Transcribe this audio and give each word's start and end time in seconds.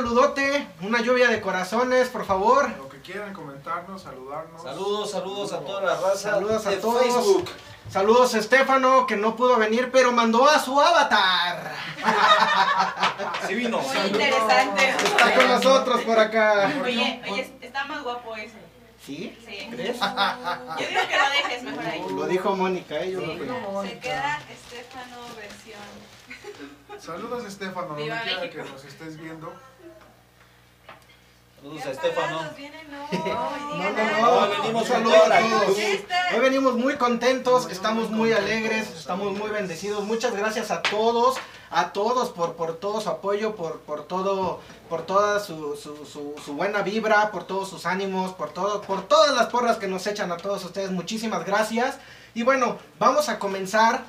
Saludote, 0.00 0.66
una 0.82 1.00
lluvia 1.00 1.30
de 1.30 1.40
corazones, 1.40 2.10
por 2.10 2.26
favor. 2.26 2.68
Lo 2.76 2.86
que 2.86 3.00
quieran 3.00 3.32
comentarnos, 3.32 4.02
saludarnos. 4.02 4.62
Saludos, 4.62 5.10
saludos 5.10 5.52
a 5.54 5.60
toda 5.60 5.80
la 5.80 5.94
raza 5.98 6.32
Saludos 6.32 6.66
a 6.66 6.70
de 6.70 6.76
todos. 6.76 7.02
Facebook. 7.02 7.48
Saludos 7.90 8.34
a 8.34 8.38
Estefano, 8.40 9.06
que 9.06 9.16
no 9.16 9.34
pudo 9.36 9.56
venir, 9.56 9.88
pero 9.90 10.12
mandó 10.12 10.46
a 10.50 10.58
su 10.58 10.78
avatar. 10.78 11.72
Sí 13.48 13.54
vino. 13.54 13.78
Muy 13.78 13.96
interesante. 13.96 14.90
Está 14.90 15.34
con 15.34 15.48
nosotros 15.48 16.02
por 16.02 16.18
acá. 16.18 16.70
Oye, 16.84 17.22
oye, 17.30 17.50
está 17.62 17.86
más 17.86 18.02
guapo 18.02 18.36
ese. 18.36 18.52
¿Sí? 19.02 19.34
Sí. 19.48 19.66
¿Crees? 19.70 19.98
Yo 19.98 20.86
digo 20.88 21.00
que 21.08 21.16
lo 21.16 21.30
dejes 21.30 21.62
mejor 21.62 21.86
ahí. 21.86 22.04
Lo 22.10 22.26
dijo 22.26 22.54
Mónica, 22.54 22.96
¿eh? 22.96 23.12
Yo 23.12 23.20
Sí, 23.20 23.38
lo 23.46 23.82
se 23.82 23.98
queda 23.98 24.40
Estefano 24.50 25.16
versión. 25.36 27.00
Saludos, 27.00 27.46
Estefano, 27.46 27.88
donde 27.88 28.04
quiera 28.04 28.50
que 28.50 28.58
nos 28.58 28.84
estés 28.84 29.18
viendo. 29.18 29.54
Saludos 31.66 31.86
a 31.86 31.90
Estefano. 31.90 32.40
no, 32.42 32.46
No, 33.76 34.46
no, 34.46 34.48
venimos 34.50 34.66
un 34.66 34.72
con 34.72 34.84
saludo 34.86 35.14
toda 35.14 35.28
la 35.28 35.36
a 35.36 35.40
todos. 35.40 35.62
actitud. 35.62 35.78
Esta- 35.80 36.16
Hoy 36.34 36.40
venimos 36.40 36.74
muy 36.76 36.94
contentos, 36.96 37.68
estamos 37.70 38.08
muy 38.10 38.32
alegres, 38.32 38.88
estamos 38.96 39.36
muy 39.36 39.50
bendecidos. 39.50 40.04
Muchas 40.04 40.34
gracias 40.36 40.70
a 40.70 40.82
todos, 40.82 41.36
a 41.70 41.92
todos 41.92 42.30
por, 42.30 42.54
por 42.54 42.76
todo 42.76 43.00
su 43.00 43.08
apoyo, 43.08 43.56
por, 43.56 43.80
por 43.80 44.04
todo, 44.04 44.60
por 44.88 45.02
toda 45.02 45.40
su, 45.40 45.76
su, 45.76 46.06
su, 46.06 46.34
su 46.44 46.52
buena 46.54 46.82
vibra, 46.82 47.32
por 47.32 47.44
todos 47.44 47.68
sus 47.68 47.84
ánimos, 47.84 48.32
por 48.34 48.50
todo, 48.50 48.80
por 48.82 49.02
todas 49.08 49.34
las 49.34 49.46
porras 49.46 49.76
que 49.78 49.88
nos 49.88 50.06
echan 50.06 50.30
a 50.30 50.36
todos 50.36 50.64
ustedes. 50.64 50.92
Muchísimas 50.92 51.44
gracias. 51.44 51.96
Y 52.34 52.44
bueno, 52.44 52.78
vamos 53.00 53.28
a 53.28 53.40
comenzar. 53.40 54.04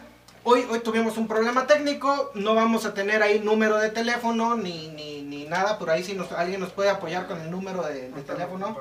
Hoy, 0.49 0.65
hoy 0.69 0.79
tuvimos 0.79 1.17
un 1.17 1.27
problema 1.27 1.67
técnico, 1.67 2.31
no 2.33 2.55
vamos 2.55 2.85
a 2.85 2.93
tener 2.93 3.21
ahí 3.21 3.39
número 3.39 3.77
de 3.79 3.89
teléfono 3.89 4.55
ni, 4.55 4.87
ni, 4.87 5.21
ni 5.21 5.43
nada, 5.43 5.77
por 5.77 5.89
ahí 5.89 6.05
si 6.05 6.13
nos, 6.13 6.31
alguien 6.31 6.61
nos 6.61 6.69
puede 6.71 6.89
apoyar 6.89 7.27
con 7.27 7.41
el 7.41 7.51
número 7.51 7.83
de, 7.83 8.07
teléfono. 8.25 8.77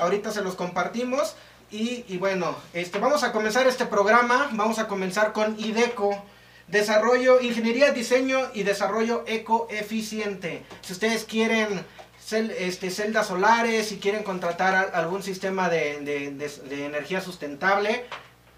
Ahorita 0.00 0.30
se 0.32 0.42
los 0.42 0.54
compartimos. 0.54 1.34
Y, 1.70 2.04
y 2.08 2.18
bueno, 2.18 2.54
este, 2.74 2.98
vamos 2.98 3.22
a 3.24 3.32
comenzar 3.32 3.66
este 3.66 3.86
programa. 3.86 4.50
Vamos 4.52 4.78
a 4.78 4.86
comenzar 4.86 5.32
con 5.32 5.58
IDECO. 5.58 6.22
Desarrollo, 6.66 7.40
Ingeniería, 7.40 7.92
Diseño 7.92 8.40
y 8.52 8.62
Desarrollo 8.64 9.24
Ecoeficiente. 9.26 10.62
Si 10.82 10.92
ustedes 10.92 11.24
quieren 11.24 11.86
cel- 12.22 12.50
este, 12.58 12.90
celdas 12.90 13.28
solares, 13.28 13.88
si 13.88 13.96
quieren 13.96 14.24
contratar 14.24 14.74
a- 14.74 14.82
algún 14.98 15.22
sistema 15.22 15.70
de, 15.70 16.00
de- 16.00 16.32
de- 16.32 16.68
de 16.68 16.84
energía 16.84 17.22
sustentable, 17.22 18.04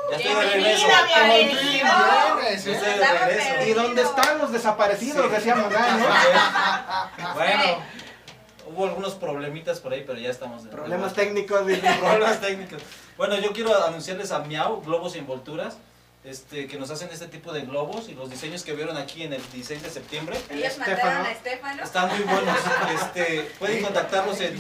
Ya 0.10 0.18
estoy 0.18 0.34
de 0.34 0.40
Bienvenida, 0.58 1.02
regreso. 1.02 1.54
bienvenida. 1.54 2.36
Vienes, 2.42 2.66
Ya 2.66 2.72
estoy 2.72 2.94
de 3.00 3.08
regreso. 3.08 3.70
¿Y 3.70 3.74
dónde 3.74 4.02
están 4.02 4.38
los 4.40 4.52
desaparecidos? 4.52 5.30
Decía 5.32 5.56
mamá, 5.56 5.88
¿no? 6.00 6.06
Bueno, 7.36 7.64
hubo 8.68 8.86
algunos 8.86 9.16
problemitas 9.16 9.80
por 9.80 9.94
ahí, 9.94 10.04
pero 10.06 10.20
ya 10.20 10.30
estamos 10.30 10.64
de 10.64 10.70
Problemas 10.70 11.14
técnicos. 11.14 11.62
Problemas 12.00 12.42
técnicos. 12.42 12.82
Bueno, 13.18 13.40
yo 13.40 13.52
quiero 13.54 13.84
anunciarles 13.86 14.32
a 14.32 14.40
Miau, 14.40 14.82
Globos 14.82 15.16
y 15.16 15.20
Envolturas, 15.20 15.78
este, 16.24 16.68
que 16.68 16.80
nos 16.80 16.90
hacen 16.90 17.10
este 17.12 17.28
tipo 17.28 17.54
de 17.54 17.62
globos 17.62 18.10
y 18.10 18.16
los 18.16 18.30
diseños 18.32 18.64
que 18.64 18.74
vieron 18.74 18.98
aquí 18.98 19.24
en 19.24 19.34
el 19.34 19.42
16 19.52 19.84
de 19.84 19.90
septiembre. 19.90 20.38
Ellos 20.50 20.72
Estefano. 20.72 20.98
mandaron 20.98 21.26
a 21.26 21.32
Estefano. 21.32 21.84
Están 21.84 22.10
muy 22.10 22.22
buenos. 22.22 22.58
Este, 22.96 23.42
pueden 23.60 23.84
contactarlos 23.84 24.42
en, 24.42 24.58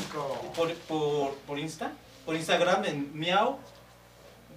por, 0.55 0.73
por, 0.73 1.33
por 1.47 1.57
Insta, 1.57 1.91
por 2.25 2.35
Instagram 2.35 2.85
en 2.85 3.17
miau 3.17 3.57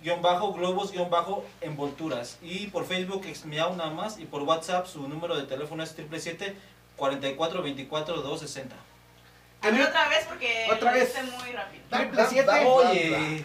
guion 0.02 0.22
bajo 0.22 0.52
globos 0.52 0.92
guion 0.92 1.10
bajo 1.10 1.44
envolturas 1.60 2.38
y 2.40 2.68
por 2.68 2.86
Facebook 2.86 3.26
es 3.26 3.44
miau 3.44 3.74
nada 3.74 3.90
más 3.90 4.18
y 4.18 4.26
por 4.26 4.42
WhatsApp 4.42 4.86
su 4.86 5.08
número 5.08 5.36
de 5.36 5.42
teléfono 5.44 5.82
es 5.82 5.90
777 5.90 6.56
44 6.96 7.62
24 7.62 8.14
260 8.22 8.76
A 9.60 9.70
ver 9.70 9.82
otra 9.82 10.08
vez 10.08 10.24
porque 10.28 10.66
Otra 10.72 10.92
lo 10.92 10.98
vez. 10.98 11.08
hice 11.10 11.22
muy 11.24 11.52
rápido. 11.52 11.82
Triple 11.90 12.26
siete. 12.28 12.50
Oye, 12.64 13.44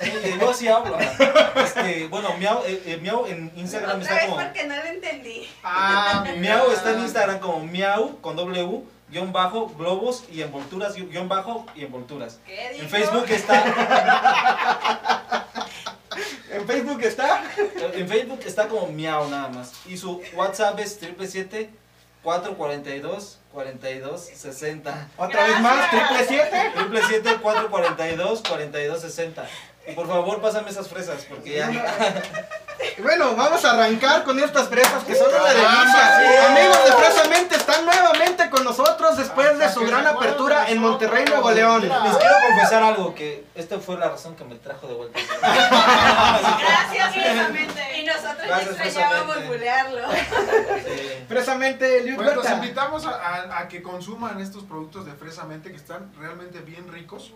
oye, 0.00 0.36
no 0.36 0.50
así 0.50 0.68
hablo. 0.68 0.96
Este, 1.56 2.06
bueno, 2.06 2.36
miau, 2.38 2.62
eh, 2.64 2.82
eh, 2.86 2.98
miau 3.02 3.26
en 3.26 3.50
Instagram 3.56 4.00
Otra 4.00 4.02
está 4.02 4.14
vez 4.14 4.24
como 4.24 4.36
porque 4.36 4.64
no 4.64 4.76
lo 4.76 4.84
entendí. 4.84 5.48
Ah, 5.64 6.24
miau 6.38 6.70
está 6.70 6.92
en 6.92 7.00
Instagram 7.00 7.40
como 7.40 7.66
miau 7.66 8.20
con 8.20 8.36
W 8.36 8.82
guion 9.10 9.32
bajo 9.32 9.68
globos 9.68 10.24
y 10.32 10.42
envolturas 10.42 10.94
guion 10.94 11.28
bajo 11.28 11.66
y 11.74 11.84
envolturas. 11.84 12.38
¿Qué 12.46 12.70
dijo? 12.72 12.84
En 12.84 12.88
Facebook 12.90 13.26
está 13.28 13.64
En 16.50 16.66
Facebook 16.66 17.02
está. 17.02 17.42
En 17.94 18.08
Facebook 18.08 18.40
está 18.44 18.68
como 18.68 18.86
miau 18.88 19.28
nada 19.28 19.48
más. 19.48 19.72
Y 19.86 19.96
su 19.96 20.22
WhatsApp 20.34 20.78
es 20.78 20.94
777 20.94 21.70
442 22.22 23.38
42 23.52 24.20
60. 24.34 25.08
Otra 25.16 25.44
vez 25.46 25.60
más, 25.60 25.90
triple 25.90 26.24
siete. 26.26 26.50
777 26.74 27.40
442 27.42 28.42
42 28.48 29.00
60. 29.00 29.44
Y 29.88 29.92
por 29.94 30.06
favor, 30.06 30.40
pásame 30.40 30.70
esas 30.70 30.88
fresas 30.88 31.24
porque 31.28 31.56
ya. 31.56 31.70
Bueno, 32.98 33.36
vamos 33.36 33.64
a 33.64 33.72
arrancar 33.72 34.24
con 34.24 34.38
estas 34.42 34.68
fresas 34.68 35.04
que 35.04 35.14
son 35.14 35.28
una 35.28 35.38
Caramba, 35.38 36.18
delicia. 36.18 36.18
sí. 36.18 36.46
Amigos 36.52 36.84
de 36.84 36.92
Fresamente 36.92 37.56
están 37.56 37.84
nuevamente 37.84 38.50
con 38.50 38.64
nosotros 38.64 39.16
después 39.16 39.56
de 39.58 39.64
Hasta 39.66 39.80
su 39.80 39.86
gran 39.86 40.04
apertura 40.06 40.68
en 40.68 40.78
Monterrey, 40.78 41.24
Nuevo. 41.26 41.50
León. 41.52 41.82
Les 41.82 42.16
quiero 42.16 42.34
confesar 42.48 42.82
algo, 42.82 43.14
que 43.14 43.44
esta 43.54 43.78
fue 43.78 43.96
la 43.98 44.08
razón 44.08 44.34
que 44.34 44.44
me 44.44 44.56
trajo 44.56 44.88
de 44.88 44.94
vuelta. 44.94 45.18
Gracias, 45.40 47.12
precisamente. 47.12 47.82
Y 48.02 48.04
nosotros 48.04 48.78
extrañábamos 48.80 49.46
bulearlo. 49.46 50.00
Sí. 50.10 51.24
Precisamente, 51.28 52.02
Liu 52.02 52.16
Bueno, 52.16 52.34
los 52.36 52.50
invitamos 52.50 53.06
a, 53.06 53.10
a- 53.10 53.58
a 53.60 53.68
que 53.68 53.82
consuman 53.82 54.40
estos 54.40 54.64
productos 54.64 55.06
de 55.06 55.12
Fresamente 55.12 55.70
que 55.70 55.76
están 55.76 56.12
realmente 56.18 56.60
bien 56.60 56.90
ricos. 56.92 57.32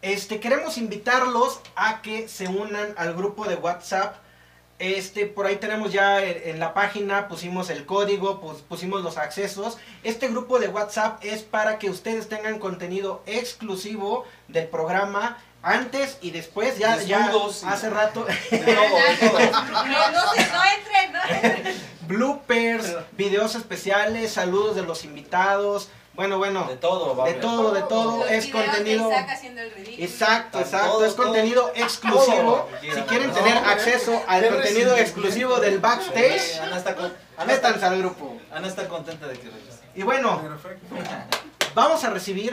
Este, 0.02 0.40
queremos 0.40 0.76
invitarlos 0.76 1.60
a 1.74 2.02
que 2.02 2.28
se 2.28 2.48
unan 2.48 2.92
al 2.98 3.14
grupo 3.14 3.46
de 3.46 3.56
WhatsApp. 3.56 4.16
Este, 4.78 5.24
por 5.26 5.46
ahí 5.46 5.56
tenemos 5.56 5.90
ya 5.90 6.22
en, 6.22 6.50
en 6.50 6.60
la 6.60 6.74
página, 6.74 7.26
pusimos 7.26 7.70
el 7.70 7.86
código, 7.86 8.40
pusimos 8.68 9.02
los 9.02 9.16
accesos. 9.16 9.78
Este 10.04 10.28
grupo 10.28 10.58
de 10.58 10.68
WhatsApp 10.68 11.24
es 11.24 11.42
para 11.42 11.78
que 11.78 11.88
ustedes 11.88 12.28
tengan 12.28 12.58
contenido 12.58 13.22
exclusivo 13.24 14.26
del 14.48 14.68
programa 14.68 15.38
antes 15.62 16.18
y 16.20 16.30
después. 16.30 16.78
Ya, 16.78 16.96
Desnudos 16.96 17.64
hace 17.64 17.90
rato. 17.90 18.26
No, 18.50 20.10
no, 20.10 20.10
no 20.12 20.34
no 20.42 21.20
bloopers, 22.06 22.96
videos 23.12 23.54
especiales, 23.54 24.32
saludos 24.32 24.76
de 24.76 24.82
los 24.82 25.04
invitados. 25.04 25.88
Bueno, 26.14 26.38
bueno, 26.38 26.64
De 26.66 26.76
todo, 26.76 27.14
va 27.14 27.26
de 27.26 27.34
todo, 27.34 27.72
de 27.72 27.82
todo. 27.82 28.18
Los 28.24 28.30
Es 28.30 28.48
contenido. 28.48 29.08
de 29.08 29.14
Isaac 29.14 29.30
haciendo 29.30 29.60
el 29.60 29.70
ridículo. 29.70 30.04
Exacto, 30.04 30.58
exacto. 30.58 30.88
todo, 30.92 31.04
Es 31.06 31.14
contenido 31.14 31.72
exclusivo. 31.76 32.26
todo. 32.36 32.68
Si 32.92 33.00
quieren 33.02 33.28
No, 33.28 33.34
tener 33.34 33.56
acceso 33.58 34.20
al 34.26 34.42
qué 34.42 34.48
contenido 34.48 34.96
exclusivo 34.96 35.60
del 35.60 35.78
backstage, 35.78 36.58
Ana 36.60 36.78
está, 36.78 36.96
con- 36.96 37.12
Ana, 37.36 37.52
métanse 37.52 37.84
al 37.86 37.98
grupo. 37.98 38.36
Ana 38.50 38.66
está 38.66 38.88
contenta 38.88 39.28
de 39.28 39.38
que 39.38 39.44
regrese. 39.48 39.78
Y 39.94 40.02
bueno, 40.02 40.40
vamos 41.74 42.02
a 42.02 42.10
recibir 42.10 42.50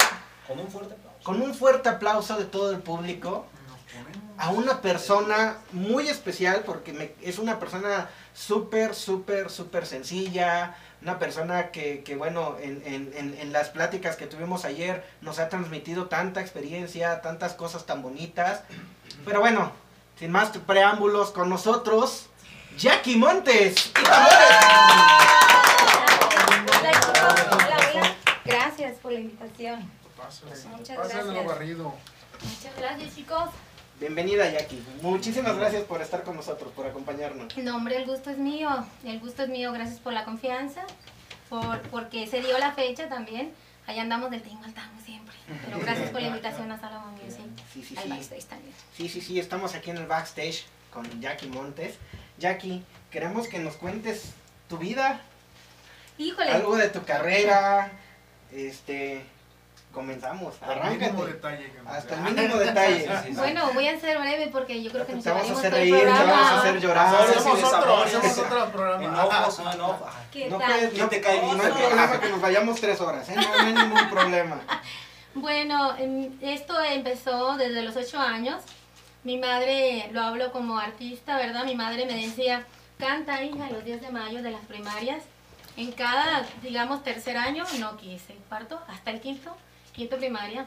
Con 0.48 0.60
un 0.60 0.68
fuerte 0.68 0.94
aplauso. 0.94 1.05
Con 1.26 1.42
un 1.42 1.56
fuerte 1.56 1.90
aplauso 1.90 2.38
de 2.38 2.46
todo 2.46 2.70
el 2.72 2.78
público 2.82 3.48
a 4.38 4.50
una 4.52 4.80
persona 4.82 5.58
muy 5.72 6.08
especial 6.08 6.62
porque 6.66 6.94
me- 6.94 7.14
es 7.22 7.40
una 7.40 7.58
persona 7.60 8.10
súper, 8.36 8.94
súper, 8.94 9.50
súper 9.50 9.88
sencilla, 9.88 10.76
una 11.02 11.18
persona 11.18 11.72
que, 11.72 12.04
bueno, 12.16 12.58
en, 12.62 12.84
en- 12.86 13.52
las 13.52 13.70
pláticas 13.70 14.18
que 14.18 14.28
tuvimos 14.28 14.66
ayer 14.66 15.04
nos 15.22 15.40
ha 15.40 15.50
transmitido 15.50 16.06
tanta 16.08 16.42
experiencia, 16.42 17.22
tantas 17.22 17.54
cosas 17.54 17.86
tan 17.88 18.04
bonitas. 18.04 18.62
Pero 19.26 19.40
bueno, 19.40 19.72
sin 20.20 20.32
más 20.32 20.50
preámbulos 20.50 21.32
con 21.32 21.50
nosotros, 21.50 22.28
Jackie 22.78 23.16
Montes. 23.18 23.92
Hola, 23.98 24.28
hola. 27.94 28.16
Gracias 28.46 28.98
por 29.02 29.12
la 29.12 29.20
invitación. 29.22 29.90
Pásale, 30.26 30.76
Muchas 30.78 30.98
pásale 30.98 31.24
lo 31.24 31.32
gracias. 31.34 31.46
barrido. 31.48 31.94
Muchas 32.42 32.76
gracias 32.78 33.16
chicos. 33.16 33.50
Bienvenida 34.00 34.50
Jackie. 34.50 34.84
Muchísimas 35.02 35.56
gracias 35.58 35.84
por 35.84 36.02
estar 36.02 36.24
con 36.24 36.36
nosotros, 36.36 36.72
por 36.74 36.88
acompañarnos. 36.88 37.56
No, 37.58 37.76
hombre, 37.76 37.98
el 37.98 38.06
gusto 38.08 38.32
es 38.32 38.38
mío. 38.40 38.70
El 39.06 39.20
gusto 39.20 39.44
es 39.44 39.50
mío. 39.50 39.72
Gracias 39.72 40.00
por 40.00 40.14
la 40.14 40.26
confianza. 40.26 40.84
Por, 41.50 41.80
porque 41.84 42.26
se 42.26 42.42
dio 42.42 42.58
la 42.58 42.72
fecha 42.74 43.08
también. 43.08 43.54
Allá 43.86 44.02
andamos 44.02 44.32
del 44.32 44.42
tingo 44.42 44.64
al 44.66 44.74
tango 44.74 45.00
siempre. 45.06 45.36
Pero 45.64 45.80
gracias 45.80 46.10
por 46.10 46.20
la 46.22 46.28
invitación 46.30 46.72
a 46.72 46.80
Salomon 46.80 47.14
Music. 47.24 47.46
Sí, 47.72 47.84
sí, 47.84 47.96
Al 47.96 48.04
sí. 48.06 48.10
backstage 48.10 48.46
también. 48.46 48.74
Sí, 48.98 49.08
sí, 49.10 49.22
sí, 49.22 49.40
estamos 49.40 49.76
aquí 49.76 49.92
en 49.92 49.98
el 49.98 50.08
backstage 50.08 50.66
con 50.92 51.22
Jackie 51.22 51.48
Montes. 51.50 51.96
Jackie, 52.40 52.84
queremos 53.12 53.48
que 53.48 53.60
nos 53.60 53.76
cuentes 53.76 54.32
tu 54.68 54.80
vida, 54.80 55.22
Híjole. 56.18 56.50
algo 56.52 56.76
de 56.78 56.90
tu 56.90 57.04
carrera. 57.06 57.92
Este, 58.52 59.24
comenzamos, 59.96 60.54
Al 60.62 60.76
mínimo 60.92 61.06
arráncate. 61.06 61.34
detalle. 61.34 61.72
que 61.72 61.80
Hasta 61.90 62.16
el 62.16 62.22
mínimo 62.22 62.56
detalle. 62.58 63.00
Sí, 63.00 63.08
sí, 63.24 63.30
sí. 63.30 63.36
Bueno, 63.38 63.72
voy 63.74 63.88
a 63.88 64.00
ser 64.00 64.20
breve 64.20 64.48
porque 64.52 64.84
yo 64.84 64.92
creo 64.92 65.08
que 65.08 65.14
nos 65.14 65.24
Te 65.24 65.30
vamos 65.32 65.50
a 65.50 65.54
hacer 65.54 65.72
reír, 65.74 65.96
te 65.98 66.06
vamos 66.06 66.52
a 66.52 66.60
hacer 66.60 66.80
llorar. 66.82 67.16
Hacemos 67.16 67.64
otro, 67.64 68.04
hacemos 68.04 68.38
otro 68.38 68.66
programa. 68.72 69.04
Enojos, 69.06 69.60
no 69.60 70.00
¿Qué 70.32 70.50
No, 70.50 70.60
¿Quién 70.60 70.98
no- 70.98 71.10
te 71.10 71.22
cae 71.22 71.40
bien? 71.40 71.58
no 71.58 71.64
hay 71.64 71.72
problema 71.72 72.20
que 72.20 72.30
nos 72.30 72.42
vayamos 72.42 72.82
tres 72.82 73.02
horas, 73.02 73.28
¿eh? 73.30 73.36
no, 73.38 73.42
no 73.42 73.68
hay 73.68 73.74
ningún 73.74 74.10
problema. 74.10 74.60
Bueno, 75.38 75.94
em, 75.98 76.32
esto 76.40 76.82
empezó 76.82 77.58
desde 77.58 77.82
los 77.82 77.96
ocho 77.98 78.18
años. 78.20 78.62
Mi 79.26 79.38
madre, 79.38 80.10
lo 80.14 80.22
hablo 80.22 80.52
como 80.54 80.80
artista, 80.80 81.36
¿verdad? 81.36 81.66
Mi 81.66 81.76
madre 81.76 82.06
me 82.06 82.14
decía, 82.14 82.66
canta 82.98 83.44
hija 83.44 83.70
los 83.70 83.84
días 83.84 84.00
de 84.00 84.12
mayo 84.12 84.42
de 84.42 84.52
las 84.52 84.62
primarias. 84.62 85.24
En 85.76 85.92
cada, 85.92 86.46
digamos, 86.62 87.04
tercer 87.04 87.36
año, 87.36 87.66
no 87.80 87.98
quise, 87.98 88.34
cuarto, 88.48 88.80
hasta 88.88 89.12
el 89.12 89.20
quinto, 89.20 89.54
quinto 89.96 90.18
primaria. 90.18 90.66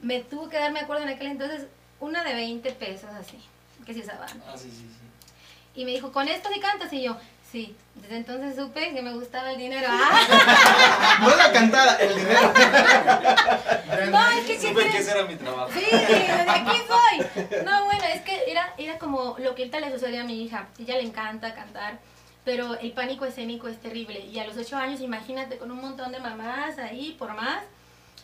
Me 0.00 0.20
tuvo 0.20 0.48
que 0.48 0.58
dar, 0.58 0.72
me 0.72 0.80
acuerdo 0.80 1.02
en 1.02 1.10
aquel 1.10 1.26
entonces, 1.28 1.66
una 1.98 2.24
de 2.24 2.34
20 2.34 2.70
pesos 2.72 3.10
así, 3.10 3.38
que 3.84 3.92
se 3.92 4.00
usaban. 4.00 4.28
Ah, 4.46 4.54
sí, 4.56 4.70
sí, 4.70 4.76
sí. 4.78 5.80
Y 5.80 5.84
me 5.84 5.92
dijo, 5.92 6.10
¿con 6.12 6.26
esto 6.28 6.48
sí 6.52 6.58
cantas? 6.60 6.92
Y 6.92 7.02
yo, 7.02 7.16
sí. 7.50 7.76
Desde 7.96 8.16
entonces 8.16 8.56
supe 8.56 8.94
que 8.94 9.02
me 9.02 9.12
gustaba 9.12 9.50
el 9.52 9.58
dinero. 9.58 9.86
¡Ah! 9.90 11.18
No 11.20 11.36
la 11.36 11.52
cantada, 11.52 11.96
el 11.96 12.14
dinero. 12.16 12.52
No, 14.10 14.30
es 14.30 14.46
que, 14.46 14.54
¿qué 14.56 14.60
Supe 14.68 14.74
crees? 14.80 14.92
que 14.92 14.98
ese 14.98 15.10
era 15.12 15.24
mi 15.24 15.34
trabajo. 15.36 15.70
Sí, 15.72 15.80
de 15.90 16.50
aquí 16.50 16.76
soy. 16.88 17.44
No, 17.64 17.84
bueno, 17.84 18.02
es 18.12 18.22
que 18.22 18.50
era, 18.50 18.72
era 18.78 18.98
como 18.98 19.36
lo 19.38 19.54
que 19.54 19.62
ahorita 19.62 19.78
le 19.80 19.92
sucede 19.92 20.18
a 20.18 20.24
mi 20.24 20.42
hija. 20.42 20.66
Ella 20.78 20.94
le 20.94 21.02
encanta 21.02 21.54
cantar, 21.54 21.98
pero 22.44 22.78
el 22.78 22.92
pánico 22.92 23.26
escénico 23.26 23.68
es 23.68 23.78
terrible. 23.80 24.20
Y 24.20 24.38
a 24.38 24.46
los 24.46 24.56
ocho 24.56 24.76
años, 24.76 25.00
imagínate, 25.00 25.58
con 25.58 25.70
un 25.70 25.80
montón 25.80 26.12
de 26.12 26.18
mamás 26.20 26.78
ahí, 26.78 27.14
por 27.18 27.34
más, 27.34 27.62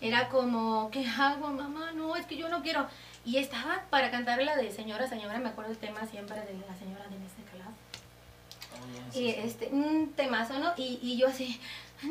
era 0.00 0.28
como, 0.28 0.90
¿qué 0.90 1.06
hago, 1.06 1.48
mamá? 1.48 1.92
No, 1.92 2.16
es 2.16 2.26
que 2.26 2.36
yo 2.36 2.48
no 2.48 2.62
quiero. 2.62 2.86
Y 3.24 3.38
estaba 3.38 3.82
para 3.90 4.10
cantar 4.10 4.42
la 4.42 4.56
de 4.56 4.70
Señora, 4.70 5.08
Señora, 5.08 5.38
me 5.38 5.48
acuerdo 5.48 5.72
el 5.72 5.78
tema 5.78 6.06
siempre 6.06 6.36
de 6.36 6.54
la 6.54 6.76
señora 6.76 7.08
de 7.08 7.16
Inés 7.16 7.36
de 7.36 7.44
Calaf. 7.44 9.16
Y 9.16 9.28
este, 9.28 9.68
un 9.72 10.12
temazo, 10.12 10.58
¿no? 10.58 10.72
Y, 10.76 10.98
y 11.02 11.16
yo 11.16 11.28
así, 11.28 11.60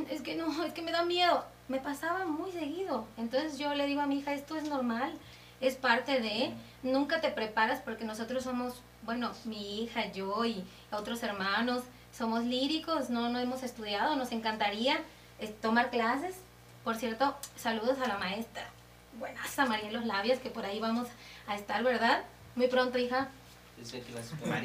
es 0.10 0.22
que 0.22 0.36
no, 0.36 0.64
es 0.64 0.74
que 0.74 0.82
me 0.82 0.92
da 0.92 1.06
miedo. 1.06 1.46
Me 1.68 1.80
pasaba 1.80 2.26
muy 2.26 2.52
seguido. 2.52 3.08
Entonces 3.18 3.58
yo 3.58 3.74
le 3.74 3.88
digo 3.88 4.02
a 4.02 4.08
mi 4.08 4.20
hija, 4.20 4.34
esto 4.34 4.56
es 4.56 4.68
normal, 4.70 5.14
es 5.62 5.76
parte 5.76 6.20
de, 6.20 6.54
nunca 6.84 7.22
te 7.22 7.30
preparas 7.30 7.80
porque 7.80 8.06
nosotros 8.06 8.44
somos, 8.44 8.82
bueno, 9.04 9.32
mi 9.46 9.84
hija, 9.84 10.12
yo 10.12 10.46
y 10.46 10.64
otros 10.92 11.24
hermanos, 11.24 11.84
somos 12.16 12.44
líricos, 12.44 13.10
no, 13.10 13.30
no 13.30 13.40
hemos 13.40 13.64
estudiado, 13.64 14.16
nos 14.16 14.32
encantaría 14.32 15.00
eh, 15.40 15.54
tomar 15.62 15.90
clases, 15.90 16.36
Por 16.86 16.96
cierto, 16.96 17.36
saludos 17.58 18.00
a 18.00 18.08
la 18.08 18.18
maestra. 18.18 18.70
Buenaza 19.20 19.66
María 19.66 19.88
en 19.88 19.94
los 19.94 20.06
labios, 20.06 20.40
que 20.40 20.50
por 20.50 20.66
ahí 20.66 20.80
vamos 20.80 21.08
a 21.48 21.56
estar, 21.56 21.84
¿verdad? 21.84 22.24
Muy 22.56 22.68
pronto, 22.68 22.98
hija. 22.98 23.28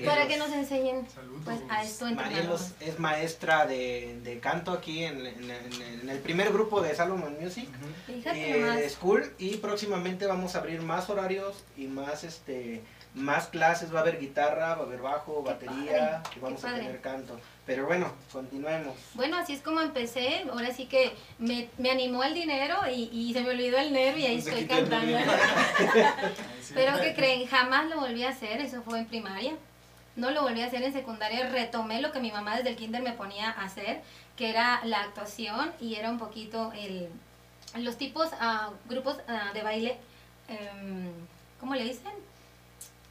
Para 0.07 0.29
que 0.29 0.37
nos 0.37 0.51
enseñen 0.53 1.05
pues, 1.45 1.59
a 1.69 1.83
esto 1.83 2.07
Marielos 2.13 2.75
es 2.79 2.97
maestra 3.01 3.67
de, 3.67 4.21
de 4.23 4.39
canto 4.39 4.71
aquí 4.71 5.03
en, 5.03 5.27
en- 5.27 5.51
en- 5.51 5.83
en 6.03 6.09
el 6.09 6.19
primer 6.21 6.53
grupo 6.53 6.81
de 6.81 6.95
Salomon 6.95 7.37
Music 7.41 7.69
Ujú. 7.69 8.15
Fíjate 8.21 8.85
eh. 8.85 8.89
School 8.89 9.35
y 9.39 9.57
próximamente 9.57 10.27
vamos 10.27 10.55
a 10.55 10.59
abrir 10.59 10.81
más 10.83 11.11
horarios 11.11 11.57
y 11.77 11.89
más 11.89 12.23
este 12.23 12.83
más 13.15 13.49
clases, 13.49 13.93
va 13.93 13.99
a 13.99 14.03
haber 14.03 14.21
guitarra, 14.21 14.75
va 14.75 14.83
a 14.83 14.87
haber 14.87 15.01
bajo, 15.01 15.43
batería 15.43 16.23
padre, 16.23 16.37
y 16.37 16.41
vamos 16.41 16.65
a 16.65 16.75
tener 16.75 17.01
canto. 17.01 17.39
Pero 17.67 17.87
bueno, 17.87 18.13
continuemos. 18.33 18.97
Bueno, 19.15 19.37
así 19.37 19.53
es 19.53 19.63
como 19.63 19.81
empecé. 19.81 20.45
Ahora 20.51 20.73
sí 20.73 20.87
que 20.87 21.15
me, 21.39 21.69
me 21.79 21.91
animó 21.91 22.25
el 22.25 22.35
dinero 22.35 22.77
y, 22.89 23.11
y 23.13 23.33
se 23.33 23.43
me 23.43 23.51
olvidó 23.51 23.79
el 23.79 23.93
nervio 23.93 24.25
y 24.25 24.27
ahí 24.27 24.39
estoy 24.39 24.67
cantando. 24.67 25.17
Pero 26.75 27.01
que 27.01 27.15
creen, 27.15 27.47
jamás 27.47 27.89
lo 27.89 28.01
volví 28.01 28.25
a 28.25 28.31
hacer, 28.31 28.61
eso 28.61 28.83
fue 28.83 28.99
en 28.99 29.07
primaria. 29.07 29.55
No 30.17 30.31
lo 30.31 30.43
volví 30.43 30.63
a 30.63 30.67
hacer 30.67 30.83
en 30.83 30.93
secundaria, 30.93 31.49
retomé 31.49 32.01
lo 32.01 32.13
que 32.13 32.21
mi 32.21 32.33
mamá 32.33 32.57
desde 32.57 32.71
el 32.71 32.77
kinder 32.77 33.03
me 33.03 33.13
ponía 33.13 33.51
a 33.51 33.65
hacer, 33.65 34.03
que 34.37 34.51
era 34.51 34.81
la 34.85 35.03
actuación 35.03 35.73
y 35.81 35.95
era 35.95 36.11
un 36.11 36.19
poquito 36.19 36.73
el, 36.73 37.09
los 37.77 37.97
tipos, 37.97 38.31
ah, 38.41 38.71
grupos 38.89 39.19
ah, 39.29 39.51
de 39.55 39.63
baile, 39.63 39.97
em, 40.49 41.13
¿cómo 41.61 41.75
le 41.75 41.85
dicen? 41.85 42.13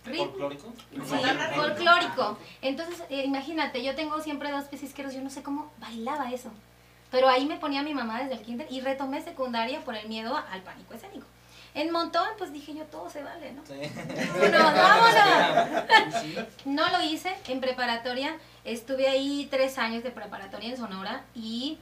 ¿Folclórico? 0.03 0.73
Sí, 0.91 1.15
Folclórico. 1.55 2.37
Entonces, 2.61 3.03
eh, 3.09 3.23
imagínate, 3.25 3.83
yo 3.83 3.95
tengo 3.95 4.21
siempre 4.21 4.51
dos 4.51 4.65
pies 4.65 4.83
izquierdos, 4.83 5.13
yo 5.13 5.21
no 5.21 5.29
sé 5.29 5.43
cómo 5.43 5.71
bailaba 5.79 6.31
eso. 6.31 6.51
Pero 7.11 7.27
ahí 7.27 7.45
me 7.45 7.57
ponía 7.57 7.83
mi 7.83 7.93
mamá 7.93 8.19
desde 8.21 8.35
el 8.35 8.41
kinder 8.41 8.67
y 8.69 8.81
retomé 8.81 9.21
secundaria 9.21 9.83
por 9.83 9.95
el 9.95 10.07
miedo 10.07 10.35
al 10.37 10.61
pánico 10.61 10.93
escénico. 10.93 11.25
En 11.75 11.91
montón, 11.91 12.27
pues 12.37 12.51
dije 12.51 12.73
yo, 12.73 12.83
todo 12.85 13.09
se 13.09 13.23
vale, 13.23 13.51
¿no? 13.51 13.63
Sí. 13.65 13.73
Vámonos, 14.51 14.73
vámonos. 14.73 16.45
No 16.65 16.89
lo 16.89 17.03
hice 17.03 17.35
en 17.47 17.61
preparatoria. 17.61 18.35
Estuve 18.63 19.07
ahí 19.07 19.47
tres 19.51 19.77
años 19.77 20.03
de 20.03 20.11
preparatoria 20.11 20.69
en 20.69 20.77
Sonora 20.77 21.23
y 21.35 21.77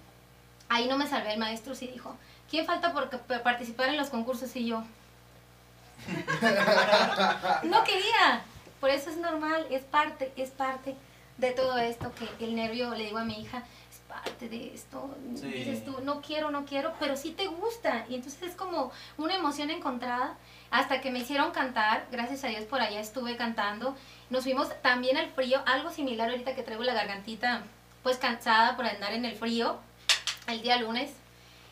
ahí 0.69 0.87
no 0.87 0.97
me 0.97 1.07
salvé. 1.07 1.33
El 1.33 1.39
maestro 1.39 1.73
sí 1.73 1.87
dijo, 1.87 2.15
¿quién 2.49 2.65
falta 2.65 2.91
por 2.91 3.09
participar 3.43 3.89
en 3.89 3.97
los 3.97 4.09
concursos? 4.09 4.55
Y 4.55 4.67
yo. 4.67 4.83
No 7.63 7.83
quería. 7.83 8.41
Por 8.79 8.89
eso 8.89 9.09
es 9.09 9.17
normal, 9.17 9.65
es 9.71 9.83
parte, 9.83 10.31
es 10.35 10.51
parte 10.51 10.95
de 11.37 11.51
todo 11.51 11.77
esto 11.77 12.11
que 12.15 12.45
el 12.45 12.55
nervio, 12.55 12.91
le 12.91 13.05
digo 13.05 13.17
a 13.17 13.23
mi 13.23 13.41
hija, 13.41 13.63
es 13.91 13.99
parte 14.07 14.49
de 14.49 14.73
esto. 14.73 15.15
Sí. 15.35 15.47
Dices 15.47 15.83
tú, 15.83 15.99
no 16.03 16.21
quiero, 16.21 16.51
no 16.51 16.65
quiero, 16.65 16.93
pero 16.99 17.15
sí 17.15 17.31
te 17.31 17.47
gusta. 17.47 18.05
Y 18.09 18.15
entonces 18.15 18.41
es 18.43 18.55
como 18.55 18.91
una 19.17 19.35
emoción 19.35 19.71
encontrada 19.71 20.35
hasta 20.69 21.01
que 21.01 21.11
me 21.11 21.19
hicieron 21.19 21.51
cantar. 21.51 22.07
Gracias 22.11 22.43
a 22.43 22.47
Dios 22.47 22.65
por 22.65 22.81
allá 22.81 22.99
estuve 22.99 23.35
cantando. 23.35 23.95
Nos 24.29 24.43
fuimos 24.43 24.69
también 24.81 25.17
al 25.17 25.29
frío, 25.31 25.61
algo 25.65 25.91
similar 25.91 26.29
ahorita 26.29 26.55
que 26.55 26.63
traigo 26.63 26.83
la 26.83 26.93
gargantita 26.93 27.63
pues 28.03 28.17
cansada 28.17 28.77
por 28.77 28.85
andar 28.85 29.13
en 29.13 29.25
el 29.25 29.35
frío 29.35 29.79
el 30.47 30.61
día 30.61 30.77
lunes. 30.77 31.11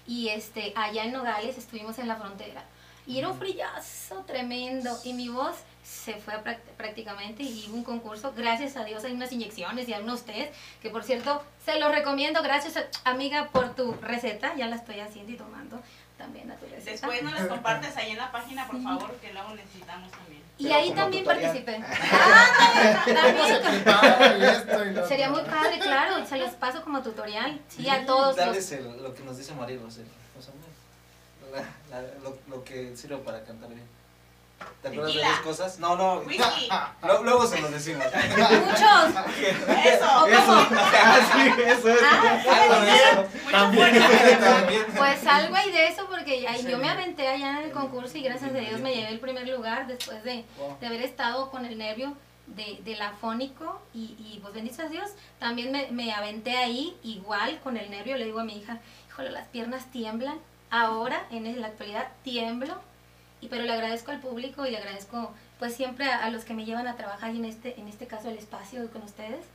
Y 0.07 0.29
este, 0.29 0.73
allá 0.75 1.03
en 1.05 1.13
Nogales 1.13 1.57
estuvimos 1.57 1.97
en 1.97 2.07
la 2.07 2.15
frontera. 2.15 2.63
Y 3.07 3.19
era 3.19 3.29
un 3.29 3.37
frillazo 3.37 4.23
tremendo. 4.25 4.97
Y 5.03 5.13
mi 5.13 5.29
voz 5.29 5.55
se 5.83 6.15
fue 6.15 6.33
prácticamente 6.77 7.43
y 7.43 7.65
hubo 7.69 7.77
un 7.77 7.83
concurso. 7.83 8.33
Gracias 8.35 8.75
a 8.77 8.83
Dios 8.83 9.03
hay 9.03 9.13
unas 9.13 9.31
inyecciones 9.31 9.87
y 9.87 9.93
hay 9.93 10.01
unos 10.03 10.23
test. 10.23 10.53
Que 10.81 10.89
por 10.89 11.03
cierto, 11.03 11.43
se 11.63 11.79
los 11.79 11.91
recomiendo. 11.91 12.41
Gracias, 12.41 12.83
amiga, 13.03 13.49
por 13.51 13.75
tu 13.75 13.93
receta. 14.01 14.55
Ya 14.55 14.67
la 14.67 14.77
estoy 14.77 14.99
haciendo 14.99 15.31
y 15.31 15.35
tomando 15.37 15.79
también 16.17 16.49
a 16.51 16.55
tu 16.55 16.65
receta. 16.65 16.91
Después 16.91 17.21
nos 17.23 17.33
las 17.33 17.47
compartes 17.47 17.95
ahí 17.97 18.11
en 18.11 18.17
la 18.17 18.31
página, 18.31 18.65
por 18.67 18.81
favor, 18.81 19.13
que 19.17 19.31
luego 19.33 19.53
necesitamos 19.53 20.11
también. 20.11 20.41
Y 20.57 20.63
Pero 20.63 20.75
ahí 20.75 20.91
también 20.93 21.23
tutorial. 21.25 21.51
participé. 21.51 21.83
Ah, 23.87 24.63
también. 24.67 25.07
Sería 25.07 25.29
muy 25.29 25.41
padre, 25.41 25.79
claro. 25.79 26.25
Se 26.25 26.37
los 26.37 26.51
paso 26.51 26.81
como 26.83 27.01
tutorial. 27.01 27.59
Sí, 27.67 27.87
a 27.89 28.05
todos. 28.05 28.27
los- 28.27 28.35
Darles 28.37 28.71
el- 28.71 29.03
lo 29.03 29.13
que 29.13 29.23
nos 29.23 29.37
dice 29.37 29.53
Marielos, 29.53 29.97
el- 29.97 30.03
o 30.05 30.05
sea, 30.05 30.13
la- 31.89 32.01
lo, 32.23 32.37
lo 32.47 32.63
que 32.63 32.95
sirve 32.95 33.17
para 33.17 33.43
cantar 33.43 33.69
bien. 33.69 33.95
¿Te 34.81 34.87
acuerdas 34.87 35.07
de 35.13 35.19
Tequila. 35.19 35.29
las 35.31 35.39
cosas? 35.41 35.79
No, 35.79 35.95
no. 35.97 36.23
Lo- 37.03 37.23
luego 37.23 37.45
se 37.45 37.59
los 37.59 37.71
decimos. 37.71 38.05
Muchos. 38.05 39.25
Eso. 39.85 40.05
¿O 40.05 40.21
cómo? 40.21 40.67
Ah, 40.97 41.19
sí, 41.33 41.61
eso 41.61 41.89
es. 41.89 41.99
Ah, 42.01 42.81
de 42.85 42.95
eso. 42.95 43.25
También. 43.51 44.39
También. 44.39 44.85
Pues 44.97 45.27
algo 45.27 45.55
hay 45.55 45.71
de 45.71 45.87
eso 45.87 46.07
porque 46.09 46.47
ay, 46.47 46.61
Sí. 46.61 46.69
yo 46.71 46.77
me 46.77 46.89
aventé 46.89 47.27
allá 47.27 47.59
en 47.59 47.65
el 47.65 47.71
concurso 47.71 48.17
y 48.17 48.21
gracias 48.23 48.49
a 48.51 48.53
Dios 48.53 48.79
me 48.79 48.95
llevé 48.95 49.09
el 49.09 49.19
primer 49.19 49.47
lugar 49.47 49.87
después 49.87 50.23
de, 50.23 50.45
Wow. 50.57 50.77
de 50.79 50.87
haber 50.87 51.01
estado 51.01 51.51
con 51.51 51.65
el 51.65 51.77
nervio 51.77 52.15
de, 52.47 52.79
del 52.85 53.01
afónico 53.01 53.81
y, 53.93 54.15
y 54.19 54.39
pues 54.41 54.53
bendito 54.53 54.77
sea 54.77 54.87
Dios, 54.87 55.09
también 55.39 55.71
me, 55.71 55.87
me 55.91 56.13
aventé 56.13 56.55
ahí 56.57 56.95
igual 57.03 57.59
con 57.61 57.75
el 57.75 57.89
nervio, 57.89 58.17
le 58.17 58.25
digo 58.25 58.39
a 58.39 58.43
mi 58.45 58.57
hija, 58.57 58.77
híjole, 59.09 59.31
las 59.31 59.47
piernas 59.47 59.91
tiemblan, 59.91 60.37
ahora 60.69 61.25
en 61.31 61.61
la 61.61 61.67
actualidad 61.67 62.07
tiemblo, 62.23 62.75
y 63.41 63.47
pero 63.47 63.63
le 63.63 63.73
agradezco 63.73 64.11
al 64.11 64.19
público 64.19 64.65
y 64.65 64.71
le 64.71 64.77
agradezco 64.77 65.33
pues 65.59 65.75
siempre 65.75 66.09
a, 66.09 66.25
a 66.25 66.29
los 66.29 66.45
que 66.45 66.53
me 66.53 66.65
llevan 66.65 66.87
a 66.87 66.95
trabajar 66.95 67.33
y 67.33 67.37
en 67.37 67.45
este, 67.45 67.79
en 67.79 67.87
este 67.87 68.07
caso 68.07 68.29
el 68.29 68.37
espacio 68.37 68.89
con 68.91 69.03
ustedes, 69.03 69.45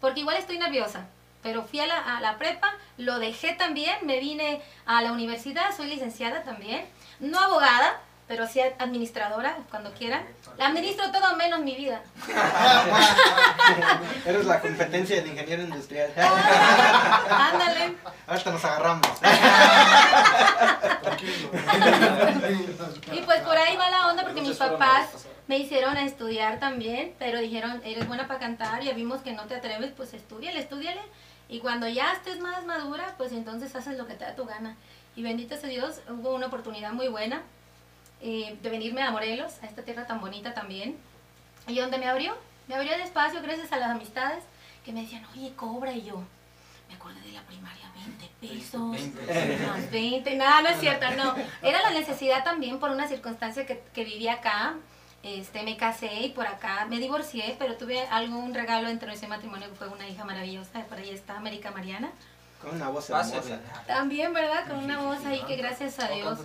porque 0.00 0.20
igual 0.20 0.36
estoy 0.36 0.58
nerviosa, 0.58 1.06
pero 1.42 1.62
fui 1.62 1.80
a 1.80 1.86
la, 1.86 2.16
a 2.16 2.20
la 2.20 2.38
prepa, 2.38 2.72
lo 2.96 3.18
dejé 3.18 3.52
también, 3.54 3.94
me 4.02 4.20
vine 4.20 4.62
a 4.86 5.02
la 5.02 5.12
universidad, 5.12 5.76
soy 5.76 5.88
licenciada 5.88 6.42
también, 6.42 6.84
no 7.20 7.38
abogada, 7.38 8.00
pero 8.26 8.46
sí 8.46 8.60
administradora, 8.60 9.58
cuando 9.70 9.92
quieran. 9.92 10.24
La 10.56 10.68
administro 10.68 11.10
todo 11.10 11.36
menos 11.36 11.60
mi 11.60 11.74
vida. 11.74 12.00
Eres 14.26 14.46
la 14.46 14.60
competencia 14.60 15.16
del 15.16 15.26
ingeniero 15.26 15.62
industrial. 15.62 16.10
Ándale. 16.16 17.96
Ahorita 18.26 18.50
nos 18.52 18.64
agarramos. 18.64 19.06
Y 23.12 23.22
pues 23.22 23.40
por 23.40 23.58
ahí 23.58 23.76
va 23.76 23.90
la 23.90 24.08
onda 24.08 24.22
porque 24.22 24.40
mis 24.40 24.56
papás 24.56 25.26
me 25.46 25.58
hicieron 25.58 25.96
a 25.96 26.06
estudiar 26.06 26.58
también, 26.58 27.14
pero 27.18 27.38
dijeron, 27.40 27.82
eres 27.84 28.08
buena 28.08 28.26
para 28.26 28.40
cantar, 28.40 28.82
ya 28.82 28.94
vimos 28.94 29.20
que 29.20 29.32
no 29.32 29.44
te 29.44 29.56
atreves, 29.56 29.92
pues 29.94 30.14
estudiale, 30.14 30.60
estudiale. 30.60 31.02
Y 31.48 31.60
cuando 31.60 31.86
ya 31.88 32.12
estés 32.12 32.40
más 32.40 32.64
madura, 32.64 33.14
pues 33.18 33.32
entonces 33.32 33.76
haces 33.76 33.98
lo 33.98 34.06
que 34.06 34.14
te 34.14 34.24
da 34.24 34.34
tu 34.34 34.46
gana. 34.46 34.76
Y 35.14 35.22
bendito 35.22 35.56
sea 35.56 35.68
Dios, 35.68 36.00
hubo 36.08 36.34
una 36.34 36.46
oportunidad 36.46 36.92
muy 36.92 37.08
buena 37.08 37.42
eh, 38.26 38.56
de 38.62 38.70
venirme 38.70 39.02
a 39.02 39.10
Morelos, 39.10 39.52
a 39.62 39.66
esta 39.66 39.82
tierra 39.82 40.06
tan 40.06 40.18
bonita 40.18 40.54
también. 40.54 40.96
Y 41.66 41.78
donde 41.78 41.98
me 41.98 42.08
abrió, 42.08 42.34
me 42.68 42.74
abrió 42.74 42.96
despacio 42.96 43.42
gracias 43.42 43.70
a 43.70 43.76
las 43.76 43.90
amistades 43.90 44.42
que 44.82 44.92
me 44.92 45.02
decían, 45.02 45.26
oye, 45.34 45.52
cobra. 45.54 45.92
Y 45.92 46.04
yo, 46.04 46.22
me 46.88 46.94
acordé 46.94 47.20
de 47.20 47.32
la 47.32 47.42
primaria, 47.42 47.86
20 47.94 48.30
pesos. 48.40 48.90
20. 48.92 49.66
Más 49.66 49.90
20, 49.90 50.36
nada, 50.36 50.62
no 50.62 50.68
es 50.70 50.80
cierto, 50.80 51.10
no. 51.16 51.34
Era 51.60 51.82
la 51.82 51.90
necesidad 51.90 52.42
también 52.44 52.80
por 52.80 52.90
una 52.90 53.06
circunstancia 53.06 53.66
que, 53.66 53.82
que 53.92 54.04
viví 54.04 54.26
acá. 54.28 54.74
Este, 55.22 55.62
me 55.62 55.76
casé 55.76 56.12
y 56.22 56.30
por 56.30 56.46
acá 56.46 56.86
me 56.86 56.98
divorcié, 56.98 57.56
pero 57.58 57.76
tuve 57.76 58.06
algún 58.08 58.54
regalo 58.54 58.88
dentro 58.88 59.08
de 59.08 59.16
ese 59.16 59.26
matrimonio 59.26 59.68
que 59.68 59.74
fue 59.74 59.88
una 59.88 60.08
hija 60.08 60.24
maravillosa. 60.24 60.82
Por 60.84 60.96
ahí 60.96 61.10
está 61.10 61.36
América 61.36 61.70
Mariana. 61.70 62.10
Con 62.62 62.74
una 62.76 62.88
voz 62.88 63.10
hermosa. 63.10 63.60
También, 63.86 64.32
¿verdad? 64.32 64.66
Con 64.66 64.78
una 64.84 64.98
voz 65.02 65.24
ahí 65.26 65.42
que 65.46 65.56
gracias 65.56 65.98
a 65.98 66.10
Oh, 66.10 66.14
Dios 66.14 66.38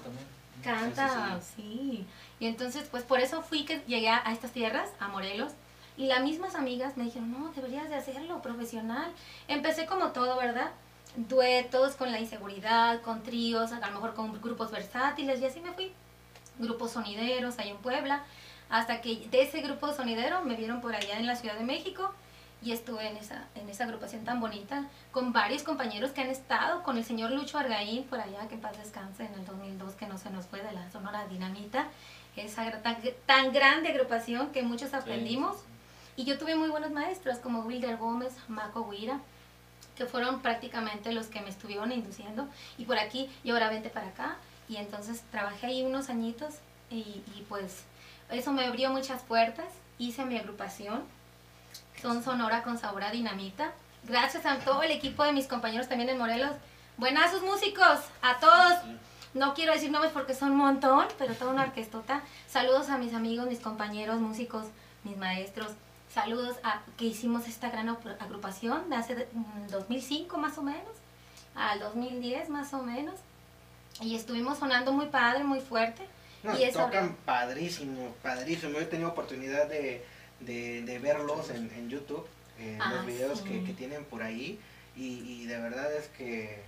canta 0.64 1.40
Sí, 1.40 1.46
sí, 1.56 1.62
sí. 1.62 2.06
Y 2.40 2.48
entonces, 2.48 2.88
pues 2.90 3.04
por 3.04 3.20
eso 3.20 3.42
fui 3.42 3.66
que 3.66 3.82
llegué 3.88 4.10
a 4.10 4.22
a 4.26 4.32
estas 4.32 4.52
tierras, 4.52 4.90
a 5.00 5.08
Morelos. 5.08 5.52
Y 5.98 6.06
las 6.06 6.22
mismas 6.22 6.56
amigas 6.56 6.96
me 6.96 7.04
dijeron, 7.04 7.32
no, 7.32 7.52
deberías 7.54 7.90
de 7.90 7.96
hacerlo 7.96 8.42
profesional. 8.42 9.12
Empecé 9.50 9.86
como 9.86 10.14
todo, 10.14 10.38
¿verdad? 10.38 10.72
Duetos, 11.16 11.96
con 11.96 12.12
la 12.12 12.20
inseguridad, 12.20 13.02
con 13.02 13.22
tríos, 13.24 13.74
a 13.74 13.80
lo 13.80 13.92
mejor 13.92 14.14
con 14.14 14.40
grupos 14.42 14.72
versátiles, 14.72 15.42
y 15.42 15.46
así 15.46 15.60
me 15.60 15.74
fui. 15.74 15.92
Grupos 16.58 16.92
sonideros 16.92 17.60
ahí 17.60 17.70
en 17.70 17.78
Puebla. 17.78 18.24
Hasta 18.70 19.02
que 19.02 19.28
de 19.30 19.42
ese 19.42 19.62
grupo 19.62 19.92
sonidero 19.94 20.42
me 20.46 20.56
vieron 20.56 20.80
por 20.80 20.96
allá 20.96 21.18
en 21.18 21.26
la 21.26 21.36
Ciudad 21.36 21.56
de 21.56 21.66
México 21.66 22.14
y 22.62 22.74
estuve 22.74 23.08
en 23.08 23.18
esa, 23.18 23.46
en 23.56 23.70
esa 23.70 23.86
agrupación 23.86 24.26
tan 24.26 24.40
bonita 24.40 24.86
con 25.12 25.32
varios 25.32 25.64
compañeros 25.64 26.12
que 26.12 26.22
han 26.22 26.30
estado, 26.30 26.84
con 26.84 26.98
el 26.98 27.06
señor 27.06 27.32
Lucho 27.32 27.58
Argaín 27.58 28.04
por 28.04 28.20
allá, 28.20 28.48
que 28.48 28.56
en 28.56 28.62
paz 28.62 28.78
descanse 28.78 29.26
en 29.26 29.34
el 29.34 29.46
2002, 29.46 29.94
que 29.94 30.08
no 30.08 30.18
se 30.18 30.30
nos 30.30 30.46
fue 30.46 30.62
de 30.62 30.72
la 30.74 30.90
Sonora 30.92 31.28
Dinamita, 31.28 31.88
esa 32.36 32.82
tan, 32.82 32.98
tan 33.26 33.52
grande 33.52 33.90
agrupación 33.90 34.52
que 34.52 34.62
muchos 34.64 34.94
aprendimos. 34.94 35.58
Y 36.16 36.26
yo 36.26 36.38
tuve 36.38 36.56
muy 36.56 36.70
buenos 36.70 36.92
maestros 36.92 37.38
como 37.38 37.62
Wilder 37.62 37.98
Gómez, 37.98 38.34
Maco 38.48 38.82
Huira, 38.82 39.20
que 39.96 40.06
fueron 40.06 40.42
prácticamente 40.42 41.12
los 41.12 41.28
que 41.28 41.42
me 41.42 41.50
estuvieron 41.50 41.92
induciendo. 41.92 42.48
Y 42.78 42.86
por 42.86 43.00
aquí, 43.00 43.30
y 43.44 43.52
ahora 43.52 43.70
vente 43.70 43.90
para 43.90 44.08
acá. 44.08 44.38
Y 44.68 44.78
entonces 44.78 45.24
trabajé 45.32 45.68
ahí 45.68 45.84
unos 45.84 46.10
añitos 46.10 46.56
y, 46.90 47.24
y 47.36 47.46
pues 47.48 47.84
eso 48.32 48.52
me 48.52 48.66
abrió 48.66 48.92
muchas 48.92 49.24
puertas. 49.24 49.68
Hice 49.98 50.26
mi 50.26 50.38
agrupación, 50.38 51.04
son 52.02 52.24
Sonora 52.24 52.64
con 52.64 52.78
sabor 52.78 53.04
a 53.04 53.12
dinamita. 53.12 53.72
Gracias 54.04 54.46
a 54.46 54.60
todo 54.60 54.84
el 54.84 54.92
equipo 54.92 55.24
de 55.24 55.34
mis 55.34 55.48
compañeros 55.48 55.88
también 55.88 56.10
en 56.10 56.18
Morelos. 56.18 56.52
Buenazos 56.98 57.42
músicos, 57.44 58.00
a 58.22 58.40
todos. 58.40 58.74
No 59.34 59.54
quiero 59.54 59.74
decir 59.74 59.92
nombres 59.92 60.12
porque 60.12 60.34
son 60.34 60.52
un 60.52 60.58
montón, 60.58 61.08
pero 61.18 61.34
toda 61.34 61.52
una 61.52 61.64
orquestota. 61.64 62.22
Saludos 62.48 62.90
a 62.90 62.98
mis 62.98 63.14
amigos, 63.14 63.48
mis 63.48 63.60
compañeros 63.60 64.20
músicos, 64.20 64.66
mis 65.04 65.18
maestros. 65.18 65.72
Saludos 66.14 66.58
a 66.64 66.82
que 66.98 67.06
hicimos 67.06 67.48
esta 67.48 67.70
gran 67.70 67.90
agrupación 67.90 68.90
de 68.90 68.96
hace 68.96 69.28
mm, 69.32 69.68
2005 69.70 70.38
más 70.38 70.58
o 70.58 70.64
menos, 70.64 70.96
al 71.54 71.80
2010 71.80 72.50
más 72.50 72.74
o 72.74 72.82
menos. 72.82 73.16
Y 74.02 74.16
estuvimos 74.16 74.58
sonando 74.58 74.92
muy 74.92 75.08
padre, 75.08 75.44
muy 75.44 75.60
fuerte. 75.60 76.08
No, 76.42 76.58
y 76.58 76.64
eso 76.64 76.80
tocan 76.80 77.16
padrísimo, 77.26 78.16
padrísimo. 78.24 78.72
Yo 78.74 78.80
he 78.80 78.86
tenido 78.86 79.10
oportunidad 79.10 79.68
de, 79.68 80.04
de, 80.42 80.82
de 80.84 81.00
verlos 81.00 81.50
en, 81.50 81.72
en 81.76 81.90
YouTube, 81.90 82.26
en 82.60 82.82
Ah, 82.82 82.94
los 82.96 83.06
videos 83.06 83.40
sí. 83.40 83.46
que, 83.46 83.64
que 83.64 83.74
tienen 83.74 84.04
por 84.06 84.24
ahí. 84.24 84.60
Y, 84.96 85.20
y 85.44 85.46
de 85.46 85.58
verdad 85.60 85.94
es 85.94 86.08
que... 86.10 86.62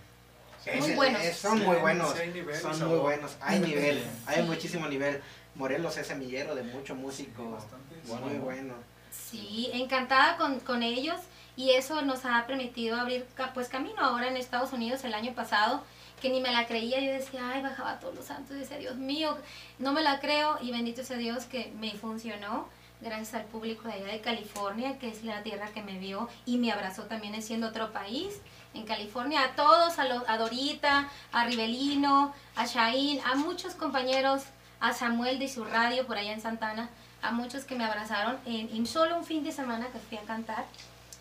Muy 0.80 0.90
es- 0.92 0.96
buenos. 0.96 1.22
es- 1.24 1.38
son 1.38 1.58
Sí, 1.60 1.66
muy 1.66 1.78
buenos, 1.78 2.14
sí 2.14 2.20
hay 2.22 2.32
nivel 2.34 2.56
y 2.56 2.60
son 2.60 2.88
muy 2.90 3.00
buenos. 3.00 3.36
Hay 3.42 3.60
nivel, 3.60 4.04
hay 4.28 4.36
Sí. 4.38 4.42
muchísimo 4.44 4.88
nivel. 4.88 5.22
Morelos 5.56 5.98
es 5.98 6.08
semillero 6.08 6.54
de 6.56 6.64
mucho 6.64 6.96
músico, 6.96 7.52
Bastante. 7.52 7.96
muy 8.26 8.36
bueno. 8.40 8.76
Sí, 9.12 9.70
encantada 9.74 10.38
con, 10.38 10.60
con 10.62 10.84
ellos 10.84 11.20
y 11.58 11.72
eso 11.72 12.02
nos 12.04 12.24
ha 12.26 12.46
permitido 12.48 12.96
abrir 13.00 13.26
pues 13.54 13.68
camino 13.68 14.00
ahora 14.00 14.28
en 14.30 14.38
Estados 14.38 14.72
Unidos 14.72 15.04
el 15.04 15.14
año 15.14 15.34
pasado 15.34 15.84
que 16.22 16.30
ni 16.30 16.40
me 16.40 16.52
la 16.52 16.68
creía, 16.68 17.00
yo 17.00 17.12
decía, 17.12 17.42
ay, 17.52 17.64
bajaba 17.64 18.00
todos 18.00 18.14
los 18.14 18.26
santos, 18.26 18.56
y 18.56 18.60
decía, 18.60 18.78
Dios 18.78 18.96
mío, 18.96 19.36
no 19.80 19.92
me 19.92 20.04
la 20.04 20.20
creo 20.20 20.60
y 20.62 20.72
bendito 20.72 21.04
sea 21.04 21.18
Dios 21.18 21.46
que 21.46 21.74
me 21.80 21.92
funcionó 21.96 22.70
gracias 23.02 23.34
al 23.34 23.46
público 23.46 23.88
de 23.88 23.96
allá 23.96 24.08
de 24.08 24.22
California, 24.22 24.98
que 25.00 25.10
es 25.10 25.24
la 25.24 25.44
tierra 25.44 25.68
que 25.74 25.82
me 25.82 25.98
vio 25.98 26.30
y 26.46 26.58
me 26.58 26.72
abrazó 26.72 27.04
también 27.04 27.36
en 27.36 27.42
siendo 27.42 27.68
otro 27.68 27.92
país. 27.92 28.40
En 28.74 28.86
California, 28.86 29.44
a 29.44 29.56
todos, 29.56 30.00
a, 30.00 30.38
Dorita, 30.38 31.10
a 31.32 31.46
Rivelino, 31.46 32.34
a 32.56 32.66
Shain, 32.66 33.20
a 33.26 33.36
muchos 33.36 33.74
compañeros, 33.76 34.44
a 34.80 34.94
Samuel 34.94 35.40
de 35.40 35.50
su 35.50 35.66
radio 35.66 36.08
por 36.08 36.18
allá 36.18 36.32
en 36.32 36.42
Santana, 36.42 36.90
a 37.22 37.32
muchos 37.32 37.66
que 37.66 37.76
me 37.76 37.84
abrazaron 37.84 38.38
en, 38.46 38.70
en 38.70 38.86
solo 38.86 39.18
un 39.18 39.26
fin 39.26 39.44
de 39.44 39.52
semana 39.52 39.88
que 39.88 40.00
fui 40.00 40.18
a 40.18 40.22
cantar. 40.22 40.66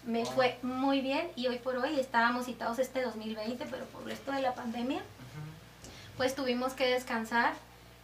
Me 0.05 0.25
fue 0.25 0.59
muy 0.63 1.01
bien 1.01 1.29
y 1.37 1.49
hoy 1.49 1.59
por 1.59 1.77
hoy 1.77 1.99
estábamos 1.99 2.47
citados 2.47 2.79
este 2.79 3.03
2020, 3.03 3.67
pero 3.71 3.85
por 3.87 4.11
esto 4.11 4.33
de 4.33 4.41
la 4.41 4.55
pandemia, 4.55 5.03
pues 6.17 6.35
tuvimos 6.35 6.73
que 6.73 6.87
descansar 6.87 7.53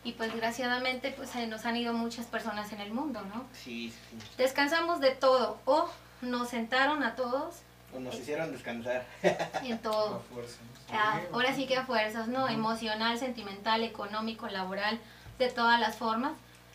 y 0.07 0.13
pues 0.13 0.31
desgraciadamente 0.31 1.11
pues 1.11 1.31
se 1.31 1.47
nos 1.49 1.65
han 1.67 1.77
ido 1.77 1.93
muchas 1.93 2.27
personas 2.27 2.73
en 2.73 2.81
el 2.81 2.93
mundo, 2.93 3.21
¿no? 3.35 3.45
Sí, 3.53 3.91
sí. 3.91 4.19
Descansamos 4.39 5.01
de 5.01 5.11
todo 5.11 5.59
o 5.65 5.89
nos 6.23 6.49
sentaron 6.49 7.03
a 7.03 7.17
todos 7.17 7.57
O 7.95 7.99
nos 7.99 8.15
hicieron 8.15 8.53
descansar. 8.53 9.05
en 9.23 9.73
A 9.75 9.79
todo. 9.79 10.21
fuerza, 10.33 10.59
¿no? 10.63 10.97
Ah, 10.99 11.21
ahora 11.33 11.55
sí 11.55 11.67
que 11.67 11.77
a 11.77 11.85
fuerzas, 11.85 12.29
¿no? 12.29 12.49
Emocional, 12.49 13.19
sentimental, 13.19 13.83
económico, 13.83 14.47
laboral, 14.47 15.01
de 15.39 15.49
todas 15.51 15.81
las 15.81 15.97
formas. 15.97 16.33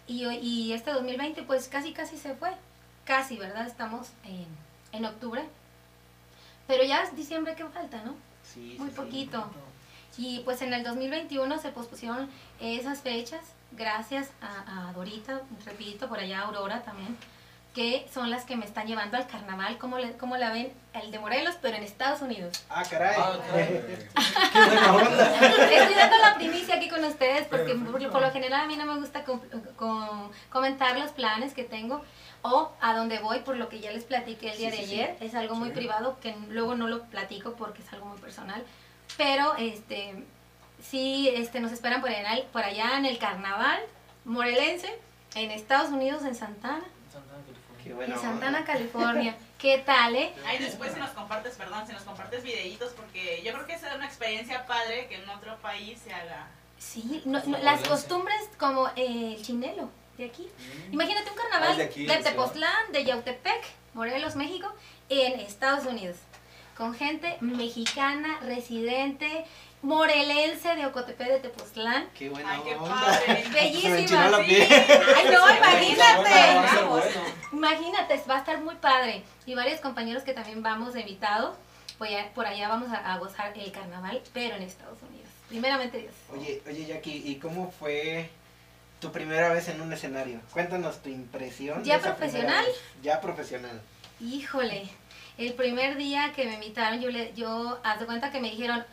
Y, 0.07 0.25
hoy- 0.25 0.39
y 0.39 0.73
este 0.73 0.91
2020 0.91 1.43
pues 1.43 1.69
casi 1.69 1.93
casi 1.93 2.17
se 2.17 2.35
fue. 2.35 2.51
Casi, 3.05 3.37
¿verdad? 3.37 3.65
Estamos 3.65 4.09
en, 4.25 4.45
en 4.91 5.05
octubre. 5.05 5.43
Pero 6.67 6.83
ya 6.83 7.03
es 7.03 7.15
diciembre 7.15 7.55
que 7.55 7.65
falta, 7.65 8.01
¿no? 8.03 8.13
Sí, 8.43 8.75
Muy 8.77 8.89
sí, 8.89 8.95
sí. 8.95 9.01
Y 10.17 10.39
pues 10.39 10.61
en 10.61 10.73
el 10.73 10.83
2021 10.83 11.59
se 11.59 11.69
pospusieron 11.69 12.29
esas 12.59 12.99
fechas 13.01 13.41
gracias 13.71 14.29
a, 14.41 14.89
a 14.89 14.93
Dorita, 14.93 15.41
repito, 15.65 16.07
por 16.09 16.19
allá 16.19 16.41
Aurora 16.41 16.81
también, 16.83 17.15
que 17.73 18.05
son 18.13 18.29
las 18.29 18.43
que 18.43 18.57
me 18.57 18.65
están 18.65 18.85
llevando 18.85 19.15
al 19.15 19.27
carnaval, 19.27 19.77
como, 19.77 19.97
le, 19.97 20.11
como 20.17 20.35
la 20.35 20.51
ven, 20.51 20.73
el 20.93 21.09
de 21.09 21.19
Morelos, 21.19 21.55
pero 21.61 21.77
en 21.77 21.83
Estados 21.83 22.21
Unidos. 22.21 22.61
Ah, 22.69 22.83
caray. 22.89 23.15
Ah, 23.17 23.39
caray. 23.49 23.81
Qué 24.53 24.59
buena 24.65 24.93
onda. 24.93 25.47
Estoy 25.71 25.95
dando 25.95 26.17
la 26.17 26.35
primicia 26.35 26.75
aquí 26.75 26.89
con 26.89 27.03
ustedes 27.05 27.47
porque 27.47 27.73
por, 27.75 28.21
lo 28.21 28.31
general 28.31 28.61
a 28.61 28.67
mí 28.67 28.75
no 28.75 28.85
me 28.85 28.99
gusta 28.99 29.23
com- 29.23 29.39
com- 29.77 30.29
comentar 30.49 30.97
los 30.99 31.11
planes 31.11 31.53
que 31.53 31.63
tengo 31.63 32.01
o 32.41 32.71
a 32.81 32.93
dónde 32.93 33.19
voy 33.19 33.39
por 33.39 33.55
lo 33.55 33.69
que 33.69 33.79
ya 33.79 33.91
les 33.91 34.03
platiqué 34.03 34.51
el 34.51 34.57
día 34.57 34.71
Sí, 34.71 34.77
de 34.77 34.83
sí, 34.85 34.93
ayer. 34.93 35.17
Es 35.21 35.33
algo 35.35 35.55
muy 35.55 35.69
Sí. 35.69 35.75
privado 35.75 36.19
que 36.19 36.35
luego 36.49 36.75
no 36.75 36.87
lo 36.89 37.03
platico 37.03 37.53
porque 37.53 37.81
es 37.83 37.93
algo 37.93 38.07
muy 38.07 38.17
personal. 38.17 38.61
Pero 39.17 39.55
este 39.55 40.23
sí 40.89 41.29
este, 41.35 41.59
nos 41.59 41.71
esperan 41.71 42.01
por 42.01 42.09
allá, 42.09 42.43
por 42.51 42.63
allá 42.63 42.97
en 42.97 43.05
el 43.05 43.17
carnaval 43.19 43.79
morelense 44.25 44.93
en 45.35 45.51
Estados 45.51 45.89
Unidos, 45.91 46.23
en 46.23 46.35
Santana, 46.35 46.83
Santana, 47.11 47.43
California. 47.83 48.15
En. 48.15 48.21
Santana, 48.21 48.65
California. 48.65 49.35
¿Qué 49.57 49.77
tal, 49.85 50.15
eh? 50.15 50.33
Ahí 50.45 50.57
después 50.57 50.91
si 50.93 50.99
nos 50.99 51.11
compartes, 51.11 51.55
perdón, 51.55 51.85
si 51.85 51.93
nos 51.93 52.01
compartes 52.03 52.43
videitos, 52.43 52.93
porque 52.93 53.41
yo 53.43 53.53
creo 53.53 53.65
que 53.67 53.73
esa 53.73 53.89
es 53.89 53.95
una 53.95 54.05
experiencia 54.07 54.65
padre 54.65 55.07
que 55.07 55.15
en 55.15 55.29
otro 55.29 55.55
país 55.57 55.99
se 56.03 56.13
haga. 56.13 56.47
Sí, 56.79 57.21
no- 57.25 57.37
las 57.39 57.47
morelense. 57.47 57.89
costumbres 57.89 58.37
como 58.57 58.87
eh, 58.95 59.35
el 59.37 59.41
chinelo 59.43 59.89
de 60.17 60.25
aquí. 60.25 60.47
Imagínate 60.91 61.29
un 61.29 61.35
carnaval 61.37 61.67
Ah, 61.69 61.71
es 61.73 61.77
de 61.77 61.83
de, 61.83 61.89
aquí, 61.89 62.05
de 62.07 62.17
Tepoztlán, 62.17 62.91
de 62.91 63.03
Yautepec, 63.05 63.63
Morelos, 63.93 64.35
México, 64.35 64.73
en 65.09 65.39
Estados 65.39 65.85
Unidos. 65.85 66.17
Con 66.77 66.93
gente 66.93 67.37
mexicana, 67.41 68.39
residente, 68.41 69.45
morelense 69.81 70.75
de 70.75 70.85
Ocotepec 70.85 71.27
de 71.27 71.39
Tepoztlán. 71.39 72.07
Qué 72.17 72.29
buena 72.29 72.51
Ay, 72.53 72.61
qué 72.63 72.75
onda. 72.75 72.95
padre. 72.95 73.43
Se 73.43 73.49
me 73.49 73.49
Bellísima, 73.49 74.29
la 74.29 74.43
piel. 74.43 74.67
Ay, 74.71 75.25
no, 75.31 75.55
imagínate. 75.57 76.87
bueno. 76.87 77.21
Imagínate, 77.53 78.23
va 78.29 78.35
a 78.35 78.39
estar 78.39 78.61
muy 78.61 78.75
padre. 78.75 79.23
Y 79.45 79.53
varios 79.55 79.79
compañeros 79.81 80.23
que 80.23 80.33
también 80.33 80.63
vamos 80.63 80.93
de 80.93 81.01
invitados. 81.01 81.57
Por 81.97 82.07
allá, 82.07 82.31
por 82.33 82.47
allá 82.47 82.67
vamos 82.67 82.89
a, 82.91 83.13
a 83.13 83.17
gozar 83.19 83.55
el 83.55 83.71
carnaval, 83.71 84.21
pero 84.33 84.55
en 84.55 84.63
Estados 84.63 84.97
Unidos. 85.07 85.29
Primeramente 85.49 85.99
Dios. 85.99 86.13
Oye, 86.33 86.61
oye 86.67 86.85
Jackie, 86.85 87.21
¿y 87.25 87.35
cómo 87.35 87.71
fue 87.77 88.29
tu 88.99 89.11
primera 89.11 89.49
vez 89.49 89.67
en 89.67 89.81
un 89.81 89.91
escenario? 89.93 90.39
Cuéntanos 90.51 91.03
tu 91.03 91.09
impresión. 91.09 91.83
¿Ya 91.83 91.99
profesional? 91.99 92.65
Ya 93.03 93.21
profesional. 93.21 93.81
Híjole, 94.19 94.89
el 95.47 95.53
primer 95.53 95.97
día 95.97 96.33
que 96.33 96.45
me 96.45 96.55
invitaron, 96.55 96.99
yo, 97.01 97.09
le, 97.09 97.33
yo, 97.33 97.79
haz 97.83 97.99
de 97.99 98.05
cuenta 98.05 98.31
que 98.31 98.39
me 98.39 98.49
dijeron, 98.49 98.83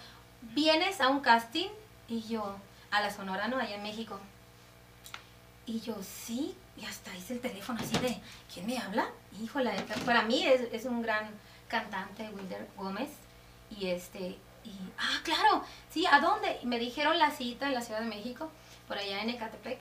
¿vienes 0.55 1.01
a 1.01 1.09
un 1.09 1.21
casting? 1.21 1.69
Y 2.09 2.23
yo, 2.23 2.57
a 2.91 3.01
la 3.01 3.11
Sonora, 3.11 3.49
¿no? 3.49 3.59
Allá 3.59 3.77
en 3.77 3.83
México. 3.83 4.19
Y 5.67 5.81
yo, 5.81 5.97
sí, 6.03 6.55
y 6.77 6.85
hasta 6.85 7.15
hice 7.15 7.35
el 7.35 7.41
teléfono 7.41 7.79
así 7.81 7.99
de, 7.99 8.21
¿quién 8.53 8.67
me 8.67 8.79
habla? 8.79 9.09
Híjole, 9.43 9.73
para 10.07 10.23
mí 10.23 10.45
es, 10.45 10.63
es 10.73 10.85
un 10.87 11.03
gran 11.03 11.29
cantante, 11.69 12.31
Wilder 12.31 12.67
Gómez. 12.77 13.11
Y 13.79 13.89
este, 13.89 14.39
y, 14.65 14.73
ah, 14.99 15.21
claro, 15.25 15.63
sí, 15.91 16.07
¿a 16.07 16.21
dónde? 16.21 16.59
Y 16.63 16.67
me 16.67 16.79
dijeron 16.79 17.19
la 17.19 17.31
cita 17.31 17.67
en 17.67 17.75
la 17.75 17.83
Ciudad 17.83 18.01
de 18.01 18.07
México, 18.07 18.51
por 18.87 18.97
allá 18.97 19.23
en 19.23 19.31
Ecatepec, 19.31 19.79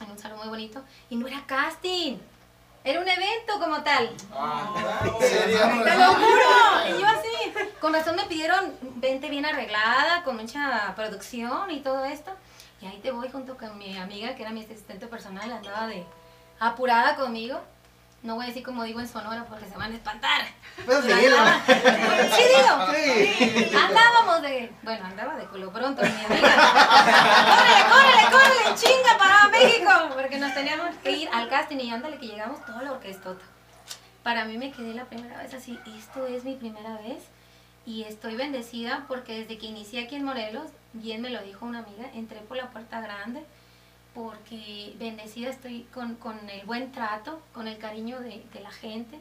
en 0.00 0.10
un 0.10 0.18
salón 0.18 0.38
muy 0.38 0.48
bonito. 0.48 0.82
Y 1.10 1.16
no 1.16 1.26
era 1.26 1.44
casting, 1.46 2.16
era 2.84 3.00
un 3.00 3.08
evento 3.08 3.58
como 3.60 3.82
tal. 3.82 4.10
Ah. 4.32 5.02
¡Te 5.18 5.96
lo 5.96 6.14
juro! 6.14 6.96
Y 6.96 7.00
yo 7.00 7.06
así, 7.06 7.70
con 7.80 7.92
razón 7.92 8.16
me 8.16 8.24
pidieron 8.24 8.76
vente 8.96 9.28
bien 9.28 9.46
arreglada, 9.46 10.24
con 10.24 10.36
mucha 10.36 10.92
producción 10.96 11.70
y 11.70 11.80
todo 11.80 12.04
esto. 12.04 12.32
Y 12.80 12.86
ahí 12.86 12.98
te 12.98 13.12
voy 13.12 13.28
junto 13.30 13.56
con 13.56 13.78
mi 13.78 13.96
amiga, 13.96 14.34
que 14.34 14.42
era 14.42 14.50
mi 14.50 14.64
asistente 14.64 15.06
personal, 15.06 15.50
andaba 15.52 15.86
de 15.86 16.04
apurada 16.58 17.14
conmigo. 17.14 17.60
No 18.22 18.36
voy 18.36 18.44
a 18.44 18.48
decir 18.48 18.62
como 18.62 18.84
digo 18.84 19.00
en 19.00 19.08
Sonora 19.08 19.44
porque 19.48 19.66
se 19.68 19.76
van 19.76 19.92
a 19.92 19.94
espantar. 19.96 20.42
Pero 20.86 20.98
andaba- 20.98 21.60
Sí 21.66 22.42
digo. 22.42 22.94
Sí. 22.94 23.76
Andábamos 23.76 24.42
de, 24.42 24.72
bueno, 24.82 25.04
andaba 25.06 25.36
de 25.36 25.44
culo 25.46 25.72
pronto 25.72 26.02
mi 26.02 26.08
amiga. 26.08 26.54
¡Córrele, 26.54 27.84
córrele, 27.90 28.30
córrele! 28.30 28.76
¡Chinga 28.76 29.18
para 29.18 29.48
México! 29.48 29.90
Porque 30.14 30.38
nos 30.38 30.54
teníamos 30.54 30.94
que 31.02 31.10
ir 31.10 31.28
al 31.32 31.48
casting 31.48 31.78
y 31.78 31.90
ándale 31.90 32.18
que 32.18 32.26
llegamos 32.28 32.64
toda 32.64 32.82
la 32.82 32.92
orquestota. 32.92 33.44
Para 34.22 34.44
mí 34.44 34.56
me 34.56 34.70
quedé 34.70 34.94
la 34.94 35.04
primera 35.06 35.38
vez 35.42 35.52
así, 35.54 35.78
esto 35.98 36.26
es 36.28 36.44
mi 36.44 36.54
primera 36.54 36.96
vez 36.98 37.24
y 37.84 38.04
estoy 38.04 38.36
bendecida 38.36 39.04
porque 39.08 39.40
desde 39.40 39.58
que 39.58 39.66
inicié 39.66 40.04
aquí 40.04 40.14
en 40.14 40.24
Morelos, 40.24 40.68
bien 40.92 41.20
me 41.22 41.30
lo 41.30 41.42
dijo 41.42 41.66
una 41.66 41.80
amiga, 41.80 42.04
entré 42.14 42.38
por 42.38 42.56
la 42.56 42.70
puerta 42.70 43.00
grande 43.00 43.44
porque 44.14 44.94
bendecida 44.98 45.50
estoy 45.50 45.86
con, 45.94 46.16
con 46.16 46.48
el 46.50 46.64
buen 46.66 46.92
trato, 46.92 47.40
con 47.52 47.66
el 47.68 47.78
cariño 47.78 48.20
de, 48.20 48.44
de 48.52 48.60
la 48.60 48.70
gente 48.70 49.18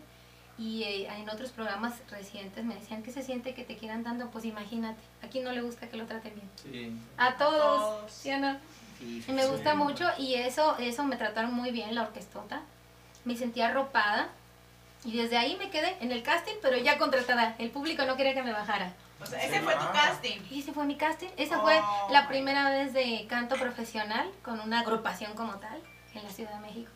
y 0.57 0.83
eh, 0.83 1.07
en 1.07 1.29
otros 1.29 1.51
programas 1.51 1.93
recientes 2.09 2.63
me 2.65 2.75
decían 2.75 3.01
que 3.03 3.11
se 3.11 3.23
siente 3.23 3.53
que 3.53 3.63
te 3.63 3.77
quieran 3.77 4.03
dando, 4.03 4.29
pues 4.29 4.45
imagínate, 4.45 4.99
aquí 5.23 5.39
no 5.39 5.51
le 5.51 5.61
gusta 5.61 5.89
que 5.89 5.97
lo 5.97 6.05
traten 6.05 6.33
bien. 6.35 6.49
Sí. 6.61 6.97
A 7.17 7.35
todos, 7.37 7.81
todos. 7.81 8.11
¿sí 8.11 8.31
o 8.31 8.39
no? 8.39 8.57
Sí, 8.99 9.17
Y 9.17 9.21
sí, 9.23 9.31
me 9.31 9.43
sí. 9.43 9.49
gusta 9.49 9.75
mucho 9.75 10.07
y 10.17 10.35
eso, 10.35 10.77
eso 10.77 11.03
me 11.03 11.15
trataron 11.15 11.53
muy 11.53 11.71
bien 11.71 11.95
la 11.95 12.03
orquestota. 12.03 12.61
Me 13.25 13.35
sentía 13.37 13.69
arropada 13.69 14.29
y 15.05 15.15
desde 15.17 15.37
ahí 15.37 15.55
me 15.57 15.69
quedé 15.71 15.95
en 16.01 16.11
el 16.11 16.21
casting, 16.21 16.53
pero 16.61 16.77
ya 16.77 16.97
contratada. 16.97 17.55
El 17.57 17.71
público 17.71 18.03
no 18.05 18.15
quería 18.17 18.33
que 18.33 18.43
me 18.43 18.51
bajara. 18.51 18.93
O 19.21 19.25
sea, 19.25 19.39
ese 19.43 19.59
fue 19.61 19.73
tu 19.73 19.79
Ah. 19.79 19.91
casting. 19.93 20.39
Y 20.49 20.59
ese 20.61 20.71
fue 20.73 20.85
mi 20.85 20.95
casting. 20.95 21.29
Esa 21.37 21.59
fue 21.59 21.79
Oh, 21.79 22.07
la 22.11 22.23
my 22.23 22.27
primera 22.27 22.69
vez 22.69 22.93
de 22.93 23.25
canto 23.29 23.55
profesional 23.55 24.29
con 24.43 24.59
una 24.59 24.79
agrupación 24.81 25.33
como 25.33 25.53
tal 25.55 25.81
en 26.13 26.23
la 26.23 26.29
Ciudad 26.29 26.53
de 26.55 26.59
México. 26.59 26.89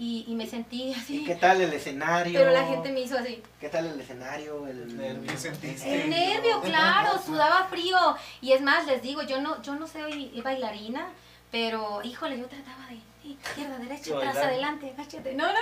y, 0.00 0.24
y 0.28 0.34
me 0.36 0.46
sentí 0.46 0.84
¿Y 0.84 0.94
así. 0.94 1.24
qué 1.24 1.34
tal 1.34 1.60
el 1.60 1.72
escenario? 1.72 2.38
Pero 2.38 2.52
la 2.52 2.64
gente 2.64 2.92
me 2.92 3.00
hizo 3.00 3.18
así. 3.18 3.42
¿Qué 3.60 3.68
tal 3.68 3.84
el 3.86 4.00
escenario? 4.00 4.66
El... 4.68 4.96
Nervio. 4.96 5.28
¿Qué 5.28 5.36
sentiste? 5.36 6.04
El 6.04 6.10
nervio, 6.10 6.60
claro, 6.60 7.18
sudaba 7.20 7.64
frío. 7.64 7.98
Y 8.40 8.52
es 8.52 8.60
más, 8.62 8.86
les 8.86 9.02
digo, 9.02 9.22
yo 9.22 9.40
no, 9.40 9.60
yo 9.60 9.74
no 9.74 9.88
soy 9.88 10.40
bailarina, 10.44 11.08
pero 11.50 12.00
híjole, 12.04 12.38
yo 12.38 12.46
trataba 12.46 12.86
de 12.86 13.00
izquierda, 13.28 13.76
derecha, 13.78 14.04
Sí, 14.04 14.12
atrás, 14.12 14.36
adelante, 14.36 14.92
agáchate, 14.96 15.34
no, 15.34 15.48
no. 15.48 15.58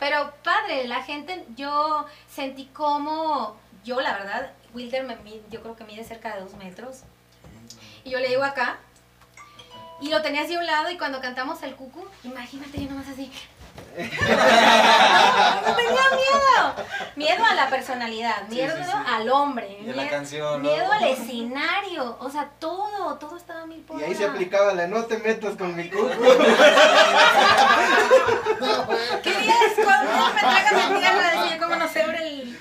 Pero 0.00 0.32
padre, 0.42 0.88
la 0.88 1.02
gente, 1.04 1.44
yo 1.56 2.04
sentí 2.28 2.64
como, 2.66 3.56
yo 3.84 4.00
la 4.00 4.12
verdad, 4.14 4.50
Wilder 4.74 5.04
me, 5.04 5.16
yo 5.50 5.62
creo 5.62 5.76
que 5.76 5.84
mide 5.84 6.04
cerca 6.04 6.34
de 6.34 6.42
dos 6.42 6.54
metros. 6.54 7.02
Y 8.04 8.10
yo 8.10 8.20
le 8.20 8.28
digo 8.28 8.44
acá, 8.44 8.78
y 10.00 10.10
lo 10.10 10.22
tenía 10.22 10.42
así 10.42 10.54
a 10.54 10.60
un 10.60 10.66
lado, 10.66 10.90
y 10.90 10.96
cuando 10.96 11.20
cantamos 11.20 11.60
el 11.62 11.74
cucu, 11.74 12.06
imagínate 12.24 12.82
yo 12.82 12.90
nomás 12.90 13.08
así. 13.08 13.30
No 13.98 14.04
tenía 15.74 16.04
miedo. 16.10 16.74
Miedo 17.16 17.44
a 17.44 17.54
la 17.54 17.68
personalidad, 17.68 18.46
miedo 18.48 18.76
sí, 18.76 18.84
sí. 18.84 18.90
al 19.06 19.28
hombre, 19.28 19.76
a 19.90 19.96
la 19.96 20.08
canción, 20.08 20.62
¿no? 20.62 20.70
miedo 20.70 20.92
al 20.92 21.02
escenario, 21.04 22.16
o 22.20 22.30
sea, 22.30 22.48
todo, 22.60 23.16
todo 23.16 23.36
estaba 23.36 23.66
mil 23.66 23.80
por 23.80 24.00
Y 24.00 24.04
ahí 24.04 24.14
se 24.14 24.24
aplicaba 24.24 24.72
la 24.74 24.86
no 24.86 25.04
te 25.04 25.18
metas 25.18 25.56
con 25.56 25.74
mi 25.74 25.90
cuco. 25.90 26.08
Querías 29.22 29.74
cuando 29.84 30.12
me 30.34 30.40
tragas 30.40 30.72
en 30.72 30.98
tierra, 30.98 31.50
yo, 31.50 31.58
cómo 31.60 31.76
no 31.76 31.88
se 31.88 32.02
abre 32.02 32.28
el, 32.28 32.56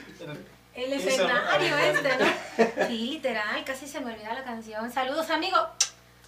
el 0.77 0.93
escenario 0.93 1.77
este, 1.77 2.17
¿no? 2.17 2.87
Sí, 2.87 2.97
literal, 3.11 3.63
casi 3.65 3.87
se 3.87 3.99
me 3.99 4.13
olvida 4.13 4.33
la 4.33 4.43
canción. 4.43 4.91
Saludos, 4.91 5.29
amigo. 5.29 5.57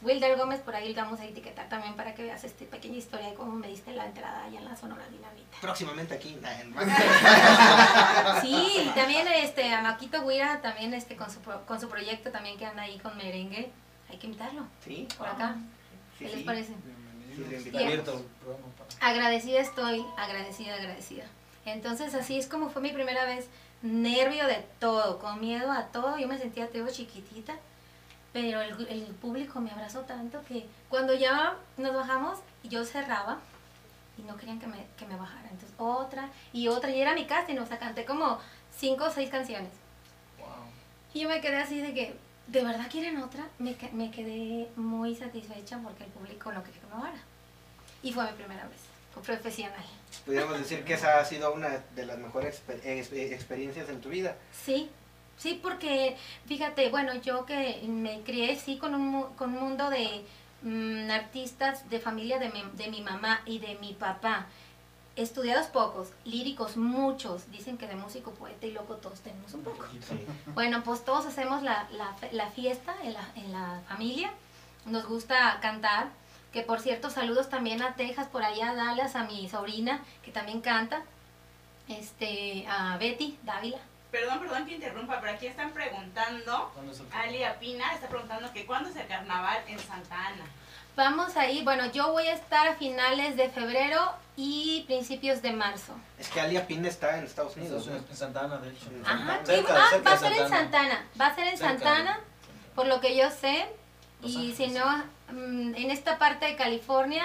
Wilder 0.01 0.37
Gómez, 0.37 0.61
por 0.61 0.73
ahí 0.75 0.93
lo 0.93 1.01
vamos 1.01 1.19
a 1.19 1.25
etiquetar 1.25 1.67
también 1.67 1.93
para 1.95 2.15
que 2.15 2.23
veas 2.23 2.41
esta 2.45 2.63
pequeña 2.65 2.95
historia 2.97 3.27
de 3.27 3.33
cómo 3.33 3.51
me 3.51 3.67
diste 3.67 3.91
la 3.91 4.05
entrada 4.05 4.45
allá 4.45 4.57
en 4.59 4.63
la 4.65 4.75
Sonora 4.77 5.05
Dinamita. 5.09 5.57
Próximamente 5.59 6.13
aquí. 6.13 6.39
en- 6.41 6.73
Sí, 8.41 8.85
y 8.85 8.89
también 8.95 9.27
este, 9.27 9.73
a 9.73 9.81
Maquito 9.81 10.25
Guira, 10.25 10.61
también 10.61 10.93
este, 10.93 11.17
con, 11.17 11.29
su, 11.29 11.39
pro- 11.41 11.65
con 11.65 11.81
su 11.81 11.89
proyecto 11.89 12.31
también 12.31 12.57
que 12.57 12.65
anda 12.65 12.83
ahí 12.83 12.97
con 12.99 13.17
merengue. 13.17 13.71
Hay 14.09 14.17
que 14.17 14.27
invitarlo 14.27 14.65
Sí, 14.85 15.05
por 15.17 15.27
acá. 15.27 15.55
sí, 16.17 16.23
¿Qué 16.25 16.29
sí. 16.29 16.35
les 16.37 16.45
parece? 16.45 16.73
Sí. 17.35 17.77
Abierto 17.77 18.25
Agradecida 19.01 19.59
estoy, 19.59 20.05
agradecida, 20.17 20.75
agradecida. 20.75 21.25
Entonces 21.65 22.15
así 22.15 22.37
es 22.39 22.47
como 22.47 22.69
fue 22.69 22.81
mi 22.81 22.91
primera 22.91 23.25
vez, 23.25 23.47
nervio 23.81 24.45
de 24.47 24.65
todo, 24.79 25.19
con 25.19 25.39
miedo 25.39 25.71
a 25.71 25.87
todo. 25.87 26.17
Yo 26.17 26.27
me 26.27 26.37
sentía 26.37 26.69
teo 26.69 26.87
chiquitita, 26.87 27.55
pero 28.33 28.61
el, 28.61 28.87
el 28.87 29.03
público 29.15 29.59
me 29.59 29.71
abrazó 29.71 30.01
tanto 30.01 30.43
que 30.45 30.67
cuando 30.89 31.13
ya 31.13 31.55
nos 31.77 31.95
bajamos, 31.95 32.39
yo 32.63 32.83
cerraba 32.83 33.39
y 34.17 34.23
no 34.23 34.35
querían 34.35 34.59
que 34.59 34.67
me, 34.67 34.85
que 34.97 35.05
me 35.05 35.15
bajara. 35.15 35.49
Entonces 35.49 35.73
otra 35.77 36.29
y 36.51 36.67
otra, 36.67 36.91
y 36.91 37.01
era 37.01 37.13
mi 37.13 37.25
casting, 37.25 37.57
o 37.57 37.65
sea, 37.65 37.79
canté 37.79 38.05
como 38.05 38.39
cinco 38.75 39.05
o 39.05 39.11
seis 39.11 39.29
canciones. 39.29 39.71
Wow. 40.37 40.47
Y 41.13 41.21
yo 41.21 41.29
me 41.29 41.41
quedé 41.41 41.57
así 41.57 41.79
de 41.79 41.93
que, 41.93 42.15
¿de 42.47 42.63
verdad 42.63 42.87
quieren 42.89 43.17
otra? 43.17 43.47
Me, 43.59 43.75
me 43.93 44.11
quedé 44.11 44.69
muy 44.75 45.15
satisfecha 45.15 45.79
porque 45.79 46.03
el 46.03 46.09
público 46.11 46.51
no 46.51 46.63
quería 46.63 46.81
que 46.81 46.87
me 46.87 46.93
bajara. 46.93 47.19
Y 48.03 48.11
fue 48.13 48.25
mi 48.25 48.37
primera 48.37 48.67
vez, 48.67 48.81
fue 49.13 49.23
profesional. 49.23 49.85
Podríamos 50.25 50.57
decir 50.59 50.83
que 50.83 50.93
esa 50.95 51.19
ha 51.19 51.25
sido 51.25 51.53
una 51.53 51.83
de 51.95 52.05
las 52.05 52.17
mejores 52.17 52.61
exper- 52.67 52.81
ex- 52.83 53.11
experiencias 53.13 53.89
en 53.89 54.01
tu 54.01 54.09
vida. 54.09 54.35
Sí, 54.65 54.89
sí, 55.37 55.59
porque 55.61 56.17
fíjate, 56.47 56.89
bueno, 56.89 57.13
yo 57.15 57.45
que 57.45 57.81
me 57.87 58.21
crié 58.21 58.55
sí 58.59 58.77
con 58.77 58.93
un, 58.95 59.07
mu- 59.07 59.35
con 59.35 59.55
un 59.55 59.61
mundo 59.63 59.89
de 59.89 60.25
mm, 60.63 61.09
artistas 61.11 61.89
de 61.89 61.99
familia 61.99 62.37
de 62.39 62.49
mi, 62.49 62.63
de 62.73 62.89
mi 62.89 63.01
mamá 63.01 63.41
y 63.45 63.59
de 63.59 63.75
mi 63.75 63.93
papá. 63.93 64.47
Estudiados 65.15 65.67
pocos, 65.67 66.09
líricos 66.23 66.77
muchos, 66.77 67.51
dicen 67.51 67.77
que 67.77 67.87
de 67.87 67.95
músico, 67.95 68.31
poeta 68.31 68.65
y 68.65 68.71
loco 68.71 68.95
todos 68.95 69.19
tenemos 69.19 69.53
un 69.53 69.63
poco. 69.63 69.85
Sí. 70.07 70.25
Bueno, 70.53 70.81
pues 70.83 71.03
todos 71.03 71.25
hacemos 71.25 71.61
la, 71.61 71.89
la, 71.91 72.15
la 72.31 72.49
fiesta 72.51 72.95
en 73.03 73.13
la, 73.13 73.29
en 73.35 73.51
la 73.51 73.81
familia. 73.89 74.31
Nos 74.85 75.05
gusta 75.07 75.59
cantar. 75.61 76.07
Que 76.53 76.61
por 76.63 76.79
cierto, 76.79 77.09
saludos 77.09 77.49
también 77.49 77.81
a 77.83 77.93
Texas, 77.95 78.27
por 78.27 78.43
allá 78.43 78.71
a 78.71 78.75
Dallas, 78.75 79.15
a 79.15 79.23
mi 79.23 79.47
sobrina, 79.49 80.01
que 80.23 80.31
también 80.31 80.61
canta. 80.61 81.01
Este, 81.87 82.65
a 82.67 82.97
Betty 82.97 83.37
Dávila. 83.43 83.77
Perdón, 84.11 84.39
perdón 84.39 84.65
que 84.65 84.75
interrumpa, 84.75 85.19
pero 85.19 85.33
aquí 85.33 85.47
están 85.47 85.71
preguntando, 85.71 86.71
¿Cuándo 86.73 86.91
es 86.91 86.99
el 86.99 87.05
Ali 87.11 87.43
Apina 87.43 87.93
está 87.93 88.07
preguntando 88.07 88.51
que 88.53 88.65
cuándo 88.65 88.89
es 88.89 88.95
el 88.95 89.07
carnaval 89.07 89.59
en 89.67 89.77
Santa 89.79 90.15
Ana. 90.27 90.45
Vamos 90.95 91.37
ahí, 91.37 91.63
bueno, 91.63 91.85
yo 91.91 92.11
voy 92.11 92.25
a 92.27 92.33
estar 92.33 92.67
a 92.67 92.75
finales 92.75 93.37
de 93.37 93.49
febrero 93.49 94.11
y 94.35 94.83
principios 94.87 95.41
de 95.41 95.53
marzo. 95.53 95.93
Es 96.17 96.27
que 96.29 96.41
Alia 96.41 96.65
Pina 96.67 96.87
está 96.89 97.17
en 97.17 97.25
Estados 97.25 97.55
Unidos. 97.55 97.87
En. 97.87 98.15
Santa 98.15 98.45
Ana, 98.45 98.57
de 98.57 98.69
hecho. 98.71 98.89
Ajá, 99.05 99.17
Santana. 99.17 99.45
sí, 99.45 99.51
Cerca- 99.53 99.75
ah, 99.77 99.87
cerca 99.91 100.09
va 100.09 100.15
a 100.15 100.19
ser 100.19 100.33
en 100.33 100.49
Santana. 100.49 101.05
Va 101.21 101.27
a 101.27 101.35
ser 101.35 101.47
en 101.47 101.57
Santana, 101.57 102.19
por 102.75 102.87
lo 102.87 102.99
que 102.99 103.15
yo 103.15 103.29
sé. 103.29 103.67
Los 104.21 104.31
Y 104.31 104.35
Ángeles, 104.51 104.57
si 104.57 104.67
no, 104.67 105.03
en 105.31 105.91
esta 105.91 106.17
parte 106.17 106.45
de 106.45 106.55
California, 106.55 107.23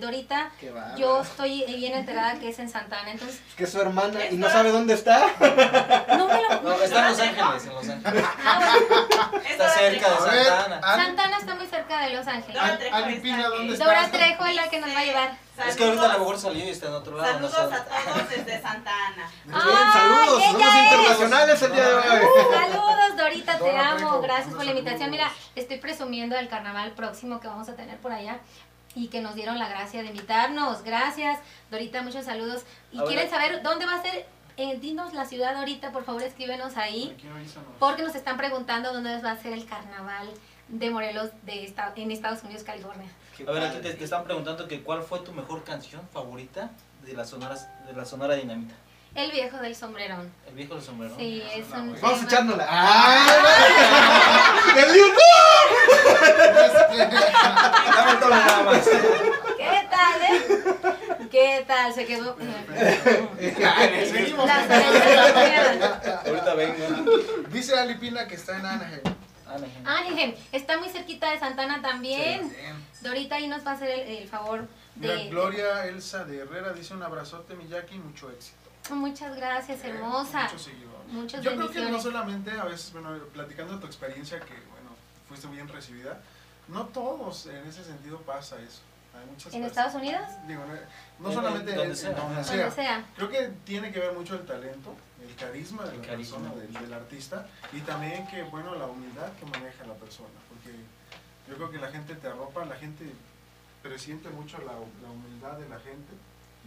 Dorita, 0.00 0.50
yo 0.96 1.22
estoy 1.22 1.64
bien 1.76 1.94
enterada 1.94 2.34
que 2.38 2.48
es 2.48 2.58
en 2.58 2.68
Santana. 2.68 3.10
Entonces, 3.10 3.40
Es 3.48 3.54
que 3.54 3.64
es 3.64 3.70
su 3.72 3.80
hermana 3.80 4.18
y 4.30 4.36
no 4.36 4.48
sabe 4.50 4.70
dónde 4.72 4.94
está. 4.94 5.18
no 6.16 6.26
me 6.28 6.42
lo... 6.42 6.60
No, 6.62 6.72
está 6.82 6.98
en 6.98 7.08
Los 7.12 7.20
Ángeles, 7.20 7.66
en 7.66 7.74
Los 7.74 7.88
Ángeles. 7.88 8.24
Ah, 8.44 8.58
bueno, 8.58 9.42
Está 9.48 9.68
cerca 9.70 10.08
de 10.08 10.16
A 10.16 10.32
ver, 10.32 10.44
Santa 10.46 10.64
Ana. 10.64 10.80
Ali- 10.82 11.02
Santana 11.04 11.38
está 11.38 11.54
muy 11.54 11.66
cerca 11.66 12.00
de 12.00 12.10
Los 12.14 12.26
Ángeles. 12.26 13.78
Dora 13.78 14.08
Trejo 14.10 14.46
es 14.46 14.54
la 14.56 14.68
que 14.68 14.80
nos 14.80 14.90
va 14.94 14.98
a 15.00 15.04
llevar. 15.04 15.45
Es 15.68 15.76
que 15.76 15.84
ahorita 15.84 16.02
a 16.02 16.06
lo 16.06 16.12
Saludos- 16.12 16.18
mejor 16.18 16.38
salió 16.38 16.64
y 16.64 16.68
está 16.68 16.86
en 16.88 16.92
otro 16.94 17.16
lado. 17.16 17.32
Saludos 17.32 17.72
a 17.72 17.84
todos 17.84 18.28
desde 18.28 18.60
Santa 18.62 18.90
Ana. 19.06 19.30
Bien, 19.44 19.92
saludos, 19.92 20.42
es. 20.42 20.50
internacionales 20.50 21.62
el 21.62 21.72
día 21.72 21.88
de 21.88 21.94
hoy. 21.94 22.02
Uh, 22.02 22.52
saludos, 22.54 23.16
Dorita, 23.16 23.58
te 23.58 23.76
amo. 23.78 24.20
Gracias 24.20 24.54
por 24.54 24.64
la 24.64 24.70
invitación. 24.72 25.10
Mira, 25.10 25.24
saludos. 25.28 25.50
estoy 25.54 25.78
presumiendo 25.78 26.36
del 26.36 26.48
carnaval 26.48 26.92
próximo 26.92 27.40
que 27.40 27.48
vamos 27.48 27.68
a 27.68 27.76
tener 27.76 27.96
por 27.98 28.12
allá 28.12 28.38
y 28.94 29.08
que 29.08 29.20
nos 29.20 29.34
dieron 29.34 29.58
la 29.58 29.68
gracia 29.68 30.02
de 30.02 30.08
invitarnos. 30.08 30.82
Gracias, 30.82 31.38
Dorita, 31.70 32.02
muchos 32.02 32.24
saludos. 32.24 32.64
Y 32.92 33.00
quieren 33.00 33.28
saber 33.30 33.62
dónde 33.62 33.86
va 33.86 33.94
a 33.96 34.02
ser, 34.02 34.26
eh, 34.56 34.78
dinos 34.80 35.12
la 35.14 35.24
ciudad 35.26 35.54
ahorita, 35.56 35.92
por 35.92 36.04
favor, 36.04 36.22
escríbenos 36.22 36.76
ahí. 36.76 37.16
Porque 37.78 38.02
nos 38.02 38.14
están 38.14 38.36
preguntando 38.36 38.92
dónde 38.92 39.20
va 39.22 39.32
a 39.32 39.36
ser 39.36 39.52
el 39.52 39.66
carnaval 39.66 40.28
de 40.68 40.90
Morelos 40.90 41.30
de 41.42 41.64
esta- 41.64 41.92
en 41.96 42.10
Estados 42.10 42.42
Unidos, 42.42 42.62
California. 42.64 43.08
A 43.46 43.50
ver, 43.52 43.62
aquí 43.64 43.78
te, 43.80 43.94
te 43.94 44.04
están 44.04 44.24
preguntando 44.24 44.66
que 44.68 44.82
cuál 44.82 45.02
fue 45.02 45.20
tu 45.20 45.32
mejor 45.32 45.62
canción 45.64 46.02
favorita 46.12 46.70
de 47.04 47.12
la 47.14 47.24
Sonora, 47.24 47.54
de 47.86 47.92
la 47.92 48.04
sonora 48.04 48.34
Dinamita. 48.34 48.74
El 49.14 49.30
viejo 49.32 49.56
del 49.58 49.74
sombrerón. 49.74 50.30
El 50.46 50.54
viejo 50.54 50.74
del 50.74 50.82
sombrero. 50.84 51.14
Sí, 51.18 51.42
es 51.54 51.64
un 51.72 51.94
Vamos 52.00 52.02
a 52.02 52.06
tema- 52.06 52.22
echárnosla. 52.24 52.66
¡Ay! 52.68 53.28
¡Del 54.74 54.94
YouTube! 54.94 55.16
Dame 57.96 58.14
todo 58.20 58.30
nada 58.30 58.62
más. 58.62 58.86
¿Qué 58.88 59.88
tal, 59.90 60.22
eh? 60.22 60.40
¿Qué 61.30 61.64
tal? 61.66 61.92
Se 61.94 62.04
quedó. 62.04 62.36
Seguimos. 64.10 64.50
Ahorita 64.50 66.54
vengo. 66.54 67.12
Dice 67.50 67.78
Ali 67.78 67.94
Pina 67.94 68.26
que 68.28 68.34
está 68.34 68.58
en 68.58 68.66
Anaheim. 68.66 69.00
Anaheim. 69.46 69.86
Anaheim, 69.86 70.34
está 70.52 70.78
muy 70.78 70.88
cerquita 70.88 71.30
de 71.30 71.38
Santana 71.38 71.80
también. 71.82 72.48
Bien. 72.48 72.86
Dorita 73.02 73.36
ahí 73.36 73.46
nos 73.48 73.64
va 73.66 73.72
a 73.72 73.74
hacer 73.74 73.90
el, 73.90 74.00
el 74.22 74.28
favor 74.28 74.66
Mira, 74.96 75.14
de... 75.14 75.28
Gloria 75.28 75.86
Elsa 75.86 76.24
de 76.24 76.38
Herrera 76.40 76.72
dice 76.72 76.94
un 76.94 77.02
abrazote, 77.02 77.54
Miyaki, 77.54 77.98
mucho 77.98 78.30
éxito. 78.30 78.56
Muchas 78.90 79.36
gracias, 79.36 79.84
hermosa. 79.84 80.44
Muchos 80.44 80.62
seguidores. 80.62 81.06
Muchas 81.08 81.42
Yo 81.44 81.54
creo 81.56 81.70
que 81.70 81.80
no 81.82 82.00
solamente, 82.00 82.50
a 82.52 82.64
veces, 82.64 82.92
bueno, 82.92 83.10
platicando 83.32 83.74
de 83.74 83.80
tu 83.80 83.86
experiencia, 83.86 84.38
que 84.40 84.54
bueno, 84.54 84.90
fuiste 85.28 85.46
bien 85.48 85.68
recibida, 85.68 86.20
no 86.68 86.86
todos 86.86 87.46
en 87.46 87.64
ese 87.66 87.84
sentido 87.84 88.18
pasa 88.22 88.56
eso. 88.60 88.80
Hay 89.18 89.24
muchas 89.30 89.54
¿En 89.54 89.62
personas- 89.62 89.66
Estados 89.70 89.94
Unidos? 89.94 90.22
Digo, 90.46 90.62
no- 90.66 91.24
no 91.24 91.28
En- 91.30 91.34
solamente 91.34 91.72
donde 91.72 91.90
en- 91.90 91.96
sea, 91.96 92.10
en 92.10 92.16
donde 92.16 92.34
ajá. 92.34 92.44
sea. 92.44 92.56
Donde 92.60 92.74
sea. 92.76 93.04
Creo 93.16 93.28
que 93.30 93.50
tiene 93.64 93.92
que 93.92 94.00
ver 94.00 94.12
mucho 94.12 94.34
el 94.34 94.44
talento, 94.44 94.94
el 95.28 95.34
carisma 95.36 95.84
de 95.84 95.94
El 95.96 96.00
la 96.02 96.06
carisma. 96.06 96.38
persona, 96.38 96.60
del, 96.60 96.72
del 96.72 96.92
artista, 96.94 97.46
y 97.72 97.80
también 97.80 98.26
que, 98.28 98.42
bueno, 98.44 98.74
la 98.74 98.86
humildad 98.86 99.32
que 99.38 99.46
maneja 99.46 99.84
la 99.86 99.94
persona, 99.94 100.28
porque 100.48 100.76
yo 101.48 101.54
creo 101.56 101.70
que 101.70 101.78
la 101.78 101.88
gente 101.90 102.14
te 102.14 102.26
arropa, 102.28 102.64
la 102.64 102.76
gente 102.76 103.04
presiente 103.82 104.28
mucho 104.30 104.58
la, 104.58 104.72
la 104.72 105.10
humildad 105.10 105.52
de 105.58 105.68
la 105.68 105.78
gente, 105.80 106.12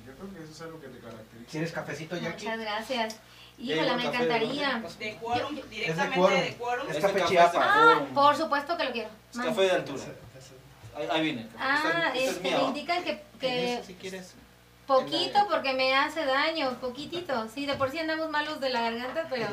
y 0.01 0.07
yo 0.07 0.13
creo 0.15 0.33
que 0.33 0.43
eso 0.43 0.51
es 0.53 0.61
algo 0.61 0.79
que 0.79 0.87
te 0.87 0.99
caracteriza. 0.99 1.51
¿Quieres 1.51 1.71
cafecito, 1.71 2.15
Jackie? 2.17 2.45
Muchas 2.45 2.59
gracias. 2.59 3.19
Ya 3.57 3.75
Híjole, 3.75 3.95
me 3.97 4.05
encantaría. 4.05 4.81
De 4.99 5.15
quórum, 5.17 5.55
directamente 5.69 6.31
de 6.41 6.55
quórum. 6.55 6.87
Es 6.89 6.95
Este 6.95 7.01
café 7.01 7.19
café 7.19 7.29
Chiapa. 7.33 7.59
es 7.59 7.75
de 7.75 7.93
Ah, 7.93 8.07
por 8.13 8.35
supuesto 8.37 8.77
que 8.77 8.83
lo 8.85 8.91
quiero. 8.93 9.09
Es 9.33 9.37
café 9.37 9.61
de 9.63 9.71
altura. 9.71 10.03
Ahí, 11.11 11.21
viene. 11.23 11.47
Ah, 11.59 12.11
Este- 12.15 12.25
es 12.29 12.41
me 12.41 12.63
indican 12.63 13.03
que, 13.03 13.21
que 13.39 13.83
Si 13.85 13.93
quieres. 13.95 14.33
Poquito 14.89 15.47
porque 15.49 15.73
me 15.73 15.95
hace 15.95 16.25
daño, 16.25 16.77
poquitito. 16.81 17.47
Sí, 17.49 17.65
de 17.65 17.75
por 17.75 17.91
sí 17.91 17.99
andamos 17.99 18.29
malos 18.29 18.59
de 18.59 18.69
la 18.69 18.81
garganta, 18.81 19.27
pero 19.29 19.47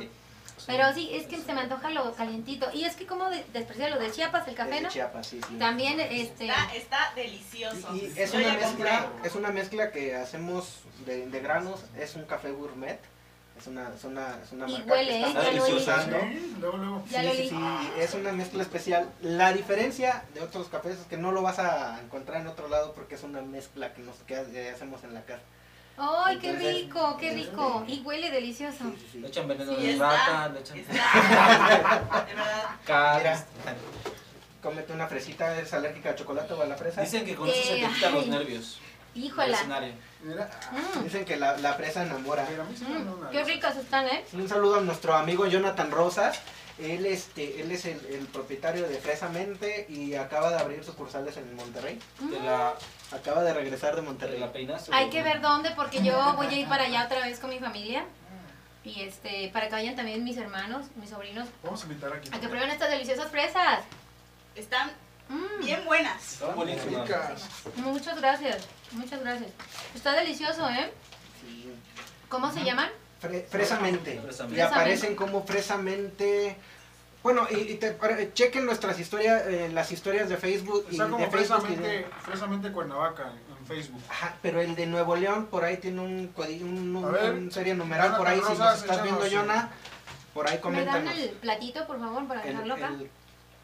Pero 0.66 0.92
sí, 0.94 1.10
es 1.12 1.26
que 1.26 1.36
se 1.36 1.52
me 1.52 1.60
antoja 1.60 1.90
lo 1.90 2.12
calientito. 2.14 2.66
Y 2.72 2.84
es 2.84 2.96
que 2.96 3.06
como 3.06 3.28
de, 3.30 3.44
despreciar 3.52 3.90
lo 3.90 3.98
de 4.00 4.10
Chiapas, 4.10 4.48
el 4.48 4.54
café, 4.56 4.76
de 4.76 4.80
¿no? 4.80 4.88
Chiapas, 4.88 5.26
sí, 5.28 5.40
sí. 5.46 5.54
También, 5.58 6.00
este... 6.00 6.48
Está, 6.48 6.74
está 6.74 7.12
delicioso. 7.14 7.94
Y 7.94 8.12
es 8.16 8.32
Yo 8.32 8.38
una 8.38 8.48
compré. 8.58 8.66
mezcla, 8.66 9.12
es 9.22 9.34
una 9.36 9.50
mezcla 9.50 9.92
que 9.92 10.16
hacemos 10.16 10.80
de, 11.04 11.26
de 11.28 11.40
granos, 11.40 11.84
es 11.96 12.16
un 12.16 12.24
café 12.24 12.50
gourmet, 12.50 12.98
es 13.58 13.66
una, 13.66 13.88
es 13.94 14.04
una, 14.04 14.38
es 14.42 14.52
una 14.52 14.68
Y 14.68 14.72
marca 14.72 14.92
huele, 14.92 15.10
que 15.12 15.20
¿eh? 15.20 15.26
está 15.28 15.50
muy 15.50 15.60
olí. 15.60 15.72
usando. 15.72 16.18
Sí, 17.08 17.48
Sí, 17.48 17.58
es 17.98 18.14
una 18.14 18.32
mezcla 18.32 18.62
especial. 18.62 19.08
La 19.22 19.52
diferencia 19.52 20.24
de 20.34 20.40
otros 20.42 20.68
cafés 20.68 20.98
es 20.98 21.06
que 21.06 21.16
no 21.16 21.32
lo 21.32 21.42
vas 21.42 21.58
a 21.58 22.00
encontrar 22.02 22.40
en 22.42 22.46
otro 22.48 22.68
lado 22.68 22.92
porque 22.92 23.14
es 23.14 23.22
una 23.22 23.40
mezcla 23.42 23.92
que 23.94 24.02
nos 24.02 24.16
que 24.26 24.36
ha- 24.36 24.72
hacemos 24.74 25.02
en 25.04 25.14
la 25.14 25.22
casa. 25.24 25.42
¡Ay, 25.98 26.36
qué 26.38 26.52
rico, 26.52 27.16
qué 27.18 27.32
rico! 27.32 27.82
Y 27.88 28.00
huele 28.00 28.30
delicioso. 28.30 28.84
Sí, 28.84 28.96
sí, 29.00 29.08
sí. 29.12 29.18
Le 29.20 29.28
echan 29.28 29.48
veneno 29.48 29.74
Sí, 29.74 29.82
de 29.82 29.92
está. 29.94 30.10
rata, 30.10 30.48
le 30.50 30.60
echan. 30.60 30.76
De 30.76 30.82
verdad. 32.34 33.44
Cómete 34.62 34.92
una 34.92 35.06
fresita, 35.06 35.56
¿eres 35.56 35.72
alérgica 35.72 36.10
al 36.10 36.16
chocolate 36.16 36.52
o 36.54 36.60
a 36.60 36.66
la 36.66 36.76
fresa? 36.76 37.00
Dicen 37.00 37.24
que 37.24 37.34
con 37.36 37.48
eso 37.48 37.62
se 37.62 37.78
Eh, 37.80 37.86
te 37.86 37.94
quitan 37.94 38.14
los 38.14 38.26
nervios. 38.26 38.80
Híjola. 39.16 39.56
escenario. 39.56 39.92
Mira, 40.22 40.50
Mm, 40.72 41.04
Dicen 41.04 41.24
que 41.24 41.36
la, 41.36 41.56
la 41.58 41.74
fresa 41.74 42.02
enamora. 42.04 42.46
mira, 42.50 42.64
mm, 42.64 43.30
qué 43.30 43.44
ricas 43.44 43.76
están, 43.76 44.06
¿eh? 44.06 44.24
Un 44.32 44.48
saludo 44.48 44.76
a 44.76 44.80
nuestro 44.80 45.14
amigo 45.14 45.46
Jonathan 45.46 45.90
Rosas. 45.90 46.40
Él, 46.78 47.06
este, 47.06 47.62
él 47.62 47.72
es 47.72 47.86
el, 47.86 48.04
el 48.10 48.26
propietario 48.26 48.86
de 48.86 48.98
Fresamente 48.98 49.86
y 49.88 50.14
acaba 50.14 50.50
de 50.50 50.58
abrir 50.58 50.84
sucursales 50.84 51.36
en 51.38 51.54
Monterrey. 51.56 51.98
Te 52.30 52.38
la, 52.40 52.74
Acaba 53.12 53.42
de 53.44 53.54
regresar 53.54 53.94
de 53.96 54.02
te 54.02 54.06
Monterrey. 54.06 54.38
la. 54.40 54.52
Hay 54.92 55.08
que 55.08 55.22
ver 55.22 55.40
dónde, 55.40 55.70
porque 55.70 56.02
yo 56.02 56.32
voy 56.36 56.48
a 56.48 56.52
ir 56.52 56.68
para 56.68 56.84
allá 56.84 57.04
otra 57.06 57.20
vez 57.20 57.38
con 57.40 57.48
mi 57.50 57.58
familia. 57.58 58.04
Y 58.84 59.00
este, 59.02 59.48
para 59.52 59.66
que 59.66 59.72
vayan 59.72 59.96
también 59.96 60.22
mis 60.22 60.36
hermanos, 60.36 60.86
mis 60.96 61.10
sobrinos, 61.10 61.48
Vamos 61.64 61.82
a 61.82 61.86
invitar 61.86 62.12
aquí. 62.12 62.28
a 62.32 62.38
que 62.40 62.46
prueben 62.48 62.70
estas 62.70 62.90
deliciosas 62.90 63.28
fresas. 63.30 63.80
Están 64.54 64.90
Mm, 65.28 65.64
bien 65.64 65.84
buenas. 65.84 66.38
Buenísimas. 66.54 67.08
Muchas 67.76 68.16
gracias, 68.20 68.66
muchas 68.92 69.20
gracias. 69.20 69.50
Está 69.94 70.12
delicioso, 70.12 70.68
¿eh? 70.68 70.92
Sí. 71.40 71.72
¿Cómo 72.28 72.52
se 72.52 72.62
llaman? 72.64 72.90
Fre- 73.22 73.44
fresamente. 73.46 74.20
Fresamente. 74.20 74.58
Y 74.58 74.60
aparecen 74.62 75.16
como 75.16 75.44
fresamente. 75.44 76.56
Bueno, 77.22 77.48
y, 77.50 77.54
y 77.56 77.74
te- 77.76 77.90
para- 77.92 78.32
chequen 78.34 78.66
nuestras 78.66 79.00
historias, 79.00 79.42
eh, 79.48 79.68
las 79.72 79.90
historias 79.90 80.28
de 80.28 80.36
Facebook 80.36 80.86
y 80.90 80.96
como 80.98 81.18
de 81.18 81.26
Facebook. 81.28 81.64
y 81.70 81.74
de- 81.74 81.80
fresamente, 81.80 82.06
fresamente 82.22 82.72
Cuernavaca 82.72 83.32
en 83.58 83.66
Facebook. 83.66 84.00
Ajá, 84.08 84.36
pero 84.42 84.60
el 84.60 84.76
de 84.76 84.86
Nuevo 84.86 85.16
León 85.16 85.46
por 85.46 85.64
ahí 85.64 85.78
tiene 85.78 86.00
un 86.02 86.32
un, 86.36 86.96
un- 86.96 87.12
ver, 87.12 87.32
un 87.34 87.50
serie 87.50 87.74
numeral 87.74 88.16
por 88.16 88.28
ahí. 88.28 88.40
Si 88.46 88.54
nos 88.56 88.80
estás 88.80 89.02
viendo, 89.02 89.26
Yona, 89.26 89.70
por 90.34 90.46
ahí 90.46 90.52
¿Me 90.52 90.84
dan 90.84 90.94
coméntanos. 91.02 91.18
el 91.18 91.30
platito, 91.30 91.84
por 91.88 91.98
favor, 91.98 92.28
para 92.28 92.42
dejarlo 92.42 92.74
acá? 92.74 92.88
el, 92.88 93.10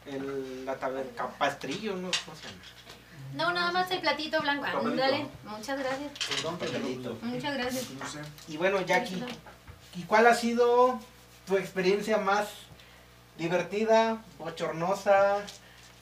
el- 0.06 0.64
la 0.66 0.78
taber- 0.78 1.10
pastrillo, 1.38 1.94
¿no? 1.96 2.10
¿Cómo 2.24 2.36
se 2.36 2.44
llama? 2.48 2.62
No, 3.34 3.52
nada 3.52 3.72
más 3.72 3.90
el 3.90 4.00
platito 4.00 4.40
blanco. 4.42 4.64
Ándale, 4.66 5.26
muchas 5.44 5.78
gracias. 5.78 6.10
Perdón. 6.28 6.58
Muchas 7.22 7.54
gracias. 7.54 7.90
No 7.90 8.06
sé. 8.06 8.18
Y 8.48 8.56
bueno, 8.58 8.80
Jackie, 8.82 9.24
¿y 9.94 10.02
cuál 10.02 10.26
ha 10.26 10.34
sido 10.34 11.00
tu 11.46 11.56
experiencia 11.56 12.18
más 12.18 12.48
divertida, 13.38 14.22
bochornosa 14.38 15.38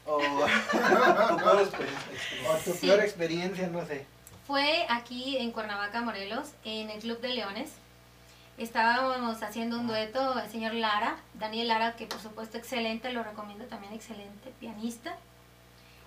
o, 0.06 0.18
Tu 0.70 1.36
peor 1.36 1.60
experiencia. 1.62 2.50
o 2.50 2.56
tu 2.56 2.72
Sí. 2.72 2.78
peor 2.86 3.00
experiencia? 3.00 3.66
No 3.68 3.86
sé. 3.86 4.06
Fue 4.46 4.84
aquí 4.88 5.36
en 5.36 5.52
Cuernavaca, 5.52 6.00
Morelos, 6.00 6.48
en 6.64 6.90
el 6.90 7.00
Club 7.00 7.20
de 7.20 7.28
Leones. 7.28 7.70
Estábamos 8.60 9.42
haciendo 9.42 9.80
un 9.80 9.86
dueto, 9.86 10.38
el 10.38 10.50
señor 10.50 10.74
Lara, 10.74 11.16
Daniel 11.32 11.68
Lara, 11.68 11.96
que 11.96 12.04
por 12.04 12.20
supuesto 12.20 12.58
excelente, 12.58 13.10
lo 13.10 13.22
recomiendo 13.22 13.64
también, 13.64 13.94
excelente 13.94 14.52
pianista. 14.60 15.16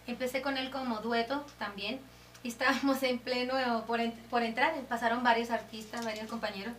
Empecé 0.05 0.43
con 0.43 0.55
él 0.59 0.69
como 0.69 0.99
dueto 0.99 1.43
también. 1.57 1.99
Y 2.43 2.47
estábamos 2.49 3.01
en 3.01 3.17
pleno 3.17 3.55
por, 3.87 3.99
por 4.29 4.43
entrar, 4.43 4.71
pasaron 4.87 5.23
varios 5.23 5.49
artistas, 5.49 6.05
varios 6.05 6.29
compañeros. 6.29 6.75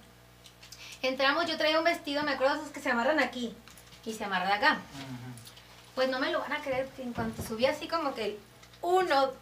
Entramos, 1.02 1.50
yo 1.50 1.58
traía 1.58 1.80
un 1.80 1.84
vestido, 1.84 2.22
me 2.22 2.34
acuerdo 2.34 2.54
de 2.54 2.60
esos 2.60 2.72
que 2.72 2.78
se 2.78 2.90
amarran 2.90 3.18
aquí 3.18 3.52
y 4.04 4.12
se 4.12 4.22
amarran 4.22 4.52
acá. 4.52 4.78
Pues 5.96 6.08
no 6.08 6.20
me 6.20 6.30
lo 6.30 6.38
van 6.38 6.52
a 6.52 6.62
creer 6.62 6.86
que 6.90 7.02
en 7.02 7.12
cuanto 7.12 7.42
subí 7.42 7.66
así 7.66 7.88
como 7.88 8.14
que 8.14 8.38
uno 8.80 9.32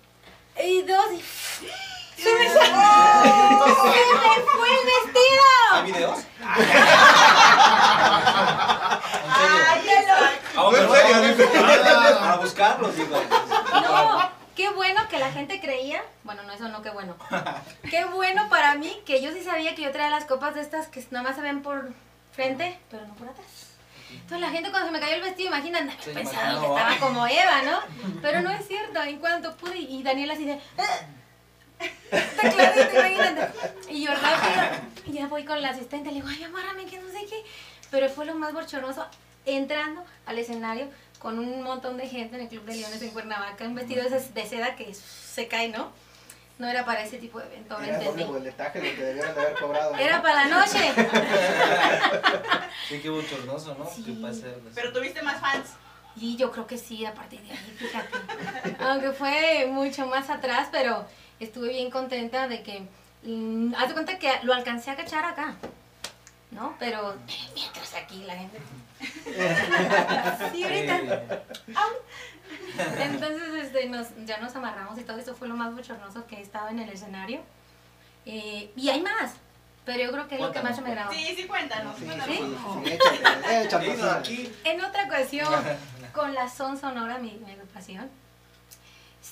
y 0.64 0.80
dos 0.80 1.12
y 1.12 1.91
¡Se 2.22 2.32
me 2.34 2.48
salió! 2.48 3.64
¡Se 3.64 3.88
me 4.14 4.42
fue 4.44 4.68
el 4.70 4.84
vestido! 4.86 5.44
¿Hay 5.72 5.82
videos? 5.92 6.18
Ay. 6.44 6.66
Ah, 9.34 9.76
en 9.76 10.86
serio, 11.36 11.66
ah, 11.66 12.32
A 12.32 12.36
buscarlos, 12.36 12.96
digo. 12.96 13.16
No, 13.72 14.30
qué 14.54 14.70
bueno 14.70 15.08
que 15.08 15.18
la 15.18 15.32
gente 15.32 15.60
creía. 15.60 16.02
Bueno, 16.22 16.42
no, 16.44 16.52
eso 16.52 16.68
no, 16.68 16.82
qué 16.82 16.90
bueno. 16.90 17.16
Qué 17.90 18.04
bueno 18.04 18.48
para 18.48 18.74
mí 18.76 19.02
que 19.04 19.20
yo 19.20 19.32
sí 19.32 19.42
sabía 19.42 19.74
que 19.74 19.82
yo 19.82 19.90
traía 19.90 20.10
las 20.10 20.24
copas 20.24 20.54
de 20.54 20.60
estas 20.60 20.88
que 20.88 21.04
nada 21.10 21.24
más 21.24 21.36
se 21.36 21.42
ven 21.42 21.62
por 21.62 21.90
frente, 22.32 22.78
pero 22.90 23.06
no 23.06 23.14
por 23.14 23.28
atrás. 23.28 23.46
Entonces 24.10 24.40
la 24.40 24.50
gente 24.50 24.70
cuando 24.70 24.88
se 24.88 24.92
me 24.92 25.00
cayó 25.00 25.14
el 25.16 25.22
vestido, 25.22 25.48
imagínate, 25.48 25.96
Se 26.02 26.12
pensaban 26.12 26.60
que 26.60 26.66
estaba 26.66 26.92
¿ah? 26.92 26.96
como 27.00 27.26
Eva, 27.26 27.62
¿no? 27.62 27.80
Pero 28.20 28.42
no 28.42 28.50
es 28.50 28.68
cierto, 28.68 29.02
en 29.02 29.18
cuanto 29.18 29.56
pude, 29.56 29.78
y 29.78 30.02
Daniela 30.02 30.34
así 30.34 30.44
de... 30.44 30.60
Está 32.10 32.50
clarito, 32.50 32.98
imagínate. 32.98 33.48
Y 33.88 34.04
yo 34.04 34.10
rápido, 34.12 34.62
y 35.06 35.12
ya 35.12 35.26
voy 35.26 35.44
con 35.44 35.60
la 35.60 35.70
asistente, 35.70 36.10
le 36.10 36.16
digo, 36.16 36.28
ay, 36.28 36.44
amárrame, 36.44 36.86
que 36.86 36.98
no 36.98 37.08
sé 37.08 37.26
qué. 37.28 37.42
Pero 37.90 38.08
fue 38.08 38.24
lo 38.24 38.34
más 38.34 38.52
bochornoso, 38.52 39.06
entrando 39.44 40.04
al 40.26 40.38
escenario 40.38 40.88
con 41.18 41.38
un 41.38 41.62
montón 41.62 41.96
de 41.96 42.08
gente 42.08 42.36
en 42.36 42.42
el 42.42 42.48
Club 42.48 42.64
de 42.64 42.74
Leones 42.74 43.00
en 43.00 43.10
Cuernavaca, 43.10 43.64
un 43.64 43.76
vestido 43.76 44.02
de, 44.08 44.46
seda 44.46 44.74
que 44.74 44.92
se 44.94 45.46
cae, 45.46 45.68
¿no? 45.68 45.92
No 46.58 46.68
era 46.68 46.84
para 46.84 47.02
ese 47.02 47.18
tipo 47.18 47.38
de 47.38 47.46
evento, 47.46 47.80
Era 47.80 47.98
doble 48.00 48.24
boletaje 48.24 48.78
lo 48.78 48.96
que 48.96 49.04
debieron 49.04 49.34
de 49.34 49.40
haber 49.40 49.54
cobrado. 49.54 49.92
¿no? 49.92 49.98
Era 49.98 50.20
para 50.20 50.46
la 50.46 50.58
noche. 50.58 50.92
Sí, 52.88 53.00
qué 53.00 53.08
bochornoso, 53.08 53.74
¿no? 53.76 53.88
Sí. 53.88 54.02
¿Qué 54.02 54.12
pasa? 54.20 54.48
Pero 54.74 54.92
tuviste 54.92 55.22
más 55.22 55.40
fans. 55.40 55.70
Y 56.16 56.36
yo 56.36 56.50
creo 56.50 56.66
que 56.66 56.76
sí, 56.76 57.06
a 57.06 57.14
partir 57.14 57.40
de 57.40 57.52
ahí, 57.52 57.76
fíjate. 57.78 58.76
Aunque 58.80 59.12
fue 59.12 59.66
mucho 59.70 60.06
más 60.06 60.28
atrás, 60.28 60.68
pero 60.70 61.06
estuve 61.44 61.68
bien 61.68 61.90
contenta 61.90 62.48
de 62.48 62.62
que. 62.62 62.86
mm, 63.24 63.74
haz 63.74 63.88
de 63.88 63.94
cuenta 63.94 64.18
que 64.18 64.30
lo 64.42 64.52
alcancé 64.54 64.90
a 64.90 64.96
cachar 64.96 65.24
acá. 65.24 65.54
¿No? 66.50 66.74
Pero 66.78 67.16
mientras 67.54 67.94
aquí 67.94 68.24
la 68.24 68.36
gente. 68.36 68.58
Sí, 70.52 70.62
ahorita. 70.62 71.00
Entonces 72.98 73.64
este, 73.64 73.88
nos, 73.88 74.08
ya 74.26 74.38
nos 74.38 74.54
amarramos 74.54 74.98
y 74.98 75.02
todo 75.02 75.18
eso 75.18 75.34
fue 75.34 75.48
lo 75.48 75.56
más 75.56 75.74
bochornoso 75.74 76.26
que 76.26 76.40
estaba 76.40 76.70
en 76.70 76.78
el 76.78 76.88
escenario. 76.90 77.40
Eh, 78.26 78.70
y 78.76 78.88
hay 78.90 79.00
más, 79.00 79.34
pero 79.84 80.04
yo 80.04 80.12
creo 80.12 80.28
que 80.28 80.36
es 80.36 80.40
lo 80.40 80.52
que 80.52 80.62
más 80.62 80.80
me 80.80 80.90
grabó. 80.90 81.12
Sí, 81.12 81.34
sí, 81.36 81.44
cuéntanos. 81.44 81.96
Sí, 81.98 82.04
cuéntanos. 82.04 82.36
sí. 84.26 84.52
En 84.64 84.80
otra 84.80 85.06
ocasión, 85.06 85.52
con 86.14 86.34
la 86.34 86.48
Son 86.48 86.78
Sonora, 86.78 87.18
mi, 87.18 87.32
mi 87.44 87.52
agrupación, 87.52 88.08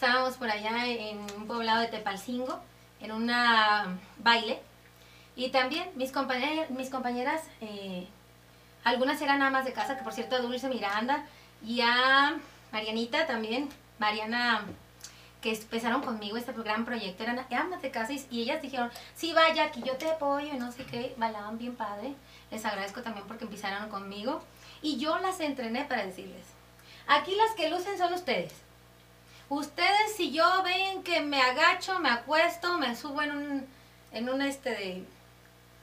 estábamos 0.00 0.38
por 0.38 0.50
allá 0.50 0.86
en 0.86 1.18
un 1.18 1.46
poblado 1.46 1.82
de 1.82 1.88
Tepalcingo, 1.88 2.58
en 3.02 3.12
una 3.12 3.98
baile, 4.16 4.58
y 5.36 5.50
también 5.50 5.90
mis 5.94 6.10
compañeras, 6.10 6.70
mis 6.70 6.88
compañeras 6.88 7.42
eh, 7.60 8.08
algunas 8.82 9.20
eran 9.20 9.42
amas 9.42 9.66
de 9.66 9.74
casa, 9.74 9.98
que 9.98 10.02
por 10.02 10.14
cierto 10.14 10.40
Dulce 10.40 10.70
Miranda, 10.70 11.26
y 11.62 11.82
a 11.82 12.34
Marianita 12.72 13.26
también, 13.26 13.68
Mariana, 13.98 14.64
que 15.42 15.52
empezaron 15.52 16.00
conmigo 16.00 16.38
este 16.38 16.52
gran 16.52 16.86
proyecto, 16.86 17.22
eran 17.22 17.46
amas 17.50 17.82
de 17.82 17.90
casa, 17.90 18.14
y 18.14 18.40
ellas 18.40 18.62
dijeron, 18.62 18.90
sí, 19.14 19.34
vaya, 19.34 19.64
aquí 19.64 19.82
yo 19.84 19.98
te 19.98 20.08
apoyo, 20.08 20.54
y 20.54 20.56
no 20.56 20.72
sé 20.72 20.86
qué, 20.86 21.14
bailaban 21.18 21.58
bien 21.58 21.76
padre, 21.76 22.14
les 22.50 22.64
agradezco 22.64 23.02
también 23.02 23.26
porque 23.26 23.44
empezaron 23.44 23.90
conmigo, 23.90 24.42
y 24.80 24.96
yo 24.96 25.18
las 25.18 25.40
entrené 25.40 25.84
para 25.84 26.06
decirles, 26.06 26.46
aquí 27.06 27.34
las 27.34 27.54
que 27.54 27.68
lucen 27.68 27.98
son 27.98 28.14
ustedes. 28.14 28.69
Ustedes 29.50 30.14
si 30.16 30.30
yo 30.30 30.62
ven 30.62 31.02
que 31.02 31.20
me 31.20 31.42
agacho, 31.42 31.98
me 31.98 32.08
acuesto, 32.08 32.78
me 32.78 32.94
subo 32.94 33.20
en 33.20 33.32
un, 33.32 33.66
en 34.12 34.28
un 34.28 34.40
este 34.42 34.70
de, 34.70 35.04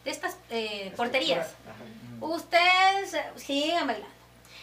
de 0.06 0.12
estas 0.12 0.38
eh, 0.50 0.94
porterías. 0.96 1.48
Ajá. 1.48 2.26
Ustedes 2.26 3.18
sigan 3.36 3.88
bailando. 3.88 4.16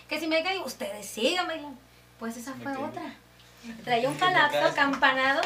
Que 0.09 0.19
si 0.19 0.27
me 0.27 0.43
caigo, 0.43 0.64
ustedes 0.64 1.05
sigan 1.07 1.47
bailando. 1.47 1.79
Pues 2.19 2.37
esa 2.38 2.55
fue 2.55 2.75
otra. 2.77 3.14
Traía 3.85 4.09
un 4.09 4.14
caes. 4.17 4.73
acampanado. 4.73 5.43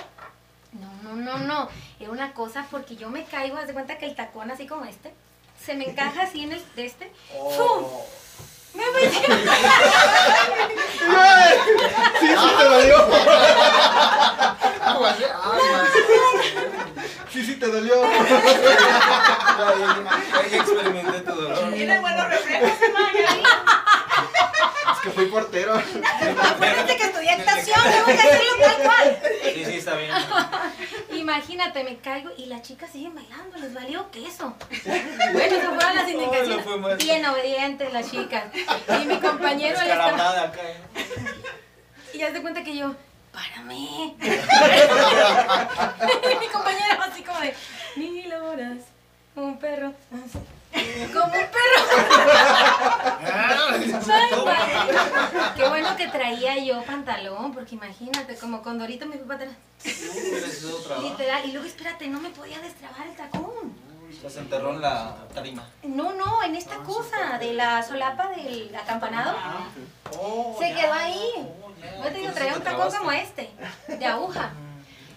No, 0.73 0.93
no, 1.03 1.17
no, 1.17 1.39
no. 1.39 1.69
Era 1.99 2.11
una 2.11 2.33
cosa 2.35 2.65
porque 2.71 2.95
yo 2.95 3.11
me 3.11 3.25
caigo, 3.25 3.57
haz 3.57 3.67
de 3.67 3.73
cuenta 3.73 3.99
que 3.99 4.07
el 4.07 4.15
tacón 4.15 4.53
así 4.53 4.69
como 4.69 4.85
este, 4.85 5.13
se 5.61 5.75
me 5.75 5.89
encaja 5.91 6.23
así 6.23 6.45
en 6.45 6.53
el 6.53 6.63
de 6.77 6.87
este. 6.87 7.11
Oh. 7.37 8.07
Me 8.75 8.85
metí 8.93 9.17
Sí, 17.39 17.45
sí 17.45 17.55
te 17.55 17.67
dolió. 17.69 17.95
Ah. 19.61 19.75
Ahí, 20.35 20.55
experimenté 20.55 21.21
tu 21.21 21.35
dolor. 21.35 21.73
Tiene 21.75 21.99
buenos 21.99 22.29
reflejos. 22.29 22.71
Es 24.93 25.01
que 25.03 25.11
fui 25.11 25.27
portero. 25.27 25.75
Acuérdate 25.75 26.97
que 26.97 27.03
estudié 27.03 27.31
actuación, 27.31 27.81
tengo 27.83 28.07
que 28.07 28.13
hacerlo 28.13 28.51
tal 28.61 28.83
cual. 28.83 29.19
Sí, 29.43 29.65
sí, 29.65 29.75
está 29.79 29.97
bien. 29.97 30.13
Imagínate, 31.13 31.83
me 31.83 31.99
caigo 31.99 32.31
y 32.37 32.47
las 32.47 32.63
chicas 32.63 32.91
siguen 32.93 33.17
bailando, 33.17 33.59
les 33.59 33.75
valió 33.75 34.09
queso. 34.13 34.55
Bueno, 34.85 35.41
esas 35.41 35.65
fueron 35.65 35.97
las 35.97 36.09
indicaciones. 36.13 36.67
no 36.67 36.79
mal. 36.79 36.97
Bien 36.99 37.27
obedientes 37.27 37.93
las 37.93 38.11
chicas. 38.11 38.45
Y 39.03 39.07
mi 39.07 39.19
compañero. 39.19 39.77
Escalabrada 39.81 40.43
acá. 40.45 40.61
¿eh? 40.63 40.77
Y 42.13 42.19
ya 42.19 42.33
se 42.33 42.41
cuenta 42.43 42.63
que 42.63 42.77
yo, 42.77 42.95
párame. 43.33 44.15
mi 46.41 46.49
compañero 46.49 47.03
así 47.03 47.23
como 47.23 47.41
de, 47.41 47.55
mil 47.97 48.33
horas, 48.33 48.79
como 49.35 49.49
un 49.49 49.59
perro. 49.59 49.93
Como 51.13 51.25
un 51.25 51.33
perro. 51.33 51.49
Ay, 53.21 53.95
madre. 54.45 54.73
Qué 55.57 55.69
bueno 55.69 55.97
que 55.97 56.09
traía 56.09 56.59
yo 56.59 56.83
pantalón, 56.85 57.53
porque 57.53 57.75
imagínate, 57.75 58.37
como 58.37 58.63
con 58.63 58.79
Dorito 58.79 59.07
me 59.07 59.17
fui 59.17 59.27
para 59.27 59.45
atrás. 59.45 59.57
Literal. 61.03 61.45
Y 61.47 61.53
luego, 61.53 61.67
espérate, 61.67 62.09
no 62.09 62.21
me 62.21 62.31
podía 62.31 62.59
destrabar 62.61 63.07
el 63.07 63.17
tacón. 63.17 63.88
Ya 64.23 64.31
se 64.31 64.41
enterró 64.41 64.71
en 64.71 64.81
la 64.81 65.15
tarima. 65.35 65.65
No, 65.83 66.13
no, 66.15 66.43
en 66.43 66.57
esta 66.57 66.77
cosa 66.79 67.39
de 67.39 67.53
la 67.53 67.83
solapa 67.83 68.29
del 68.31 68.75
acampanado. 68.75 69.37
Oh, 70.19 70.57
Se 70.59 70.71
ya. 70.71 70.77
quedó 70.77 70.93
ahí. 70.93 71.31
Oh, 71.63 71.71
ya. 71.81 72.05
Yo 72.05 72.11
te 72.11 72.19
digo, 72.19 72.33
traía 72.33 72.55
un 72.55 72.63
tacón 72.63 72.91
como 72.91 73.13
este, 73.13 73.51
de 73.87 74.07
aguja. 74.07 74.51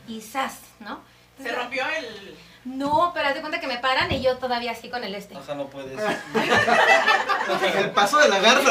Y 0.07 0.21
zas, 0.21 0.59
¿no? 0.79 0.99
Se 1.41 1.51
rompió 1.51 1.83
el. 1.97 2.37
No, 2.63 3.11
pero 3.13 3.27
haz 3.27 3.33
de 3.33 3.41
cuenta 3.41 3.59
que 3.59 3.65
me 3.65 3.79
paran 3.79 4.11
y 4.11 4.21
yo 4.21 4.37
todavía 4.37 4.73
así 4.73 4.89
con 4.89 5.03
el 5.03 5.15
este. 5.15 5.35
Ajá, 5.35 5.55
no 5.55 5.65
puedes. 5.67 5.99
El 7.75 7.91
paso 7.91 8.19
de 8.19 8.29
la 8.29 8.39
dice. 8.39 8.51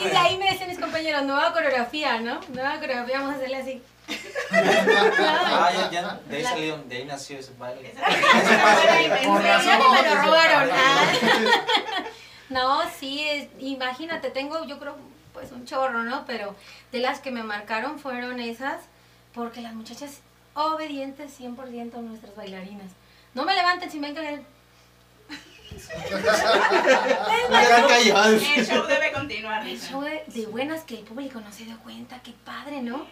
Y 0.00 0.08
de 0.08 0.16
ahí 0.16 0.38
me 0.38 0.50
decían 0.50 0.70
mis 0.70 0.78
compañeros, 0.78 1.24
nueva 1.24 1.52
coreografía, 1.52 2.18
¿no? 2.20 2.40
Nueva 2.48 2.80
coreografía, 2.80 3.18
vamos 3.18 3.34
a 3.34 3.36
hacerle 3.36 3.56
así. 3.58 3.82
Ah, 4.52 5.70
ya, 5.74 5.90
ya. 5.90 6.20
De 6.28 6.36
ahí 6.36 6.42
salió, 6.44 6.76
de 6.78 6.96
ahí 6.96 7.04
nació 7.04 7.38
ese 7.38 7.52
baile. 7.58 7.92
Esa 7.92 9.78
me 9.78 10.02
lo 10.08 10.22
robaron. 10.22 10.70
Ah. 10.72 11.12
No, 12.48 12.82
sí, 13.00 13.26
es- 13.26 13.48
imagínate, 13.60 14.28
tengo 14.30 14.64
yo 14.66 14.78
creo 14.78 14.96
pues 15.32 15.50
un 15.52 15.64
chorro, 15.64 16.02
¿no? 16.02 16.26
Pero 16.26 16.54
de 16.92 16.98
las 16.98 17.20
que 17.20 17.30
me 17.30 17.42
marcaron 17.42 17.98
fueron 17.98 18.40
esas, 18.40 18.76
porque 19.32 19.62
las 19.62 19.72
muchachas 19.72 20.20
obedientes 20.52 21.32
100% 21.40 21.94
a 21.96 22.00
nuestras 22.02 22.36
bailarinas. 22.36 22.90
No 23.32 23.44
me 23.46 23.54
levanten 23.54 23.90
si 23.90 23.98
me 23.98 24.08
ven 24.12 24.16
caer. 24.16 24.42
Ya 27.50 27.86
callados. 27.88 28.42
El 28.56 28.66
show 28.66 28.86
debe 28.86 29.12
continuar. 29.12 29.66
El 29.66 29.80
show 29.80 30.02
de, 30.02 30.22
de 30.26 30.46
buenas 30.46 30.82
que 30.82 30.96
el 30.98 31.04
público 31.04 31.40
no 31.40 31.50
se 31.50 31.64
dio 31.64 31.78
cuenta, 31.78 32.20
qué 32.22 32.34
padre, 32.44 32.82
¿no? 32.82 33.06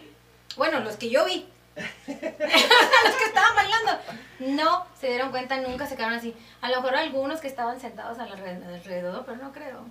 Bueno, 0.57 0.81
los 0.81 0.97
que 0.97 1.11
yo 1.11 1.25
vi. 1.25 1.47
los 1.77 2.17
que 2.17 3.25
estaban 3.25 3.57
bailando. 3.57 3.93
No 4.41 4.87
se 5.01 5.09
dieron 5.09 5.31
cuenta, 5.31 5.57
nunca 5.61 5.87
se 5.87 5.97
quedaron 5.97 6.19
así. 6.19 6.35
A 6.61 6.71
lo 6.71 6.77
mejor 6.77 6.97
algunos 6.97 7.41
que 7.41 7.49
estaban 7.49 7.81
sentados 7.81 8.19
al 8.19 8.33
alrededor, 8.33 9.25
pero 9.25 9.37
no 9.39 9.53
creo. 9.53 9.85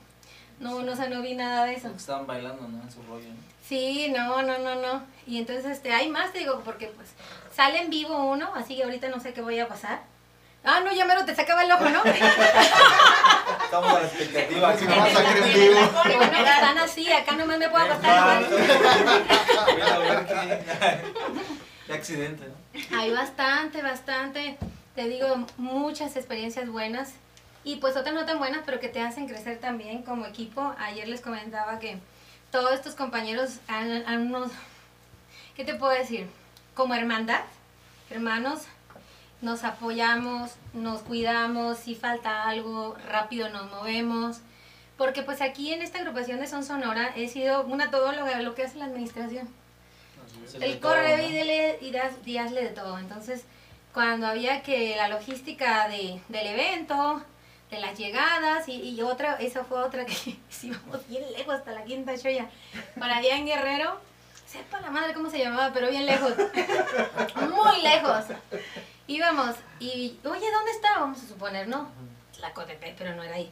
No, 0.60 0.82
no, 0.82 0.92
o 0.92 0.96
sea, 0.96 1.08
no 1.08 1.22
vi 1.22 1.36
nada 1.36 1.66
de 1.66 1.76
eso. 1.76 1.90
Estaban 1.90 2.28
bailando, 2.28 2.68
¿no? 2.68 2.82
En 2.82 2.92
su 2.92 3.02
rollo. 3.04 3.30
¿no? 3.30 3.36
Sí, 3.66 4.12
no, 4.14 4.42
no, 4.42 4.58
no, 4.58 4.76
no. 4.76 5.04
Y 5.26 5.38
entonces 5.38 5.66
este, 5.66 5.94
hay 5.94 6.10
más, 6.10 6.34
te 6.34 6.40
digo, 6.40 6.62
porque 6.66 6.88
pues 6.88 7.10
sale 7.56 7.80
en 7.80 7.90
vivo 7.90 8.26
uno, 8.26 8.52
así 8.56 8.76
que 8.76 8.84
ahorita 8.84 9.10
no 9.10 9.20
sé 9.20 9.34
qué 9.34 9.42
voy 9.42 9.60
a 9.60 9.68
pasar. 9.68 10.02
Ah, 10.64 10.82
no, 10.84 10.92
ya 10.92 11.06
mero 11.06 11.26
te 11.26 11.36
sacaba 11.36 11.64
el 11.64 11.72
ojo, 11.72 11.90
¿no? 11.90 12.04
Estamos 12.04 13.94
a 13.94 14.00
la 14.00 14.06
expectativa. 14.06 14.76
Vamos 14.76 15.14
a 15.16 16.54
están 16.54 16.78
así, 16.78 17.12
acá 17.12 17.34
nomás 17.34 17.58
me 17.58 17.70
puedo 17.70 17.86
acostar. 17.86 18.44
Voy 18.44 19.82
a 19.82 19.98
ver 20.00 20.26
qué. 20.26 21.14
Qué 21.88 21.94
accidente, 21.94 22.46
¿no? 22.46 23.00
Hay 23.00 23.12
bastante, 23.12 23.82
bastante, 23.82 24.58
te 24.94 25.08
digo, 25.08 25.48
muchas 25.58 26.16
experiencias 26.16 26.70
buenas 26.70 27.14
y 27.64 27.78
pues 27.78 27.98
otras 27.98 28.14
no 28.14 28.26
tan 28.26 28.38
buenas, 28.38 28.62
pero 28.64 28.80
que 28.80 28.90
te 28.90 29.02
hacen 29.02 29.28
crecer 29.28 29.60
también 29.60 30.04
como 30.04 30.28
equipo. 30.28 30.76
Ayer 30.78 31.08
les 31.08 31.22
comentaba 31.22 31.80
que 31.80 31.98
todos 32.52 32.74
estos 32.74 32.94
compañeros 32.94 33.60
han, 33.68 34.06
han 34.08 34.28
unos, 34.28 34.52
¿qué 35.56 35.66
te 35.66 35.74
puedo 35.74 35.92
decir? 35.94 36.28
Como 36.76 36.94
hermandad, 36.94 37.42
hermanos, 38.12 38.62
nos 39.42 39.64
apoyamos, 39.64 40.52
nos 40.74 41.02
cuidamos, 41.02 41.78
si 41.80 41.96
falta 41.96 42.48
algo, 42.48 42.96
rápido 43.08 43.50
nos 43.50 43.70
movemos. 43.72 44.38
Porque 44.98 45.24
pues 45.24 45.42
aquí 45.42 45.74
en 45.74 45.82
esta 45.82 46.00
agrupación 46.00 46.40
de 46.40 46.48
Son 46.48 46.64
Sonora 46.66 47.12
he 47.16 47.30
sido 47.30 47.62
una 47.64 47.90
todóloga 47.90 48.36
de 48.38 48.44
lo 48.44 48.54
que 48.54 48.64
hace 48.64 48.78
la 48.78 48.86
administración. 48.86 49.48
El 50.56 50.60
de 50.60 50.76
todo, 50.76 50.92
corre 50.92 51.18
¿no? 51.18 51.24
y, 51.30 51.32
dele, 51.34 51.78
y, 51.82 51.92
das- 51.92 52.18
y 52.26 52.38
hazle 52.38 52.64
de 52.64 52.70
todo. 52.70 53.00
Entonces, 53.00 53.44
cuando 53.94 54.28
había 54.28 54.62
que 54.62 54.96
la 54.98 55.08
logística 55.08 55.88
de, 55.88 56.20
del 56.28 56.48
evento, 56.48 57.24
de 57.72 57.80
las 57.80 57.98
llegadas, 57.98 58.68
y, 58.68 58.74
y 58.90 59.02
otra, 59.02 59.36
esa 59.36 59.64
fue 59.64 59.80
otra 59.82 60.06
que 60.06 60.38
íbamos 60.64 61.08
bien 61.08 61.24
lejos 61.32 61.56
hasta 61.56 61.72
la 61.72 61.84
quinta 61.86 62.16
shoya, 62.16 62.50
para 63.00 63.18
allá 63.18 63.38
en 63.38 63.46
Guerrero, 63.46 64.00
sepa 64.48 64.82
la 64.82 64.92
madre 64.92 65.14
cómo 65.14 65.30
se 65.30 65.40
llamaba, 65.40 65.72
pero 65.74 65.90
bien 65.90 66.06
lejos, 66.06 66.34
muy 67.54 67.82
lejos. 67.84 68.26
Íbamos, 69.10 69.56
y, 69.80 70.18
oye, 70.24 70.52
¿dónde 70.52 70.72
está? 70.72 71.00
Vamos 71.00 71.22
a 71.24 71.28
suponer, 71.28 71.68
¿no? 71.68 71.90
La 72.40 72.54
Cotepec, 72.54 72.96
pero 72.98 73.16
no 73.16 73.24
era 73.24 73.36
ahí. 73.36 73.52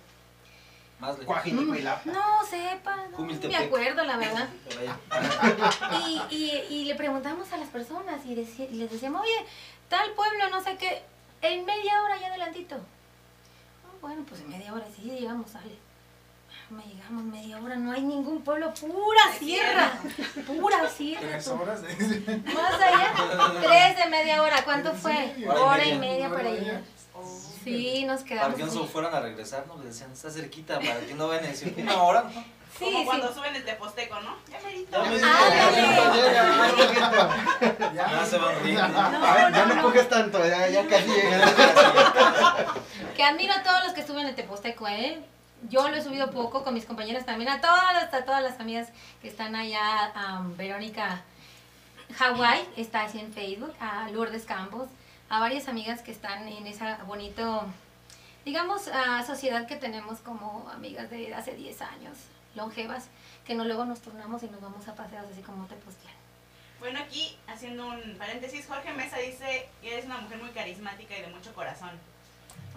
Más 0.99 1.17
lejos. 1.19 1.35
La. 1.83 2.01
No, 2.05 2.45
sepa, 2.45 2.95
no, 3.11 3.17
no 3.35 3.47
me 3.49 3.53
acuerdo, 3.65 4.03
la 4.03 4.17
verdad. 4.17 4.47
Y, 6.05 6.21
y, 6.29 6.51
y 6.69 6.85
le 6.85 6.95
preguntamos 6.95 7.51
a 7.53 7.57
las 7.57 7.69
personas 7.69 8.25
y, 8.25 8.35
deci- 8.35 8.69
y 8.71 8.75
les 8.75 8.91
decíamos, 8.91 9.21
oye, 9.21 9.45
tal 9.89 10.11
pueblo, 10.11 10.49
no 10.49 10.61
sé 10.61 10.77
qué, 10.77 11.01
en 11.41 11.65
media 11.65 12.01
hora 12.03 12.17
ya 12.19 12.27
adelantito. 12.27 12.75
"Ah, 12.75 13.95
bueno, 14.01 14.23
pues 14.27 14.41
en 14.41 14.49
media 14.49 14.73
hora 14.73 14.85
sí 14.95 15.01
llegamos, 15.03 15.49
sale. 15.51 15.75
Me 16.69 16.83
llegamos 16.83 17.23
media 17.23 17.57
hora, 17.61 17.75
no 17.77 17.93
hay 17.93 18.01
ningún 18.01 18.41
pueblo, 18.41 18.73
pura 18.73 19.21
sierra, 19.39 19.93
pura 20.45 20.89
sierra. 20.89 21.21
Tres 21.29 21.47
horas 21.47 21.81
de... 21.81 21.95
Más 22.53 22.73
allá, 22.73 23.13
tres 23.61 23.97
de 23.97 24.05
media 24.09 24.41
hora, 24.41 24.63
¿cuánto 24.65 24.93
fue? 24.93 25.33
Sí, 25.37 25.45
Hora 25.45 25.85
y 25.85 25.97
media. 25.97 26.27
media 26.27 26.29
para 26.29 26.49
Hora 26.49 26.49
y 26.49 26.57
allá. 26.59 26.73
media. 26.73 26.81
Sí, 27.63 28.03
nos 28.05 28.17
Para 28.21 28.29
quedamos. 28.29 28.55
que 28.57 28.63
no 28.65 28.71
se 28.71 28.79
fueran 28.91 29.15
a 29.15 29.19
regresar, 29.21 29.65
¿no? 29.67 29.77
Les 29.77 29.85
decían, 29.93 30.11
está 30.11 30.29
cerquita, 30.29 30.79
para 30.79 30.99
que 30.99 31.13
no 31.15 31.29
vayan 31.29 31.45
a 31.45 31.47
decir 31.47 31.73
una 31.77 32.01
hora, 32.03 32.23
¿no? 32.23 32.31
Sí, 32.77 32.85
Como 32.85 32.99
sí. 32.99 33.05
cuando 33.05 33.33
suben 33.33 33.55
el 33.55 33.65
teposteco, 33.65 34.19
¿no? 34.19 34.35
Ya 34.51 34.59
merito. 34.61 35.03
Ya 35.03 36.71
poquito. 36.75 37.93
Ya 37.95 38.25
se 38.25 38.37
van 38.37 38.55
a 38.55 38.59
reír, 38.59 38.79
¿no? 38.79 38.87
No, 39.11 39.49
Ya 39.49 39.65
no, 39.65 39.73
empujes 39.73 40.09
tanto, 40.09 40.45
ya, 40.45 40.67
ya 40.69 40.85
casi 40.87 41.07
llega. 41.07 41.53
Que 43.15 43.23
admiro 43.23 43.53
a 43.53 43.63
todos 43.63 43.83
los 43.85 43.93
que 43.93 44.05
suben 44.05 44.27
el 44.27 44.35
Teposteco, 44.35 44.87
¿eh? 44.87 45.19
Yo 45.69 45.89
lo 45.89 45.95
he 45.95 46.01
subido 46.01 46.29
poco 46.31 46.63
con 46.63 46.73
mis 46.73 46.85
compañeras 46.85 47.25
también, 47.25 47.49
a 47.49 47.61
todas, 47.61 48.13
a 48.13 48.25
todas 48.25 48.43
las 48.43 48.59
amigas 48.59 48.89
que 49.21 49.27
están 49.27 49.55
allá, 49.55 50.11
a 50.15 50.43
Verónica 50.55 51.23
Hawái, 52.15 52.67
está 52.77 53.03
así 53.03 53.19
en 53.19 53.33
Facebook, 53.33 53.73
a 53.79 54.09
Lourdes 54.11 54.45
Campos, 54.45 54.87
a 55.29 55.39
varias 55.39 55.67
amigas 55.67 56.01
que 56.01 56.11
están 56.11 56.47
en 56.47 56.67
esa 56.67 57.03
bonito, 57.03 57.65
digamos, 58.45 58.87
ah, 58.93 59.23
sociedad 59.25 59.67
que 59.67 59.75
tenemos 59.75 60.19
como 60.19 60.69
amigas 60.69 61.09
de 61.09 61.33
hace 61.33 61.55
10 61.55 61.81
años, 61.81 62.17
longevas, 62.55 63.09
que 63.45 63.55
no 63.55 63.65
luego 63.65 63.83
nos 63.85 64.01
turnamos 64.01 64.43
y 64.43 64.47
nos 64.47 64.61
vamos 64.61 64.87
a 64.87 64.95
paseos 64.95 65.25
así 65.31 65.41
como 65.41 65.65
Tepoztlán. 65.65 66.15
Bueno, 66.79 66.99
aquí, 66.99 67.35
haciendo 67.47 67.87
un 67.87 68.15
paréntesis, 68.17 68.67
Jorge 68.67 68.93
Mesa 68.93 69.17
dice 69.17 69.67
eres 69.81 70.05
una 70.05 70.19
mujer 70.19 70.37
muy 70.37 70.51
carismática 70.51 71.17
y 71.17 71.21
de 71.21 71.27
mucho 71.27 71.53
corazón. 71.53 71.91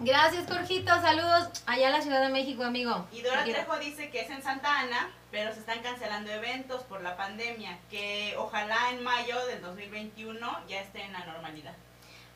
Gracias, 0.03 0.47
Jorgito, 0.47 0.91
saludos 1.01 1.49
allá 1.67 1.89
a 1.89 1.91
la 1.91 2.01
Ciudad 2.01 2.21
de 2.21 2.29
México, 2.29 2.63
amigo. 2.63 3.05
Y 3.11 3.21
Dora. 3.21 3.43
Trejo 3.43 3.77
dice 3.77 4.09
que 4.09 4.21
es 4.21 4.29
en 4.31 4.41
Santa 4.41 4.79
Ana, 4.79 5.11
pero 5.29 5.53
se 5.53 5.59
están 5.59 5.79
cancelando 5.83 6.31
eventos 6.31 6.81
por 6.83 7.01
la 7.01 7.15
pandemia, 7.15 7.77
que 7.89 8.33
ojalá 8.37 8.89
en 8.91 9.03
mayo 9.03 9.45
del 9.45 9.61
2021 9.61 10.59
ya 10.67 10.79
esté 10.81 11.03
en 11.03 11.13
la 11.13 11.23
normalidad. 11.25 11.73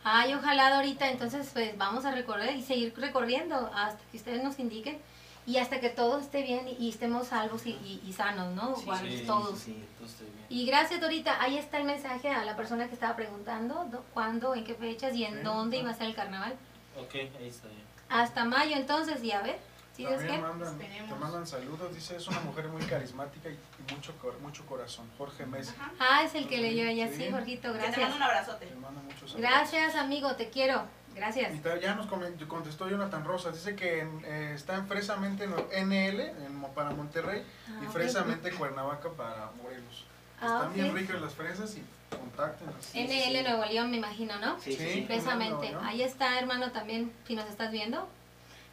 Ay, 0.04 0.36
ojalá 0.36 0.76
ahorita, 0.76 1.10
entonces 1.10 1.50
pues 1.54 1.76
vamos 1.76 2.06
a 2.06 2.12
recorrer 2.12 2.56
y 2.56 2.62
seguir 2.62 2.94
recorriendo 2.98 3.72
hasta 3.74 4.00
que 4.12 4.18
ustedes 4.18 4.44
nos 4.44 4.60
indiquen 4.60 5.00
y 5.48 5.58
hasta 5.58 5.80
que 5.80 5.90
todo 5.90 6.20
esté 6.20 6.44
bien 6.44 6.68
y, 6.68 6.90
estemos 6.90 7.28
salvos 7.28 7.66
y, 7.66 7.72
y- 7.72 8.02
y 8.06 8.14
sanos, 8.14 8.54
¿no? 8.54 8.76
Guardos 8.76 9.10
Sí, 9.12 9.24
todos. 9.26 9.60
Sí, 9.60 9.66
sí, 9.74 9.86
todo 9.98 10.08
estoy 10.08 10.28
bien. 10.28 10.46
Y 10.50 10.66
gracias, 10.68 11.02
Dorita. 11.02 11.42
Ahí 11.42 11.58
está 11.58 11.78
el 11.80 11.86
mensaje 11.86 12.30
a 12.30 12.46
la 12.46 12.56
persona 12.56 12.88
que 12.88 12.94
estaba 12.94 13.16
preguntando 13.16 13.86
do- 13.86 14.06
cuándo, 14.14 14.54
en 14.54 14.64
qué 14.64 14.76
fechas 14.76 15.16
y 15.16 15.24
en 15.26 15.38
Sí. 15.38 15.40
dónde 15.44 15.78
iba 15.78 15.90
a 15.90 15.94
ser 15.96 16.06
el 16.08 16.16
carnaval. 16.16 16.56
Ok, 16.98 17.14
ahí 17.16 17.48
está 17.48 17.68
bien. 17.68 17.84
Hasta 18.10 18.46
mayo, 18.46 18.76
entonces, 18.76 19.24
y 19.24 19.32
a 19.32 19.42
ver. 19.42 19.58
Dios 19.98 20.12
También 20.18 20.42
mandan, 20.42 20.78
te 20.78 21.16
mandan 21.16 21.48
saludos, 21.48 21.96
dice, 21.96 22.18
es 22.18 22.28
una 22.28 22.42
mujer 22.42 22.68
muy 22.68 22.82
carismática 22.84 23.48
y, 23.50 23.54
y 23.54 23.94
mucho, 23.94 24.14
cor- 24.18 24.38
mucho 24.42 24.66
corazón. 24.66 25.10
Jorge 25.18 25.46
Mesa. 25.46 25.74
Ajá. 25.80 25.92
Ah, 26.00 26.24
es 26.26 26.36
el 26.36 26.50
que 26.50 26.58
leyó 26.58 26.84
ella, 26.84 27.08
sí, 27.08 27.16
Sí. 27.16 27.32
Jorgito, 27.32 27.70
Ya 27.70 27.74
te 27.74 27.80
gracias. 27.80 28.02
mando 28.02 28.18
un 28.18 28.24
abrazote. 28.24 28.66
Te 28.66 28.76
manda 28.76 29.02
muchos 29.02 29.32
saludos. 29.32 29.38
Gracias, 29.40 29.96
amigo, 29.96 30.36
te 30.36 30.50
quiero. 30.50 30.84
Gracias. 31.16 31.54
Y 31.56 31.62
ya 31.82 31.96
nos 31.96 32.08
contestó 32.08 32.90
Jonathan 32.90 33.24
Rosas, 33.24 33.54
dice 33.56 33.78
que 33.78 34.02
en, 34.02 34.22
eh, 34.26 34.52
está 34.54 34.76
en 34.76 34.86
Fresamente 34.86 35.48
no- 35.48 35.66
NL 35.72 36.20
en 36.46 36.56
Mo- 36.58 36.74
para 36.74 36.90
Monterrey 36.90 37.42
Ah, 37.70 37.80
y 37.82 37.86
ok. 37.86 37.92
Fresamente 37.94 38.52
Cuernavaca 38.52 39.10
para 39.12 39.50
Morelos. 39.64 40.06
Ah, 40.42 40.46
Están 40.62 40.74
bien 40.74 40.90
ok. 40.92 40.96
ricas 40.98 41.22
las 41.22 41.34
fresas 41.34 41.76
y 41.78 41.84
contáctenos. 42.16 42.76
NL 42.94 43.44
Nuevo 43.44 43.66
León, 43.66 43.92
me 43.92 43.98
imagino, 43.98 44.38
¿no? 44.40 44.60
Sí, 44.60 44.74
sí, 44.74 44.78
Sí. 44.78 44.94
sí. 44.94 45.02
Precisamente. 45.02 45.76
Ahí 45.82 46.02
está, 46.02 46.38
hermano, 46.40 46.72
también, 46.72 47.12
si 47.28 47.36
nos 47.36 47.48
estás 47.50 47.72
viendo. 47.72 48.08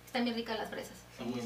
Están 0.07 0.25
bien 0.25 0.37
ricas 0.37 0.59
las 0.59 0.69
fresas. 0.71 0.97
Son 1.17 1.31
muy 1.31 1.41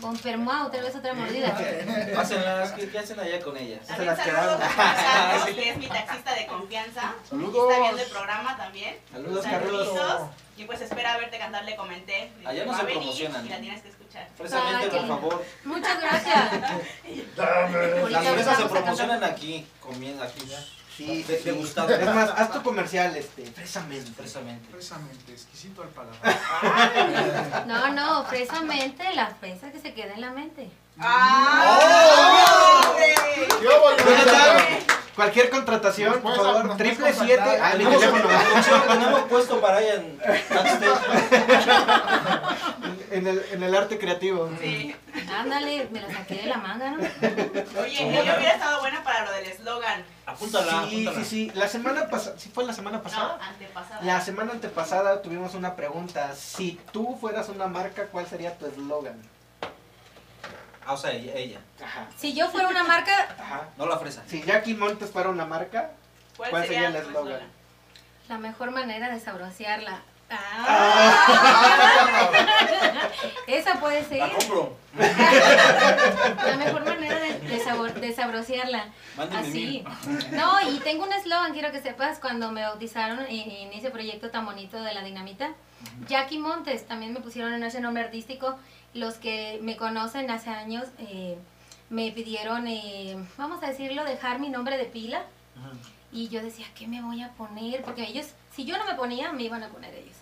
Con 0.00 0.48
otra 0.48 0.82
vez 0.82 0.96
otra 0.96 1.14
mordida. 1.14 1.54
Pásenlas, 2.14 2.72
¿qué, 2.72 2.88
qué 2.88 2.98
hacen 2.98 3.18
allá 3.20 3.40
con 3.40 3.56
ellas? 3.56 3.86
También 3.86 4.06
las 4.08 4.18
saludos 4.18 4.58
quedaron. 4.58 4.62
a 4.62 4.68
Carlos, 4.74 5.46
que 5.54 5.70
es 5.70 5.76
mi 5.78 5.86
taxista 5.86 6.34
de 6.34 6.46
confianza. 6.46 7.14
Saludos. 7.28 7.70
Está 7.70 7.82
viendo 7.82 8.02
el 8.02 8.10
programa 8.10 8.56
también. 8.56 8.96
Saludos, 9.12 9.44
Carlos. 9.44 9.88
Y 10.56 10.64
pues 10.64 10.80
espera 10.80 11.18
verte 11.18 11.38
cantar, 11.38 11.64
le 11.64 11.76
comenté. 11.76 12.32
Allá 12.44 12.64
no 12.64 12.76
se 12.76 12.84
promocionan. 12.84 13.46
Y 13.46 13.48
la 13.48 13.60
tienes 13.60 13.82
que 13.82 13.88
escuchar. 13.90 14.28
Fresamente, 14.36 14.88
por 14.88 15.08
favor. 15.08 15.44
Muchas 15.64 16.00
gracias. 16.00 16.52
Las 18.10 18.28
fresas 18.28 18.56
se 18.58 18.64
promocionan 18.64 19.24
aquí, 19.24 19.66
comiendo 19.80 20.22
aquí. 20.22 20.40
Sí, 20.96 21.22
De- 21.24 21.36
sí. 21.38 21.44
degustado. 21.44 21.94
Es 21.94 22.06
más, 22.14 22.30
haz 22.30 22.52
tu 22.52 22.62
comercial, 22.62 23.14
este, 23.16 23.44
fresamente. 23.50 24.10
Fresamente. 24.12 24.66
Fresamente, 24.72 25.32
exquisito 25.32 25.82
al 25.82 25.88
paladar. 25.90 27.66
No, 27.66 27.88
no, 27.92 28.24
fresamente 28.24 29.04
la 29.14 29.26
fresa 29.34 29.70
que 29.72 29.80
se 29.80 29.92
queda 29.92 30.14
en 30.14 30.20
la 30.22 30.30
mente. 30.30 30.70
¡Ah! 30.98 32.80
hombre! 32.88 33.14
¿Qué? 33.60 34.95
Cualquier 35.16 35.48
contratación, 35.50 36.20
por 36.20 36.36
favor, 36.36 36.76
triple 36.76 37.12
siete. 37.12 37.42
Ah, 37.60 37.72
mi 37.76 37.84
Tenemos, 37.84 38.00
teléfono. 38.00 38.28
tenemos 38.86 39.20
puesto 39.22 39.60
para 39.60 39.80
ella 39.80 39.94
en. 39.94 40.20
En 43.10 43.26
el, 43.26 43.42
en 43.52 43.62
el 43.62 43.74
arte 43.74 43.98
creativo. 43.98 44.50
Sí. 44.60 44.94
Ándale, 45.34 45.88
me 45.90 46.00
la 46.02 46.12
saqué 46.12 46.34
de 46.34 46.46
la 46.46 46.58
manga, 46.58 46.90
¿no? 46.90 46.98
Oye, 47.80 48.20
ella 48.20 48.36
hubiera 48.36 48.52
estado 48.52 48.80
buena 48.80 49.02
para 49.02 49.24
lo 49.24 49.32
del 49.32 49.46
eslogan. 49.46 50.04
Apúntala, 50.26 50.84
Sí, 50.90 51.06
apúntala. 51.06 51.16
sí, 51.16 51.24
sí. 51.24 51.52
La 51.54 51.68
semana 51.68 52.08
pasada, 52.10 52.36
¿sí 52.38 52.50
fue 52.52 52.64
la 52.64 52.72
semana 52.74 52.98
No, 52.98 53.02
pasada? 53.04 53.38
antepasada. 53.40 54.02
La 54.02 54.20
semana 54.20 54.52
antepasada 54.52 55.22
tuvimos 55.22 55.54
una 55.54 55.76
pregunta. 55.76 56.34
Si 56.34 56.78
tú 56.92 57.16
fueras 57.20 57.48
una 57.48 57.66
marca, 57.68 58.06
¿cuál 58.08 58.26
sería 58.26 58.58
tu 58.58 58.66
eslogan? 58.66 59.22
Ah, 60.86 60.92
o 60.92 60.96
sea, 60.96 61.12
ella, 61.12 61.32
ella. 61.34 61.60
Ajá. 61.84 62.06
Si 62.16 62.32
yo 62.32 62.48
fuera 62.48 62.68
una 62.68 62.84
marca, 62.84 63.34
Ajá. 63.38 63.68
No 63.76 63.86
la 63.86 63.98
fresa. 63.98 64.22
Si 64.26 64.42
Jackie 64.42 64.74
Montes 64.74 65.10
fuera 65.10 65.28
una 65.30 65.44
marca, 65.44 65.90
¿Cuál, 66.36 66.50
¿cuál 66.50 66.62
sería, 66.62 66.88
el 66.88 66.96
eslogan? 66.96 67.40
la 68.28 68.38
mejor 68.38 68.70
manera 68.70 69.08
de 69.08 69.20
sabrosearla. 69.20 70.00
Ah. 70.28 70.66
Ah, 70.68 71.16
esa 73.46 73.78
puede 73.80 74.04
ser. 74.04 74.18
La 74.18 74.30
compro. 74.30 74.76
La 74.98 76.56
mejor 76.56 76.84
manera 76.84 77.18
de, 77.20 77.38
de, 77.40 77.60
sabor, 77.60 77.94
de 77.94 78.12
sabrosearla. 78.12 78.86
Mándeme 79.16 79.40
Así. 79.48 79.52
mil. 79.52 79.84
No, 80.32 80.60
y 80.70 80.78
tengo 80.80 81.04
un 81.04 81.12
eslogan, 81.12 81.52
quiero 81.52 81.70
que 81.70 81.80
sepas, 81.80 82.18
cuando 82.18 82.50
me 82.50 82.62
bautizaron 82.62 83.20
en, 83.20 83.50
en 83.50 83.72
ese 83.72 83.90
proyecto 83.90 84.30
tan 84.30 84.44
bonito 84.46 84.82
de 84.82 84.94
la 84.94 85.02
dinamita. 85.02 85.50
Jackie 86.08 86.38
Montes, 86.38 86.86
también 86.88 87.12
me 87.12 87.20
pusieron 87.20 87.52
en 87.54 87.62
ese 87.62 87.80
nombre 87.80 88.02
artístico. 88.02 88.58
Los 88.96 89.16
que 89.16 89.58
me 89.62 89.76
conocen 89.76 90.30
hace 90.30 90.48
años 90.48 90.84
eh, 90.98 91.36
me 91.90 92.10
pidieron, 92.12 92.66
eh, 92.66 93.16
vamos 93.36 93.62
a 93.62 93.68
decirlo, 93.68 94.04
dejar 94.04 94.40
mi 94.40 94.48
nombre 94.48 94.78
de 94.78 94.86
pila. 94.86 95.22
Y 96.12 96.28
yo 96.28 96.42
decía, 96.42 96.66
¿qué 96.74 96.86
me 96.86 97.02
voy 97.02 97.22
a 97.22 97.30
poner? 97.32 97.82
Porque 97.82 98.04
ellos, 98.04 98.28
si 98.54 98.64
yo 98.64 98.78
no 98.78 98.86
me 98.86 98.94
ponía, 98.94 99.32
me 99.32 99.42
iban 99.42 99.62
a 99.62 99.68
poner 99.68 99.94
ellos. 99.94 100.16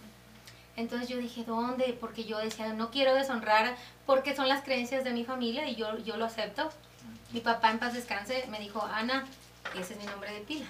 Entonces 0.77 1.09
yo 1.09 1.18
dije, 1.18 1.45
¿dónde? 1.45 1.97
Porque 2.01 2.25
yo 2.25 2.39
decía, 2.39 2.72
no 2.72 2.91
quiero 2.91 3.14
deshonrar, 3.14 3.77
porque 4.07 4.35
son 4.35 4.49
las 4.49 4.64
creencias 4.64 5.05
de 5.05 5.12
mi 5.12 5.25
familia 5.25 5.68
y 5.68 5.77
yo, 5.77 5.97
yo 5.99 6.16
lo 6.16 6.25
acepto. 6.25 6.68
Mi 7.33 7.41
papá 7.41 7.70
en 7.70 7.79
paz 7.79 7.95
descanse 7.95 8.45
me 8.51 8.59
dijo, 8.59 8.83
Ana, 8.83 9.25
ese 9.79 9.95
es 9.95 10.01
mi 10.01 10.07
nombre 10.07 10.33
de 10.33 10.41
pila. 10.41 10.66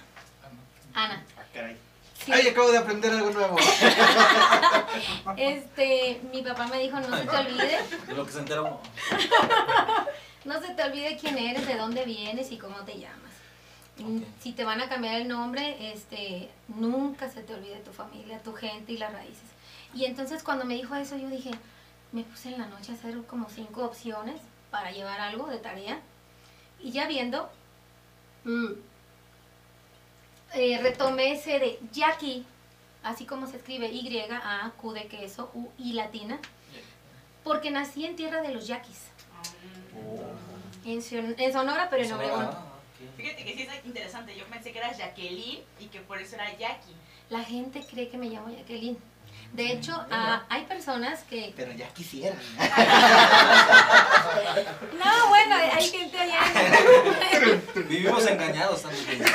Ana. 0.93 1.23
Ah, 1.37 1.43
caray. 1.53 1.75
Sí. 2.23 2.31
Ay, 2.31 2.47
acabo 2.47 2.71
de 2.71 2.77
aprender 2.77 3.11
algo 3.11 3.31
nuevo. 3.31 3.57
Este, 5.37 6.21
mi 6.31 6.41
papá 6.41 6.67
me 6.67 6.79
dijo, 6.79 6.99
no 6.99 7.17
se 7.17 7.25
te 7.25 7.35
olvide, 7.37 7.79
De 8.07 8.13
lo 8.13 8.25
que 8.25 8.31
se 8.31 8.39
entera 8.39 8.61
uno. 8.61 8.79
no 10.45 10.61
se 10.61 10.73
te 10.73 10.83
olvide 10.83 11.17
quién 11.17 11.37
eres, 11.37 11.67
de 11.67 11.75
dónde 11.75 12.05
vienes 12.05 12.51
y 12.51 12.57
cómo 12.57 12.77
te 12.85 12.97
llamas. 12.99 13.33
Mm. 13.97 14.21
Si 14.39 14.53
te 14.53 14.63
van 14.63 14.81
a 14.81 14.87
cambiar 14.89 15.15
el 15.15 15.27
nombre, 15.27 15.91
este, 15.91 16.49
nunca 16.69 17.29
se 17.29 17.41
te 17.41 17.53
olvide 17.53 17.77
tu 17.77 17.91
familia, 17.91 18.39
tu 18.43 18.53
gente 18.53 18.93
y 18.93 18.97
las 18.97 19.11
raíces. 19.11 19.49
Y 19.93 20.05
entonces 20.05 20.43
cuando 20.43 20.65
me 20.65 20.75
dijo 20.75 20.95
eso, 20.95 21.17
yo 21.17 21.29
dije, 21.29 21.51
me 22.11 22.23
puse 22.23 22.49
en 22.49 22.59
la 22.59 22.67
noche 22.67 22.91
a 22.91 22.95
hacer 22.95 23.21
como 23.23 23.49
cinco 23.49 23.83
opciones 23.83 24.39
para 24.71 24.91
llevar 24.91 25.19
algo 25.19 25.47
de 25.47 25.57
tarea. 25.57 25.99
Y 26.81 26.91
ya 26.91 27.07
viendo, 27.07 27.49
mm, 28.43 28.71
eh, 30.53 30.79
retomé 30.81 31.33
ese 31.33 31.59
de 31.59 31.79
Jackie, 31.91 32.45
así 33.03 33.25
como 33.25 33.47
se 33.47 33.57
escribe 33.57 33.87
Y, 33.91 34.19
A, 34.19 34.71
Q 34.77 34.93
de 34.93 35.07
queso, 35.07 35.49
U, 35.53 35.69
I 35.77 35.93
latina, 35.93 36.39
porque 37.43 37.71
nací 37.71 38.05
en 38.05 38.15
tierra 38.15 38.41
de 38.41 38.53
los 38.53 38.67
yaquis, 38.67 39.07
en, 40.85 41.01
Son- 41.01 41.35
en 41.37 41.53
Sonora, 41.53 41.89
pero 41.89 42.03
en 42.03 42.13
Obregón. 42.13 42.45
Ah. 42.51 42.61
Fíjate 43.17 43.43
que 43.45 43.53
sí 43.55 43.61
es 43.63 43.85
interesante. 43.85 44.35
Yo 44.35 44.45
pensé 44.45 44.71
que 44.71 44.79
eras 44.79 44.97
Jacqueline 44.97 45.61
y 45.79 45.85
que 45.85 45.99
por 46.01 46.19
eso 46.19 46.35
era 46.35 46.51
Jackie. 46.57 46.93
La 47.29 47.43
gente 47.43 47.81
cree 47.89 48.09
que 48.09 48.17
me 48.17 48.27
llamo 48.27 48.49
Jacqueline. 48.49 48.97
De 49.55 49.71
hecho, 49.71 50.05
ah, 50.11 50.43
hay 50.49 50.65
personas 50.65 51.23
que... 51.23 51.53
Pero 51.55 51.71
ya 51.71 51.87
quisieran. 51.89 52.37
No, 55.05 55.29
bueno, 55.29 55.55
hay 55.55 55.87
gente 55.87 56.17
allá. 56.17 56.41
Vivimos 57.87 58.25
engañados 58.25 58.83
tiempo. 58.83 59.25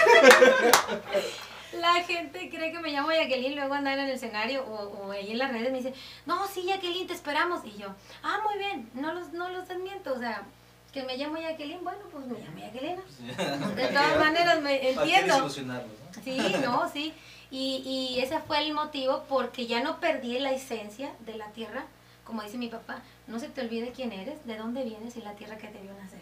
La 1.73 1.95
gente 2.03 2.51
cree 2.51 2.73
que 2.73 2.79
me 2.81 2.91
llamo 2.91 3.13
Jacqueline, 3.13 3.55
luego 3.55 3.75
andar 3.75 3.99
en 3.99 4.07
el 4.07 4.11
escenario 4.11 4.65
o, 4.65 5.07
o 5.07 5.13
ahí 5.13 5.31
en 5.31 5.39
las 5.39 5.53
redes 5.53 5.71
me 5.71 5.79
dice, 5.79 5.95
no, 6.27 6.47
sí, 6.49 6.65
Jacqueline, 6.67 7.07
te 7.07 7.15
esperamos. 7.15 7.65
Y 7.65 7.79
yo, 7.79 7.95
ah, 8.23 8.41
muy 8.45 8.59
bien, 8.59 8.91
no 8.95 9.13
los, 9.15 9.33
no 9.33 9.49
los 9.51 9.69
desmiento, 9.69 10.13
o 10.13 10.19
sea, 10.19 10.45
que 10.93 11.05
me 11.05 11.17
llamo 11.17 11.37
Jacqueline, 11.37 11.85
bueno, 11.85 12.01
pues 12.11 12.27
me 12.27 12.39
llamo 12.39 12.59
Jacqueline. 12.59 13.01
De 13.77 13.87
todas 13.87 14.19
maneras, 14.19 14.40
me 14.79 14.95
¿Para 14.95 15.07
qué 15.07 15.15
entiendo. 15.17 15.39
no? 15.67 15.83
Sí, 16.25 16.39
no, 16.63 16.89
sí. 16.93 17.15
Y, 17.51 17.83
y 17.85 18.21
ese 18.21 18.39
fue 18.41 18.61
el 18.61 18.73
motivo 18.73 19.25
porque 19.29 19.67
ya 19.67 19.83
no 19.83 19.99
perdí 20.01 20.39
la 20.39 20.53
esencia 20.53 21.13
de 21.21 21.35
la 21.37 21.47
tierra, 21.53 21.85
como 22.25 22.43
dice 22.43 22.59
mi 22.59 22.69
papá, 22.69 23.03
no 23.27 23.39
se 23.41 23.49
te 23.49 23.61
olvide 23.61 23.91
quién 23.93 24.13
eres, 24.13 24.45
de 24.47 24.57
dónde 24.57 24.85
vienes 24.85 25.17
y 25.17 25.21
la 25.23 25.33
tierra 25.35 25.59
que 25.59 25.67
te 25.69 25.81
vio 25.81 25.93
nacer. 25.95 26.21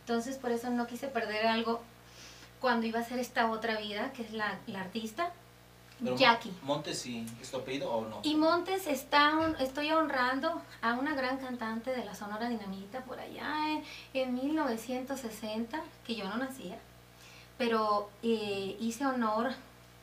Entonces 0.00 0.36
por 0.36 0.50
eso 0.50 0.70
no 0.70 0.86
quise 0.86 1.06
perder 1.08 1.46
algo 1.46 1.80
cuando 2.60 2.86
iba 2.86 2.98
a 2.98 3.02
hacer 3.02 3.18
esta 3.20 3.50
otra 3.50 3.78
vida, 3.78 4.12
que 4.12 4.22
es 4.22 4.32
la, 4.32 4.58
la 4.66 4.80
artista, 4.80 5.32
Pero 6.02 6.16
Jackie. 6.16 6.52
Montes 6.62 6.98
sí, 6.98 7.24
¿es 7.40 7.50
tu 7.50 7.58
apellido 7.58 7.90
o 7.92 8.08
no? 8.08 8.20
Y 8.24 8.34
Montes 8.34 8.86
está, 8.88 9.38
hon- 9.38 9.56
estoy 9.60 9.92
honrando 9.92 10.60
a 10.82 10.94
una 10.94 11.14
gran 11.14 11.36
cantante 11.38 11.90
de 11.94 12.04
la 12.04 12.14
Sonora 12.14 12.48
Dinamita 12.48 13.00
por 13.04 13.20
allá 13.20 13.68
en, 13.70 13.84
en 14.14 14.34
1960, 14.34 15.80
que 16.04 16.14
yo 16.16 16.24
no 16.28 16.36
nacía, 16.38 16.78
pero 17.58 18.10
eh, 18.22 18.76
hice 18.80 19.06
honor 19.06 19.52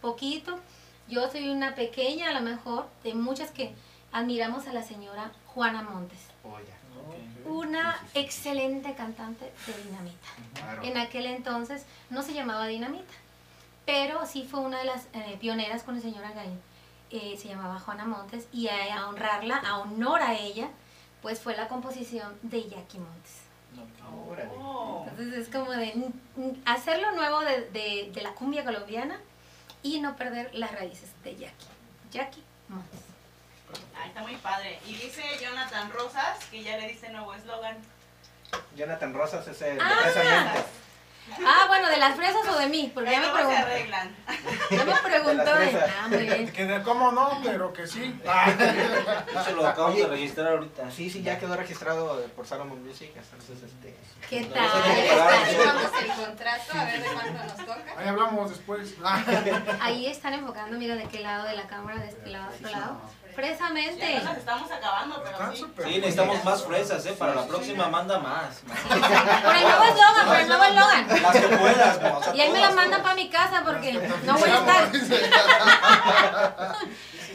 poquito. 0.02 0.60
Yo 1.08 1.30
soy 1.30 1.50
una 1.50 1.76
pequeña, 1.76 2.30
a 2.30 2.34
lo 2.34 2.42
mejor, 2.42 2.88
de 3.04 3.14
muchas 3.14 3.52
que 3.52 3.74
admiramos 4.12 4.68
a 4.68 4.74
la 4.74 4.84
señora 4.84 5.32
Juana 5.48 5.82
Montes, 5.84 6.20
Oh, 7.46 7.50
una 7.52 7.94
Sí, 7.94 8.00
sí, 8.00 8.08
sí. 8.14 8.20
excelente 8.20 8.94
cantante 8.96 9.52
de 9.68 9.84
dinamita. 9.84 10.28
Claro. 10.54 10.84
En 10.84 10.98
aquel 10.98 11.26
entonces 11.26 11.86
no 12.10 12.22
se 12.22 12.34
llamaba 12.34 12.68
Dinamita, 12.68 13.14
pero 13.86 14.26
sí 14.26 14.48
fue 14.50 14.62
una 14.62 14.80
de 14.80 14.86
las 14.86 15.08
eh, 15.14 15.38
pioneras 15.42 15.84
con 15.84 15.96
el 15.98 16.02
señor 16.02 16.24
Agaín. 16.24 16.60
Eh, 17.12 17.38
se 17.40 17.50
llamaba 17.50 17.80
Juana 17.80 18.06
Montes 18.06 18.48
y 18.54 18.68
a, 18.70 18.98
a 19.00 19.08
honrarla, 19.10 19.58
a 19.58 19.80
honor 19.80 20.22
a 20.22 20.36
ella, 20.36 20.70
pues 21.22 21.40
fue 21.42 21.56
la 21.58 21.68
composición 21.68 22.34
de 22.42 22.64
Jackie 22.70 23.00
Montes. 23.00 23.43
Entonces 25.10 25.34
es 25.34 25.50
como 25.50 25.72
de 25.72 25.94
hacer 26.66 27.00
lo 27.00 27.12
nuevo 27.14 27.40
de, 27.42 27.70
de- 27.70 28.12
de 28.14 28.22
la 28.22 28.34
cumbia 28.34 28.64
colombiana 28.64 29.20
y 29.82 30.00
no 30.00 30.16
perder 30.16 30.54
las 30.54 30.72
raíces 30.72 31.10
de 31.24 31.36
Jackie. 31.36 31.66
Jackie 32.12 32.44
Montes. 32.70 33.00
Ah, 33.96 34.06
está 34.08 34.22
muy 34.22 34.36
padre. 34.38 34.80
Y 34.88 34.96
dice 34.96 35.22
Jonathan 35.42 35.92
Rosas 35.92 36.38
que 36.52 36.64
ya 36.64 36.78
le 36.78 36.88
dice 36.90 37.10
nuevo 37.10 37.34
eslogan. 37.34 37.78
Jonathan 38.76 39.14
Rosas 39.14 39.48
es 39.48 39.62
el 39.62 39.78
de 39.78 39.84
Ah. 39.84 40.00
Fresamente. 40.02 40.64
Ah, 41.46 41.66
bueno, 41.68 41.90
¿de 41.90 41.98
las 41.98 42.16
fresas 42.16 42.48
o 42.48 42.60
de 42.60 42.68
mí? 42.68 42.92
Porque 42.94 43.12
ya 43.12 43.20
me 43.20 43.28
Luego 43.28 43.38
se 43.38 43.44
preguntó. 43.46 43.68
arreglan. 43.68 44.16
Ya 44.72 44.86
me 44.86 44.96
preguntó. 44.96 45.56
De. 45.56 45.82
Ah, 45.82 46.08
muy. 46.08 46.52
Que 46.52 46.66
de 46.66 46.84
cómo 46.84 47.12
no, 47.12 47.40
pero 47.44 47.74
que 47.74 47.88
sí. 47.88 48.20
Ah. 48.28 48.52
Eso 49.42 49.56
lo 49.56 49.68
acabamos 49.68 49.98
de 49.98 50.08
registrar 50.08 50.48
ahorita. 50.48 50.92
Sí, 50.92 51.10
sí, 51.10 51.24
ya 51.24 51.40
quedó 51.40 51.56
registrado 51.56 52.22
por 52.36 52.46
Salomon 52.46 52.84
Music, 52.86 53.12
entonces 53.16 53.64
este... 53.64 53.96
¿Qué 54.30 54.46
tal? 54.46 54.70
Ahí 54.84 55.00
está, 55.02 56.00
el 56.00 56.12
contrato, 56.26 56.74
a 56.74 56.86
ver 56.86 57.04
de 57.04 57.10
cuánto 57.10 57.44
nos 57.44 57.58
toca. 57.58 57.94
Ahí 57.98 58.08
hablamos 58.08 58.50
después. 58.50 58.96
Ah. 59.04 59.24
Ahí 59.82 60.08
están 60.08 60.34
enfocando, 60.34 60.78
mira, 60.78 60.96
de 60.96 61.06
qué 61.06 61.20
lado 61.20 61.46
de 61.46 61.56
la 61.56 61.68
cámara, 61.68 62.00
de 62.02 62.10
este 62.10 62.30
lado, 62.30 62.52
de 62.52 62.58
otro 62.58 62.72
lado. 62.72 63.02
Ya 63.34 63.42
Fresamente. 63.42 64.20
nos 64.24 64.38
estamos 64.38 64.72
acabando, 64.72 65.22
pero 65.24 65.32
Están 65.32 65.56
sí. 65.56 65.66
Sí, 65.78 65.98
necesitamos 65.98 66.44
más 66.44 66.64
fresas, 66.64 67.06
¿eh? 67.06 67.14
Para 67.14 67.34
la 67.34 67.48
próxima 67.48 67.88
manda 67.90 68.20
más. 68.20 68.58
Por 68.60 69.56
el 69.56 69.64
nuevo 69.64 69.84
eslogan, 69.84 70.28
por 70.28 70.36
el 70.36 70.48
nuevo 70.48 70.64
eslogan. 70.64 71.08
Las 71.24 71.32
que 71.32 71.58
puedas, 71.58 72.02
mo, 72.02 72.18
o 72.18 72.24
sea, 72.24 72.36
Y 72.36 72.42
ahí 72.42 72.52
me 72.52 72.60
la 72.60 72.72
mandan 72.72 73.02
para 73.02 73.16
mi 73.16 73.30
casa 73.30 73.64
porque 73.66 73.94
no 73.94 74.38
voy 74.38 74.50
a 74.50 74.56
estar. 74.58 74.92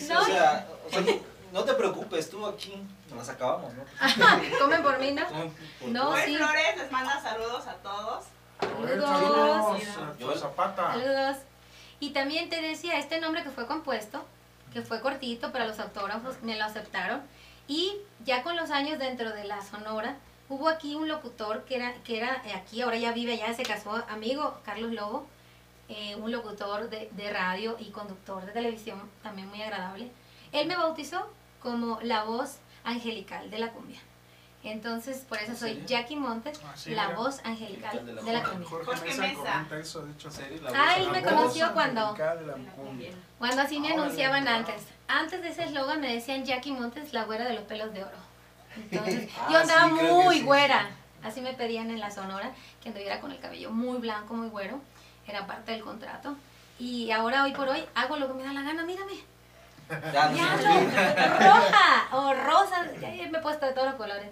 No. 0.09 0.23
o 0.23 0.25
sea, 0.25 0.67
o 0.87 0.91
sea, 0.91 1.03
no 1.53 1.65
te 1.65 1.75
preocupes, 1.75 2.31
tú 2.31 2.47
aquí 2.47 2.83
nos 3.11 3.19
las 3.19 3.29
acabamos, 3.29 3.75
¿no? 3.75 3.85
Comen 4.59 4.83
por 4.83 4.99
mí, 4.99 5.13
¿no? 5.13 5.23
No, 5.87 6.17
sí. 6.17 6.35
Flores 6.35 6.77
les 6.79 6.91
manda 6.91 7.21
saludos 7.21 7.67
a 7.67 7.75
todos. 7.75 8.25
Saludos. 8.59 9.83
Saludos. 9.83 10.41
Zapata. 10.41 10.93
Saludos. 10.93 11.37
Y 12.01 12.11
también 12.11 12.49
te 12.49 12.63
decía, 12.63 12.99
este 12.99 13.21
nombre 13.21 13.43
que 13.43 13.51
fue 13.51 13.67
compuesto, 13.67 14.25
fue 14.83 15.01
cortito 15.01 15.53
para 15.53 15.67
los 15.67 15.79
autógrafos, 15.79 16.43
me 16.43 16.57
lo 16.57 16.65
aceptaron. 16.65 17.23
Y 17.67 17.93
ya 18.25 18.43
con 18.43 18.57
los 18.57 18.71
años 18.71 18.99
dentro 18.99 19.31
de 19.31 19.45
la 19.45 19.63
Sonora, 19.63 20.17
hubo 20.49 20.69
aquí 20.69 20.95
un 20.95 21.09
locutor 21.09 21.65
que 21.65 21.77
era, 21.77 21.95
que 22.05 22.19
era 22.19 22.43
aquí, 22.55 22.81
ahora 22.81 22.97
ya 22.97 23.13
vive, 23.13 23.37
ya 23.37 23.53
se 23.55 23.63
casó, 23.63 24.03
amigo 24.09 24.61
Carlos 24.65 24.93
Lobo, 24.93 25.27
eh, 25.89 26.17
un 26.17 26.33
locutor 26.33 26.91
de 26.91 27.33
radio 27.33 27.77
y 27.79 27.91
conductor 27.91 28.45
de 28.45 28.53
televisión, 28.53 29.01
también 29.23 29.49
muy 29.49 29.63
agradable. 29.63 30.11
Él 30.53 30.67
me 30.67 30.77
bautizó 30.77 31.31
como 31.61 32.01
la 32.03 32.25
voz 32.25 32.59
angelical 32.85 33.51
de 33.51 33.59
la 33.59 33.73
cumbia. 33.73 34.01
Entonces, 34.71 35.25
por 35.29 35.39
eso 35.39 35.53
¿En 35.53 35.57
soy? 35.57 35.83
Jackie 35.87 36.17
Montes, 36.17 36.61
Ah, 36.65 36.73
sí, 36.77 36.91
la 36.95 37.05
mira. 37.07 37.17
voz 37.19 37.41
angelical 37.45 38.05
De 38.05 38.15
de 38.15 38.23
la 38.23 38.33
la 38.33 38.43
cumbia. 38.43 38.51
cumbia. 38.51 38.69
Jorge, 38.69 38.85
Jorge 38.87 39.05
Mesa, 39.07 39.23
Mesa. 39.63 39.79
eso, 39.79 40.05
de 40.07 40.13
hecho. 40.13 40.29
La 40.63 40.69
Ah, 40.75 40.87
voz- 40.97 40.99
él 41.07 41.11
me 41.11 41.21
La 41.23 41.29
conoció 41.31 41.73
cuando- 41.73 42.13
de 42.15 42.47
la. 42.47 42.55
Cuando 43.39 43.63
así 43.63 43.81
me 43.81 43.93
anunciaban 43.93 44.47
antes. 44.49 44.83
Antes 45.09 45.41
de 45.43 45.49
ese 45.49 45.65
eslogan 45.65 46.01
me 46.01 46.13
decían 46.15 46.45
Jackie 46.45 46.73
Montes, 46.73 47.13
la 47.13 47.25
güera 47.25 47.45
de 47.47 47.55
los 47.55 47.65
pelos 47.65 47.93
de 47.95 48.05
oro. 48.05 48.17
Entonces, 48.77 49.31
Ah, 49.41 49.49
yo 49.51 49.59
andaba 49.59 49.87
sí, 49.89 49.93
muy 49.95 50.37
sí, 50.39 50.43
güera. 50.45 50.87
Así 51.25 51.41
me 51.41 51.53
pedían 51.55 51.91
en 51.91 51.99
la 51.99 52.11
sonora, 52.11 52.53
que 52.83 52.91
anduviera 52.91 53.21
con 53.21 53.33
el 53.33 53.41
cabello 53.41 53.71
muy 53.71 53.99
blanco, 53.99 54.35
muy 54.35 54.49
güero. 54.49 54.81
Era 55.27 55.47
parte 55.47 55.73
del 55.73 55.83
contrato. 55.83 56.37
Y 56.79 57.11
ahora, 57.11 57.43
hoy 57.45 57.53
por 57.53 57.69
hoy, 57.69 57.85
hago 57.95 58.17
lo 58.17 58.29
que 58.29 58.35
me 58.35 58.45
da 58.45 58.53
la 58.53 58.63
gana, 58.63 58.85
mírame. 58.85 59.15
Ya, 60.13 60.29
no 60.29 60.37
Ya 60.37 60.57
no, 60.57 61.55
roja 61.55 62.09
o 62.13 62.35
rosa, 62.35 62.85
ya 63.01 63.09
me 63.09 63.39
he 63.39 63.41
puesto 63.41 63.65
de 63.67 63.73
todos 63.73 63.87
los 63.89 63.97
colores. 63.97 64.29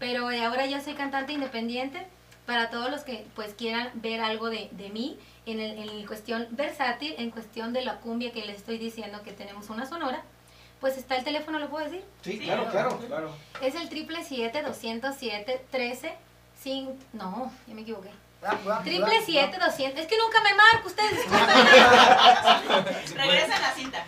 Pero 0.00 0.28
ahora 0.28 0.66
ya 0.66 0.80
soy 0.80 0.94
cantante 0.94 1.32
independiente 1.32 2.04
para 2.46 2.70
todos 2.70 2.90
los 2.90 3.02
que 3.02 3.24
pues 3.36 3.54
quieran 3.54 3.90
ver 3.94 4.20
algo 4.20 4.50
de, 4.50 4.68
de 4.72 4.88
mí 4.88 5.16
en, 5.46 5.60
el, 5.60 5.78
en 5.88 6.06
cuestión 6.06 6.48
versátil, 6.50 7.14
en 7.18 7.30
cuestión 7.30 7.72
de 7.72 7.82
la 7.82 7.98
cumbia 8.00 8.32
que 8.32 8.44
les 8.44 8.56
estoy 8.56 8.78
diciendo 8.78 9.22
que 9.22 9.32
tenemos 9.32 9.70
una 9.70 9.86
sonora. 9.86 10.22
Pues 10.80 10.96
está 10.96 11.16
el 11.16 11.24
teléfono, 11.24 11.58
¿lo 11.58 11.68
puedo 11.68 11.84
decir? 11.84 12.02
Sí, 12.22 12.32
Sí, 12.32 12.38
claro, 12.40 12.66
claro. 12.70 12.98
Claro. 13.06 13.36
Es 13.60 13.74
el 13.74 13.88
triple 13.90 14.24
siete 14.24 14.62
doscientos 14.62 15.14
siete 15.18 15.62
trece 15.70 16.14
sin 16.60 16.98
no, 17.12 17.52
ya 17.68 17.74
me 17.74 17.82
equivoqué. 17.82 18.08
Triple 18.84 19.20
siete 19.26 19.58
doscientos, 19.58 20.00
es 20.00 20.06
que 20.06 20.16
nunca 20.16 20.40
me 20.42 20.54
marco, 20.54 20.88
ustedes 20.88 21.10
disculpen. 21.12 21.66
Regresa 23.16 23.56
a 23.56 23.60
la 23.60 23.72
cinta. 23.72 24.06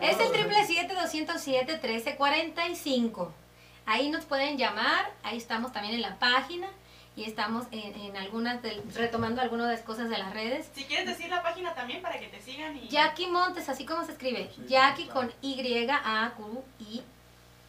Es 0.00 0.18
el 0.18 0.32
triple 0.32 0.66
siete 0.66 0.94
doscientos 0.94 1.40
siete 1.40 1.76
trece 1.78 2.16
cuarenta 2.16 2.66
y 2.66 2.74
cinco. 2.74 3.32
Ahí 3.86 4.08
nos 4.08 4.24
pueden 4.24 4.56
llamar, 4.58 5.10
ahí 5.22 5.36
estamos 5.36 5.72
también 5.72 5.94
en 5.94 6.02
la 6.02 6.18
página 6.18 6.68
y 7.16 7.24
estamos 7.24 7.66
en, 7.72 7.94
en 8.00 8.16
algunas, 8.16 8.62
del- 8.62 8.82
retomando 8.94 9.40
algunas 9.42 9.66
de 9.66 9.72
las 9.74 9.82
cosas 9.82 10.08
de 10.08 10.16
las 10.18 10.32
redes. 10.32 10.70
Si 10.74 10.84
quieres 10.84 11.06
decir 11.06 11.28
la 11.28 11.42
página 11.42 11.74
también 11.74 12.00
para 12.02 12.18
que 12.20 12.28
te 12.28 12.40
sigan 12.40 12.76
y... 12.76 12.88
Jackie 12.88 13.26
Montes, 13.26 13.68
así 13.68 13.84
como 13.84 14.04
se 14.04 14.12
escribe, 14.12 14.50
Sí, 14.54 14.62
Jackie 14.68 15.04
claro. 15.06 15.20
con 15.20 15.32
Y, 15.42 15.88
A, 15.90 16.32
Q, 16.36 16.64
I, 16.78 17.02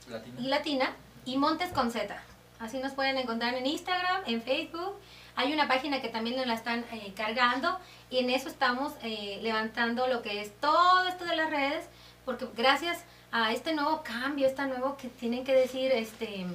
Latina. 0.09 0.35
y 0.39 0.47
latina 0.47 0.95
y 1.25 1.37
Montes 1.37 1.71
con 1.73 1.91
Z. 1.91 2.15
Así 2.59 2.77
nos 2.77 2.93
pueden 2.93 3.17
encontrar 3.17 3.55
en 3.55 3.65
Instagram, 3.65 4.21
en 4.27 4.41
Facebook. 4.43 4.95
Hay 5.35 5.51
una 5.53 5.67
página 5.67 6.01
que 6.01 6.09
también 6.09 6.35
nos 6.37 6.45
la 6.45 6.53
están 6.53 6.85
eh, 6.91 7.11
cargando 7.15 7.79
y 8.11 8.19
en 8.19 8.29
eso 8.29 8.47
estamos 8.47 8.93
eh, 9.01 9.39
levantando 9.41 10.05
lo 10.07 10.21
que 10.21 10.41
es 10.41 10.51
todo 10.59 11.07
esto 11.07 11.25
de 11.25 11.35
las 11.35 11.49
redes, 11.49 11.85
porque 12.25 12.45
gracias 12.55 13.03
a 13.31 13.53
este 13.53 13.73
nuevo 13.73 14.03
cambio, 14.03 14.47
este 14.47 14.65
nuevo 14.65 14.97
que 14.97 15.07
tienen 15.07 15.43
que 15.43 15.53
decir, 15.53 15.91
este, 15.91 16.45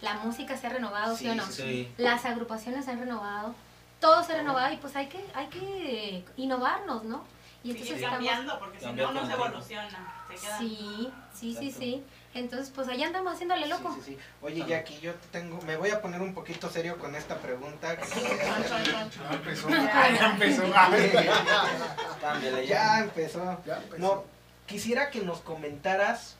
la 0.00 0.14
música 0.14 0.56
se 0.56 0.66
ha 0.66 0.70
renovado, 0.70 1.16
¿sí, 1.16 1.28
o 1.28 1.34
no? 1.34 1.46
Sí. 1.46 1.92
Las 1.96 2.24
agrupaciones 2.24 2.84
se 2.84 2.90
han 2.90 3.00
renovado, 3.00 3.54
todo 4.00 4.22
se 4.24 4.32
ha 4.32 4.36
renovado 4.36 4.72
y 4.72 4.76
pues 4.78 4.96
hay 4.96 5.06
que, 5.06 5.24
hay 5.34 5.46
que 5.46 6.24
innovarnos, 6.36 7.04
¿no? 7.04 7.24
Y 7.62 7.70
entonces 7.70 7.94
Seguir 7.94 8.04
estamos... 8.04 8.26
cambiando 8.26 8.58
porque 8.58 8.78
si 8.78 8.92
no, 8.92 9.12
no 9.12 9.26
se 9.26 9.32
evoluciona. 9.32 10.14
Se 10.28 10.34
queda... 10.34 10.58
Sí, 10.58 11.10
sí, 11.32 11.54
sí, 11.54 11.66
Exacto. 11.66 11.80
sí. 11.80 12.02
Entonces, 12.34 12.72
pues 12.74 12.88
allá 12.88 13.06
andamos 13.06 13.32
haciéndole 13.34 13.68
loco. 13.68 13.94
Sí, 13.94 14.00
sí, 14.04 14.12
sí. 14.14 14.18
Oye, 14.42 14.64
Jackie, 14.66 14.98
yo 15.00 15.14
te 15.14 15.28
tengo, 15.28 15.62
me 15.62 15.76
voy 15.76 15.90
a 15.90 16.02
poner 16.02 16.20
un 16.20 16.34
poquito 16.34 16.68
serio 16.68 16.98
con 16.98 17.14
esta 17.14 17.38
pregunta. 17.38 17.96
que. 17.96 18.06
Ya 18.06 19.32
empezó. 19.32 19.68
Ya 19.70 20.30
empezó. 20.32 20.62
Cámbiale 22.20 22.66
Ya 22.66 22.98
empezó. 22.98 23.62
Ya 23.64 23.76
empezó. 23.76 23.98
No, 23.98 24.24
quisiera 24.66 25.10
que 25.10 25.20
nos 25.20 25.40
comentaras 25.40 26.36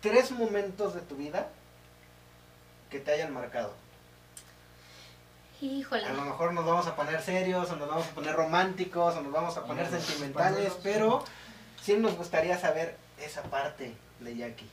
tres 0.00 0.30
momentos 0.30 0.94
de 0.94 1.00
tu 1.00 1.16
vida 1.16 1.48
que 2.90 3.00
te 3.00 3.12
hayan 3.12 3.32
marcado. 3.32 3.74
Híjole. 5.60 6.04
A 6.04 6.12
lo 6.12 6.22
mejor 6.22 6.52
nos 6.52 6.66
vamos 6.66 6.86
a 6.86 6.94
poner 6.94 7.20
serios, 7.22 7.70
o 7.70 7.76
nos 7.76 7.88
vamos 7.88 8.06
a 8.06 8.10
poner 8.10 8.34
románticos, 8.34 9.16
o 9.16 9.22
nos 9.22 9.32
vamos 9.32 9.56
a 9.56 9.64
poner 9.64 9.88
sentimentales, 9.88 10.76
pero 10.82 11.24
sí 11.82 11.96
nos 11.96 12.14
gustaría 12.16 12.58
saber 12.58 12.96
esa 13.18 13.42
parte 13.42 13.94
de 14.20 14.36
Jackie. 14.36 14.68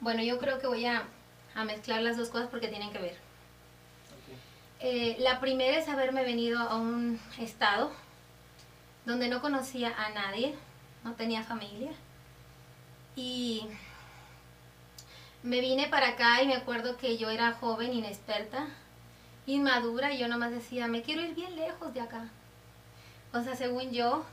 Bueno, 0.00 0.22
yo 0.22 0.38
creo 0.38 0.58
que 0.58 0.66
voy 0.66 0.86
a, 0.86 1.04
a 1.54 1.64
mezclar 1.64 2.02
las 2.02 2.16
dos 2.16 2.28
cosas 2.30 2.48
porque 2.50 2.68
tienen 2.68 2.92
que 2.92 2.98
ver. 2.98 3.16
Eh, 4.80 5.16
la 5.18 5.40
primera 5.40 5.76
es 5.76 5.88
haberme 5.88 6.24
venido 6.24 6.60
a 6.60 6.76
un 6.76 7.20
estado 7.38 7.90
donde 9.06 9.28
no 9.28 9.40
conocía 9.40 9.92
a 9.96 10.10
nadie, 10.10 10.54
no 11.04 11.14
tenía 11.14 11.42
familia. 11.42 11.92
Y 13.16 13.66
me 15.42 15.60
vine 15.60 15.88
para 15.88 16.10
acá 16.10 16.42
y 16.42 16.46
me 16.46 16.54
acuerdo 16.54 16.96
que 16.96 17.16
yo 17.16 17.30
era 17.30 17.52
joven, 17.52 17.92
inexperta, 17.92 18.66
inmadura, 19.46 20.12
y 20.12 20.18
yo 20.18 20.28
nomás 20.28 20.50
decía, 20.50 20.86
me 20.88 21.02
quiero 21.02 21.22
ir 21.22 21.34
bien 21.34 21.56
lejos 21.56 21.92
de 21.94 22.00
acá. 22.00 22.28
O 23.32 23.42
sea, 23.42 23.56
según 23.56 23.90
yo, 23.90 24.24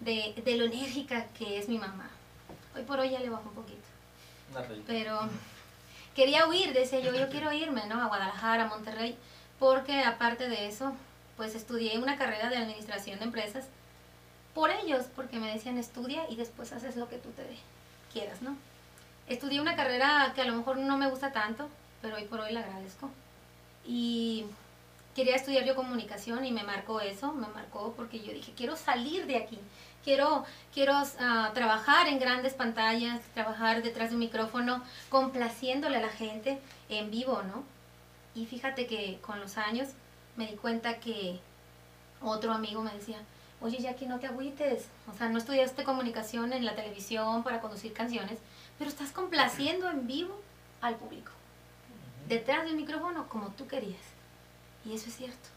de, 0.00 0.34
de 0.44 0.56
lo 0.56 0.64
enérgica 0.64 1.26
que 1.38 1.58
es 1.58 1.68
mi 1.68 1.78
mamá. 1.78 2.10
Hoy 2.74 2.82
por 2.82 3.00
hoy 3.00 3.10
ya 3.10 3.20
le 3.20 3.30
bajo 3.30 3.48
un 3.48 3.54
poquito. 3.54 3.86
Pero 4.86 5.18
quería 6.14 6.46
huir, 6.46 6.72
decía 6.72 7.00
yo, 7.00 7.14
yo 7.14 7.28
quiero 7.28 7.52
irme, 7.52 7.86
¿no? 7.86 8.00
A 8.00 8.06
Guadalajara, 8.06 8.64
a 8.64 8.68
Monterrey, 8.68 9.16
porque 9.58 10.02
aparte 10.02 10.48
de 10.48 10.68
eso, 10.68 10.94
pues 11.36 11.54
estudié 11.54 11.98
una 11.98 12.16
carrera 12.16 12.48
de 12.50 12.56
administración 12.56 13.18
de 13.18 13.24
empresas 13.26 13.66
por 14.56 14.70
ellos, 14.70 15.04
porque 15.14 15.38
me 15.38 15.52
decían 15.52 15.76
estudia 15.76 16.22
y 16.30 16.36
después 16.36 16.72
haces 16.72 16.96
lo 16.96 17.10
que 17.10 17.18
tú 17.18 17.28
te 17.32 17.44
quieras, 18.10 18.40
¿no? 18.40 18.56
Estudié 19.28 19.60
una 19.60 19.76
carrera 19.76 20.32
que 20.34 20.40
a 20.40 20.46
lo 20.46 20.56
mejor 20.56 20.78
no 20.78 20.96
me 20.96 21.10
gusta 21.10 21.30
tanto, 21.30 21.68
pero 22.00 22.16
hoy 22.16 22.24
por 22.24 22.40
hoy 22.40 22.54
la 22.54 22.60
agradezco. 22.60 23.10
Y 23.84 24.46
quería 25.14 25.36
estudiar 25.36 25.66
yo 25.66 25.76
comunicación 25.76 26.46
y 26.46 26.52
me 26.52 26.62
marcó 26.62 27.02
eso, 27.02 27.34
me 27.34 27.48
marcó 27.48 27.92
porque 27.98 28.18
yo 28.20 28.32
dije, 28.32 28.54
quiero 28.56 28.76
salir 28.76 29.26
de 29.26 29.36
aquí, 29.36 29.58
quiero, 30.02 30.46
quiero 30.72 30.94
ah, 31.20 31.50
trabajar 31.52 32.08
en 32.08 32.18
grandes 32.18 32.54
pantallas, 32.54 33.20
trabajar 33.34 33.82
detrás 33.82 34.08
de 34.08 34.14
un 34.14 34.20
micrófono, 34.20 34.82
complaciéndole 35.10 35.98
a 35.98 36.00
la 36.00 36.08
gente 36.08 36.58
en 36.88 37.10
vivo, 37.10 37.42
¿no? 37.42 37.62
Y 38.34 38.46
fíjate 38.46 38.86
que 38.86 39.18
con 39.20 39.38
los 39.38 39.58
años 39.58 39.90
me 40.36 40.46
di 40.46 40.56
cuenta 40.56 40.98
que 40.98 41.40
otro 42.22 42.52
amigo 42.54 42.82
me 42.82 42.94
decía, 42.94 43.18
oye 43.60 43.78
Jackie, 43.78 44.06
no 44.06 44.18
te 44.18 44.26
agüites, 44.26 44.86
o 45.12 45.16
sea, 45.16 45.28
no 45.28 45.38
estudiaste 45.38 45.84
comunicación 45.84 46.52
en 46.52 46.64
la 46.64 46.74
televisión 46.74 47.42
para 47.42 47.60
conducir 47.60 47.92
canciones, 47.92 48.38
pero 48.78 48.90
estás 48.90 49.12
complaciendo 49.12 49.88
en 49.88 50.06
vivo 50.06 50.40
al 50.80 50.96
público, 50.96 51.32
detrás 52.28 52.64
del 52.64 52.76
micrófono 52.76 53.28
como 53.28 53.48
tú 53.50 53.66
querías. 53.66 54.02
Y 54.84 54.94
eso 54.94 55.08
es 55.08 55.16
cierto. 55.16 55.48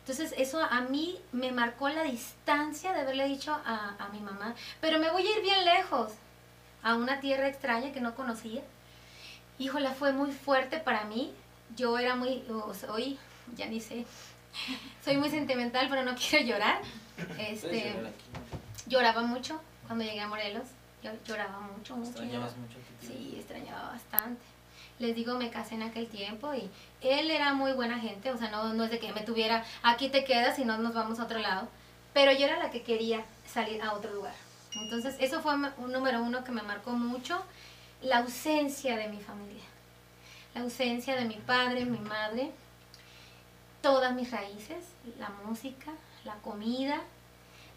Entonces 0.00 0.34
eso 0.36 0.60
a 0.60 0.80
mí 0.80 1.20
me 1.30 1.52
marcó 1.52 1.88
la 1.88 2.02
distancia 2.02 2.92
de 2.92 3.02
haberle 3.02 3.28
dicho 3.28 3.52
a, 3.52 3.94
a 3.98 4.08
mi 4.08 4.18
mamá, 4.18 4.54
pero 4.80 4.98
me 4.98 5.10
voy 5.12 5.24
a 5.24 5.36
ir 5.36 5.42
bien 5.42 5.64
lejos, 5.64 6.12
a 6.82 6.96
una 6.96 7.20
tierra 7.20 7.46
extraña 7.48 7.92
que 7.92 8.00
no 8.00 8.16
conocía. 8.16 8.62
Híjola, 9.58 9.92
fue 9.92 10.12
muy 10.12 10.32
fuerte 10.32 10.78
para 10.78 11.04
mí 11.04 11.32
yo 11.76 11.98
era 11.98 12.14
muy, 12.14 12.44
o 12.50 12.74
soy, 12.74 13.18
ya 13.56 13.66
ni 13.66 13.80
sé, 13.80 14.04
soy 15.04 15.16
muy 15.16 15.30
sentimental, 15.30 15.88
pero 15.88 16.02
no 16.04 16.14
quiero 16.30 16.46
llorar. 16.46 16.80
Este, 17.38 17.94
lloraba 18.86 19.22
mucho 19.22 19.60
cuando 19.86 20.04
llegué 20.04 20.20
a 20.20 20.28
Morelos. 20.28 20.68
Yo 21.02 21.10
lloraba 21.26 21.60
mucho, 21.60 21.96
mucho. 21.96 22.10
Extrañabas 22.10 22.56
mucho. 22.56 22.78
Sí, 23.00 23.34
extrañaba 23.36 23.90
bastante. 23.90 24.42
Les 24.98 25.16
digo, 25.16 25.36
me 25.36 25.50
casé 25.50 25.74
en 25.74 25.82
aquel 25.82 26.06
tiempo 26.06 26.54
y 26.54 26.70
él 27.00 27.30
era 27.30 27.54
muy 27.54 27.72
buena 27.72 27.98
gente, 27.98 28.30
o 28.30 28.38
sea, 28.38 28.50
no, 28.50 28.72
no 28.72 28.84
es 28.84 28.90
de 28.90 29.00
que 29.00 29.12
me 29.12 29.22
tuviera, 29.22 29.64
aquí 29.82 30.08
te 30.08 30.22
quedas 30.22 30.58
y 30.60 30.64
no 30.64 30.78
nos 30.78 30.94
vamos 30.94 31.18
a 31.18 31.24
otro 31.24 31.40
lado, 31.40 31.66
pero 32.12 32.30
yo 32.30 32.46
era 32.46 32.58
la 32.58 32.70
que 32.70 32.82
quería 32.82 33.24
salir 33.44 33.82
a 33.82 33.94
otro 33.94 34.12
lugar. 34.12 34.34
Entonces, 34.74 35.16
eso 35.18 35.40
fue 35.40 35.54
un 35.54 35.92
número 35.92 36.22
uno 36.22 36.44
que 36.44 36.52
me 36.52 36.62
marcó 36.62 36.92
mucho, 36.92 37.42
la 38.00 38.18
ausencia 38.18 38.96
de 38.96 39.08
mi 39.08 39.18
familia, 39.18 39.64
la 40.54 40.60
ausencia 40.60 41.16
de 41.16 41.24
mi 41.24 41.36
padre, 41.36 41.84
mi 41.84 41.98
madre, 41.98 42.52
todas 43.82 44.14
mis 44.14 44.30
raíces, 44.30 44.84
la 45.18 45.30
música, 45.44 45.90
la 46.24 46.34
comida, 46.36 47.00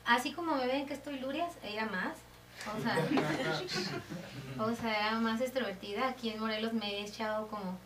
así 0.05 0.31
como 0.31 0.55
me 0.55 0.67
ven 0.67 0.85
que 0.85 0.93
estoy 0.93 1.19
lurias, 1.19 1.51
era 1.63 1.85
más. 1.87 2.15
O 2.77 2.81
sea, 2.81 2.97
o 4.65 4.73
sea, 4.75 5.07
era 5.09 5.19
más 5.19 5.41
extrovertida. 5.41 6.07
Aquí 6.07 6.29
en 6.29 6.39
Morelos 6.39 6.73
me 6.73 6.89
he 6.99 7.01
echado 7.05 7.47
como 7.47 7.77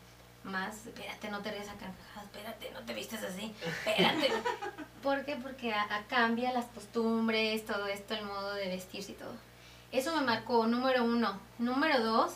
más, 0.44 0.86
espérate, 0.86 1.30
no 1.30 1.40
te 1.42 1.52
rías 1.52 1.68
a 1.70 1.74
carcajadas, 1.74 2.26
espérate, 2.26 2.72
no 2.72 2.80
te 2.82 2.94
vistes 2.94 3.24
así, 3.24 3.54
espérate. 3.66 4.32
¿Por 5.04 5.26
qué? 5.26 5.36
Porque 5.38 5.74
a- 5.74 5.84
a- 5.96 6.04
cambia 6.08 6.52
las 6.54 6.66
costumbres, 6.66 7.66
todo 7.66 7.88
esto, 7.88 8.14
el 8.14 8.26
modo 8.26 8.54
de 8.54 8.68
vestirse 8.68 9.14
y 9.14 9.16
todo. 9.16 9.34
Eso 9.92 10.16
me 10.16 10.22
marcó, 10.22 10.68
número 10.68 11.04
uno. 11.04 11.40
Número 11.58 12.02
dos, 12.04 12.34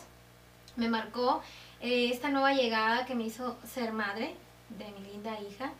me 0.76 0.88
marcó 0.88 1.40
eh, 1.80 2.10
esta 2.12 2.28
nueva 2.30 2.52
llegada 2.52 3.06
que 3.06 3.14
me 3.14 3.24
hizo 3.24 3.56
ser 3.72 3.92
madre 3.92 4.34
de 4.70 4.84
mi 4.92 5.06
linda 5.06 5.38
hija. 5.40 5.72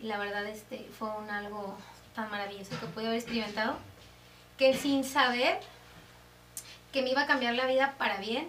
Y 0.00 0.04
la 0.06 0.18
verdad 0.18 0.46
este, 0.46 0.88
fue 0.98 1.08
un 1.16 1.30
algo 1.30 1.76
tan 2.14 2.30
maravilloso 2.30 2.78
que 2.80 2.86
pude 2.86 3.06
haber 3.06 3.18
experimentado, 3.18 3.76
que 4.56 4.76
sin 4.76 5.04
saber 5.04 5.60
que 6.92 7.02
me 7.02 7.10
iba 7.10 7.22
a 7.22 7.26
cambiar 7.26 7.54
la 7.54 7.66
vida 7.66 7.94
para 7.98 8.18
bien, 8.18 8.48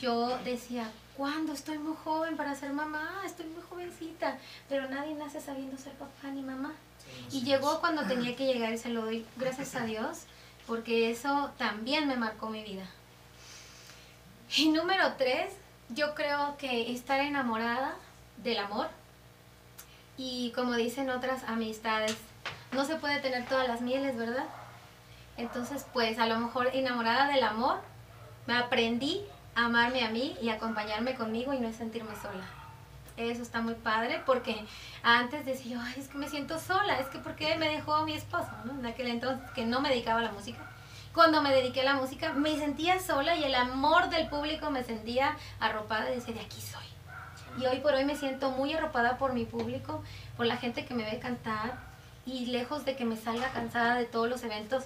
yo 0.00 0.38
decía, 0.44 0.90
¿cuándo? 1.16 1.52
Estoy 1.52 1.78
muy 1.78 1.96
joven 2.04 2.36
para 2.36 2.54
ser 2.54 2.72
mamá, 2.72 3.22
estoy 3.26 3.46
muy 3.46 3.62
jovencita, 3.62 4.38
pero 4.68 4.88
nadie 4.88 5.14
nace 5.14 5.40
sabiendo 5.40 5.76
ser 5.76 5.92
papá 5.94 6.28
ni 6.28 6.42
mamá. 6.42 6.72
Y 7.32 7.42
llegó 7.42 7.80
cuando 7.80 8.04
tenía 8.04 8.36
que 8.36 8.46
llegar 8.46 8.72
y 8.72 8.78
se 8.78 8.90
lo 8.90 9.02
doy 9.02 9.26
gracias 9.36 9.74
a 9.74 9.84
Dios, 9.84 10.22
porque 10.66 11.10
eso 11.10 11.50
también 11.56 12.06
me 12.06 12.16
marcó 12.16 12.48
mi 12.48 12.62
vida. 12.62 12.86
Y 14.56 14.68
número 14.70 15.14
tres, 15.18 15.52
yo 15.90 16.14
creo 16.14 16.56
que 16.56 16.92
estar 16.92 17.20
enamorada 17.20 17.96
del 18.42 18.58
amor 18.58 18.88
y 20.18 20.50
como 20.50 20.74
dicen 20.74 21.10
otras 21.10 21.44
amistades, 21.44 22.16
no 22.72 22.84
se 22.84 22.96
puede 22.96 23.20
tener 23.20 23.46
todas 23.46 23.68
las 23.68 23.80
mieles, 23.80 24.16
¿verdad? 24.16 24.46
Entonces, 25.36 25.86
pues 25.92 26.18
a 26.18 26.26
lo 26.26 26.38
mejor 26.40 26.70
enamorada 26.74 27.28
del 27.28 27.44
amor, 27.44 27.78
me 28.46 28.56
aprendí 28.56 29.22
a 29.54 29.66
amarme 29.66 30.04
a 30.04 30.10
mí 30.10 30.36
y 30.42 30.48
acompañarme 30.48 31.14
conmigo 31.14 31.54
y 31.54 31.60
no 31.60 31.72
sentirme 31.72 32.16
sola. 32.16 32.44
Eso 33.16 33.42
está 33.42 33.60
muy 33.60 33.74
padre 33.74 34.22
porque 34.26 34.64
antes 35.02 35.44
decía 35.44 35.80
ay, 35.84 35.94
es 35.98 36.08
que 36.08 36.18
me 36.18 36.28
siento 36.28 36.58
sola, 36.58 36.98
es 36.98 37.06
que 37.08 37.18
¿por 37.18 37.34
qué 37.36 37.56
me 37.56 37.68
dejó 37.68 38.04
mi 38.04 38.14
esposo? 38.14 38.50
¿no? 38.64 38.78
En 38.78 38.86
aquel 38.86 39.08
entonces 39.08 39.48
que 39.52 39.64
no 39.64 39.80
me 39.80 39.88
dedicaba 39.88 40.20
a 40.20 40.24
la 40.24 40.32
música. 40.32 40.58
Cuando 41.14 41.42
me 41.42 41.52
dediqué 41.52 41.80
a 41.82 41.84
la 41.84 41.94
música 41.94 42.32
me 42.32 42.56
sentía 42.56 43.00
sola 43.00 43.36
y 43.36 43.44
el 43.44 43.54
amor 43.54 44.08
del 44.08 44.28
público 44.28 44.70
me 44.70 44.84
sentía 44.84 45.36
arropada 45.60 46.10
y 46.10 46.16
decía, 46.16 46.34
de 46.34 46.40
aquí 46.40 46.60
soy. 46.60 46.87
Y 47.60 47.66
hoy 47.66 47.80
por 47.80 47.94
hoy 47.94 48.04
me 48.04 48.14
siento 48.14 48.50
muy 48.50 48.72
arropada 48.72 49.18
por 49.18 49.32
mi 49.32 49.44
público, 49.44 50.02
por 50.36 50.46
la 50.46 50.56
gente 50.56 50.84
que 50.84 50.94
me 50.94 51.04
ve 51.04 51.18
cantar 51.18 51.76
y 52.24 52.46
lejos 52.46 52.84
de 52.84 52.94
que 52.94 53.04
me 53.04 53.16
salga 53.16 53.50
cansada 53.50 53.96
de 53.96 54.04
todos 54.04 54.28
los 54.28 54.44
eventos, 54.44 54.84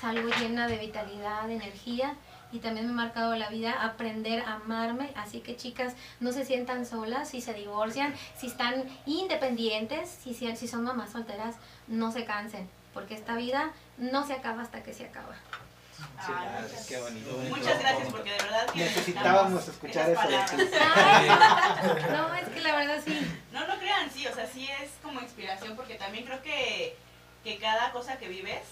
salgo 0.00 0.28
llena 0.38 0.68
de 0.68 0.78
vitalidad, 0.78 1.48
de 1.48 1.54
energía 1.54 2.14
y 2.52 2.60
también 2.60 2.86
me 2.86 2.92
ha 2.92 2.96
marcado 3.06 3.34
la 3.34 3.48
vida 3.48 3.72
aprender 3.82 4.42
a 4.42 4.54
amarme. 4.54 5.10
Así 5.16 5.40
que 5.40 5.56
chicas, 5.56 5.94
no 6.20 6.30
se 6.30 6.44
sientan 6.44 6.86
solas 6.86 7.30
si 7.30 7.40
se 7.40 7.54
divorcian, 7.54 8.14
si 8.36 8.46
están 8.46 8.84
independientes, 9.04 10.08
si, 10.08 10.32
si, 10.32 10.68
son 10.68 10.84
mamás 10.84 11.10
solteras, 11.10 11.56
no 11.88 12.12
se 12.12 12.24
cansen, 12.24 12.68
porque 12.94 13.14
esta 13.14 13.34
vida 13.34 13.72
no 13.98 14.24
se 14.24 14.34
acaba 14.34 14.62
hasta 14.62 14.84
que 14.84 14.92
se 14.92 15.06
acaba. 15.06 15.34
Sí, 16.24 16.32
muchas- 16.62 16.86
qué 16.86 16.96
bonito. 16.98 17.30
Muchas 17.48 17.78
gracias 17.80 18.08
porque 18.12 18.30
de 18.30 18.36
verdad 18.38 18.66
que 18.70 18.78
Necesitábamos 18.80 19.68
escuchar 19.68 20.10
eso 20.10 20.20
no, 22.12 22.34
es 22.34 22.48
que 22.48 22.60
la 22.60 22.76
verdad 22.76 22.98
sí. 23.04 23.32
No, 23.52 23.66
no 23.66 23.78
crean, 23.78 24.10
sí, 24.10 24.26
o 24.26 24.34
sea, 24.34 24.46
sí 24.46 24.68
es 24.82 24.90
como 25.02 25.20
inspiración 25.20 25.76
porque 25.76 25.94
también 25.96 26.24
creo 26.24 26.42
que, 26.42 26.96
que 27.44 27.58
cada 27.58 27.92
cosa 27.92 28.16
que 28.18 28.28
vives 28.28 28.62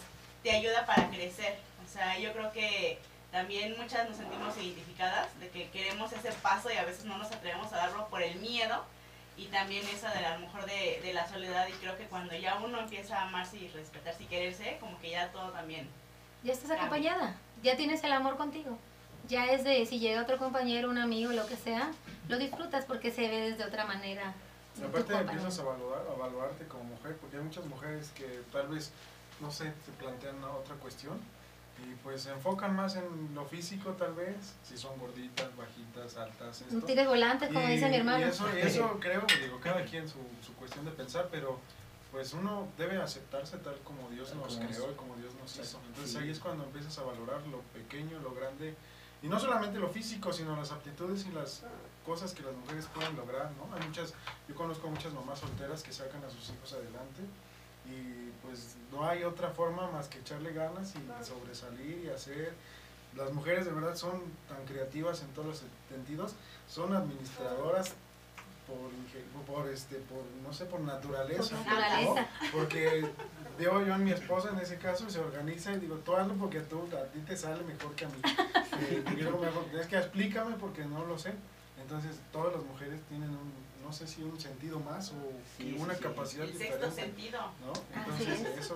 te 0.42 0.50
ayuda 0.52 0.86
para 0.86 1.08
crecer. 1.10 1.58
O 1.84 1.88
sea, 1.92 2.18
yo 2.18 2.32
creo 2.32 2.52
que 2.52 2.98
también 3.32 3.76
muchas 3.78 4.08
nos 4.08 4.16
sentimos 4.16 4.56
identificadas 4.56 5.28
de 5.40 5.48
que 5.50 5.68
queremos 5.70 6.12
ese 6.12 6.32
paso 6.32 6.70
y 6.72 6.76
a 6.76 6.84
veces 6.84 7.04
no 7.04 7.16
nos 7.18 7.30
atrevemos 7.32 7.72
a 7.72 7.76
darlo 7.76 8.08
por 8.08 8.22
el 8.22 8.36
miedo 8.36 8.84
y 9.36 9.46
también 9.46 9.86
esa 9.88 10.10
de 10.12 10.24
a 10.26 10.34
lo 10.34 10.40
mejor 10.46 10.66
de, 10.66 11.00
de 11.02 11.12
la 11.14 11.28
soledad 11.28 11.66
y 11.68 11.72
creo 11.74 11.96
que 11.96 12.04
cuando 12.04 12.34
ya 12.36 12.56
uno 12.56 12.78
empieza 12.80 13.18
a 13.18 13.22
amarse 13.28 13.56
y 13.56 13.68
respetarse 13.68 14.22
y 14.24 14.26
quererse, 14.26 14.76
como 14.80 14.98
que 15.00 15.10
ya 15.10 15.28
todo 15.32 15.50
también. 15.50 15.88
Ya 16.42 16.52
estás 16.52 16.70
acompañada, 16.70 17.34
ya 17.62 17.76
tienes 17.76 18.02
el 18.04 18.12
amor 18.12 18.36
contigo. 18.36 18.78
Ya 19.28 19.46
es 19.52 19.62
de 19.64 19.84
si 19.86 19.98
llega 19.98 20.22
otro 20.22 20.38
compañero, 20.38 20.88
un 20.90 20.98
amigo, 20.98 21.32
lo 21.32 21.46
que 21.46 21.56
sea, 21.56 21.90
lo 22.28 22.38
disfrutas 22.38 22.84
porque 22.86 23.10
se 23.12 23.28
ve 23.28 23.50
desde 23.50 23.64
otra 23.64 23.84
manera. 23.84 24.32
Y 24.80 24.82
aparte 24.84 25.14
empiezas 25.14 25.58
a 25.58 25.62
evaluar, 25.62 26.02
a 26.10 26.14
evaluarte 26.14 26.66
como 26.66 26.84
mujer, 26.84 27.16
porque 27.20 27.36
hay 27.36 27.42
muchas 27.42 27.64
mujeres 27.66 28.10
que 28.14 28.42
tal 28.52 28.68
vez, 28.68 28.90
no 29.40 29.50
sé, 29.50 29.64
se 29.84 29.92
plantean 29.98 30.42
otra 30.44 30.74
cuestión 30.76 31.18
y 31.86 31.94
pues 32.02 32.22
se 32.22 32.30
enfocan 32.30 32.74
más 32.76 32.96
en 32.96 33.34
lo 33.34 33.44
físico 33.46 33.90
tal 33.92 34.14
vez, 34.14 34.36
si 34.64 34.76
son 34.76 34.98
gorditas, 34.98 35.48
bajitas, 35.56 36.16
altas, 36.16 36.62
No 36.70 36.76
esto. 36.78 36.86
tires 36.86 37.06
volantes, 37.06 37.48
como 37.52 37.66
Y- 37.68 37.72
dice 37.72 37.88
mi 37.88 37.96
hermano. 37.96 38.26
Y 38.26 38.30
eso, 38.30 38.46
y 38.56 38.60
eso 38.60 38.96
creo, 39.00 39.22
digo, 39.42 39.60
cada 39.62 39.84
quien 39.84 40.08
su, 40.08 40.18
su 40.44 40.54
cuestión 40.54 40.84
de 40.86 40.90
pensar, 40.92 41.28
pero 41.30 41.58
pues 42.12 42.32
uno 42.32 42.68
debe 42.76 42.96
aceptarse 43.00 43.56
tal 43.58 43.76
como 43.84 44.08
Dios 44.10 44.34
nos 44.34 44.56
Como 44.56 44.68
creó 44.68 44.86
es. 44.86 44.92
y 44.92 44.94
como 44.96 45.16
Dios 45.16 45.32
nos 45.40 45.56
hizo. 45.56 45.78
Entonces 45.86 46.12
Sí. 46.12 46.18
ahí 46.18 46.30
es 46.30 46.38
cuando 46.40 46.64
empiezas 46.64 46.98
a 46.98 47.04
valorar 47.04 47.46
lo 47.46 47.60
pequeño, 47.72 48.18
lo 48.20 48.34
grande, 48.34 48.74
y 49.22 49.28
no 49.28 49.38
solamente 49.38 49.78
lo 49.78 49.88
físico, 49.88 50.32
sino 50.32 50.56
las 50.56 50.72
aptitudes 50.72 51.26
y 51.26 51.30
las 51.32 51.62
cosas 52.04 52.32
que 52.32 52.42
las 52.42 52.54
mujeres 52.54 52.86
pueden 52.94 53.14
lograr, 53.16 53.50
¿no? 53.52 53.74
Hay 53.76 53.86
muchas, 53.86 54.14
yo 54.48 54.54
conozco 54.54 54.88
muchas 54.88 55.12
mamás 55.12 55.38
solteras 55.38 55.82
que 55.82 55.92
sacan 55.92 56.24
a 56.24 56.30
sus 56.30 56.50
hijos 56.50 56.72
adelante 56.72 57.20
y 57.86 58.30
pues 58.42 58.76
no 58.90 59.06
hay 59.06 59.22
otra 59.24 59.50
forma 59.50 59.90
más 59.90 60.08
que 60.08 60.18
echarle 60.18 60.52
ganas 60.52 60.94
y 60.96 61.24
sobresalir 61.24 62.04
y 62.06 62.08
hacer. 62.10 62.54
Las 63.16 63.32
mujeres 63.32 63.64
de 63.66 63.72
verdad 63.72 63.94
son 63.96 64.22
tan 64.48 64.64
creativas 64.66 65.20
en 65.22 65.28
todos 65.28 65.48
los 65.48 65.62
sentidos, 65.88 66.34
son 66.68 66.94
administradoras 66.94 67.94
por, 68.70 69.56
por 69.56 69.68
este 69.68 69.96
por 69.96 70.22
no 70.42 70.52
sé 70.52 70.64
por 70.66 70.80
naturaleza, 70.80 71.56
Por 71.56 71.66
naturaleza. 71.66 72.20
¿no? 72.20 72.26
porque 72.52 73.06
veo 73.58 73.84
yo 73.86 73.94
en 73.94 74.04
mi 74.04 74.12
esposa 74.12 74.50
en 74.50 74.58
ese 74.58 74.76
caso 74.78 75.06
y 75.08 75.10
se 75.10 75.18
organiza 75.18 75.72
y 75.72 75.80
digo 75.80 75.96
tú 75.96 76.14
hazlo 76.16 76.34
porque 76.34 76.60
tú 76.60 76.88
a 76.96 77.04
ti 77.12 77.20
te 77.20 77.36
sale 77.36 77.62
mejor 77.64 77.94
que 77.94 78.04
a 78.04 78.08
mí 78.08 78.14
Eh, 78.82 79.04
y 79.12 79.20
luego 79.20 79.38
me- 79.40 79.80
es 79.80 79.86
que 79.88 79.96
explícame 79.98 80.56
porque 80.56 80.84
no 80.84 81.04
lo 81.04 81.18
sé 81.18 81.34
entonces 81.82 82.16
todas 82.32 82.54
las 82.54 82.64
mujeres 82.64 83.00
tienen 83.08 83.28
un 83.30 83.52
no 83.84 83.92
sé 83.92 84.06
si 84.06 84.22
un 84.22 84.38
sentido 84.40 84.78
más 84.80 85.10
o 85.10 85.32
Sí, 85.58 85.76
una 85.78 85.94
sí, 85.94 85.98
sí. 85.98 86.04
capacidad 86.04 86.44
El 86.46 86.52
sexto 86.56 86.74
diferente 86.76 87.02
sentido. 87.02 87.40
¿no? 87.64 87.72
Entonces 88.00 88.28
es. 88.40 88.58
eso 88.58 88.74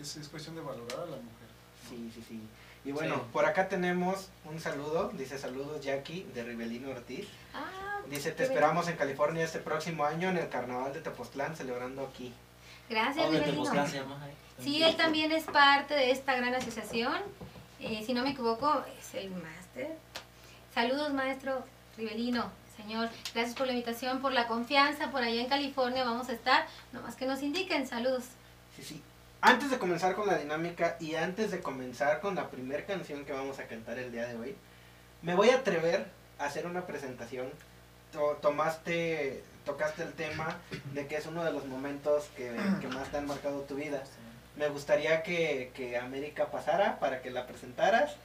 es, 0.00 0.16
es 0.16 0.28
cuestión 0.28 0.54
de 0.56 0.62
valorar 0.62 1.00
a 1.00 1.06
la 1.06 1.16
mujer 1.16 1.48
Sí, 1.88 2.10
sí, 2.14 2.24
sí. 2.26 2.40
Y 2.84 2.92
bueno, 2.92 3.16
Sí. 3.16 3.20
por 3.32 3.44
acá 3.44 3.68
tenemos 3.68 4.30
un 4.46 4.58
saludo. 4.58 5.10
Dice 5.10 5.38
saludos 5.38 5.84
Jackie 5.84 6.22
de 6.34 6.42
Rivelino 6.44 6.88
Ortiz. 6.90 7.28
Ah, 7.52 7.89
Dice, 8.08 8.32
te 8.32 8.44
esperamos 8.44 8.88
en 8.88 8.96
California 8.96 9.44
este 9.44 9.58
próximo 9.58 10.04
año 10.04 10.30
en 10.30 10.38
el 10.38 10.48
carnaval 10.48 10.92
de 10.92 11.00
Tepoztlán, 11.00 11.56
celebrando 11.56 12.06
aquí. 12.06 12.32
gracias, 12.88 13.26
Rivelino. 13.26 13.52
Tepoztlán 13.52 13.88
se 13.88 13.96
llama, 13.98 14.28
¿eh? 14.28 14.34
Sí, 14.62 14.82
él 14.82 14.96
también 14.96 15.32
es 15.32 15.44
parte 15.44 15.94
de 15.94 16.10
esta 16.10 16.34
gran 16.36 16.54
asociación. 16.54 17.14
Eh, 17.80 18.02
si 18.04 18.12
no 18.12 18.22
me 18.22 18.30
equivoco, 18.30 18.84
es 18.98 19.14
el 19.14 19.30
máster. 19.30 19.96
Saludos, 20.74 21.12
maestro 21.12 21.64
Rivelino. 21.96 22.50
Señor, 22.76 23.08
gracias 23.34 23.56
por 23.56 23.66
la 23.66 23.72
invitación, 23.72 24.20
por 24.20 24.32
la 24.32 24.46
confianza. 24.46 25.10
Por 25.10 25.22
allá 25.22 25.40
en 25.40 25.48
California 25.48 26.04
vamos 26.04 26.28
a 26.28 26.32
estar. 26.32 26.66
Nomás 26.92 27.16
que 27.16 27.26
nos 27.26 27.42
indiquen. 27.42 27.86
Saludos. 27.86 28.24
Sí, 28.76 28.82
sí. 28.82 29.02
Antes 29.42 29.70
de 29.70 29.78
comenzar 29.78 30.14
con 30.14 30.26
la 30.26 30.36
dinámica 30.36 30.96
y 31.00 31.14
antes 31.14 31.50
de 31.50 31.60
comenzar 31.60 32.20
con 32.20 32.34
la 32.34 32.50
primera 32.50 32.84
canción 32.84 33.24
que 33.24 33.32
vamos 33.32 33.58
a 33.58 33.64
cantar 33.64 33.98
el 33.98 34.12
día 34.12 34.26
de 34.26 34.36
hoy, 34.36 34.56
me 35.22 35.34
voy 35.34 35.50
a 35.50 35.56
atrever 35.56 36.06
a 36.38 36.44
hacer 36.44 36.66
una 36.66 36.86
presentación. 36.86 37.50
To- 38.12 38.38
tomaste, 38.42 39.42
tocaste 39.64 40.02
el 40.02 40.12
tema 40.14 40.56
de 40.94 41.06
que 41.06 41.16
es 41.16 41.26
uno 41.26 41.44
de 41.44 41.52
los 41.52 41.64
momentos 41.66 42.24
que, 42.36 42.50
que 42.80 42.88
más 42.88 43.08
te 43.10 43.18
han 43.18 43.26
marcado 43.26 43.60
tu 43.60 43.76
vida. 43.76 44.02
Me 44.56 44.68
gustaría 44.68 45.22
que, 45.22 45.70
que 45.74 45.96
América 45.96 46.46
pasara 46.50 46.98
para 46.98 47.22
que 47.22 47.30
la 47.30 47.46
presentaras 47.46 48.16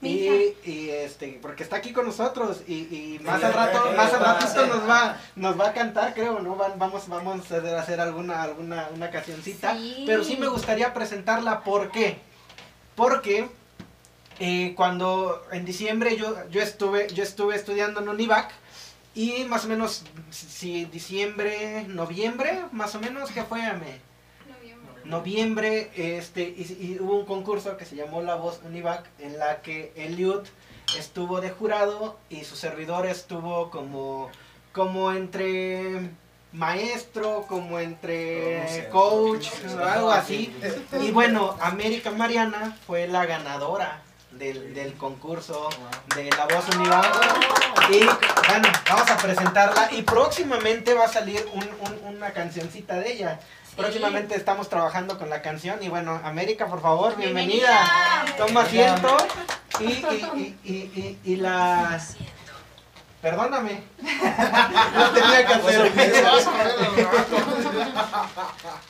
Mi 0.00 0.10
Y, 0.26 0.56
y, 0.64 0.90
este, 0.90 1.38
porque 1.40 1.62
está 1.62 1.76
aquí 1.76 1.92
con 1.92 2.06
nosotros 2.06 2.62
y, 2.66 2.74
y 2.74 3.18
más 3.22 3.42
al 3.44 3.52
rato, 3.52 3.92
más 3.96 4.12
al 4.12 4.20
ratito 4.20 4.66
nos 4.66 4.88
va, 4.88 5.16
nos 5.36 5.60
va 5.60 5.68
a 5.68 5.72
cantar, 5.74 6.12
creo, 6.14 6.40
¿no? 6.40 6.56
Van- 6.56 6.78
vamos, 6.78 7.06
vamos 7.08 7.38
a 7.52 7.56
hacer- 7.56 7.74
a 7.74 7.80
hacer 7.80 8.00
alguna, 8.00 8.42
alguna, 8.42 8.88
una 8.94 9.10
cancioncita. 9.10 9.74
Sí. 9.76 10.04
Pero 10.06 10.24
sí 10.24 10.36
me 10.38 10.48
gustaría 10.48 10.92
presentarla, 10.92 11.60
¿por 11.62 11.90
qué? 11.92 12.18
Porque 12.96 13.48
eh, 14.40 14.72
cuando 14.74 15.46
en 15.52 15.64
diciembre 15.64 16.16
yo, 16.16 16.34
yo 16.50 16.62
estuve, 16.62 17.08
yo 17.12 17.22
estuve 17.22 17.54
estudiando 17.54 18.00
en 18.00 18.08
Univac 18.08 18.50
y 19.14 19.44
más 19.44 19.64
o 19.64 19.68
menos, 19.68 20.04
si 20.30 20.84
diciembre, 20.84 21.84
noviembre, 21.88 22.64
más 22.72 22.94
o 22.94 23.00
menos, 23.00 23.30
¿qué 23.30 23.42
fue? 23.42 23.60
Me, 23.60 24.10
noviembre 25.04 25.90
este 25.96 26.42
y, 26.42 26.62
y 26.80 26.98
hubo 27.00 27.18
un 27.18 27.26
concurso 27.26 27.76
que 27.76 27.84
se 27.84 27.96
llamó 27.96 28.22
La 28.22 28.36
Voz 28.36 28.60
Univac 28.64 29.08
en 29.18 29.38
la 29.38 29.60
que 29.62 29.92
Eliud 29.96 30.46
estuvo 30.98 31.40
de 31.40 31.50
jurado 31.50 32.18
y 32.28 32.44
su 32.44 32.54
servidor 32.54 33.06
estuvo 33.06 33.70
como 33.70 34.30
como 34.72 35.10
entre 35.10 36.10
maestro, 36.52 37.46
como 37.48 37.78
entre 37.78 38.88
coach, 38.92 39.48
algo 39.82 40.10
así. 40.10 40.54
Y 41.00 41.10
bueno, 41.10 41.56
América 41.60 42.10
Mariana 42.10 42.76
fue 42.86 43.08
la 43.08 43.26
ganadora 43.26 44.02
del, 44.32 44.74
del 44.74 44.94
concurso 44.94 45.68
de 46.14 46.30
La 46.30 46.46
Voz 46.46 46.64
Univac. 46.76 47.06
Y 47.90 48.04
bueno, 48.04 48.68
vamos 48.88 49.10
a 49.10 49.16
presentarla 49.16 49.88
y 49.92 50.02
próximamente 50.02 50.94
va 50.94 51.04
a 51.04 51.08
salir 51.08 51.46
un- 51.52 51.62
un- 51.80 52.16
una 52.16 52.30
cancioncita 52.32 52.94
de 52.94 53.12
ella. 53.12 53.40
Próximamente 53.76 54.34
estamos 54.36 54.68
trabajando 54.68 55.18
con 55.18 55.30
la 55.30 55.42
canción 55.42 55.82
y 55.82 55.88
bueno, 55.88 56.20
América, 56.24 56.66
por 56.66 56.82
favor, 56.82 57.16
bienvenida. 57.16 58.24
Toma 58.36 58.62
asiento 58.62 59.16
y, 59.80 59.84
y, 59.84 59.88
y, 60.34 60.58
y, 60.64 60.72
y, 60.72 61.32
y 61.32 61.36
la... 61.36 61.98
Perdóname. 63.22 63.82
Lo 64.96 65.10
tenía 65.10 65.46
que 65.46 65.52
hacer. 65.54 65.92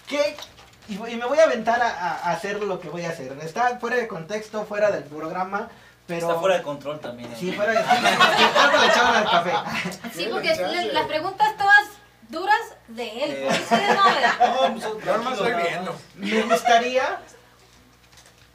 ¿Qué? 0.06 0.36
Y, 0.90 0.98
me 0.98 1.24
voy 1.24 1.38
a 1.38 1.44
aventar 1.44 1.80
a, 1.80 2.32
hacer 2.32 2.60
lo 2.60 2.80
que 2.80 2.88
voy 2.88 3.04
a 3.04 3.10
hacer. 3.10 3.32
Está 3.42 3.78
fuera 3.78 3.96
de 3.96 4.08
contexto, 4.08 4.64
fuera 4.64 4.90
del 4.90 5.04
programa, 5.04 5.68
pero... 6.08 6.28
Está 6.28 6.40
fuera 6.40 6.56
de 6.56 6.62
control 6.64 6.98
también. 6.98 7.30
¿eh? 7.32 7.36
Sí, 7.38 7.52
fuera 7.52 7.72
de... 7.72 7.78
Sí, 7.78 8.44
algo 8.58 8.76
le 8.76 8.86
echaban 8.86 9.14
al 9.14 9.30
café. 9.30 9.52
Sí, 10.12 10.28
porque 10.28 10.56
le- 10.56 10.92
las 10.92 11.06
preguntas 11.06 11.56
todas 11.56 11.86
duras 12.28 12.60
de 12.88 13.24
él. 13.24 13.44
Por 13.44 13.54
eso 13.54 13.74
es 13.76 13.96
novedad. 13.96 14.34
No, 15.06 15.36
pues, 15.36 15.62
viendo. 15.62 15.96
Me 16.16 16.42
gustaría 16.42 17.20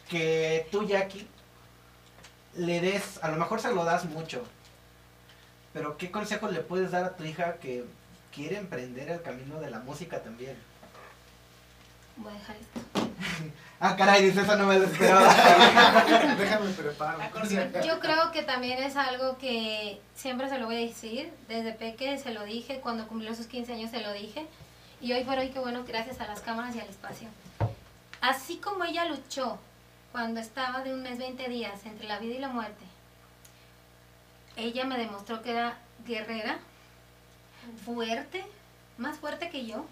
que 0.10 0.68
tú, 0.72 0.86
Jackie, 0.86 1.28
le 2.56 2.82
des, 2.82 3.24
a 3.24 3.30
lo 3.30 3.38
mejor 3.38 3.62
se 3.62 3.72
lo 3.72 3.86
das 3.86 4.06
mucho, 4.06 4.44
pero 5.74 5.98
¿qué 5.98 6.12
consejo 6.12 6.50
le 6.50 6.60
puedes 6.60 6.92
dar 6.92 7.06
a 7.06 7.16
tu 7.16 7.24
hija 7.24 7.56
que 7.62 7.86
quiere 8.34 8.58
emprender 8.58 9.10
el 9.10 9.22
camino 9.22 9.60
de 9.62 9.70
la 9.70 9.80
música 9.80 10.22
también? 10.22 10.58
Voy 12.18 12.32
a 12.34 12.38
dejar 12.38 12.56
esto. 12.56 12.80
Ah, 13.80 13.96
caray, 13.96 14.26
dice, 14.26 14.42
eso 14.42 14.56
no 14.56 14.68
me 14.68 14.80
lo 14.80 14.86
esperaba. 14.86 15.28
Déjame 16.38 16.70
preparar. 16.72 17.32
Yo 17.86 18.00
creo 18.00 18.32
que 18.32 18.42
también 18.42 18.82
es 18.82 18.96
algo 18.96 19.38
que 19.38 20.02
siempre 20.16 20.50
se 20.50 20.58
lo 20.58 20.66
voy 20.66 20.76
a 20.76 20.80
decir. 20.80 21.32
Desde 21.50 21.74
peque 21.74 22.18
se 22.18 22.34
lo 22.34 22.46
dije, 22.46 22.80
cuando 22.80 23.08
cumplió 23.08 23.36
sus 23.36 23.48
15 23.48 23.74
años 23.74 23.92
se 23.92 24.02
lo 24.02 24.14
dije. 24.14 24.48
Y 25.02 25.12
hoy 25.12 25.24
por 25.26 25.38
hoy, 25.38 25.50
que 25.50 25.60
bueno, 25.60 25.84
gracias 25.86 26.22
a 26.22 26.28
las 26.28 26.40
cámaras 26.40 26.76
y 26.76 26.80
al 26.80 26.88
espacio. 26.88 27.28
Así 28.22 28.58
como 28.58 28.86
ella 28.86 29.06
luchó 29.06 29.60
cuando 30.12 30.40
estaba 30.40 30.82
de 30.82 30.94
un 30.94 31.04
mes 31.04 31.18
20 31.18 31.48
días 31.50 31.86
entre 31.86 32.08
la 32.08 32.18
vida 32.18 32.36
y 32.36 32.40
la 32.40 32.48
muerte, 32.48 32.86
ella 34.56 34.86
me 34.86 34.98
demostró 34.98 35.42
que 35.42 35.52
era 35.52 35.78
guerrera, 36.08 36.60
fuerte, 37.84 38.46
más 38.98 39.18
fuerte 39.18 39.50
que 39.50 39.66
yo. 39.66 39.86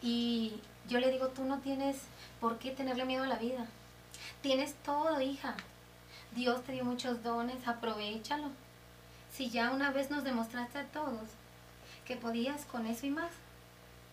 Y 0.00 0.60
yo 0.90 0.98
le 0.98 1.10
digo, 1.10 1.28
tú 1.28 1.44
no 1.44 1.60
tienes 1.60 1.96
por 2.40 2.58
qué 2.58 2.72
tenerle 2.72 3.04
miedo 3.04 3.22
a 3.22 3.28
la 3.28 3.36
vida. 3.36 3.64
Tienes 4.42 4.74
todo, 4.84 5.20
hija. 5.20 5.54
Dios 6.34 6.64
te 6.64 6.72
dio 6.72 6.84
muchos 6.84 7.22
dones, 7.22 7.66
aprovechalo. 7.66 8.50
Si 9.32 9.50
ya 9.50 9.70
una 9.70 9.92
vez 9.92 10.10
nos 10.10 10.24
demostraste 10.24 10.78
a 10.78 10.84
todos 10.86 11.28
que 12.04 12.16
podías 12.16 12.64
con 12.64 12.86
eso 12.86 13.06
y 13.06 13.10
más, 13.10 13.30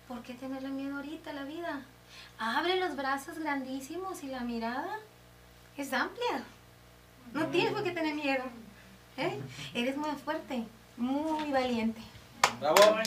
¿por 0.07 0.21
qué 0.21 0.35
tenerle 0.35 0.69
miedo 0.69 0.97
ahorita 0.97 1.31
a 1.31 1.33
la 1.33 1.43
vida? 1.45 1.81
Abre 2.37 2.79
los 2.79 2.95
brazos 2.95 3.39
grandísimos 3.39 4.23
y 4.23 4.27
la 4.27 4.41
mirada 4.41 4.99
es 5.77 5.91
amplia. 5.93 6.43
No 7.33 7.47
tienes 7.47 7.73
por 7.73 7.83
qué 7.83 7.91
tener 7.91 8.13
miedo. 8.13 8.43
¿eh? 9.17 9.39
Eres 9.73 9.97
muy 9.97 10.11
fuerte, 10.11 10.63
muy 10.95 11.51
valiente. 11.51 12.01
Bravo. 12.59 12.97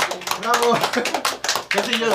¡Bravo! 0.41 1.60
Casi 1.71 1.93
lloro. 1.99 2.15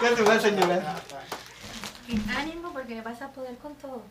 Casi 0.00 0.22
va, 0.22 0.40
señora. 0.40 0.96
Y 2.08 2.20
ánimo 2.36 2.72
porque 2.72 3.00
vas 3.02 3.20
a 3.22 3.28
poder 3.28 3.56
con 3.58 3.74
todo. 3.76 4.02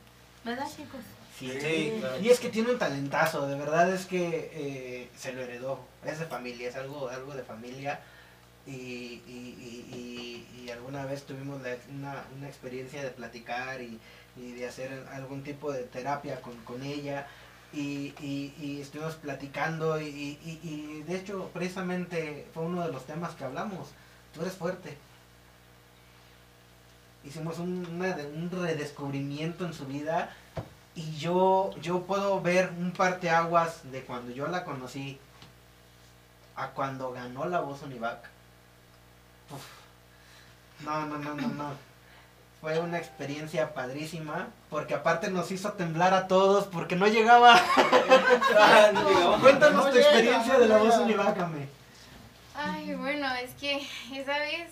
¿Verdad, 0.43 0.65
chicos? 0.67 1.01
Sí, 1.37 1.51
Sí, 1.61 1.93
claro. 1.99 2.19
y 2.19 2.29
es 2.29 2.39
que 2.39 2.49
tiene 2.49 2.71
un 2.71 2.77
talentazo, 2.79 3.47
de 3.47 3.55
verdad 3.55 3.93
es 3.93 4.05
que 4.05 4.51
eh, 4.53 5.09
se 5.17 5.31
lo 5.31 5.41
heredó, 5.41 5.79
es 6.05 6.19
de 6.19 6.25
familia, 6.25 6.67
es 6.67 6.75
algo, 6.75 7.07
algo 7.07 7.33
de 7.33 7.43
familia 7.43 8.01
y, 8.67 8.71
y, 8.71 9.55
y, 9.57 9.95
y- 9.95 10.61
y 10.65 10.69
alguna 10.69 11.05
vez 11.05 11.23
tuvimos 11.23 11.61
la- 11.61 11.77
una, 11.97 12.23
una 12.37 12.47
experiencia 12.47 13.01
de 13.01 13.09
platicar 13.11 13.81
y, 13.81 13.99
y 14.35 14.51
de 14.51 14.67
hacer 14.67 14.91
algún 15.13 15.43
tipo 15.43 15.71
de 15.71 15.83
terapia 15.83 16.41
con, 16.41 16.55
con 16.65 16.83
ella 16.83 17.25
y, 17.73 18.13
y, 18.19 18.53
y 18.59 18.81
estuvimos 18.81 19.15
platicando 19.15 19.99
y, 20.01 20.05
y- 20.07 21.03
de 21.07 21.15
hecho 21.17 21.49
precisamente 21.53 22.47
fue 22.53 22.63
uno 22.63 22.81
de 22.85 22.91
los 22.91 23.05
temas 23.05 23.35
que 23.35 23.43
hablamos, 23.45 23.89
tú 24.33 24.41
eres 24.41 24.53
fuerte. 24.53 24.97
Hicimos 27.23 27.59
un, 27.59 27.85
un 27.85 28.49
redescubrimiento 28.51 29.65
en 29.65 29.73
su 29.73 29.85
vida 29.85 30.33
y 30.95 31.17
yo, 31.17 31.71
yo 31.81 32.03
puedo 32.03 32.41
ver 32.41 32.71
un 32.77 32.91
parteaguas 32.91 33.91
de 33.91 34.03
cuando 34.03 34.31
yo 34.31 34.47
la 34.47 34.63
conocí 34.63 35.19
a 36.55 36.69
cuando 36.69 37.11
ganó 37.11 37.45
la 37.45 37.59
voz 37.61 37.81
Univac. 37.83 38.19
No, 40.83 41.05
no, 41.05 41.17
no, 41.17 41.35
no, 41.35 41.47
no. 41.49 41.88
Fue 42.61 42.77
una 42.79 42.97
experiencia 42.97 43.73
padrísima 43.73 44.47
porque 44.69 44.93
aparte 44.93 45.31
nos 45.31 45.49
hizo 45.51 45.73
temblar 45.73 46.13
a 46.13 46.27
todos 46.27 46.65
porque 46.67 46.95
no 46.97 47.07
llegaba. 47.07 47.55
Ah, 48.57 48.89
no 48.93 49.09
llegaba. 49.09 49.39
Cuéntanos 49.39 49.85
No 49.85 49.89
tu 49.91 49.95
llega, 49.95 50.07
experiencia 50.09 50.53
no 50.53 50.59
de 50.59 50.67
la 50.67 50.77
voz 50.77 50.93
llega. 50.93 51.01
Univac, 51.05 51.39
Ame. 51.39 51.67
Ay, 52.55 52.93
bueno, 52.95 53.33
es 53.35 53.51
que 53.51 53.87
esa 54.13 54.37
vez 54.39 54.69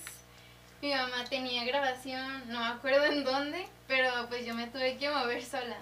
mi 0.81 0.93
mamá 0.93 1.23
tenía 1.29 1.63
grabación, 1.63 2.43
no 2.49 2.59
me 2.59 2.67
acuerdo 2.67 3.05
en 3.05 3.23
dónde, 3.23 3.65
pero 3.87 4.09
pues 4.27 4.45
yo 4.45 4.53
me 4.53 4.67
tuve 4.67 4.97
que 4.97 5.09
mover 5.09 5.43
sola. 5.43 5.77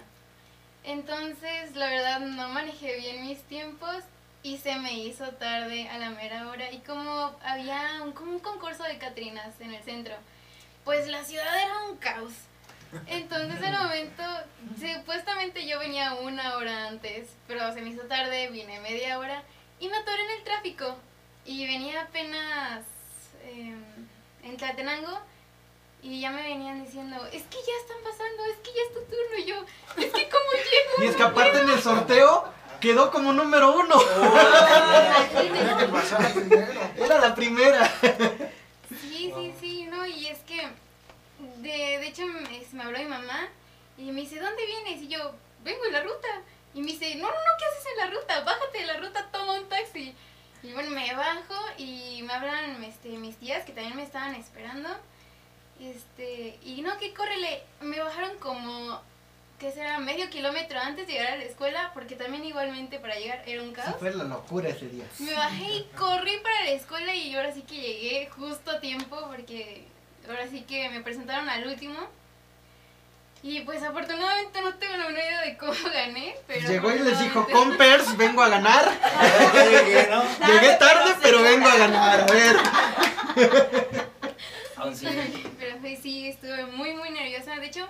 Entonces, 0.84 1.74
la 1.74 1.88
verdad, 1.88 2.20
no 2.20 2.48
manejé 2.50 2.96
bien 2.98 3.26
mis 3.26 3.42
tiempos 3.42 3.96
y 4.44 4.58
se 4.58 4.76
me 4.76 4.94
hizo 4.94 5.26
tarde 5.32 5.88
a 5.88 5.98
la 5.98 6.10
mera 6.10 6.48
hora. 6.48 6.70
Y 6.70 6.78
como 6.78 7.32
había 7.44 8.00
un, 8.04 8.12
como 8.12 8.30
un 8.30 8.38
concurso 8.38 8.84
de 8.84 8.96
Catrinas 8.98 9.60
en 9.60 9.74
el 9.74 9.82
centro, 9.82 10.14
pues 10.86 11.06
la 11.08 11.22
ciudad 11.24 11.62
era 11.62 11.82
un 11.90 11.96
caos. 11.96 12.32
Entonces, 13.08 13.60
el 13.60 13.76
momento, 13.76 14.22
supuestamente 14.80 15.66
yo 15.66 15.80
venía 15.80 16.14
una 16.14 16.56
hora 16.56 16.86
antes, 16.86 17.28
pero 17.48 17.74
se 17.74 17.82
me 17.82 17.90
hizo 17.90 18.02
tarde, 18.02 18.48
vine 18.50 18.80
media 18.80 19.18
hora 19.18 19.42
y 19.80 19.88
me 19.88 19.96
atoré 19.96 20.22
en 20.22 20.30
el 20.38 20.44
tráfico. 20.44 20.96
Y 21.44 21.66
venía 21.66 22.02
apenas 22.02 22.84
eh, 23.42 23.74
en 24.44 24.56
Tlatenango 24.56 25.18
y 26.02 26.20
ya 26.20 26.30
me 26.30 26.42
venían 26.42 26.84
diciendo, 26.84 27.16
es 27.32 27.42
que 27.42 27.56
ya 27.56 27.72
están 27.80 27.98
pasando, 28.04 28.44
es 28.44 28.56
que 28.58 28.70
ya 28.72 28.82
es 28.86 28.94
tu 28.94 29.00
turno. 29.00 29.38
Y 29.38 29.44
yo, 29.44 29.56
es 29.96 30.12
que 30.12 30.28
¿cómo 30.28 30.52
llego? 30.52 31.04
Y 31.04 31.06
es 31.08 31.16
que 31.16 31.22
aparte 31.24 31.60
en 31.62 31.70
el 31.70 31.82
sorteo 31.82 32.44
quedó 32.80 33.10
como 33.10 33.32
número 33.32 33.76
uno. 33.76 33.96
Primero. 35.36 36.00
Era 36.96 37.20
la 37.20 37.34
primera. 37.34 37.90
Sí, 39.26 39.32
sí, 39.34 39.54
sí, 39.60 39.86
no, 39.86 40.06
y 40.06 40.28
es 40.28 40.38
que, 40.40 40.68
de, 41.58 41.68
de 41.98 42.06
hecho, 42.06 42.26
me, 42.26 42.42
me 42.72 42.82
habló 42.82 42.98
mi 42.98 43.06
mamá 43.06 43.48
y 43.98 44.12
me 44.12 44.20
dice, 44.20 44.38
¿dónde 44.38 44.64
vienes? 44.66 45.02
Y 45.02 45.08
yo, 45.08 45.32
vengo 45.64 45.84
en 45.86 45.92
la 45.92 46.02
ruta. 46.02 46.28
Y 46.74 46.80
me 46.80 46.92
dice, 46.92 47.14
no, 47.16 47.28
no, 47.28 47.34
no, 47.34 47.58
¿qué 47.58 47.64
haces 47.64 47.86
en 47.92 47.98
la 47.98 48.18
ruta? 48.18 48.40
Bájate 48.42 48.78
de 48.78 48.86
la 48.86 48.96
ruta, 48.98 49.28
toma 49.32 49.54
un 49.54 49.68
taxi. 49.68 50.14
Y 50.62 50.72
bueno, 50.72 50.90
me 50.90 51.14
bajo 51.14 51.54
y 51.78 52.22
me 52.22 52.32
hablan 52.32 52.82
este, 52.84 53.08
mis 53.10 53.36
tías 53.36 53.64
que 53.64 53.72
también 53.72 53.96
me 53.96 54.02
estaban 54.02 54.34
esperando. 54.34 54.88
Este, 55.80 56.58
y 56.62 56.82
no, 56.82 56.96
que 56.98 57.14
córrele. 57.14 57.62
Me 57.80 57.98
bajaron 57.98 58.38
como, 58.38 59.00
que 59.58 59.72
será, 59.72 59.98
medio 59.98 60.28
kilómetro 60.28 60.78
antes 60.78 61.06
de 61.06 61.14
llegar 61.14 61.32
a 61.32 61.36
la 61.36 61.44
escuela, 61.44 61.90
porque 61.94 62.14
también 62.14 62.44
igualmente 62.44 62.98
para 62.98 63.14
llegar 63.16 63.42
era 63.46 63.62
un 63.62 63.68
Sí, 63.70 63.74
caos. 63.74 63.96
fue 63.98 64.12
la 64.14 64.24
locura 64.24 64.68
ese 64.68 64.86
día. 64.88 65.04
Me 65.18 65.32
bajé 65.34 65.64
y 65.64 65.88
corrí 65.96 66.36
para 66.42 66.64
la 66.64 66.70
escuela 66.72 67.14
y 67.14 67.34
ahora 67.34 67.52
sí 67.52 67.62
que 67.62 67.74
llegué 67.76 68.28
justo 68.36 68.70
a 68.70 68.80
tiempo 68.80 69.18
porque 69.28 69.84
ahora 70.28 70.46
sí 70.48 70.62
que 70.62 70.88
me 70.90 71.00
presentaron 71.00 71.48
al 71.48 71.66
último. 71.66 71.96
Y 73.42 73.60
pues 73.60 73.82
afortunadamente 73.82 74.60
no 74.60 74.74
tengo 74.74 74.96
la 74.96 75.06
menor 75.06 75.20
idea 75.22 75.40
de 75.42 75.56
cómo 75.56 75.72
gané, 75.94 76.36
pero... 76.46 76.68
Llegó 76.68 76.90
y 76.94 76.98
les 76.98 77.18
dijo, 77.20 77.46
compers, 77.50 78.16
vengo 78.16 78.42
a 78.42 78.48
ganar. 78.48 78.84
Llegué, 79.54 80.08
¿no? 80.10 80.22
Llegué 80.46 80.74
tarde, 80.74 81.14
pero 81.22 81.42
vengo 81.42 81.66
a 81.68 81.76
ganar. 81.76 82.20
A 82.20 82.32
ver. 82.32 82.56
Pero 85.58 85.96
sí, 86.00 86.28
estuve 86.28 86.64
muy, 86.66 86.94
muy 86.94 87.10
nerviosa. 87.10 87.56
De 87.56 87.66
hecho, 87.66 87.88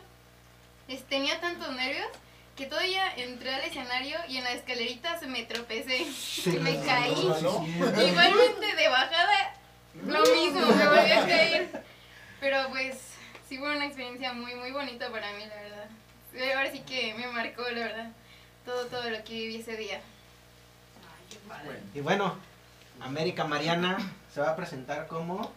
es- 0.88 1.04
tenía 1.04 1.40
tantos 1.40 1.72
nervios 1.74 2.06
que 2.56 2.66
todavía 2.66 3.14
entré 3.16 3.54
al 3.54 3.60
escenario 3.62 4.18
y 4.28 4.38
en 4.38 4.44
la 4.44 4.52
escalerita 4.52 5.18
se 5.18 5.26
me 5.26 5.42
tropecé. 5.44 5.98
y 6.46 6.58
me 6.58 6.80
caí. 6.84 7.12
Igualmente 7.12 8.74
de 8.76 8.88
bajada, 8.88 9.54
lo 10.06 10.20
mismo, 10.22 10.60
me 10.66 10.88
volví 10.88 11.12
a 11.12 11.26
caer. 11.26 11.82
Pero 12.40 12.68
pues 12.70 12.96
sí 13.48 13.58
fue 13.58 13.74
una 13.76 13.86
experiencia 13.86 14.32
muy, 14.32 14.54
muy 14.54 14.70
bonita 14.72 15.10
para 15.10 15.32
mí, 15.32 15.44
la 15.46 15.54
verdad. 15.54 15.88
Ahora 16.56 16.70
sí 16.70 16.80
que 16.80 17.14
me 17.14 17.26
marcó, 17.28 17.62
la 17.62 17.80
verdad, 17.80 18.10
todo, 18.64 18.86
todo 18.86 19.08
lo 19.10 19.22
que 19.24 19.32
viví 19.32 19.56
ese 19.56 19.76
día. 19.76 20.00
Y 21.94 22.00
bueno, 22.00 22.36
América 23.00 23.44
Mariana 23.44 23.96
se 24.32 24.40
va 24.40 24.50
a 24.50 24.56
presentar 24.56 25.06
como. 25.06 25.52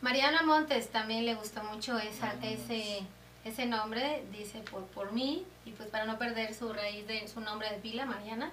Mariana 0.00 0.42
Montes 0.42 0.90
también 0.90 1.24
le 1.26 1.34
gustó 1.34 1.62
mucho 1.64 1.98
esa, 1.98 2.34
ese, 2.42 3.00
ese 3.44 3.66
nombre, 3.66 4.24
dice 4.32 4.60
por, 4.70 4.84
por 4.86 5.12
mí, 5.12 5.44
y 5.64 5.70
pues 5.72 5.88
para 5.88 6.04
no 6.04 6.18
perder 6.18 6.54
su 6.54 6.72
raíz 6.72 7.06
de 7.06 7.26
su 7.28 7.40
nombre 7.40 7.70
de 7.70 7.76
pila, 7.78 8.06
Mariana. 8.06 8.50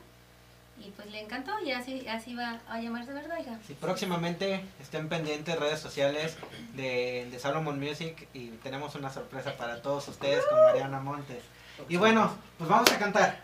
Y 0.79 0.91
pues 0.91 1.11
le 1.11 1.19
encantó 1.21 1.59
y 1.59 1.73
así, 1.73 2.07
así 2.07 2.33
va 2.35 2.61
a 2.69 2.79
llamarse, 2.79 3.11
¿verdad, 3.11 3.37
hija? 3.41 3.59
Si 3.67 3.73
próximamente 3.73 4.63
estén 4.81 5.09
pendientes 5.09 5.59
redes 5.59 5.81
sociales 5.81 6.37
de, 6.73 7.27
de 7.29 7.39
Salomon 7.39 7.77
Music 7.79 8.29
y 8.33 8.47
tenemos 8.63 8.95
una 8.95 9.11
sorpresa 9.11 9.57
para 9.57 9.81
todos 9.81 10.07
ustedes 10.07 10.45
con 10.45 10.57
Mariana 10.57 11.01
Montes. 11.01 11.43
Y 11.89 11.97
bueno, 11.97 12.33
pues 12.57 12.69
vamos 12.69 12.89
a 12.91 12.97
cantar. 12.97 13.43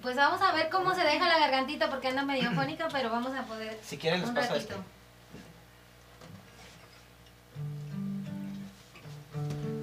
Pues 0.00 0.16
vamos 0.16 0.40
a 0.40 0.52
ver 0.52 0.70
cómo 0.70 0.94
se 0.94 1.02
deja 1.04 1.28
la 1.28 1.38
gargantita 1.38 1.90
porque 1.90 2.08
anda 2.08 2.24
medio 2.24 2.50
fónica, 2.52 2.88
pero 2.90 3.10
vamos 3.10 3.34
a 3.36 3.44
poder 3.44 3.78
Si 3.84 3.98
quieren 3.98 4.20
les 4.20 4.28
un 4.30 4.34
paso 4.34 4.54
ratito. 4.54 4.72
este. 4.74 4.84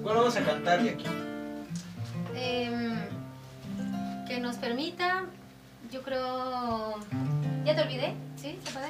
¿Cuál 0.10 0.22
vamos 0.22 0.36
a 0.38 0.43
cantar 0.43 0.82
de 0.82 0.89
aquí? 0.89 1.05
Em, 2.34 2.97
que 4.28 4.39
nos 4.39 4.55
permita, 4.55 5.26
yo 5.91 6.01
creo... 6.01 6.95
¿Ya 7.64 7.76
te 7.76 7.82
olvidé? 7.84 8.16
¿Sí? 8.36 8.60
¿Se 8.66 8.72
puede? 8.72 8.88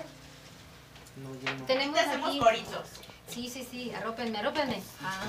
No, 1.17 1.35
ya 1.43 1.55
no. 1.55 1.65
Tenemos 1.65 1.95
Te 1.95 1.99
hacemos 1.99 2.29
aquí... 2.29 2.39
coritos. 2.39 2.87
Sí, 3.27 3.49
sí, 3.49 3.67
sí, 3.69 3.91
arrópenme, 3.91 4.37
arrópenme. 4.37 4.81
Ah, 5.03 5.23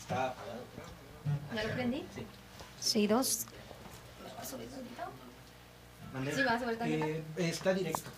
Está 0.00 0.28
apagado. 0.28 0.62
¿ya 1.54 1.64
lo 1.64 1.74
prendí? 1.74 2.02
Sí. 2.14 2.26
Sí, 2.80 3.06
dos. 3.06 3.44
¿Subir 4.48 4.70
tantito? 4.70 5.02
¿Mande? 6.14 6.34
Sí, 6.34 6.42
va 6.42 6.52
a 6.52 6.58
subir 6.58 6.78
tantito. 6.78 7.04
Eh, 7.04 7.22
está 7.36 7.74
directo. 7.74 8.08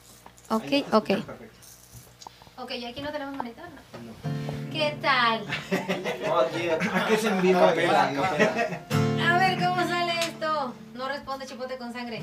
Ok, 0.50 0.62
ok. 0.92 1.06
perfecto. 1.26 1.58
Ok, 2.58 2.70
¿y 2.70 2.84
aquí 2.84 3.02
no 3.02 3.10
tenemos 3.10 3.34
monitor? 3.34 3.64
No. 3.68 4.12
No. 4.12 4.55
¿Qué 4.76 4.94
tal? 5.00 5.40
No, 6.26 6.40
aquí, 6.40 6.68
Aquí 6.68 7.14
es 7.14 7.24
en 7.24 7.40
vivo. 7.40 7.60
Capela, 7.60 8.04
aquí. 8.04 8.16
capela. 8.16 8.82
A 9.26 9.38
ver 9.38 9.58
cómo 9.58 9.88
sale 9.88 10.18
esto. 10.18 10.74
No 10.94 11.08
responde 11.08 11.46
chipote 11.46 11.78
con 11.78 11.94
sangre. 11.94 12.22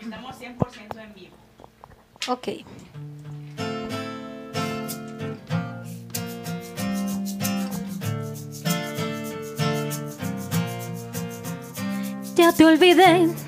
Estamos 0.00 0.36
100% 0.40 1.02
en 1.02 1.14
vivo. 1.14 1.36
Ok. 2.28 2.48
Ya 12.36 12.52
te 12.52 12.64
olvidé. 12.64 13.47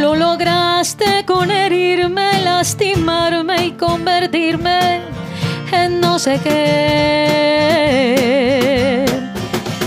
Lo 0.00 0.14
lograste 0.14 1.24
con 1.26 1.50
herirme, 1.50 2.40
lastimarme 2.44 3.66
y 3.66 3.72
convertirme 3.72 5.00
en 5.72 6.00
no 6.00 6.20
sé 6.20 6.38
qué. 6.40 7.44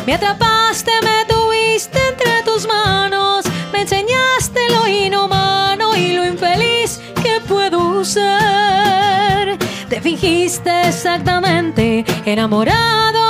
Me 0.05 0.13
atrapaste, 0.15 0.91
me 1.01 1.23
tuviste 1.33 1.97
entre 2.09 2.43
tus 2.43 2.67
manos, 2.67 3.45
me 3.71 3.83
enseñaste 3.83 4.59
lo 4.71 4.85
inhumano 4.85 5.95
y 5.95 6.11
lo 6.11 6.25
infeliz 6.25 6.99
que 7.23 7.39
puedo 7.47 8.03
ser. 8.03 9.57
Te 9.87 10.01
fingiste 10.01 10.89
exactamente 10.89 12.03
enamorado, 12.25 13.21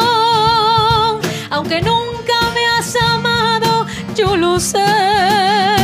aunque 1.51 1.79
nunca 1.81 2.33
me 2.55 2.65
has 2.79 2.95
amado, 2.95 3.85
yo 4.15 4.35
lo 4.35 4.59
sé. 4.59 5.80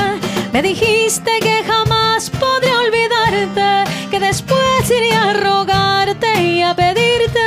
Me 0.54 0.62
dijiste 0.62 1.39
que 1.39 1.64
jamás 1.64 2.30
podré 2.30 2.76
olvidarte, 2.76 3.91
que 4.10 4.20
después 4.20 4.89
iría 4.89 5.30
a 5.30 5.34
rogarte 5.34 6.41
y 6.41 6.62
a 6.64 6.74
pedirte, 6.76 7.39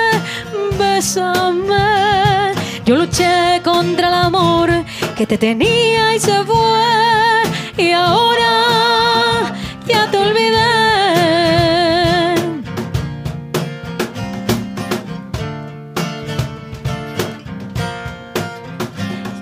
bésame. 0.79 2.53
Yo 2.85 2.97
luché 2.97 3.61
contra 3.65 4.09
el 4.09 4.15
amor 4.15 4.71
que 5.17 5.27
te 5.27 5.39
tenía 5.39 6.15
y 6.15 6.21
se 6.21 6.45
fue, 6.45 7.43
y 7.77 7.93
ahora 7.93 9.55
ya 9.87 10.11
te 10.11 10.19
olvidé. 10.19 10.71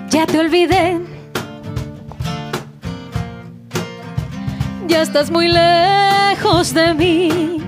Ya 0.09 0.25
te 0.25 0.39
olvidé. 0.39 0.98
Estás 5.09 5.31
muy 5.31 5.47
lejos 5.47 6.71
de 6.71 6.93
mí. 6.93 7.63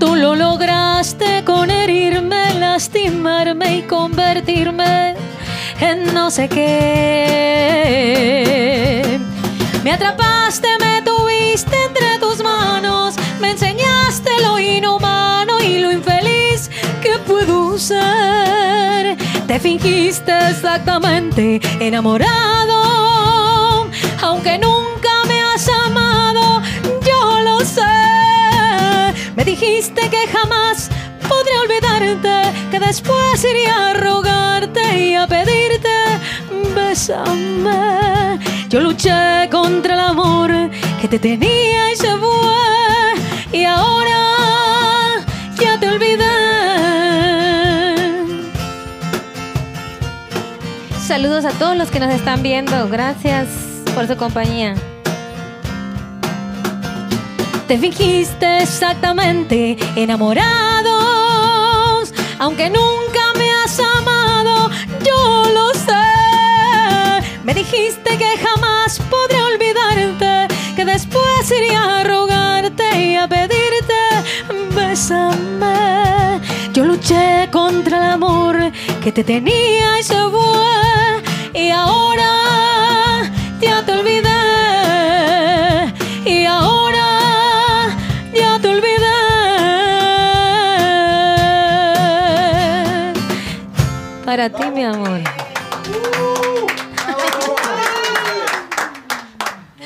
Tú 0.00 0.16
lo 0.16 0.34
lograste 0.34 1.44
con 1.44 1.70
herirme, 1.70 2.54
lastimarme 2.54 3.76
y 3.76 3.82
convertirme 3.82 5.14
en 5.80 6.12
no 6.12 6.32
sé 6.32 6.48
qué. 6.48 7.60
Me 9.84 9.92
atrapaste, 9.92 10.66
me 10.80 11.00
tuviste 11.02 11.76
entre 11.90 12.18
tus 12.18 12.42
manos, 12.42 13.14
me 13.40 13.52
enseñaste 13.52 14.30
lo 14.42 14.58
inhumano 14.58 15.62
y 15.62 15.78
lo 15.78 15.92
infeliz 15.92 16.68
que 17.00 17.20
puedo 17.24 17.78
ser. 17.78 19.16
Te 19.46 19.60
fingiste 19.60 20.32
exactamente 20.50 21.60
enamorado, 21.78 23.86
aunque 24.20 24.58
nunca 24.58 24.75
Me 29.36 29.44
dijiste 29.44 30.08
que 30.08 30.26
jamás 30.28 30.88
podré 31.28 31.58
olvidarte, 31.58 32.50
que 32.70 32.80
después 32.80 33.44
iría 33.44 33.90
a 33.90 33.92
rogarte 33.92 34.98
y 34.98 35.14
a 35.14 35.26
pedirte, 35.26 35.88
bésame. 36.74 38.38
Yo 38.70 38.80
luché 38.80 39.48
contra 39.50 39.92
el 39.92 40.00
amor 40.00 40.50
que 41.02 41.06
te 41.06 41.18
tenía 41.18 41.92
y 41.92 41.96
se 41.96 42.16
fue, 42.16 43.58
y 43.60 43.64
ahora 43.64 45.22
ya 45.60 45.78
te 45.78 45.86
olvidé. 45.86 46.24
Saludos 50.98 51.44
a 51.44 51.50
todos 51.50 51.76
los 51.76 51.90
que 51.90 52.00
nos 52.00 52.12
están 52.12 52.42
viendo. 52.42 52.88
Gracias 52.88 53.48
por 53.94 54.08
su 54.08 54.16
compañía. 54.16 54.74
Te 57.68 57.76
fingiste 57.78 58.62
exactamente 58.62 59.76
enamorados, 59.96 60.44
aunque 62.38 62.70
nunca 62.70 63.32
me 63.36 63.50
has 63.54 63.80
amado, 63.80 64.70
yo 65.04 65.44
lo 65.52 65.74
sé. 65.74 66.06
Me 67.42 67.52
dijiste 67.54 68.16
que 68.16 68.38
jamás 68.38 69.00
podré 69.10 69.42
olvidarte, 69.42 70.46
que 70.76 70.84
después 70.84 71.50
iría 71.50 71.98
a 71.98 72.04
rogarte 72.04 72.84
y 73.04 73.16
a 73.16 73.26
pedirte, 73.26 73.94
bésame. 74.72 76.40
Yo 76.72 76.84
luché 76.84 77.48
contra 77.50 77.96
el 77.98 78.04
amor 78.12 78.70
que 79.02 79.10
te 79.10 79.24
tenía 79.24 79.98
y 79.98 80.04
se 80.04 80.14
fue 80.14 81.22
y 81.52 81.70
ahora 81.70 83.28
ya 83.60 83.84
te 83.84 83.90
olvidé 83.90 84.05
para 94.36 94.50
ti 94.50 94.70
mi 94.70 94.84
amor 94.84 95.20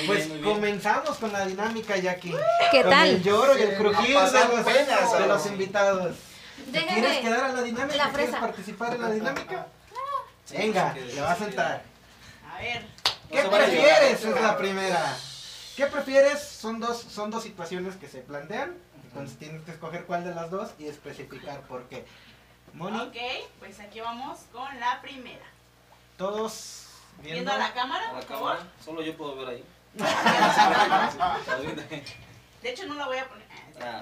Pues 0.07 0.27
bien, 0.27 0.29
muy 0.29 0.39
bien. 0.39 0.55
comenzamos 0.55 1.19
con 1.19 1.33
la 1.33 1.47
dinámica, 1.47 1.97
Jackie. 1.97 2.35
¿Qué 2.73 2.83
Con 2.83 2.91
tal? 2.91 3.09
el 3.11 3.23
lloro 3.23 3.57
y 3.57 3.63
el 3.63 3.77
crujir 3.77 4.17
a 4.17 4.29
de 4.29 4.39
los, 4.49 4.65
penas, 4.65 5.13
de 5.19 5.27
los 5.29 5.47
invitados. 5.47 6.17
¿Te 6.65 6.73
Déjame 6.73 7.01
quieres 7.01 7.19
quedar 7.19 7.45
a 7.45 7.49
la 7.53 7.63
dinámica? 7.63 7.97
la 7.97 8.11
¿Quieres 8.11 8.35
participar 8.35 8.95
en 8.97 9.03
la 9.03 9.11
dinámica? 9.11 9.67
Venga, 10.51 10.95
le 10.95 11.21
vas 11.21 11.41
a 11.41 11.45
entrar. 11.45 11.83
A 12.53 12.61
ver, 12.61 12.87
¿Qué 13.31 13.43
prefieres? 13.43 14.25
Es 14.25 14.41
la 14.43 14.57
primera. 14.57 15.17
¿Qué 15.77 15.87
prefieres? 15.87 16.41
Son 16.43 16.81
dos, 16.81 16.99
son 17.09 17.31
dos 17.31 17.45
situaciones 17.45 17.95
que 17.97 18.09
se 18.09 18.19
plantean. 18.19 18.75
Entonces 19.05 19.39
tienes 19.39 19.63
que 19.63 19.71
escoger 19.71 20.07
cuál 20.07 20.25
de 20.25 20.35
las 20.35 20.51
dos 20.51 20.71
y 20.81 20.87
especificar 20.87 21.61
por 21.63 21.85
qué. 21.85 22.05
Moni, 22.75 22.99
ok, 23.01 23.17
pues 23.59 23.81
aquí 23.81 24.01
vamos 24.01 24.41
con 24.53 24.79
la 24.81 25.01
primera. 25.03 25.45
todos 26.17 26.87
viendo. 27.19 27.35
Viendo 27.35 27.53
a 27.53 27.59
la 27.59 27.73
cámara, 27.75 28.09
A 28.11 28.13
la 28.13 28.21
por 28.21 28.29
favor. 28.29 28.59
solo 28.85 29.03
yo 29.03 29.17
puedo 29.17 29.37
ver 29.37 29.49
ahí. 29.49 29.65
De 32.63 32.71
hecho, 32.71 32.87
no 32.87 32.95
la 32.95 33.07
voy 33.07 33.17
a 33.19 33.29
poner. 33.29 33.47
Ah, 33.83 34.01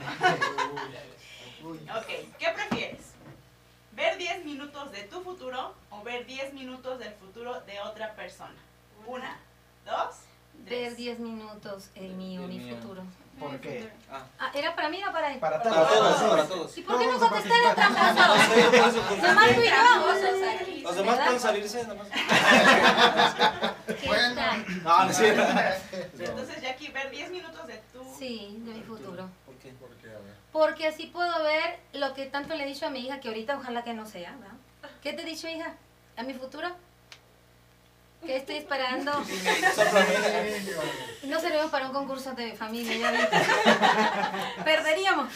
Ok, 1.98 2.06
¿qué 2.38 2.48
prefieres? 2.54 3.00
¿Ver 3.92 4.16
10 4.18 4.44
minutos 4.44 4.92
de 4.92 5.02
tu 5.04 5.20
futuro 5.22 5.74
o 5.90 6.02
ver 6.02 6.24
10 6.26 6.52
minutos 6.54 6.98
del 6.98 7.12
futuro 7.14 7.60
de 7.62 7.80
otra 7.80 8.14
persona? 8.14 8.54
Una, 9.06 9.38
dos, 9.84 10.16
ver 10.54 10.66
tres. 10.68 10.96
10 10.96 11.18
minutos 11.20 11.90
en 11.94 12.16
mi 12.18 12.36
El 12.36 12.44
o 12.44 12.48
mi 12.48 12.60
futuro. 12.70 13.02
¿Por 13.38 13.60
qué? 13.60 13.88
ah. 14.10 14.22
Ah, 14.38 14.50
¿era 14.54 14.74
para 14.74 14.88
mí 14.88 15.00
o 15.08 15.12
para 15.12 15.32
él? 15.32 15.38
Para 15.38 15.62
Para 15.62 15.86
todos. 15.88 16.22
para 16.30 16.44
todos. 16.46 16.78
¿Y 16.78 16.82
por 16.82 16.98
qué 16.98 17.06
no 17.06 17.18
contestaron 17.18 17.74
participar. 17.74 17.94
tramposo? 17.94 18.54
Sí, 18.54 18.60
por 18.78 18.88
eso, 18.88 19.00
por 19.02 19.18
Nomás 19.18 19.54
tú 19.54 19.60
y 19.60 19.64
yo. 19.64 19.70
Tramposos. 19.70 20.82
Los 20.82 20.96
demás 20.96 21.18
pueden 21.18 21.40
salirse, 21.40 21.82
nada 21.82 21.94
más. 21.94 22.08
¿Qué 23.86 24.06
Bueno. 24.06 24.34
tal? 24.34 24.82
No, 24.82 25.04
no 25.04 25.10
es 25.10 25.16
cierto. 25.16 25.42
Entonces, 26.18 26.62
Jackie, 26.62 26.88
ver 26.88 27.10
10 27.10 27.30
minutos 27.30 27.66
de 27.66 27.76
tu... 27.92 28.04
Sí, 28.18 28.56
de 28.64 28.74
mi 28.74 28.82
futuro. 28.82 29.28
¿Por 29.46 29.54
qué? 29.56 29.68
¿Por 29.72 29.90
qué? 29.96 30.08
A 30.08 30.12
ver. 30.18 30.34
Porque 30.52 30.86
así 30.88 31.06
puedo 31.06 31.42
ver 31.44 31.78
lo 31.92 32.14
que 32.14 32.26
tanto 32.26 32.54
le 32.54 32.64
he 32.64 32.66
dicho 32.66 32.86
a 32.86 32.90
mi 32.90 33.00
hija, 33.06 33.20
que 33.20 33.28
ahorita 33.28 33.56
ojalá 33.58 33.84
que 33.84 33.94
no 33.94 34.06
sea, 34.06 34.32
¿verdad? 34.32 34.56
¿Qué 35.02 35.12
te 35.12 35.22
he 35.22 35.24
dicho, 35.24 35.48
hija? 35.48 35.74
¿A 36.16 36.22
mi 36.22 36.34
futuro? 36.34 36.68
¿Qué 38.26 38.36
estoy 38.36 38.56
esperando? 38.56 39.12
Sorprendente. 39.74 40.74
No 41.24 41.40
seremos 41.40 41.70
para 41.70 41.86
un 41.86 41.92
concurso 41.92 42.34
de 42.34 42.52
familia, 42.54 42.96
ya. 42.96 44.54
Perderíamos. 44.64 45.32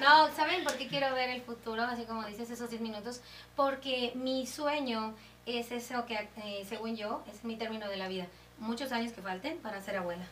No, 0.00 0.34
¿saben 0.34 0.62
por 0.64 0.74
qué 0.76 0.86
quiero 0.88 1.12
ver 1.14 1.30
el 1.30 1.42
futuro? 1.42 1.82
Así 1.82 2.04
como 2.04 2.24
dices, 2.24 2.50
esos 2.50 2.70
10 2.70 2.80
minutos. 2.82 3.20
Porque 3.56 4.12
mi 4.14 4.46
sueño 4.46 5.14
es 5.44 5.70
eso 5.72 6.06
que, 6.06 6.28
eh, 6.36 6.64
según 6.68 6.96
yo, 6.96 7.24
es 7.32 7.44
mi 7.44 7.56
término 7.56 7.88
de 7.88 7.96
la 7.96 8.08
vida. 8.08 8.26
Muchos 8.58 8.92
años 8.92 9.12
que 9.12 9.20
falten 9.20 9.58
para 9.58 9.82
ser 9.82 9.96
abuela. 9.96 10.24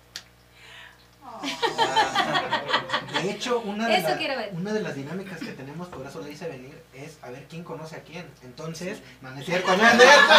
De 3.23 3.31
hecho, 3.31 3.61
una 3.61 3.89
de, 3.89 3.97
Eso 3.97 4.09
la- 4.11 4.17
quiero 4.19 4.37
ver. 4.37 4.51
una 4.55 4.73
de 4.73 4.81
las 4.81 4.95
dinámicas 4.95 5.39
que 5.41 5.53
tenemos, 5.53 5.89
por 5.89 6.07
eso 6.07 6.21
le 6.21 6.31
hice 6.33 6.47
venir, 6.49 6.83
es 6.97 7.19
a 7.23 7.31
ver 7.31 7.47
quién 7.49 7.65
conoce 7.65 7.97
a 7.97 8.03
quién. 8.03 8.27
Entonces, 8.43 9.01
no, 9.21 9.31
no 9.31 9.41
es 9.41 9.47
cierto, 9.47 9.77
no 9.77 9.87
es 9.87 9.93
cierto. 9.93 10.35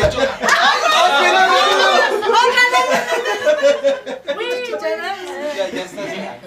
De 0.00 0.06
hecho, 0.06 0.20
ya, 5.56 5.70
ya 5.70 5.84
está. 5.84 6.38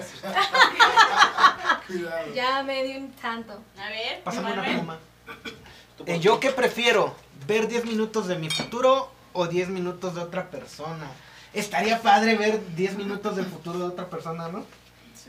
Cuidado. 1.86 2.34
Ya 2.34 2.62
me 2.62 2.82
di 2.84 2.96
un 2.96 3.12
tanto. 3.12 3.52
A 3.78 3.88
ver, 3.88 4.22
Pásame 4.22 4.52
una 4.52 4.64
pluma. 4.64 4.98
Eh, 6.06 6.20
¿Yo 6.20 6.38
qué 6.40 6.50
prefiero? 6.50 7.14
¿Ver 7.46 7.68
10 7.68 7.86
minutos 7.86 8.28
de 8.28 8.36
mi 8.36 8.50
futuro 8.50 9.10
o 9.32 9.46
10 9.46 9.68
minutos 9.70 10.14
de 10.14 10.20
otra 10.20 10.50
persona? 10.50 11.10
Estaría 11.54 12.00
padre 12.02 12.36
ver 12.36 12.60
10 12.76 12.96
minutos 12.96 13.36
del 13.36 13.46
futuro 13.46 13.78
de 13.78 13.84
otra 13.86 14.06
persona, 14.06 14.48
¿no? 14.48 14.64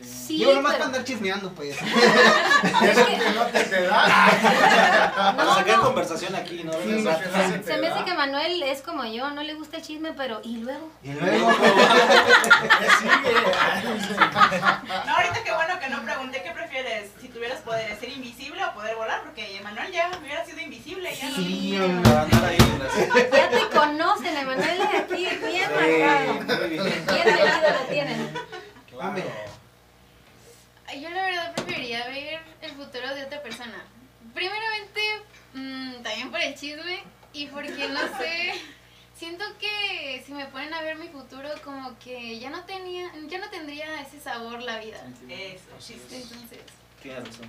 Sí, 0.02 0.40
Yo 0.40 0.54
nomás 0.54 0.74
pero- 0.74 0.86
para 0.86 0.86
andar 0.86 1.04
chismeando, 1.04 1.52
pues. 1.54 1.76
Eso 1.82 3.06
que 3.06 3.30
no 3.36 3.46
te 3.48 3.66
se 3.66 3.82
da. 3.82 4.06
Para 5.36 5.56
sacar 5.56 5.80
conversación 5.80 6.36
aquí, 6.36 6.64
¿no? 6.64 6.72
Sí, 6.74 6.80
no 7.04 7.18
se 7.64 7.78
me 7.78 7.88
hace 7.88 8.06
que 8.06 8.14
Manuel 8.14 8.64
es 8.64 8.82
como 8.82 9.06
yo, 9.06 9.30
no 9.32 9.44
le 9.44 9.54
gusta 9.56 9.78
el 9.78 9.84
chisme, 9.84 10.14
pero 10.14 10.40
¿y 10.44 10.58
luego? 10.58 10.90
Y 11.04 11.12
luego, 11.14 11.48
¿Qué 12.80 12.90
sigue? 13.00 13.34
No, 15.06 15.16
ahorita 15.16 15.44
qué 15.44 15.52
bueno 15.54 15.80
que 15.80 15.90
no 15.90 16.02
pregunté 16.04 16.44
qué 16.44 16.52
prefieres, 16.52 17.12
si 17.20 17.28
tuvieras 17.30 17.60
poderes, 17.62 18.00
ser 18.00 18.10
invisible 18.10 18.64
o 18.64 18.74
poder 18.74 18.96
volar, 18.96 19.22
porque 19.24 19.58
Emanuel 19.58 19.92
ya 19.92 20.10
hubiera 20.22 20.46
sido 20.46 20.60
invisible, 20.60 21.14
ya 21.16 21.30
no. 21.30 21.36
sí, 21.36 21.80
Para 22.04 22.22
andar 22.22 22.46
ahí 22.46 22.58
Ya 23.32 23.50
te 23.50 23.70
conocen, 23.78 24.38
Emanuel, 24.38 24.82
aquí 24.82 25.28
bien 25.48 25.72
marcado. 25.72 26.68
Bien. 26.70 26.82
Medido 27.06 27.72
lo 27.74 27.86
tienen. 27.90 28.34
Dame. 28.98 29.24
Yo 30.96 31.10
la 31.10 31.24
verdad 31.26 31.56
preferiría 31.56 32.08
ver 32.08 32.40
el 32.62 32.72
futuro 32.72 33.14
de 33.16 33.24
otra 33.26 33.42
persona. 33.42 33.84
Primeramente, 34.34 35.02
mm, 35.54 35.94
también 36.04 36.32
por 36.32 36.40
el 36.42 36.56
chisme 36.56 37.04
y 37.34 37.48
porque 37.48 37.88
no 37.90 38.00
sé, 38.18 38.54
siento 39.16 39.44
que 39.60 40.24
si 40.26 40.32
me 40.34 40.46
ponen 40.48 40.74
a 40.74 40.82
ver 40.82 40.98
mi 40.98 41.08
futuro 41.10 41.50
como 41.64 41.98
que 42.00 42.40
ya 42.40 42.50
no 42.50 42.64
tenía, 42.66 43.12
ya 43.28 43.38
no 43.40 43.50
tendría 43.50 44.02
ese 44.02 44.20
sabor 44.20 44.62
la 44.62 44.80
vida. 44.80 44.98
Eso, 45.30 45.66
chisme. 45.80 46.18
Entonces, 46.18 46.60
Tienes 47.02 47.24
razón. 47.26 47.48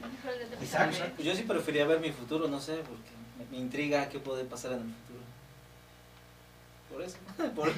mejor 0.00 0.38
de 0.38 0.44
otra 0.46 0.62
Isaac. 0.64 0.86
persona. 0.90 1.12
Yo 1.18 1.34
sí 1.34 1.42
preferiría 1.42 1.86
ver 1.86 2.00
mi 2.00 2.10
futuro, 2.12 2.48
no 2.48 2.60
sé, 2.60 2.74
porque 2.76 3.10
me, 3.38 3.44
me 3.50 3.56
intriga 3.58 4.08
qué 4.08 4.18
puede 4.18 4.44
pasar 4.44 4.72
en 4.72 4.78
el 4.80 4.94
futuro. 4.94 5.11
Por 6.92 7.02
eso, 7.02 7.16
por, 7.54 7.72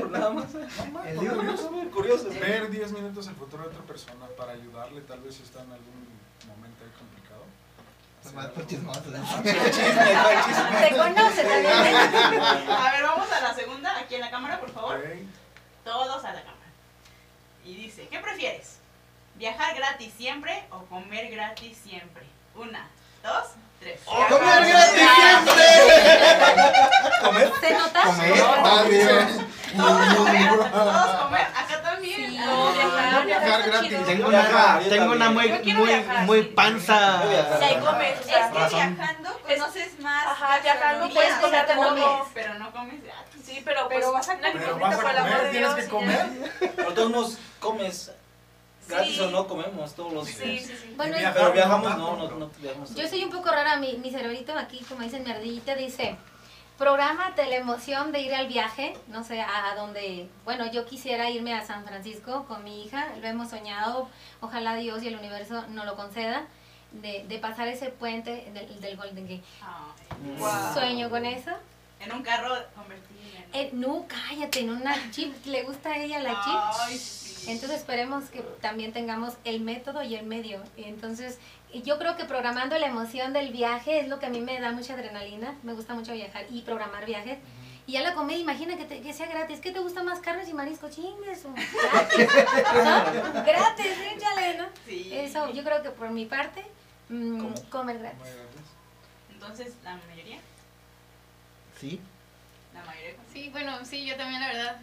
por 0.00 0.10
nada 0.10 0.30
más. 0.30 0.46
El 1.06 1.18
libro. 1.18 1.36
curioso, 1.36 1.70
curioso. 1.92 2.28
Ver 2.40 2.70
10 2.70 2.92
minutos 2.92 3.26
el 3.26 3.34
futuro 3.34 3.64
de 3.64 3.70
otra 3.70 3.82
persona 3.82 4.26
para 4.38 4.52
ayudarle, 4.52 5.00
tal 5.02 5.20
vez 5.20 5.34
si 5.34 5.42
está 5.42 5.62
en 5.62 5.72
algún 5.72 6.08
momento 6.46 6.84
ahí 6.84 6.90
complicado. 6.96 7.44
Por 8.54 8.66
chismoso. 8.66 9.02
Te 9.02 10.96
conoce 10.96 11.44
también. 11.44 11.96
A 12.70 12.92
ver, 12.92 13.02
vamos 13.02 13.30
a 13.30 13.40
la 13.40 13.54
segunda, 13.54 13.98
aquí 13.98 14.14
en 14.14 14.20
la 14.20 14.30
cámara, 14.30 14.60
por 14.60 14.70
favor. 14.70 15.02
Todos 15.84 16.24
a 16.24 16.32
la 16.32 16.40
cámara. 16.40 16.54
Y 17.64 17.74
dice, 17.74 18.08
¿qué 18.08 18.20
prefieres? 18.20 18.78
¿Viajar 19.36 19.74
gratis 19.74 20.12
siempre 20.16 20.64
o 20.70 20.84
comer 20.86 21.30
gratis 21.30 21.76
siempre? 21.76 22.22
Una, 22.54 22.88
dos. 23.22 23.48
¡Comer 24.04 24.66
gratis 24.66 25.08
siempre! 25.16 25.64
¿Se 27.60 27.74
nota? 27.74 28.02
Comer. 28.02 28.32
Ah, 28.64 28.84
bien. 28.88 29.54
Todos 29.76 30.14
comer, 30.14 30.48
comer. 31.20 31.46
Acá 31.54 31.82
también. 31.82 32.30
Sí. 32.30 32.38
No, 32.38 32.72
viajar, 32.72 33.26
Viajar 33.26 33.62
gratis. 33.64 34.06
Tengo 34.06 34.28
una, 34.28 34.80
tengo 34.88 35.12
una 35.12 35.30
muy, 35.30 35.48
muy, 35.48 35.86
viajar, 35.88 36.26
muy 36.26 36.42
panza. 36.42 37.22
Yo 37.24 37.30
viajar. 37.30 37.58
Si 37.58 37.64
ahí 37.64 37.76
comes, 37.76 38.20
o 38.20 38.22
sea, 38.22 38.46
Es 38.46 38.52
que 38.52 38.76
viajando 38.76 39.40
conoces 39.42 40.00
más. 40.00 40.26
Ajá, 40.26 40.58
viajando 40.62 41.08
puedes 41.12 41.34
comer 41.34 41.66
todo. 41.66 42.26
Pero 42.34 42.54
no 42.54 42.72
comes 42.72 43.02
gratis. 43.02 43.42
Sí, 43.44 43.62
pero, 43.64 43.88
Pero 43.88 44.12
pues, 44.12 44.12
vas 44.12 44.28
a 44.28 44.36
comer. 44.36 44.52
Pero 44.54 44.78
vas 44.78 44.98
a 44.98 45.02
comer, 45.02 45.50
tienes 45.50 45.74
que 45.74 45.88
comer. 45.88 46.26
Por 46.76 46.94
todos 46.94 47.10
nos 47.10 47.38
comes, 47.58 48.12
gratis 48.88 49.14
Sí. 49.14 49.20
o 49.20 49.30
no 49.30 49.46
comemos 49.46 49.94
todos 49.94 50.12
los 50.12 50.26
ya. 50.28 50.44
Sí, 50.44 50.58
sí, 50.58 50.66
sí. 50.76 50.94
Bueno, 50.96 51.16
viajar 51.16 51.34
Pero 51.34 51.52
viajamos, 51.52 51.98
no, 51.98 52.16
no, 52.16 52.30
no 52.30 52.50
viajamos. 52.60 52.94
yo 52.94 53.08
soy 53.08 53.24
un 53.24 53.30
poco 53.30 53.50
rara, 53.50 53.76
mi, 53.76 53.94
mi 53.98 54.10
cerebrito 54.10 54.56
aquí, 54.56 54.78
como 54.88 55.02
dicen 55.02 55.24
mi 55.24 55.30
ardillita, 55.30 55.74
dice, 55.74 56.16
prográmate 56.78 57.46
la 57.46 57.56
emoción 57.56 58.12
de 58.12 58.20
ir 58.20 58.34
al 58.34 58.46
viaje, 58.48 58.96
no 59.08 59.22
sé, 59.24 59.40
a, 59.40 59.70
a 59.70 59.74
donde, 59.76 60.28
bueno, 60.44 60.70
yo 60.70 60.84
quisiera 60.86 61.30
irme 61.30 61.54
a 61.54 61.64
San 61.64 61.84
Francisco 61.84 62.44
con 62.46 62.64
mi 62.64 62.84
hija, 62.84 63.08
lo 63.20 63.26
hemos 63.28 63.50
soñado, 63.50 64.08
ojalá 64.40 64.74
Dios 64.76 65.02
y 65.02 65.08
el 65.08 65.16
universo 65.16 65.64
nos 65.68 65.86
lo 65.86 65.94
conceda, 65.96 66.44
de, 66.92 67.24
de 67.28 67.38
pasar 67.38 67.66
ese 67.68 67.88
puente 67.90 68.50
del, 68.52 68.80
del 68.80 68.96
Golden 68.96 69.24
Gate. 69.26 69.42
Guau. 70.38 70.74
Sueño 70.74 71.10
con 71.10 71.24
eso. 71.26 71.50
En 72.00 72.12
un 72.12 72.22
carro 72.22 72.54
convertido 72.76 73.20
en... 73.52 73.60
Eh, 73.60 73.70
no, 73.72 74.04
cállate, 74.06 74.60
en 74.60 74.70
una 74.70 74.94
Jeep, 75.10 75.46
le 75.46 75.62
gusta 75.64 75.90
a 75.90 75.98
ella 75.98 76.18
la 76.20 76.30
Jeep. 76.30 76.60
Ay, 76.86 76.98
sí. 76.98 77.23
Entonces 77.46 77.78
esperemos 77.78 78.24
que 78.30 78.40
también 78.60 78.92
tengamos 78.92 79.34
el 79.44 79.60
método 79.60 80.02
y 80.02 80.14
el 80.14 80.24
medio. 80.26 80.62
Entonces 80.76 81.38
yo 81.84 81.98
creo 81.98 82.16
que 82.16 82.24
programando 82.24 82.78
la 82.78 82.86
emoción 82.86 83.32
del 83.32 83.50
viaje 83.52 84.00
es 84.00 84.08
lo 84.08 84.18
que 84.18 84.26
a 84.26 84.30
mí 84.30 84.40
me 84.40 84.60
da 84.60 84.72
mucha 84.72 84.94
adrenalina. 84.94 85.54
Me 85.62 85.72
gusta 85.74 85.94
mucho 85.94 86.12
viajar 86.12 86.46
y 86.50 86.62
programar 86.62 87.04
viajes. 87.06 87.38
Y 87.86 87.92
ya 87.92 88.00
la 88.02 88.14
comida, 88.14 88.38
imagina 88.38 88.78
que, 88.78 88.86
te- 88.86 89.02
que 89.02 89.12
sea 89.12 89.26
gratis. 89.26 89.60
¿Qué 89.60 89.70
te 89.70 89.80
gusta 89.80 90.02
más, 90.02 90.20
carnes 90.20 90.48
y 90.48 90.54
marisco? 90.54 90.88
Chingues. 90.88 91.42
Gratis. 91.44 92.28
¿no? 92.74 93.44
Gratis, 93.44 93.86
échale, 94.16 94.56
¿no? 94.58 94.64
Sí. 94.86 95.10
Eso, 95.12 95.52
yo 95.52 95.62
creo 95.64 95.82
que 95.82 95.90
por 95.90 96.08
mi 96.10 96.24
parte 96.24 96.64
mm, 97.10 97.38
¿Cómo? 97.40 97.54
comer 97.70 97.98
gratis. 97.98 98.32
Entonces, 99.30 99.74
la 99.84 99.96
mayoría, 100.08 100.38
Sí. 101.78 102.00
la 102.72 102.82
mayoría. 102.84 103.16
Sí, 103.30 103.50
bueno, 103.50 103.84
sí, 103.84 104.06
yo 104.06 104.16
también 104.16 104.40
la 104.40 104.46
verdad. 104.48 104.80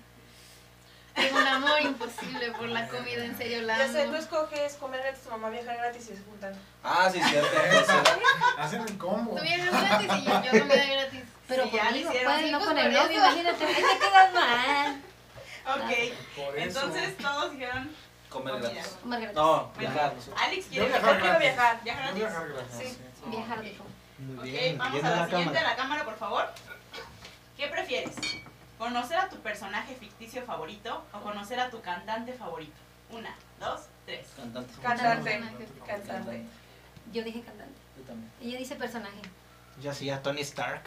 Tengo 1.15 1.37
un 1.39 1.47
amor 1.47 1.81
imposible 1.81 2.51
por 2.51 2.67
la 2.69 2.87
comida, 2.87 3.25
en 3.25 3.37
serio 3.37 3.61
la 3.63 3.77
Ya 3.77 3.87
sé, 3.91 4.07
tú 4.07 4.15
escoges 4.15 4.73
comer 4.75 5.01
gratis, 5.01 5.21
tu 5.23 5.29
mamá 5.29 5.49
viajar 5.49 5.75
gratis 5.77 6.03
y 6.09 6.15
se 6.15 6.23
juntan. 6.23 6.53
Ah, 6.83 7.09
sí, 7.11 7.21
cierto. 7.21 7.49
sí. 7.87 8.21
Hacen 8.57 8.81
el 8.81 8.97
combo. 8.97 9.35
Tú 9.35 9.41
viajas 9.43 9.71
gratis 9.71 10.07
y 10.17 10.23
yo, 10.25 10.41
yo 10.43 10.51
comida 10.51 10.85
gratis. 10.85 11.21
Pero 11.47 11.63
Sí, 11.65 11.71
ya 11.71 11.83
lo 11.83 11.89
conmigo, 11.89 12.09
hicieron. 12.09 12.31
pues, 12.33 12.45
Sí, 12.45 12.51
no 12.51 12.57
pues, 12.59 12.69
con 12.69 12.77
el 12.77 12.83
por 12.85 12.93
novio, 13.03 13.17
eso. 13.17 13.25
imagínate, 13.27 13.65
ahí 13.65 13.73
te 13.75 13.99
quedas 13.99 14.33
mal. 14.33 15.01
Ok, 15.67 15.91
Por 16.35 16.57
eso. 16.59 16.79
entonces 16.81 17.17
todos 17.17 17.51
dijeron 17.51 17.91
Comer 18.29 18.53
comida. 18.53 18.69
gratis. 18.71 18.97
No, 19.35 19.71
viajar. 19.77 20.13
nosotros. 20.15 20.41
Alex 20.41 20.65
Yo 20.65 20.69
quiere 20.71 20.87
viajar 20.87 21.01
viajar. 21.01 21.21
quiero 21.21 21.39
viajar. 21.39 21.83
¿Viajar 21.83 22.03
Yo 22.05 22.19
gratis? 22.19 22.19
viajar 22.23 22.47
gratis. 22.49 22.77
Sí. 22.89 22.97
Viajar 23.29 23.61
dijo. 23.61 23.83
Muy 24.17 24.37
Ok, 24.37 24.43
bien. 24.45 24.77
vamos 24.77 24.93
viendo 24.93 25.09
a 25.11 25.15
la, 25.15 25.21
la 25.21 25.25
siguiente 25.27 25.53
cámara. 25.53 25.67
a 25.67 25.71
la 25.71 25.75
cámara, 25.75 26.05
por 26.05 26.17
favor. 26.17 26.49
¿Qué 27.57 27.67
prefieres? 27.67 28.15
¿Conocer 28.81 29.15
a 29.15 29.29
tu 29.29 29.35
personaje 29.41 29.93
ficticio 29.93 30.41
favorito 30.41 31.03
o 31.13 31.19
conocer 31.19 31.59
a 31.59 31.69
tu 31.69 31.79
cantante 31.81 32.33
favorito? 32.33 32.73
Una, 33.11 33.29
dos, 33.59 33.81
tres. 34.07 34.25
Cantante. 34.35 34.73
Cantante. 34.81 35.31
Cantante. 35.39 35.67
Cantante. 35.85 36.45
Yo 37.13 37.23
dije 37.23 37.43
cantante. 37.43 37.77
Yo 37.95 38.03
también. 38.05 38.31
Ella 38.41 38.57
dice 38.57 38.75
personaje. 38.77 39.21
Yo 39.83 39.93
sí, 39.93 40.09
a 40.09 40.19
Tony 40.23 40.41
Stark. 40.41 40.81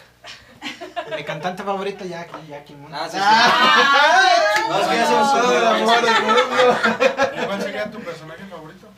Mi 1.16 1.22
cantante 1.22 1.62
favorito, 1.62 2.04
Jackie, 2.04 2.48
Jackie 2.48 2.74
Moon. 2.74 2.92
Ah, 2.92 3.08
sí, 3.08 3.16
sí. 3.16 3.22
Ah, 3.24 4.54
No, 4.68 4.80
es 4.80 4.86
que 4.88 4.96
ya 4.96 5.06
se 5.06 5.14
me 5.14 5.40
todo 5.42 5.56
el 5.56 5.64
amor 5.64 6.04
del 6.04 6.22
mundo. 6.24 6.42
¿Y 7.40 7.46
¿Cuál 7.46 7.62
sería 7.62 7.90
tu 7.92 8.00
personaje 8.00 8.44
favorito? 8.46 8.88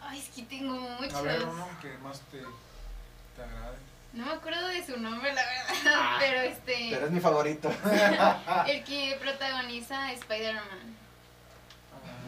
Ay, 0.00 0.18
es 0.20 0.28
que 0.30 0.42
tengo 0.44 0.72
muchos. 0.72 1.14
A 1.14 1.20
ver, 1.20 1.44
uno 1.44 1.68
que 1.82 1.98
más 1.98 2.20
te, 2.30 2.38
te 2.38 3.42
agrade. 3.42 3.76
No 4.16 4.26
me 4.26 4.32
acuerdo 4.32 4.66
de 4.68 4.84
su 4.84 4.98
nombre, 4.98 5.32
la 5.34 5.42
verdad. 5.44 6.16
Pero 6.18 6.40
este. 6.40 6.88
Pero 6.90 7.06
es 7.06 7.12
mi 7.12 7.20
favorito. 7.20 7.70
El 8.66 8.82
que 8.84 9.18
protagoniza 9.20 10.12
Spider-Man. 10.12 10.96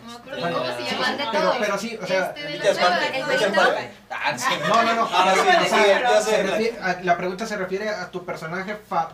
No 0.05 0.13
me 0.13 0.19
acuerdo 0.19 0.41
Bueno, 0.41 0.59
cómo 0.59 0.71
se 0.77 0.83
llama. 0.91 1.07
sí, 1.07 1.13
de 1.13 1.25
Pero, 1.33 1.55
pero 1.59 1.79
sí, 1.79 1.99
o 2.03 2.07
sea. 2.07 2.27
Este 2.27 2.43
de. 2.43 3.91
Ah. 4.11 4.37
No, 4.69 4.83
no, 4.83 4.95
no. 4.95 5.03
Ahora 5.07 5.35
sí, 5.35 5.41
Iba 5.41 5.53
a 5.53 5.65
sí, 5.65 5.71
decir, 5.77 6.03
ya 6.03 6.23
Se 6.23 6.43
refiere 6.43 7.05
la 7.05 7.17
pregunta 7.17 7.47
se 7.47 7.57
refiere 7.57 7.89
a 7.91 8.11
tu 8.11 8.25
personaje 8.25 8.77
fa- 8.89 9.11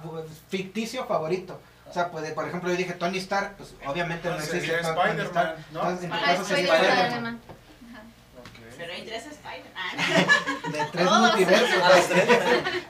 ficticio 0.49 1.07
favorito. 1.07 1.61
O 1.89 1.93
sea, 1.93 2.11
pues, 2.11 2.29
por 2.33 2.47
ejemplo, 2.49 2.71
yo 2.71 2.77
dije 2.77 2.93
Tony 2.95 3.19
Stark, 3.19 3.57
pues 3.57 3.73
obviamente 3.87 4.29
no 4.29 4.35
Ah, 4.35 4.39
existe 4.39 4.61
sería 4.61 4.83
Tony 4.95 5.21
Stark. 5.23 5.57
¿no? 5.71 5.81
Entonces, 5.81 6.05
en 6.05 6.11
tu 6.11 6.17
Ah, 6.17 6.23
caso 6.25 6.45
sería 6.45 6.75
Spider-Man. 6.77 7.41
Pero 8.77 8.93
hay 8.93 9.03
tres 9.05 9.27
Spider. 9.27 9.73
Ah, 9.77 10.71
De 10.71 10.85
tres 10.93 11.07
Todos. 11.07 11.21
multiversos. 11.21 11.83
A 11.83 11.89
las 11.89 12.09
tres. 12.09 12.29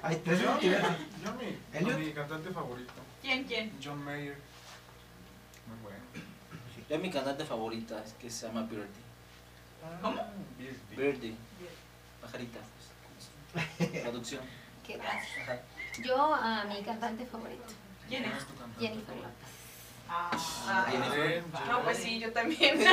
Hay 0.02 0.16
tres 0.16 0.40
Yo, 0.40 0.50
multiversos. 0.50 0.96
yo 1.24 1.32
mi, 1.34 1.58
¿Elliot? 1.78 1.98
mi 1.98 2.12
cantante 2.12 2.50
favorito, 2.50 2.92
¿Quién, 3.22 3.44
quién? 3.44 3.72
John 3.82 4.04
Mayer. 4.04 4.36
Muy 5.66 5.78
bueno. 5.82 5.98
Yo 6.88 6.98
mi 6.98 7.10
cantante 7.10 7.44
favorita 7.44 8.02
es 8.04 8.12
que 8.14 8.30
se 8.30 8.46
llama 8.46 8.62
Birdie. 8.62 8.86
¿Cómo? 10.02 10.20
Birdie. 10.96 11.34
Pajarita. 12.20 12.58
pues, 13.52 13.92
Traducción. 14.02 14.42
Qué 14.86 14.96
gracias. 14.98 15.48
Ajá. 15.48 15.58
Yo 16.02 16.34
a 16.34 16.64
mi 16.64 16.82
cantante 16.82 17.24
favorito, 17.26 17.62
¿Quién 18.08 18.24
es? 18.24 18.30
¿Quién 18.30 18.38
es 18.38 18.46
tu 18.46 18.54
cantante 18.54 18.86
Jennifer? 18.86 19.16
López. 19.16 19.53
Ah, 20.16 20.30
Ah, 20.66 20.86
Jennifer. 20.90 21.42
No, 21.68 21.82
pues 21.82 21.98
sí, 21.98 22.18
yo 22.18 22.32
también. 22.32 22.78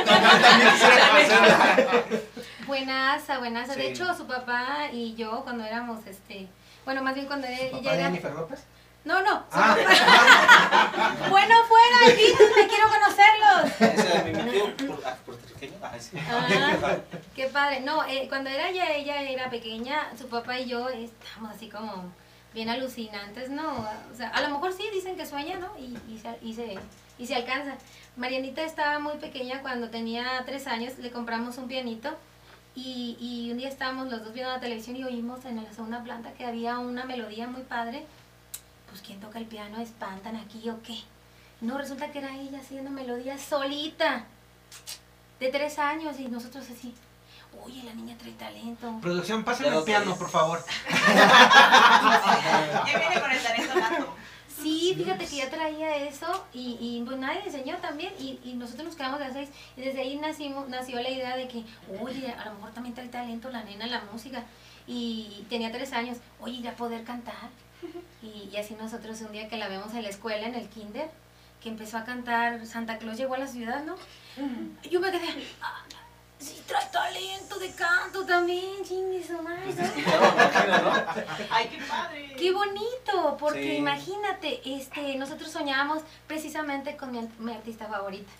Buenaza, 2.66 3.38
buenaza. 3.38 3.74
De 3.74 3.82
Sí. 3.82 3.86
hecho, 3.88 4.14
su 4.14 4.26
papá 4.26 4.88
y 4.92 5.14
yo 5.14 5.42
cuando 5.42 5.64
éramos, 5.64 6.06
este, 6.06 6.48
bueno, 6.84 7.02
más 7.02 7.14
bien 7.14 7.26
cuando 7.26 7.46
ella 7.46 7.70
¿Papá 7.70 7.90
de 7.90 7.94
era... 7.96 8.04
Jennifer 8.08 8.32
López? 8.32 8.64
No, 9.04 9.20
no. 9.22 9.42
Ah. 9.52 9.76
papá- 9.76 11.16
bueno, 11.30 11.54
fuera, 11.64 12.10
invítame, 12.10 12.68
quiero 12.68 12.88
conocerlos. 12.88 13.72
Ah. 15.82 15.82
Ah. 15.82 15.96
Ah, 16.84 16.96
qué 17.34 17.46
padre. 17.46 17.80
No, 17.80 18.04
eh, 18.04 18.26
cuando 18.28 18.50
era 18.50 18.68
ella, 18.68 18.92
ella 18.94 19.22
era 19.22 19.50
pequeña, 19.50 20.10
su 20.18 20.28
papá 20.28 20.58
y 20.60 20.66
yo 20.66 20.88
estábamos 20.88 21.56
así 21.56 21.68
como 21.68 22.12
bien 22.54 22.68
alucinantes, 22.68 23.50
¿no? 23.50 23.86
O 24.12 24.16
sea, 24.16 24.28
a 24.28 24.40
lo 24.42 24.50
mejor 24.50 24.72
sí 24.72 24.84
dicen 24.92 25.16
que 25.16 25.26
sueña, 25.26 25.58
¿no? 25.58 25.72
Y, 25.78 25.96
y, 26.08 26.18
se, 26.18 26.38
y, 26.42 26.54
se, 26.54 26.78
y 27.18 27.26
se 27.26 27.34
alcanza. 27.34 27.74
Marianita 28.16 28.62
estaba 28.62 28.98
muy 28.98 29.14
pequeña, 29.18 29.62
cuando 29.62 29.88
tenía 29.88 30.42
tres 30.44 30.66
años 30.66 30.98
le 30.98 31.10
compramos 31.10 31.56
un 31.58 31.68
pianito 31.68 32.10
y, 32.74 33.16
y 33.20 33.50
un 33.50 33.58
día 33.58 33.68
estábamos 33.68 34.10
los 34.10 34.22
dos 34.24 34.32
viendo 34.32 34.52
la 34.52 34.60
televisión 34.60 34.96
y 34.96 35.04
oímos 35.04 35.44
en 35.44 35.62
la 35.62 35.72
segunda 35.72 36.02
planta 36.02 36.32
que 36.32 36.44
había 36.44 36.78
una 36.78 37.04
melodía 37.04 37.46
muy 37.46 37.62
padre. 37.62 38.04
Pues 38.90 39.00
¿quién 39.02 39.20
toca 39.20 39.38
el 39.38 39.46
piano? 39.46 39.80
¿Espantan 39.80 40.36
aquí 40.36 40.68
o 40.68 40.82
qué? 40.82 40.98
No, 41.62 41.78
resulta 41.78 42.10
que 42.10 42.18
era 42.18 42.36
ella 42.36 42.58
haciendo 42.58 42.90
melodías 42.90 43.40
solita 43.40 44.24
de 45.38 45.48
tres 45.48 45.78
años 45.78 46.18
y 46.18 46.28
nosotros 46.28 46.64
así, 46.70 46.94
oye, 47.64 47.82
la 47.84 47.94
niña 47.94 48.16
trae 48.18 48.32
talento. 48.32 48.98
Producción, 49.00 49.44
lo 49.44 49.78
el 49.78 49.84
piano, 49.84 50.16
por 50.16 50.28
favor. 50.28 50.64
Ya 52.84 52.98
viene 52.98 53.20
con 53.20 53.30
el 53.30 53.42
talento 53.42 53.74
nato. 53.74 54.14
Sí, 54.62 54.94
fíjate 54.96 55.26
que 55.26 55.36
ya 55.36 55.50
traía 55.50 55.96
eso 55.96 56.46
y, 56.52 56.76
y 56.80 57.02
pues 57.04 57.18
nadie 57.18 57.42
enseñó 57.44 57.76
también 57.78 58.12
y, 58.18 58.38
y 58.44 58.54
nosotros 58.54 58.86
nos 58.86 58.96
quedamos 58.96 59.20
de 59.20 59.32
seis. 59.32 59.48
Y 59.76 59.80
desde 59.82 60.00
ahí 60.00 60.16
nacimos, 60.16 60.68
nació 60.68 61.00
la 61.00 61.10
idea 61.10 61.36
de 61.36 61.48
que, 61.48 61.64
oye, 62.00 62.32
a 62.32 62.44
lo 62.46 62.54
mejor 62.54 62.72
también 62.72 62.94
trae 62.94 63.08
talento 63.08 63.50
la 63.50 63.64
nena 63.64 63.84
en 63.84 63.90
la 63.90 64.02
música 64.12 64.44
y 64.86 65.44
tenía 65.48 65.70
tres 65.72 65.92
años, 65.92 66.18
oye, 66.40 66.60
ya 66.60 66.74
poder 66.76 67.04
cantar 67.04 67.50
y, 68.22 68.48
y 68.52 68.56
así 68.56 68.74
nosotros 68.74 69.20
un 69.22 69.32
día 69.32 69.48
que 69.48 69.56
la 69.56 69.68
vemos 69.68 69.92
en 69.94 70.02
la 70.02 70.08
escuela, 70.08 70.46
en 70.46 70.54
el 70.54 70.68
kinder, 70.68 71.10
que 71.62 71.68
empezó 71.68 71.98
a 71.98 72.04
cantar 72.04 72.66
Santa 72.66 72.98
Claus 72.98 73.16
llegó 73.16 73.34
a 73.34 73.38
la 73.38 73.46
ciudad, 73.46 73.84
¿no? 73.84 73.96
Yo 74.90 75.00
me 75.00 75.10
quedé, 75.10 75.28
ah, 75.60 75.84
sí 76.42 76.62
trae 76.66 76.86
talento 76.86 77.58
de 77.58 77.70
canto 77.72 78.24
también, 78.26 78.82
chingue 78.84 79.24
su 79.26 79.40
madre, 79.42 79.72
¿sabes? 79.72 79.94
Ya 80.04 80.20
me 80.20 80.28
imagino, 80.28 80.78
¿no? 80.82 81.04
Ay, 81.50 81.68
qué 81.68 81.78
padre. 81.84 82.34
Qué 82.38 82.52
bonito, 82.52 83.36
porque 83.38 83.62
Sí. 83.62 83.76
imagínate, 83.76 84.60
este, 84.64 85.14
nosotros 85.16 85.50
soñábamos 85.50 86.02
precisamente 86.26 86.96
con 86.96 87.12
mi, 87.12 87.28
mi 87.38 87.52
artista 87.52 87.86
favorita. 87.86 88.30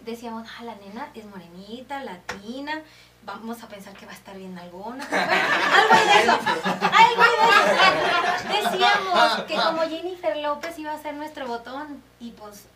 Decíamos, 0.00 0.46
ah, 0.58 0.64
la 0.64 0.74
nena 0.76 1.08
es 1.14 1.24
morenita, 1.24 2.02
latina, 2.04 2.80
vamos 3.24 3.60
a 3.62 3.68
pensar 3.68 3.92
que 3.94 4.06
va 4.06 4.12
a 4.12 4.14
estar 4.14 4.36
bien 4.36 4.56
alguna. 4.58 5.04
algo 5.10 5.94
hay 5.94 6.06
de 6.06 6.22
eso, 6.22 6.32
algo 6.32 7.22
hay 7.22 8.52
de 8.52 8.58
eso. 8.60 8.70
Decíamos 8.70 9.40
que 9.48 9.54
como 9.56 9.82
Jennifer 9.82 10.36
López 10.36 10.78
iba 10.78 10.92
a 10.92 11.02
ser 11.02 11.14
nuestro 11.14 11.46
botón, 11.48 12.02
y 12.20 12.30
pues, 12.32 12.66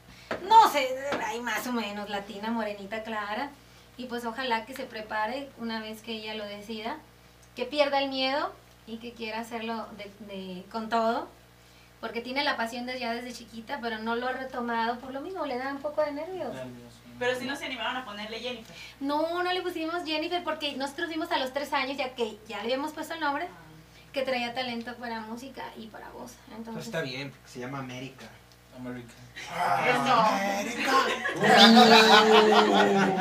no 0.48 0.68
sé, 0.72 0.88
hay 1.24 1.40
más 1.40 1.64
o 1.66 1.72
menos 1.72 2.08
latina, 2.10 2.50
morenita, 2.50 3.02
clara. 3.02 3.50
Y 4.00 4.06
pues 4.06 4.24
ojalá 4.24 4.64
que 4.64 4.72
se 4.74 4.84
prepare 4.84 5.50
una 5.58 5.78
vez 5.82 6.00
que 6.00 6.12
ella 6.12 6.34
lo 6.34 6.46
decida, 6.46 6.96
que 7.54 7.66
pierda 7.66 7.98
el 7.98 8.08
miedo 8.08 8.50
y 8.86 8.96
que 8.96 9.12
quiera 9.12 9.40
hacerlo 9.40 9.86
de, 9.98 10.10
de- 10.34 10.64
con 10.72 10.88
todo, 10.88 11.28
porque 12.00 12.22
tiene 12.22 12.42
la 12.42 12.56
pasión 12.56 12.86
desde 12.86 13.00
ya 13.00 13.12
desde 13.12 13.34
chiquita, 13.34 13.78
pero 13.82 13.98
no 13.98 14.16
lo 14.16 14.26
ha 14.28 14.32
retomado 14.32 14.98
por 15.00 15.12
lo 15.12 15.20
mismo, 15.20 15.44
le 15.44 15.58
da 15.58 15.68
un 15.68 15.82
poco 15.82 16.02
de 16.02 16.12
nervios. 16.12 16.56
Pero 17.18 17.38
si 17.38 17.44
no 17.44 17.54
se 17.54 17.66
animaron 17.66 17.94
a 17.98 18.06
ponerle 18.06 18.38
Jennifer. 18.40 18.74
No, 19.00 19.42
no 19.42 19.52
le 19.52 19.60
pusimos 19.60 20.02
Jennifer 20.06 20.42
porque 20.42 20.72
nosotros 20.76 21.10
vimos 21.10 21.30
a 21.30 21.36
los 21.36 21.52
tres 21.52 21.70
años, 21.74 21.98
ya 21.98 22.14
que 22.14 22.38
ya 22.48 22.56
le 22.56 22.62
habíamos 22.62 22.92
puesto 22.92 23.12
el 23.12 23.20
nombre, 23.20 23.48
que 24.14 24.22
traía 24.22 24.54
talento 24.54 24.94
para 24.96 25.20
música 25.20 25.62
y 25.76 25.88
para 25.88 26.08
voz. 26.08 26.32
Pues 26.46 26.56
Entonces, 26.58 26.86
está 26.86 27.02
bien, 27.02 27.28
porque 27.32 27.48
se 27.48 27.60
llama 27.60 27.80
América. 27.80 28.24
American. 28.76 29.16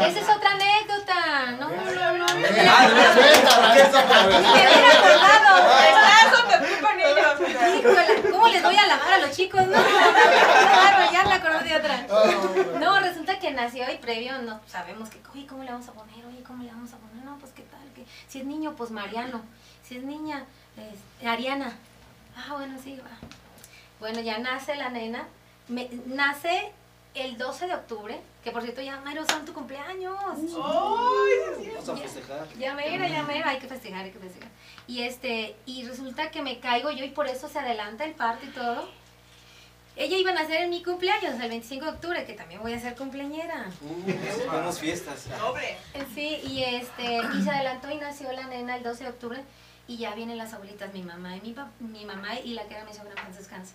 esa 0.05 0.19
es 0.19 0.29
otra 0.29 0.51
anécdota. 0.51 1.51
No, 1.59 1.69
no, 1.69 2.17
no. 2.17 2.27
no. 2.27 2.47
Ah, 2.67 2.85
acordado. 4.93 5.51
Eso 6.25 6.37
me 6.47 6.55
fui 6.65 6.77
con 6.81 6.95
ellos. 6.99 7.33
Híjole, 7.79 8.31
¿cómo 8.31 8.47
les 8.47 8.63
voy 8.63 8.77
a 8.77 8.87
lavar 8.87 9.13
a 9.13 9.17
los 9.19 9.31
chicos? 9.31 9.65
No, 9.67 9.73
claro, 9.73 11.11
ya 11.11 11.23
acordé 11.35 11.69
de 11.69 11.75
otra. 11.75 12.05
No, 12.79 12.99
resulta 12.99 13.39
que 13.39 13.51
nació 13.51 13.91
y 13.91 13.97
previo 13.97 14.39
no 14.39 14.59
sabemos 14.67 15.09
que, 15.09 15.19
oye, 15.33 15.47
¿cómo 15.47 15.63
le 15.63 15.71
vamos 15.71 15.87
a 15.87 15.93
poner? 15.93 16.25
Oye, 16.25 16.43
¿cómo 16.43 16.63
le 16.63 16.69
vamos 16.69 16.93
a 16.93 16.97
poner? 16.97 17.23
No, 17.25 17.37
pues 17.37 17.51
qué 17.53 17.63
tal, 17.63 17.81
que 17.95 18.05
si 18.27 18.39
es 18.39 18.45
niño, 18.45 18.75
pues 18.75 18.91
Mariano. 18.91 19.41
Si 19.83 19.97
es 19.97 20.03
niña, 20.03 20.45
es 20.77 21.27
Ariana. 21.27 21.73
Ah, 22.35 22.53
bueno, 22.53 22.77
sí, 22.81 22.99
va. 23.03 23.27
Bueno, 23.99 24.21
ya 24.21 24.37
nace 24.37 24.75
la 24.75 24.89
nena. 24.89 25.27
Me- 25.69 25.89
nace 26.07 26.71
el 27.15 27.37
12 27.37 27.67
de 27.67 27.73
octubre, 27.75 28.19
que 28.43 28.51
por 28.51 28.61
cierto 28.61 28.81
ya 28.81 28.99
mero 29.01 29.23
son 29.29 29.45
tu 29.45 29.53
cumpleaños. 29.53 30.15
Vamos 30.19 31.89
a 31.89 31.95
festejar. 31.97 32.47
Ya 32.57 32.73
mera, 32.73 33.07
ya 33.07 33.23
mera, 33.23 33.49
hay 33.49 33.59
que 33.59 33.67
festejar, 33.67 34.05
hay 34.05 34.11
que 34.11 34.19
festejar. 34.19 34.49
Y 34.87 35.03
este, 35.03 35.55
y 35.65 35.85
resulta 35.87 36.31
que 36.31 36.41
me 36.41 36.59
caigo 36.59 36.91
yo 36.91 37.03
y 37.05 37.09
por 37.09 37.27
eso 37.27 37.47
se 37.47 37.59
adelanta 37.59 38.05
el 38.05 38.13
parto 38.13 38.45
y 38.45 38.49
todo. 38.49 38.89
ella 39.95 40.17
iba 40.17 40.31
a 40.31 40.33
nacer 40.33 40.61
en 40.61 40.69
mi 40.69 40.81
cumpleaños, 40.83 41.33
el 41.41 41.49
25 41.49 41.85
de 41.85 41.91
octubre, 41.91 42.25
que 42.25 42.33
también 42.33 42.61
voy 42.61 42.73
a 42.73 42.79
ser 42.79 42.95
cumpleañera. 42.95 43.69
Uh, 43.81 44.05
tenemos 44.05 44.79
fiestas. 44.79 45.27
Doble. 45.39 45.71
Eh, 45.93 46.05
Sí, 46.15 46.39
y 46.47 46.63
este, 46.63 47.19
y 47.37 47.43
se 47.43 47.49
adelantó 47.49 47.89
y 47.91 47.97
nació 47.97 48.31
la 48.31 48.47
nena 48.47 48.77
el 48.77 48.83
12 48.83 49.03
de 49.03 49.09
octubre 49.09 49.43
y 49.87 49.97
ya 49.97 50.13
vienen 50.15 50.37
las 50.37 50.53
abuelitas, 50.53 50.93
mi 50.93 51.01
mamá 51.03 51.35
y 51.37 51.41
mi, 51.41 51.53
pap- 51.53 51.71
mi 51.79 52.05
mamá 52.05 52.39
y 52.39 52.53
la 52.53 52.63
que 52.67 52.75
era 52.75 52.85
mi 52.85 52.93
sobrina 52.93 53.15
descanse. 53.35 53.73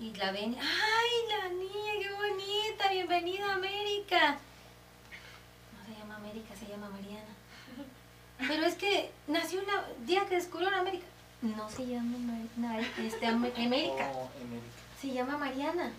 Y 0.00 0.14
la 0.14 0.32
ven, 0.32 0.56
¡ay, 0.58 1.10
la 1.28 1.48
niña, 1.50 1.92
qué 2.00 2.10
bonita! 2.12 2.88
¡Bienvenida 2.90 3.50
a 3.50 3.54
América! 3.54 4.38
No 5.76 5.84
se 5.94 5.98
llama 6.00 6.16
América, 6.16 6.54
se 6.58 6.66
llama 6.66 6.88
Mariana. 6.88 7.34
Pero 8.38 8.64
es 8.64 8.74
que 8.76 9.10
nació 9.26 9.60
una 9.62 9.84
día 10.06 10.24
que 10.26 10.36
descubrieron 10.36 10.78
América. 10.78 11.04
No 11.42 11.68
se 11.68 11.86
llama 11.86 12.16
este, 13.04 13.26
Am- 13.26 13.44
América, 13.56 14.10
Oh, 14.14 14.30
América. 14.40 14.66
se 15.00 15.08
llama 15.12 15.36
Mariana. 15.36 15.92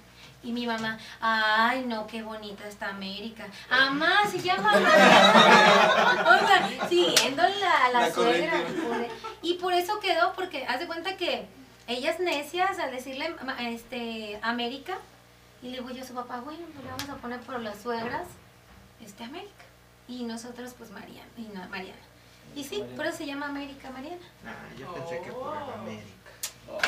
Y 0.43 0.51
mi 0.51 0.65
mamá, 0.65 0.97
ay, 1.19 1.83
no, 1.85 2.07
qué 2.07 2.23
bonita 2.23 2.67
está 2.67 2.89
América. 2.89 3.47
Amá, 3.69 4.21
se 4.29 4.39
llama 4.39 4.71
Mariana. 4.71 6.25
O 6.41 6.47
sea, 6.47 6.89
siguiendo 6.89 7.43
la, 7.43 7.89
la, 7.93 8.01
La 8.07 8.11
suegra. 8.11 8.53
Y 9.43 9.53
por 9.55 9.73
eso 9.73 9.99
quedó, 9.99 10.33
porque 10.33 10.65
haz 10.65 10.79
de 10.79 10.87
cuenta 10.87 11.15
que 11.17 11.45
ellas 11.91 12.19
necias 12.19 12.79
al 12.79 12.91
decirle 12.91 13.29
ma- 13.43 13.57
este, 13.69 14.39
América, 14.41 14.97
y 15.61 15.69
le 15.69 15.77
digo 15.77 15.89
yo 15.91 16.03
a 16.03 16.07
su 16.07 16.13
papá, 16.13 16.41
bueno, 16.41 16.61
pues 16.73 16.83
le 16.85 16.91
vamos 16.91 17.09
a 17.09 17.15
poner 17.21 17.39
por 17.41 17.59
las 17.59 17.79
suegras, 17.81 18.27
este, 19.03 19.23
América. 19.23 19.65
Y 20.07 20.23
nosotros, 20.23 20.73
pues, 20.77 20.91
Mariana. 20.91 21.29
Y 21.37 21.43
no, 21.53 21.67
Mariana. 21.69 21.99
Y 22.55 22.63
sí, 22.65 22.83
por 22.97 23.05
eso 23.05 23.17
se 23.19 23.25
llama 23.25 23.45
América 23.47 23.89
Mariana. 23.91 24.25
Ah, 24.45 24.51
yo 24.77 24.93
pensé 24.93 25.21
que 25.21 25.31
por 25.31 25.55
América. 25.57 26.05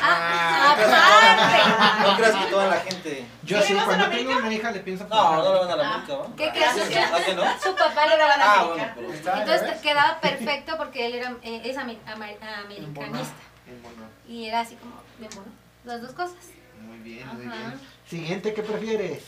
Ah, 0.00 0.72
aparte. 0.72 2.08
No 2.10 2.16
creas 2.16 2.36
que 2.36 2.50
toda 2.50 2.66
la 2.68 2.80
gente. 2.80 3.26
Yo 3.44 3.58
sí, 3.60 3.68
¿Queremos 3.68 3.84
cuando 3.84 4.04
en 4.06 4.10
tengo 4.10 4.30
América? 4.32 4.46
una 4.46 4.54
hija 4.56 4.70
le 4.72 4.80
pienso 4.80 5.06
No, 5.08 5.36
no 5.42 5.52
le 5.54 5.58
van 5.60 5.70
a 5.70 5.76
la 5.76 5.94
América, 5.94 6.16
¿va? 6.16 6.26
¿Qué 6.36 6.50
crees? 6.50 6.70
¿Ah, 7.12 7.18
que 7.24 7.34
no? 7.34 7.42
Su 7.62 7.74
papá 7.74 8.06
le 8.06 8.16
daba 8.16 8.36
la 8.36 8.44
Ah, 8.44 8.60
América. 8.60 8.74
bueno, 8.74 8.92
pero. 8.96 9.12
Está, 9.12 9.34
¿ya 9.36 9.42
Entonces 9.42 9.80
quedaba 9.80 10.20
perfecto 10.20 10.76
porque 10.78 11.06
él 11.06 11.14
era, 11.16 11.36
eh, 11.42 11.62
es 11.64 11.76
ame- 11.76 11.98
amer- 12.06 12.38
americanista. 12.64 13.34
En 13.66 13.80
mono. 13.82 14.06
Y 14.28 14.46
era 14.46 14.60
así 14.60 14.76
como, 14.76 14.94
bien 15.18 15.30
bueno, 15.34 15.50
las 15.84 16.02
dos 16.02 16.12
cosas. 16.12 16.36
Muy 16.80 16.98
bien, 16.98 17.26
muy 17.34 17.46
bien. 17.46 17.80
Siguiente, 18.08 18.52
¿qué 18.54 18.62
prefieres? 18.62 19.22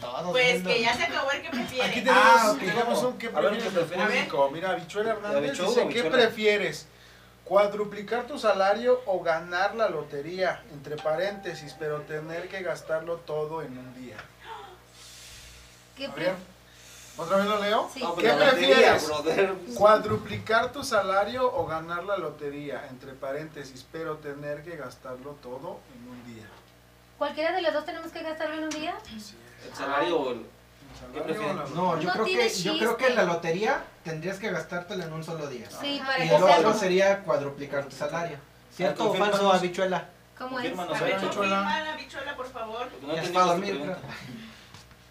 Todos 0.00 0.30
Pues 0.32 0.52
viendo. 0.52 0.68
que 0.70 0.80
ya 0.82 0.94
se 0.94 1.04
acabó 1.04 1.30
el 1.30 1.40
que 1.42 1.48
prefiere. 1.50 1.84
Aquí 1.88 2.00
tenemos, 2.00 2.22
Ah, 2.26 2.56
tenemos 2.60 3.02
un 3.04 3.18
que 3.18 3.26
A 3.28 3.30
ver, 3.40 3.52
¿qué 3.52 3.56
prefieres 3.58 3.72
prefieres? 3.88 4.16
público. 4.26 4.50
Mira, 4.52 4.70
Habichuela 4.72 5.10
Hernández 5.12 5.36
¿Habichuela 5.38 5.70
o 5.70 5.74
dice, 5.88 5.88
¿qué 6.02 6.10
prefieres? 6.10 6.86
¿Cuadruplicar 7.44 8.26
tu 8.26 8.38
salario 8.38 9.00
o 9.06 9.22
ganar 9.22 9.74
la 9.74 9.88
lotería? 9.88 10.62
Entre 10.72 10.96
paréntesis, 10.96 11.74
pero 11.78 12.02
tener 12.02 12.48
que 12.48 12.62
gastarlo 12.62 13.16
todo 13.16 13.62
en 13.62 13.78
un 13.78 13.94
día. 13.94 14.18
¿Qué 15.96 16.08
pre- 16.10 16.34
¿otra 17.18 17.36
vez 17.38 17.46
lo 17.46 17.60
leo? 17.60 17.90
Sí. 17.92 18.00
No, 18.02 18.14
pues 18.14 18.26
¿Qué 18.26 18.32
lotería, 18.32 18.50
prefieres? 18.68 19.06
brother. 19.06 19.54
¿Cuadruplicar 19.76 20.72
tu 20.72 20.82
salario 20.84 21.52
o 21.52 21.66
ganar 21.66 22.04
la 22.04 22.16
lotería? 22.16 22.86
Entre 22.88 23.12
paréntesis, 23.12 23.84
pero 23.92 24.16
tener 24.16 24.62
que 24.62 24.76
gastarlo 24.76 25.32
todo 25.42 25.80
en 25.94 26.08
un 26.08 26.34
día. 26.34 26.46
¿Cualquiera 27.18 27.52
de 27.52 27.62
los 27.62 27.72
dos 27.74 27.84
tenemos 27.84 28.12
que 28.12 28.22
gastarlo 28.22 28.56
en 28.56 28.64
un 28.64 28.70
día? 28.70 28.96
Es. 29.16 29.34
El 29.68 29.74
salario 29.74 30.18
o 30.18 30.30
el. 30.32 30.46
¿El 31.14 31.36
No, 31.74 32.00
yo 32.00 32.08
No 32.08 32.12
creo 32.12 32.24
que 32.24 32.48
yo 32.50 32.78
creo 32.78 32.96
que 32.96 33.10
la 33.10 33.24
lotería 33.24 33.82
tendrías 34.04 34.38
que 34.38 34.50
gastártela 34.50 35.04
en 35.04 35.12
un 35.12 35.22
solo 35.22 35.46
día. 35.46 35.68
Sí, 35.70 36.00
para 36.04 36.24
Y 36.24 36.28
que 36.28 36.38
lo 36.38 36.46
sea 36.46 36.56
otro 36.56 36.68
como, 36.70 36.80
sería 36.80 37.22
cuadruplicar 37.22 37.84
tu 37.84 37.94
salario. 37.94 38.38
¿Cierto 38.74 39.10
o 39.10 39.14
falso, 39.14 39.52
habichuela? 39.52 40.08
¿cómo 40.38 40.58
es? 40.60 40.66
Habichuela. 40.66 41.18
confirma 41.20 41.80
la 41.82 41.96
bichuela, 41.96 42.36
por 42.36 42.46
favor. 42.46 42.88
No 43.02 43.14
Ya 43.14 43.22
es 43.22 43.28
entendimos 43.28 43.32
para 43.32 43.44
tu 43.44 43.50
dormir. 43.50 43.96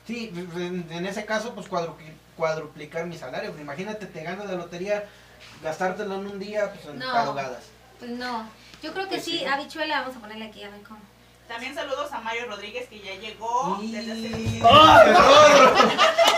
Sí, 0.08 0.32
en, 0.56 0.88
en 0.90 1.06
ese 1.06 1.26
caso, 1.26 1.54
pues 1.54 1.70
cuadrupli- 1.70 2.14
cuadruplicar 2.38 3.06
mi 3.06 3.18
salario. 3.18 3.50
Pues 3.52 3.62
imagínate, 3.62 4.06
te 4.06 4.24
ganas 4.24 4.46
la 4.46 4.54
lotería, 4.54 5.04
gastártelo 5.62 6.16
en 6.16 6.28
un 6.28 6.40
día, 6.40 6.72
pues 6.74 6.86
en 6.86 7.00
No. 7.00 7.36
Pues 8.00 8.12
no. 8.12 8.50
Yo 8.82 8.94
creo 8.94 9.06
que 9.06 9.16
Pues 9.16 9.26
sí, 9.26 9.40
sí. 9.40 9.46
habichuela, 9.46 10.02
vamos 10.02 10.16
a 10.16 10.20
ponerle 10.20 10.46
aquí 10.46 10.64
a 10.64 10.70
ver 10.70 10.82
cómo. 10.84 11.00
También 11.48 11.74
saludos 11.74 12.12
a 12.12 12.20
Mario 12.20 12.46
Rodríguez 12.48 12.88
que 12.90 13.00
ya 13.00 13.16
llegó 13.16 13.78
desde 13.82 14.12
hace. 14.12 14.62
¡Ah, 14.64 15.04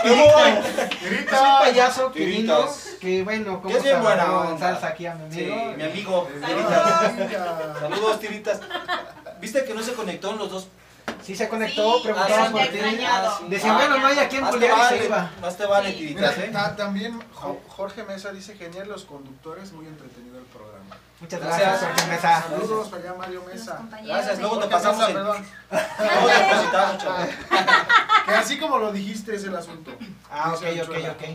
Es 0.04 1.32
un 1.32 1.58
payaso 1.58 2.12
que 2.12 2.24
vino, 2.24 2.56
Tiritas. 2.56 2.88
que 3.00 3.22
bueno, 3.24 3.60
como 3.60 3.78
bien 3.80 4.00
buena 4.02 4.56
salsa 4.58 4.86
aquí 4.88 5.06
a 5.06 5.14
mi 5.16 5.32
Sí, 5.34 5.50
amigo. 5.50 5.74
mi 5.76 5.82
amigo. 5.82 6.28
Venga. 6.40 7.76
Saludos, 7.80 8.20
tiritas. 8.20 8.60
¿Viste 9.40 9.64
que 9.64 9.74
no 9.74 9.82
se 9.82 9.94
conectó 9.94 10.30
en 10.30 10.38
los 10.38 10.50
dos? 10.50 10.68
Sí 11.22 11.36
se 11.36 11.48
conectó, 11.48 11.96
Sí, 11.98 12.04
preguntaba 12.04 12.44
ah, 12.46 12.50
por 12.50 12.60
te 12.62 12.68
ti. 12.68 13.04
Ah, 13.04 13.38
bueno, 13.74 13.98
no 13.98 14.06
hay 14.06 14.18
a 14.18 14.28
te 14.28 14.40
bullear 14.40 14.70
y 14.70 14.74
se 14.74 14.94
vale, 14.94 15.04
iba. 15.06 15.30
más 15.40 15.56
te 15.56 15.66
vale, 15.66 15.92
Sí. 15.92 16.12
Mira, 16.14 16.32
¿eh? 16.32 16.50
ta- 16.52 16.74
también 16.76 17.20
Jo- 17.34 17.60
Jorge 17.68 18.04
Mesa 18.04 18.32
dice 18.32 18.54
genial 18.56 18.88
los 18.88 19.04
conductores, 19.04 19.72
muy 19.72 19.86
entretenido 19.86 20.38
el 20.38 20.44
programa. 20.44 20.96
Muchas 21.20 21.40
Gracias. 21.40 21.68
gracias, 21.68 21.90
Jorge 21.90 22.06
Mesa. 22.14 22.42
Saludos 22.48 22.88
para 22.88 23.02
allá 23.02 23.14
Mario 23.14 23.42
Mesa. 23.52 23.80
Gracias, 24.02 24.38
luego 24.40 24.58
te 24.60 24.68
pasamos 24.68 25.08
el- 25.08 25.14
perdón. 25.14 25.46
Luego 25.70 26.28
depositamos, 26.28 26.98
chaval. 27.02 27.30
Que 28.26 28.32
así 28.32 28.58
como 28.58 28.78
lo 28.78 28.92
dijiste 28.92 29.34
es 29.36 29.44
el 29.44 29.54
asunto. 29.54 29.92
Ah, 30.30 30.54
ok, 30.54 30.62
ok, 30.82 30.96
ok. 31.10 31.28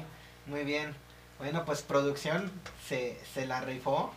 Muy 0.47 0.63
bien. 0.63 0.95
Bueno, 1.37 1.63
pues 1.65 1.81
producción 1.83 2.51
se, 2.87 3.21
se 3.33 3.45
la 3.45 3.61
rifó. 3.61 4.11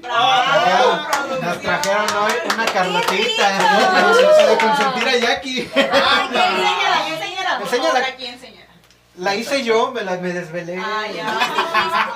¡Bravo, 0.00 1.06
Nos 1.42 1.60
trajeron 1.60 2.06
hoy 2.16 2.32
una 2.54 2.66
carlotita. 2.66 3.48
rico! 3.58 4.28
Para 4.36 4.58
consentir 4.58 5.08
a 5.08 5.16
Jackie. 5.16 5.70
¡Ay, 5.74 6.28
qué 6.30 6.38
Enséñala, 6.38 7.08
enséñala, 7.08 7.60
Enséñala. 7.60 7.98
aquí 8.06 8.26
enséñala. 8.26 8.66
La 9.16 9.34
hice 9.34 9.64
yo, 9.64 9.90
me, 9.90 10.02
la, 10.02 10.12
me 10.18 10.28
desvelé. 10.32 10.74
Ay, 10.80 11.14
ya. 11.16 11.26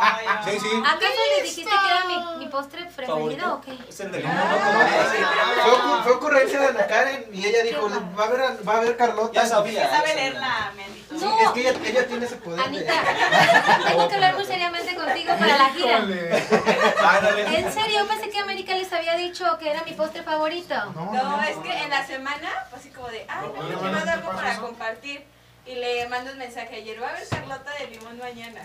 Ay, 0.00 0.24
ya. 0.24 0.42
Sí, 0.52 0.58
sí. 0.60 0.68
¿Acaso 0.86 1.20
le 1.36 1.42
dijiste 1.42 1.70
que 1.70 1.86
era 1.90 2.04
mi, 2.06 2.44
mi 2.44 2.46
postre 2.50 2.88
preferido 3.06 3.54
o 3.54 3.60
qué? 3.60 3.78
Es 3.88 4.00
el 4.00 4.12
de. 4.12 4.20
Fue, 4.22 5.72
ocu- 5.72 6.02
fue 6.02 6.12
ocurrencia 6.12 6.60
de 6.60 6.72
la 6.72 6.86
Karen 6.86 7.26
y 7.32 7.46
ella 7.46 7.62
dijo, 7.62 7.88
va 8.18 8.24
a 8.24 8.26
haber, 8.26 8.68
va 8.68 8.72
a 8.74 8.76
haber 8.78 8.96
Carlota. 8.96 9.32
Ya 9.42 9.46
sabía. 9.46 9.88
Sabe 9.88 9.92
ya 9.92 9.98
sabía. 10.08 10.14
leerla, 10.14 10.72
me 10.76 11.18
No. 11.18 11.40
es 11.40 11.50
que 11.50 11.60
ella, 11.60 11.74
ella 11.84 12.06
tiene 12.06 12.26
ese 12.26 12.36
poder. 12.36 12.58
de- 12.58 12.64
Anita, 12.64 12.92
tengo 13.88 14.08
que 14.08 14.14
hablar 14.14 14.34
muy 14.34 14.44
seriamente 14.44 14.94
contigo 14.96 15.34
para 15.38 15.56
la 15.58 15.68
gira. 15.70 15.96
Ándale. 15.98 17.58
En 17.58 17.72
serio, 17.72 17.98
yo 18.00 18.08
pensé 18.08 18.30
que 18.30 18.38
América 18.38 18.74
les 18.74 18.92
había 18.92 19.14
dicho 19.16 19.44
que 19.58 19.70
era 19.70 19.82
mi 19.84 19.92
postre 19.92 20.22
favorito. 20.22 20.74
No, 20.94 21.12
No, 21.12 21.36
no. 21.36 21.42
es 21.42 21.56
que 21.58 21.72
en 21.82 21.90
la 21.90 22.06
semana, 22.06 22.48
así 22.76 22.90
como 22.90 23.08
de, 23.08 23.26
ay, 23.28 23.48
mando 23.56 24.02
¿te 24.04 24.10
algo 24.10 24.30
para 24.32 24.56
compartir. 24.58 25.24
Y 25.64 25.76
le 25.76 26.08
mando 26.08 26.32
un 26.32 26.38
mensaje 26.38 26.74
ayer, 26.76 27.00
va 27.00 27.06
a 27.06 27.10
haber 27.10 27.28
Carlota 27.28 27.70
de 27.78 27.86
limón 27.86 28.18
mañana. 28.18 28.60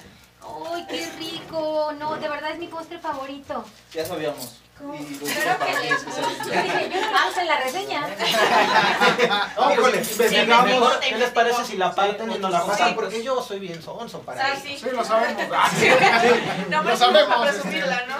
¡Ay, 0.73 0.85
qué 0.89 1.09
rico! 1.17 1.91
No, 1.99 2.15
de 2.17 2.29
verdad 2.29 2.51
es 2.51 2.59
mi 2.59 2.67
postre 2.67 2.99
favorito. 2.99 3.63
Ya 3.93 4.05
sabíamos. 4.05 4.55
¿Cómo? 4.77 4.93
Y 4.93 4.99
lo 4.99 5.25
Claro 5.25 5.57
para 5.57 5.71
que 5.71 5.77
sí. 5.79 5.87
Yo 5.89 7.01
no 7.01 7.11
lo 7.11 7.27
puse 7.27 7.41
en 7.41 7.47
la 7.47 7.57
reseña. 7.61 8.07
Híjole, 9.73 9.97
pues, 9.97 10.11
investigamos. 10.11 10.65
mejor 10.67 10.99
¿Qué 10.99 11.17
les 11.17 11.29
parece 11.31 11.65
si 11.65 11.77
la 11.77 11.95
parten 11.95 12.31
y 12.31 12.37
nos 12.37 12.51
la 12.51 12.61
Sí. 12.61 12.67
pasan? 12.67 12.93
Porque 12.95 13.23
yo 13.23 13.41
soy 13.41 13.57
bien 13.59 13.81
sonso 13.81 14.19
para 14.21 14.53
eso. 14.53 14.61
sí. 14.63 14.77
Sí, 14.77 14.85
lo 14.91 15.03
sabemos. 15.03 15.41
Ah, 15.51 15.71
No, 16.69 16.77
Lo 16.77 16.83
pues 16.83 16.99
sabemos, 16.99 17.35
para 17.37 17.51
presumirla, 17.51 18.05
¿no? 18.05 18.17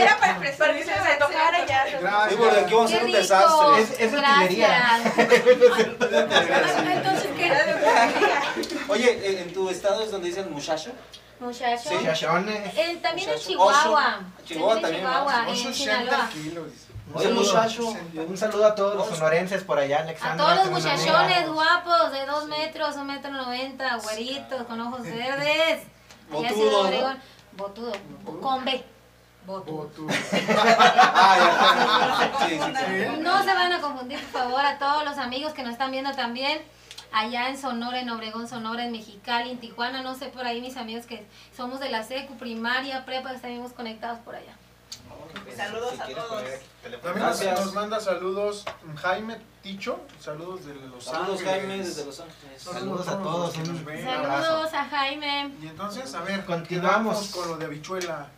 Era 0.00 0.16
para 0.18 0.38
presumir. 0.38 0.58
Para 0.58 0.74
que 0.78 0.84
se 0.84 0.92
antojara 0.92 1.66
ya. 1.66 1.84
Gracias. 2.00 2.30
Sí, 2.30 2.36
porque 2.38 2.60
aquí 2.60 2.74
vamos 2.74 2.86
a 2.86 2.94
¡Qué 2.94 2.96
hacer 2.96 3.06
un 3.06 3.12
desastre. 3.12 3.82
Es- 3.82 4.00
es 4.00 4.12
utilería. 4.12 5.00
Entonces, 6.92 7.30
¿qué? 7.36 7.52
Oye, 8.88 9.10
eh, 9.10 9.42
¿en 9.42 9.52
tu 9.52 9.68
estado 9.70 10.04
es 10.04 10.10
donde 10.12 10.28
dicen 10.28 10.52
muchacho? 10.52 10.92
Muchacho. 11.40 11.88
Sí, 11.90 11.96
chachones. 12.04 12.74
Eh, 12.76 12.98
también 13.02 13.30
en. 13.30 13.38
Chihuahua. 13.38 14.20
Chihuahua 14.44 14.74
en 14.76 14.82
también, 14.82 15.02
Chihuahua, 15.02 15.32
Son 15.32 15.48
en 15.48 15.66
80 15.66 15.72
Sinaloa. 15.74 16.28
kilos. 16.32 16.72
dice. 16.72 16.86
Un 17.08 17.14
Oye, 17.16 17.24
saludo. 17.28 17.42
muchacho. 17.44 17.96
Un 18.28 18.36
saludo 18.36 18.66
a 18.66 18.74
todos 18.74 18.96
los 18.96 19.06
sonorenses 19.08 19.62
por 19.62 19.78
allá, 19.78 19.98
A 19.98 20.02
Alexandra. 20.02 20.44
todos 20.44 20.56
los 20.56 20.70
muchachones 20.82 21.48
guapos 21.48 22.10
de 22.12 22.26
dos 22.26 22.46
metros, 22.48 22.96
un 22.96 23.06
metro 23.06 23.30
noventa, 23.30 23.96
güeritos, 24.02 24.62
con 24.66 24.80
ojos 24.80 25.02
verdes. 25.02 25.82
Botudo. 26.30 27.14
Botudo, 27.52 27.92
con 28.42 28.64
B. 28.64 28.84
Botudo. 29.46 29.76
Botu. 29.84 30.06
Ah. 30.58 32.30
No 33.20 33.42
se 33.44 33.54
van 33.54 33.72
a 33.72 33.80
confundir, 33.80 34.20
por 34.26 34.42
favor, 34.42 34.64
a 34.64 34.78
todos 34.78 35.04
los 35.04 35.18
amigos 35.18 35.52
que 35.52 35.62
nos 35.62 35.72
están 35.72 35.90
viendo 35.90 36.12
también. 36.14 36.62
Allá 37.12 37.48
en 37.48 37.58
Sonora, 37.58 38.00
en 38.00 38.10
Obregón, 38.10 38.48
Sonora, 38.48 38.84
en 38.84 38.92
Mexicali, 38.92 39.50
en 39.50 39.58
Tijuana, 39.58 40.02
no 40.02 40.14
sé 40.14 40.26
por 40.26 40.46
ahí 40.46 40.60
mis 40.60 40.76
amigos 40.76 41.06
que 41.06 41.26
somos 41.56 41.80
de 41.80 41.88
la 41.90 42.02
secu, 42.02 42.36
primaria, 42.36 43.04
prepa, 43.06 43.30
que 43.30 43.36
estamos 43.36 43.72
conectados 43.72 44.18
por 44.20 44.34
allá. 44.34 44.54
Saludos 45.56 45.94
Si 45.94 46.00
a 46.00 46.04
quieres 46.06 46.24
todos. 46.24 46.42
También 47.02 47.54
nos, 47.54 47.74
manda 47.74 48.00
saludos 48.00 48.64
Jaime 48.96 49.38
Ticho, 49.62 50.00
saludos 50.20 50.64
de 50.64 50.74
Los 50.74 51.04
Saludos, 51.04 51.40
Ángeles. 51.40 51.50
Jaime, 51.60 51.78
desde 51.78 52.04
Los 52.04 52.20
Ángeles. 52.20 52.62
Saludos 52.62 53.08
a 53.08 53.18
todos, 53.22 53.52
que 53.52 53.58
nos 53.60 53.68
un 53.68 53.84
ven. 53.84 54.04
Saludos 54.04 54.74
a 54.74 54.84
Jaime. 54.84 55.50
Y 55.60 55.66
entonces, 55.68 56.14
a 56.14 56.20
ver, 56.22 56.44
Continuamos. 56.44 57.28
con 57.28 57.48
lo 57.48 57.56
de 57.56 57.64
habichuela. 57.66 58.28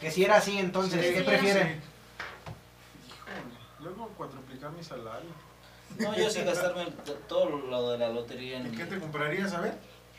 Que 0.00 0.10
si 0.10 0.24
era 0.24 0.36
así, 0.36 0.58
entonces, 0.58 1.04
Sí, 1.04 1.12
¿qué 1.12 1.18
sí, 1.18 1.24
prefieren? 1.24 1.82
Sí. 1.82 3.08
Híjole, 3.08 3.58
luego 3.80 4.08
cuadruplicar 4.16 4.70
mi 4.70 4.82
salario. 4.82 5.30
No, 5.98 6.14
yo 6.16 6.30
sí 6.30 6.42
gastarme 6.42 6.86
todo 7.28 7.48
lo 7.50 7.90
de 7.90 7.98
la 7.98 8.08
lotería 8.08 8.58
en... 8.58 8.72
¿Y 8.72 8.76
qué 8.76 8.84
te 8.84 8.98
comprarías, 8.98 9.52
a 9.52 9.60
ver? 9.60 9.74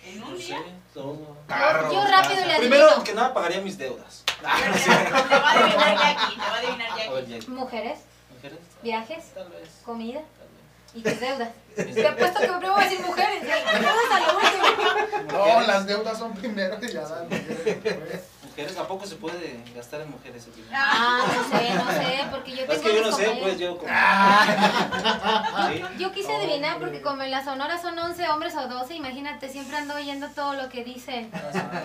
En 0.05 0.23
un 0.23 0.31
No 0.31 0.37
día. 0.37 0.57
sé, 0.57 0.63
todo. 0.93 1.37
Carros, 1.47 1.93
Yo 1.93 2.03
rápido 2.05 2.45
le 2.45 2.57
Primero 2.59 3.03
que 3.03 3.13
nada 3.13 3.33
pagaría 3.33 3.61
mis 3.61 3.77
deudas. 3.77 4.23
Te 4.39 4.45
va 4.45 4.51
a 4.53 5.51
adivinar 5.51 5.97
Jackie, 5.97 6.35
te 6.35 6.41
va 6.41 6.47
a 6.47 6.57
adivinar 6.57 6.89
Jackie. 6.97 7.47
Mujeres, 7.51 7.99
¿Mujeres? 8.33 8.59
viajes, 8.81 9.23
Tal 9.33 9.49
vez. 9.49 9.69
comida 9.85 10.21
tal 10.21 10.47
vez. 10.47 10.95
y 10.95 11.01
tus 11.03 11.19
deudas. 11.19 11.49
Te 11.75 12.07
apuesto 12.07 12.39
que 12.39 12.47
primero 12.47 12.73
voy 12.73 12.81
a 12.81 12.89
decir 12.89 13.05
mujeres. 13.05 13.41
Deudas 13.41 14.11
a 14.11 14.19
lo 14.19 14.37
último. 14.37 15.37
No, 15.37 15.61
las 15.61 15.85
deudas 15.85 16.17
son 16.17 16.33
primero 16.33 16.77
y 16.81 16.87
ya 16.91 17.01
dan. 17.01 17.27
mujeres. 18.61 18.77
¿a 18.77 18.87
poco 18.87 19.05
se 19.05 19.15
puede 19.15 19.59
gastar 19.75 20.01
en 20.01 20.11
mujeres? 20.11 20.45
el 20.47 20.55
dinero? 20.55 20.73
Ah, 20.75 21.21
no 21.27 21.57
sé, 21.59 21.73
no 21.73 21.91
sé, 21.91 22.25
porque 22.31 22.51
yo 22.51 22.57
tengo 22.59 22.73
Es 22.73 22.79
que 22.81 22.95
yo 22.95 23.01
no 23.03 23.11
sé, 23.15 23.37
pues 23.41 23.57
yo 23.59 23.77
como... 23.77 23.89
Sí. 25.69 25.83
Yo 25.99 26.11
quise 26.11 26.33
adivinar 26.35 26.79
porque 26.79 27.01
como 27.01 27.21
en 27.21 27.31
la 27.31 27.43
Sonora 27.43 27.79
son 27.81 27.97
11 27.97 28.27
hombres 28.29 28.55
o 28.55 28.67
12, 28.67 28.95
imagínate, 28.95 29.49
siempre 29.49 29.77
ando 29.77 29.95
oyendo 29.95 30.27
todo 30.29 30.53
lo 30.53 30.69
que 30.69 30.83
dicen. 30.83 31.31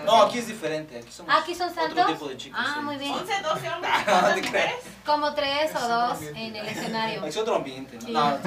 No, 0.05 0.23
aquí 0.23 0.39
es 0.39 0.47
diferente. 0.47 0.97
Aquí 0.99 1.11
somos 1.11 1.33
Ah, 1.33 1.39
¿Aquí 1.41 1.53
son 1.55 1.69
otro 1.69 1.83
santos? 1.83 2.07
tipo 2.07 2.27
de 2.29 2.37
chicos. 2.37 2.59
Ah, 2.63 2.75
sí. 2.79 2.85
muy 2.85 2.95
bien. 2.97 3.11
11, 3.13 3.33
12 3.41 3.69
hombres, 3.69 3.91
Ah, 3.95 4.03
¿cuántas 4.05 4.35
te 4.35 4.41
mujeres? 4.43 4.75
Como 5.05 5.33
tres 5.33 5.69
Es 5.71 5.75
o 5.75 5.79
otro 5.85 5.97
dos 5.97 6.11
ambiente. 6.13 6.45
en 6.45 6.55
el 6.55 6.67
escenario. 6.67 7.25
Es 7.25 7.37
otro 7.37 7.55
ambiente, 7.55 7.97
¿no? 7.97 8.05
Sí. 8.07 8.11
No, 8.13 8.37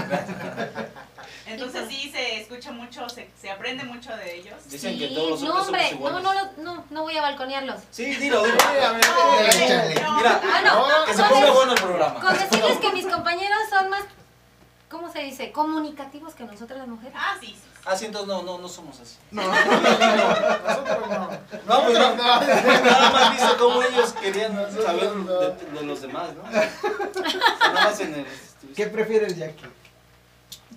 no. 1.47 1.53
Entonces 1.53 1.85
sí 1.89 2.11
se 2.13 2.41
escucha 2.41 2.73
mucho, 2.73 3.09
se, 3.09 3.29
se 3.41 3.51
aprende 3.51 3.85
mucho 3.85 4.15
de 4.17 4.37
ellos. 4.37 4.55
Dicen 4.69 4.99
que 4.99 5.09
todos 5.09 5.31
los 5.31 5.43
no, 5.43 5.63
hombres 5.63 5.67
hombre, 5.67 5.91
somos 5.91 6.13
no, 6.13 6.19
iguales. 6.21 6.53
no, 6.57 6.63
lo- 6.65 6.75
no, 6.77 6.85
no 6.91 7.03
voy 7.03 7.17
a 7.17 7.23
balconearlos. 7.23 7.81
Sí, 7.91 8.05
dilo, 8.17 8.43
dilo. 8.45 8.57
No, 8.57 8.93
no, 8.93 10.17
Mira, 10.17 10.41
que 11.07 11.15
se 11.15 11.23
con 11.23 11.31
ponga 11.31 11.51
bueno 11.51 11.73
el 11.73 11.81
programa. 11.81 12.21
Con 12.21 12.33
decirles 12.39 12.79
que 12.79 12.93
mis 12.93 13.07
compañeros 13.07 13.59
son 13.71 13.91
más, 13.91 14.03
¿cómo 14.91 15.13
se 15.13 15.21
dice? 15.21 15.53
Comunicativos 15.53 16.35
que 16.35 16.45
nosotras 16.45 16.79
las 16.79 16.89
mujeres. 16.89 17.15
Ah, 17.17 17.37
sí, 17.41 17.47
sí. 17.49 17.63
Ah, 17.85 17.97
sí, 17.97 18.05
entonces 18.07 18.29
no, 18.29 18.43
no, 18.43 18.59
no 18.59 18.69
somos 18.69 19.01
así. 19.01 19.17
No, 19.31 19.43
nosotros 19.43 21.09
no. 21.09 21.31
No, 21.67 21.85
pues 21.85 21.99
no. 21.99 22.17
No. 22.17 22.41
Nada 22.41 23.11
más 23.11 23.31
viste 23.31 23.57
cómo 23.59 23.83
ellos 23.83 24.13
querían 24.15 24.55
saber 24.85 25.11
de, 25.11 25.55
de 25.81 25.83
los 25.87 26.03
demás, 26.03 26.29
¿no? 26.35 26.43
Nada 26.51 26.69
más 27.85 28.01
en 28.01 28.15
el... 28.15 28.27
¿Qué 28.75 28.87
prefieres, 28.89 29.37
Jackie? 29.39 29.65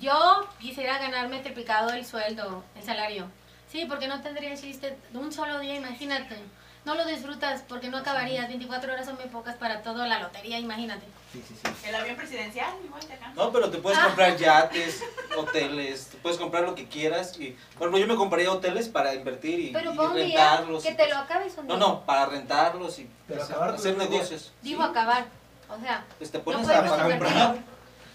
Yo 0.01 0.47
quisiera 0.59 0.97
ganarme 0.97 1.39
triplicado 1.39 1.91
el 1.91 2.05
sueldo, 2.05 2.63
el 2.75 2.83
salario. 2.83 3.27
Sí, 3.71 3.85
porque 3.87 4.07
no 4.07 4.21
tendría 4.21 4.55
chiste 4.57 4.97
de 5.11 5.17
un 5.17 5.31
solo 5.31 5.59
día, 5.59 5.75
imagínate. 5.75 6.35
No 6.83 6.95
lo 6.95 7.05
disfrutas 7.05 7.63
porque 7.69 7.89
no 7.89 7.97
acabarías. 7.97 8.47
24 8.47 8.91
horas 8.91 9.05
son 9.05 9.15
muy 9.15 9.25
pocas 9.25 9.55
para 9.55 9.83
todo 9.83 10.03
la 10.07 10.17
lotería, 10.19 10.57
imagínate. 10.57 11.05
Sí, 11.31 11.43
sí, 11.47 11.53
sí. 11.55 11.71
El 11.87 11.93
avión 11.93 12.15
presidencial, 12.15 12.73
igual 12.83 13.07
de 13.07 13.13
acá. 13.13 13.31
No, 13.35 13.51
pero 13.51 13.69
te 13.69 13.77
puedes 13.77 13.99
Ah. 13.99 14.05
comprar 14.07 14.35
yates, 14.37 15.03
hoteles, 15.37 16.07
te 16.07 16.17
puedes 16.17 16.39
comprar 16.39 16.63
lo 16.63 16.73
que 16.73 16.87
quieras. 16.87 17.39
Y, 17.39 17.55
por 17.77 17.83
ejemplo, 17.87 17.99
yo 17.99 18.07
me 18.07 18.15
compraría 18.15 18.51
hoteles 18.51 18.89
para 18.89 19.13
invertir 19.13 19.59
y, 19.59 19.69
Pero 19.71 19.93
y 19.93 19.97
un 19.99 20.13
día 20.15 20.23
rentarlos. 20.25 20.81
que 20.83 20.89
y 20.89 20.91
te 20.93 21.03
pues- 21.03 21.09
lo 21.11 21.17
acabes 21.17 21.55
un 21.57 21.67
día. 21.67 21.77
No, 21.77 21.87
no, 21.87 22.01
para 22.05 22.25
rentarlos 22.25 22.97
y 22.97 23.07
Pero 23.27 23.45
pues, 23.47 23.51
hacer 23.75 23.97
negocios. 23.97 24.51
Digo 24.63 24.83
Sí. 24.83 24.89
acabar. 24.89 25.25
O 25.69 25.79
sea, 25.79 26.03
Pues 26.17 26.31
te 26.31 26.39
pones 26.39 26.67
a, 26.67 26.79
a 26.79 27.01
comprar. 27.09 27.55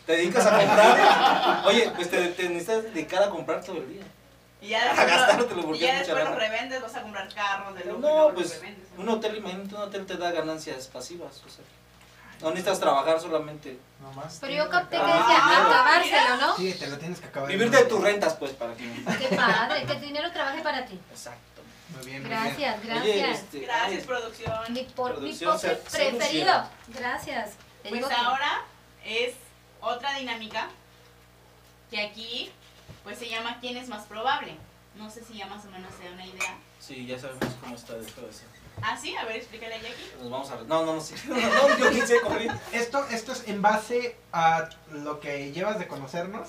Te 0.06 0.12
dedicas 0.16 0.46
a 0.46 0.56
comprar. 0.58 1.62
Oye, 1.66 1.90
pues 1.96 2.10
te, 2.10 2.28
te 2.28 2.48
necesitas 2.48 2.84
dedicar 2.84 3.22
a 3.24 3.30
comprar 3.30 3.64
todo 3.64 3.78
el 3.78 3.88
día. 3.88 4.02
Y 4.60 4.68
ya 4.68 4.92
A 4.92 5.04
gastártelo 5.04 5.56
lo- 5.60 5.62
porque 5.66 5.78
y 5.78 5.80
ya 5.80 5.98
después 5.98 6.24
los 6.24 6.34
revendes, 6.34 6.80
vas 6.80 6.94
a 6.94 7.02
comprar 7.02 7.28
carros 7.34 7.74
de 7.74 7.84
lujo. 7.84 7.98
y 7.98 8.00
No, 8.02 8.34
pues 8.34 8.54
revendes, 8.60 8.88
¿no? 8.96 9.02
un 9.02 9.08
hotel, 9.10 9.36
imagínate, 9.36 9.74
un 9.74 9.80
hotel 9.82 10.06
te 10.06 10.16
da 10.16 10.30
ganancias 10.32 10.86
pasivas. 10.86 11.42
O 11.46 11.50
sea, 11.50 11.64
no 12.40 12.50
necesitas 12.50 12.78
trabajar 12.80 13.20
solamente. 13.20 13.78
Nomás 14.00 14.38
pero 14.40 14.52
yo 14.54 14.68
capté 14.70 14.96
que 14.96 15.02
Ah, 15.02 15.06
decía 15.18 15.42
claro. 15.44 15.70
acabárselo, 15.70 16.36
¿no? 16.46 16.56
Sí, 16.56 16.72
te 16.74 16.86
lo 16.86 16.98
tienes 16.98 17.20
que 17.20 17.26
acabar. 17.26 17.48
Vivir 17.50 17.70
de 17.70 17.84
tus 17.84 18.00
rentas, 18.00 18.34
pues, 18.34 18.52
para 18.52 18.74
que. 18.74 18.84
Qué 19.28 19.36
padre, 19.36 19.84
que 19.86 19.94
tu 19.94 20.00
dinero 20.06 20.30
trabaje 20.32 20.62
para 20.62 20.84
ti. 20.86 20.98
Exacto. 21.10 21.40
Muy 21.96 22.06
bien, 22.06 22.22
muy 22.22 22.30
bien. 22.30 22.42
Gracias, 22.44 22.76
Oye, 22.78 22.88
gracias. 23.18 23.38
este, 23.40 23.58
Gracias, 23.60 24.00
ay, 24.00 24.04
producción. 24.06 24.54
Mi, 24.72 24.82
por, 24.84 25.10
mi 25.12 25.16
Producción, 25.18 25.52
postre 25.52 25.80
se- 25.86 25.90
se 25.90 26.10
preferido. 26.10 26.64
Gracias. 26.88 27.50
Te 27.82 27.88
Pues 27.90 28.04
ahora 28.10 28.62
es 29.04 29.34
otra 29.80 30.18
dinámica 30.18 30.68
que 31.90 32.00
aquí 32.00 32.50
pues 33.04 33.18
se 33.18 33.28
llama 33.28 33.58
¿Quién 33.60 33.76
es 33.76 33.88
más 33.88 34.04
probable? 34.06 34.56
No 34.96 35.10
sé 35.10 35.22
si 35.24 35.34
ya 35.34 35.46
más 35.46 35.64
o 35.64 35.70
menos 35.70 35.92
se 35.94 36.04
da 36.04 36.14
una 36.14 36.26
idea. 36.26 36.56
Sí, 36.80 37.06
ya 37.06 37.18
sabemos 37.18 37.54
cómo 37.60 37.76
está 37.76 37.94
de 37.94 38.04
todo 38.06 38.28
eso. 38.28 38.42
Ah, 38.82 38.96
sí, 39.00 39.14
a 39.16 39.24
ver, 39.24 39.36
explícale 39.36 39.74
a 39.74 39.78
Jackie. 39.78 40.10
Nos 40.20 40.30
vamos 40.30 40.50
a. 40.50 40.56
No, 40.56 40.84
no, 40.84 40.94
no, 40.94 41.00
sí. 41.00 41.14
No, 41.26 41.36
no, 41.36 41.78
yo 41.78 41.90
quise 41.90 42.20
comer. 42.20 42.50
Esto, 42.72 43.06
esto 43.10 43.32
es 43.32 43.48
en 43.48 43.62
base 43.62 44.16
a 44.32 44.68
lo 44.92 45.20
que 45.20 45.52
llevas 45.52 45.78
de 45.78 45.86
conocernos. 45.86 46.48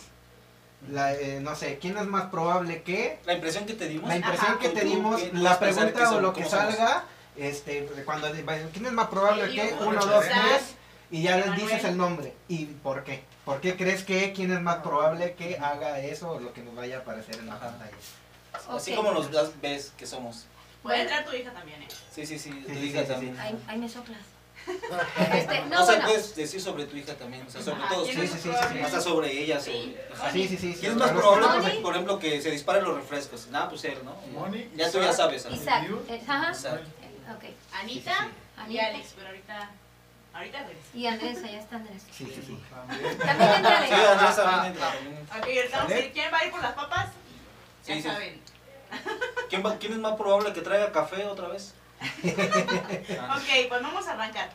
La, 0.90 1.14
eh, 1.14 1.40
no 1.42 1.56
sé, 1.56 1.80
¿quién 1.80 1.98
es 1.98 2.06
más 2.06 2.26
probable 2.26 2.84
que? 2.84 3.20
La 3.26 3.34
impresión 3.34 3.66
que 3.66 3.74
te 3.74 3.88
dimos. 3.88 4.08
La 4.08 4.18
impresión 4.18 4.52
Ajá. 4.52 4.60
que 4.60 4.70
te 4.70 4.86
dimos, 4.86 5.22
¿qué 5.22 5.32
la 5.34 5.58
pregunta 5.60 6.12
o 6.12 6.22
lo 6.22 6.34
que 6.34 6.46
salga, 6.46 7.06
este, 7.36 7.86
cuando 8.06 8.30
¿quién 8.32 8.86
es 8.86 8.92
más 8.92 9.08
probable 9.08 9.50
que? 9.54 9.76
uno, 9.80 10.06
dos, 10.06 10.26
tres, 10.26 10.76
y 11.12 11.24
ya 11.24 11.38
les 11.38 11.56
dices 11.56 11.84
el 11.84 11.98
nombre. 11.98 12.34
¿Y 12.48 12.66
por 12.66 13.04
qué? 13.04 13.24
¿Por 13.46 13.62
qué 13.62 13.76
crees 13.78 14.04
que 14.04 14.34
quién 14.34 14.52
es 14.52 14.62
más 14.62 14.78
probable 14.78 15.34
que 15.36 15.58
haga 15.58 16.00
eso 16.02 16.32
o 16.32 16.40
lo 16.40 16.54
que 16.54 16.62
nos 16.62 16.76
vaya 16.76 16.98
a 16.98 17.00
aparecer 17.02 17.36
en 17.36 17.48
la 17.48 17.60
pantalla? 17.60 17.92
Así 18.70 18.94
como 18.94 19.12
nos 19.12 19.32
das- 19.32 19.52
ves 19.62 19.94
que 19.98 20.06
somos. 20.06 20.46
Puede 20.84 21.02
entrar 21.02 21.26
tu 21.26 21.34
hija 21.36 21.52
también, 21.52 21.82
¿eh? 21.84 21.88
Sí, 22.14 22.26
sí, 22.26 22.38
sí, 22.40 22.50
tu 22.52 22.70
Sí, 22.70 22.76
sí, 22.80 22.86
hija 22.88 23.00
sí, 23.00 23.06
sí, 23.06 23.12
también. 23.14 23.40
Ay, 23.40 23.58
ay, 23.68 23.78
me 23.78 23.88
soplas. 23.90 24.20
Este, 25.34 25.62
no, 25.68 25.82
o 25.82 25.86
sea, 25.86 25.96
bueno. 25.96 26.06
puedes 26.10 26.36
decir 26.36 26.60
sobre 26.62 26.86
tu 26.86 26.98
hija 26.98 27.14
también. 27.16 27.46
O 27.46 27.50
sea, 27.50 27.62
sobre 27.62 27.82
Ajá, 27.84 27.94
todo. 27.94 28.04
¿quién 28.06 28.28
Sí, 28.28 28.28
sí, 28.28 28.50
más 28.50 28.70
sí? 28.70 28.80
Hasta 28.80 29.02
sobre 29.02 29.32
ella, 29.32 29.60
sobre. 29.60 29.74
Sí. 29.78 29.96
Sí, 30.34 30.48
sí, 30.48 30.58
sí. 30.58 30.74
sí, 30.74 30.78
¿Quién 30.80 30.92
es 30.94 30.98
más 30.98 31.12
probable, 31.12 31.48
Moni. 31.48 31.74
por- 31.76 31.82
por 31.84 31.94
ejemplo, 31.94 32.20
que 32.20 32.42
se 32.42 32.52
disparen 32.52 32.84
los 32.84 32.96
refrescos? 32.98 33.48
Nada, 33.48 33.70
pues 33.70 33.84
él, 33.86 33.98
¿no? 34.04 34.16
Moni, 34.38 34.70
Ya 34.76 34.92
tú 34.92 34.98
ya 35.00 35.06
Isaac, 35.06 35.16
sabes. 35.16 35.46
Isaac. 35.52 35.88
Eh. 36.10 36.22
Isaac. 36.52 36.82
Ok. 37.34 37.44
Anita 37.74 38.14
Sí, 38.20 38.66
sí, 38.68 38.74
y. 38.74 38.80
Alex, 38.80 39.14
pero 39.16 39.28
ahorita, 39.30 39.70
ahorita. 40.38 40.66
Y 40.94 41.08
Andrés, 41.08 41.44
allá 41.44 41.60
está 41.60 41.76
Andrés. 41.78 42.04
Sí, 42.12 42.26
sí, 42.34 42.44
sí. 42.46 42.64
También. 42.70 43.06
Entrale. 43.12 43.88
Sí, 43.88 43.94
Andrés 43.94 44.36
también 44.36 44.74
entra, 44.74 44.94
entra. 45.00 45.84
Ok. 45.84 45.92
¿Quién 46.14 46.34
va 46.34 46.38
a 46.38 46.46
ir 46.46 46.52
por 46.52 46.62
las 46.62 46.74
papas? 46.74 47.08
Ya 47.86 47.96
Sí, 47.96 48.02
sí. 48.02 48.08
saben. 48.08 48.42
¿Quién, 49.50 49.66
va- 49.66 49.78
¿Quién 49.78 49.94
es 49.94 50.00
más 50.00 50.16
probable 50.16 50.54
que 50.54 50.62
traiga 50.62 50.92
café 50.92 51.26
otra 51.26 51.48
vez? 51.50 51.74
Ah, 53.20 53.38
Ok, 53.38 53.68
pues 53.70 53.82
vamos 53.82 54.08
a 54.08 54.14
arrancar. 54.14 54.50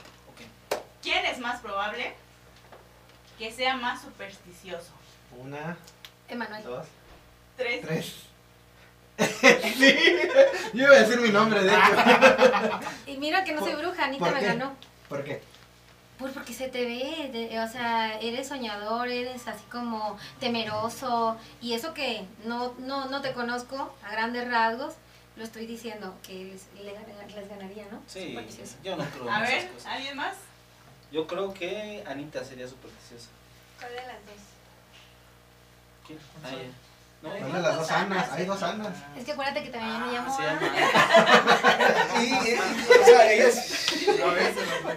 ¿Quién 1.03 1.25
es 1.27 1.39
más 1.39 1.61
probable 1.61 2.15
que 3.39 3.51
sea 3.53 3.77
más 3.77 4.03
supersticioso? 4.03 4.93
Una, 5.37 5.77
Emanuel. 6.29 6.63
dos, 6.63 6.87
Tres. 7.57 7.81
tres. 7.85 8.15
sí, 9.19 9.97
yo 10.73 10.85
iba 10.87 10.95
a 10.95 11.01
decir 11.01 11.21
mi 11.21 11.31
nombre, 11.31 11.63
de 11.65 11.73
hecho. 11.73 12.81
Y 13.07 13.17
mira 13.19 13.43
que 13.45 13.53
no 13.53 13.61
soy 13.61 13.73
¿Por- 13.73 13.83
bruja, 13.83 14.05
Anita 14.05 14.31
me 14.31 14.41
qué? 14.41 14.47
ganó. 14.47 14.77
¿Por 15.09 15.25
qué? 15.25 15.43
Pues 16.23 16.35
porque 16.35 16.55
se 16.55 16.69
te 16.69 16.85
ve, 16.85 17.31
de- 17.33 17.61
o 17.61 17.67
sea, 17.69 18.17
eres 18.21 18.47
soñador, 18.47 19.09
eres 19.09 19.47
así 19.49 19.65
como 19.71 20.17
temeroso. 20.39 21.37
Y 21.61 21.75
eso 21.75 21.93
que 21.95 22.25
no, 22.45 22.75
no, 22.79 23.07
no 23.07 23.21
te 23.21 23.33
conozco 23.33 23.93
a 24.07 24.13
grandes 24.13 24.49
rasgos, 24.49 24.95
lo 25.37 25.43
estoy 25.43 25.67
diciendo 25.67 26.15
que 26.23 26.33
les, 26.45 26.67
le 26.85 26.93
gana- 26.93 27.07
les 27.35 27.49
ganaría, 27.49 27.87
¿no? 27.91 28.01
Sí, 28.07 28.39
yo 28.85 28.95
no 28.97 29.05
creo 29.05 29.29
A 29.31 29.37
en 29.39 29.43
ver, 29.43 29.53
esas 29.59 29.71
cosas. 29.73 29.87
¿alguien 29.93 30.17
más? 30.17 30.35
Yo 31.11 31.27
creo 31.27 31.53
que 31.53 32.05
Anita 32.07 32.45
sería 32.45 32.69
supersticiosa. 32.69 33.29
¿Cuál 33.81 33.91
de 33.91 33.97
las 33.97 34.07
dos? 34.07 34.43
¿Quién? 36.07 36.19
Ah. 36.45 36.49
No, 37.23 37.31
¿Cuál 37.31 37.53
de 37.53 37.61
las 37.63 37.77
dos 37.77 37.91
Anas? 37.91 38.33
Hay 38.33 38.45
dos 38.47 38.63
Anas. 38.63 38.97
Es 39.17 39.25
que 39.25 39.33
acuérdate 39.33 39.63
que 39.65 39.71
también 39.71 40.01
me 40.07 40.13
llamo 40.13 40.37
se 40.37 40.43
Ana. 40.43 40.61
y, 42.21 42.25
y- 42.25 42.59
o 42.59 43.05
sea, 43.05 43.33
ella 43.33 43.49
es, 43.49 43.93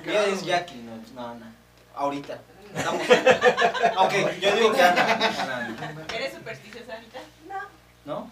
ella 0.06 0.26
es 0.26 0.44
Jackie, 0.46 0.76
no, 1.14 1.22
no 1.22 1.28
Ana. 1.32 1.52
Ahorita. 1.96 2.40
Estamos. 2.76 3.02
Ok, 3.98 4.14
yo 4.42 4.56
digo 4.56 4.74
que 4.74 4.82
Ana. 4.82 6.04
¿Eres 6.14 6.34
supersticiosa, 6.34 6.96
Anita? 6.96 7.20
¿No? 8.06 8.30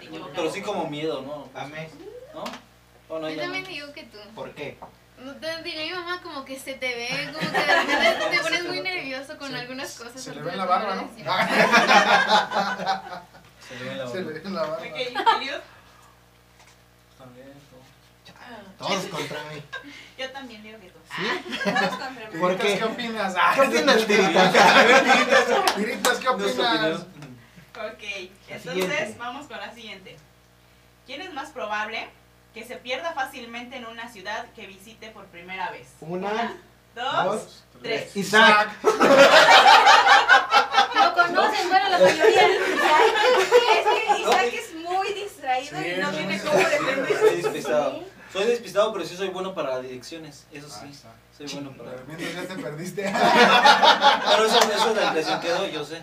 Equivocas. 0.00 0.32
Pero 0.34 0.50
sí 0.50 0.62
como 0.62 0.88
miedo, 0.88 1.22
¿no? 1.22 1.48
Amé. 1.58 1.88
¿No? 2.34 2.44
¿O 3.08 3.18
no, 3.18 3.28
Yo 3.28 3.40
también 3.42 3.64
no? 3.64 3.68
digo 3.68 3.92
que 3.92 4.04
tú. 4.04 4.18
¿Por 4.34 4.52
qué? 4.54 4.78
No 5.18 5.32
te 5.36 5.62
diría 5.62 5.84
mi 5.84 5.92
mamá 5.92 6.20
como 6.22 6.44
que 6.44 6.58
se 6.58 6.74
te 6.74 6.94
ve, 6.94 7.08
como 7.32 7.38
que 7.38 7.46
de 7.58 7.80
repente 7.80 8.26
te 8.36 8.40
pones 8.40 8.64
muy 8.64 8.80
nervioso 8.80 9.38
con 9.38 9.50
Se- 9.50 9.56
algunas 9.58 9.96
cosas. 9.96 10.20
Se 10.20 10.34
le 10.34 10.42
ve 10.42 10.50
de 10.50 10.56
la 10.56 10.64
barba, 10.64 10.96
¿no? 10.96 11.08
Se 13.68 13.74
le 13.78 13.84
ve 13.84 13.94
la 13.96 14.06
Se 14.08 14.16
le 14.22 14.24
barba. 14.24 14.40
ve 14.42 14.50
la 14.50 14.60
barba. 14.62 14.76
Ok, 14.76 14.82
También, 15.24 15.54
¿no? 17.48 17.53
Todos 18.78 19.04
contra 19.06 19.38
mí. 19.44 19.62
yo 20.18 20.30
también 20.30 20.62
digo 20.62 20.78
que 20.80 20.88
tú. 20.90 20.98
Todos 21.64 21.96
contra 21.96 22.30
mí. 22.30 22.38
¿Por 22.40 22.56
Tiritas, 22.56 22.66
qué? 22.72 22.78
¿Qué 22.78 22.84
opinas? 22.84 23.34
Ah, 23.38 23.52
¿Qué 23.54 23.60
opinas, 23.62 23.96
Tirita? 24.06 24.52
Tiritas, 25.76 26.18
¿qué 26.18 26.28
opinas? 26.28 27.00
Ok, 27.76 28.02
entonces 28.48 29.18
vamos 29.18 29.46
con 29.46 29.58
la 29.58 29.72
siguiente. 29.74 30.16
¿Quién 31.06 31.20
es 31.22 31.32
más 31.34 31.50
probable 31.50 32.08
que 32.54 32.64
se 32.64 32.76
pierda 32.76 33.12
fácilmente 33.12 33.76
en 33.76 33.86
una 33.86 34.08
ciudad 34.08 34.46
que 34.54 34.66
visite 34.66 35.10
por 35.10 35.26
primera 35.26 35.70
vez? 35.70 35.88
Una, 36.00 36.56
dos, 36.94 37.24
dos, 37.24 37.64
tres. 37.82 38.16
Isaac. 38.16 38.70
No 40.94 41.14
conocen, 41.14 41.68
bueno, 41.68 41.88
la 41.90 41.98
mayoría. 41.98 42.46
Es 42.46 43.86
que 43.86 44.22
Isaac 44.22 44.52
es 44.52 44.74
muy 44.76 45.12
distraído 45.14 45.78
Sí, 45.78 45.88
y 45.88 46.00
no 46.00 46.10
no, 46.10 46.16
tiene 46.16 46.38
sí, 46.38 46.46
cómo 46.46 46.58
sí, 46.58 46.64
defenderse. 46.64 48.13
Soy 48.34 48.44
despistado. 48.44 48.92
Pero 48.92 49.06
sí 49.06 49.16
soy 49.16 49.28
bueno 49.28 49.54
para 49.54 49.80
direcciones. 49.80 50.44
Eso 50.52 50.66
Ah, 50.70 50.80
sí. 50.82 50.90
está. 50.92 51.08
Soy 51.38 51.46
bueno 51.60 51.76
para. 51.76 51.90
Pero 51.92 52.04
mientras 52.06 52.34
ya 52.48 52.54
te 52.54 52.62
perdiste. 52.62 53.02
Pero 54.30 54.44
eso, 54.46 54.58
eso 54.58 54.90
es 54.90 54.96
la 54.96 55.04
impresión 55.06 55.40
que 55.40 55.48
doy, 55.48 55.72
yo 55.72 55.84
sé. 55.84 56.02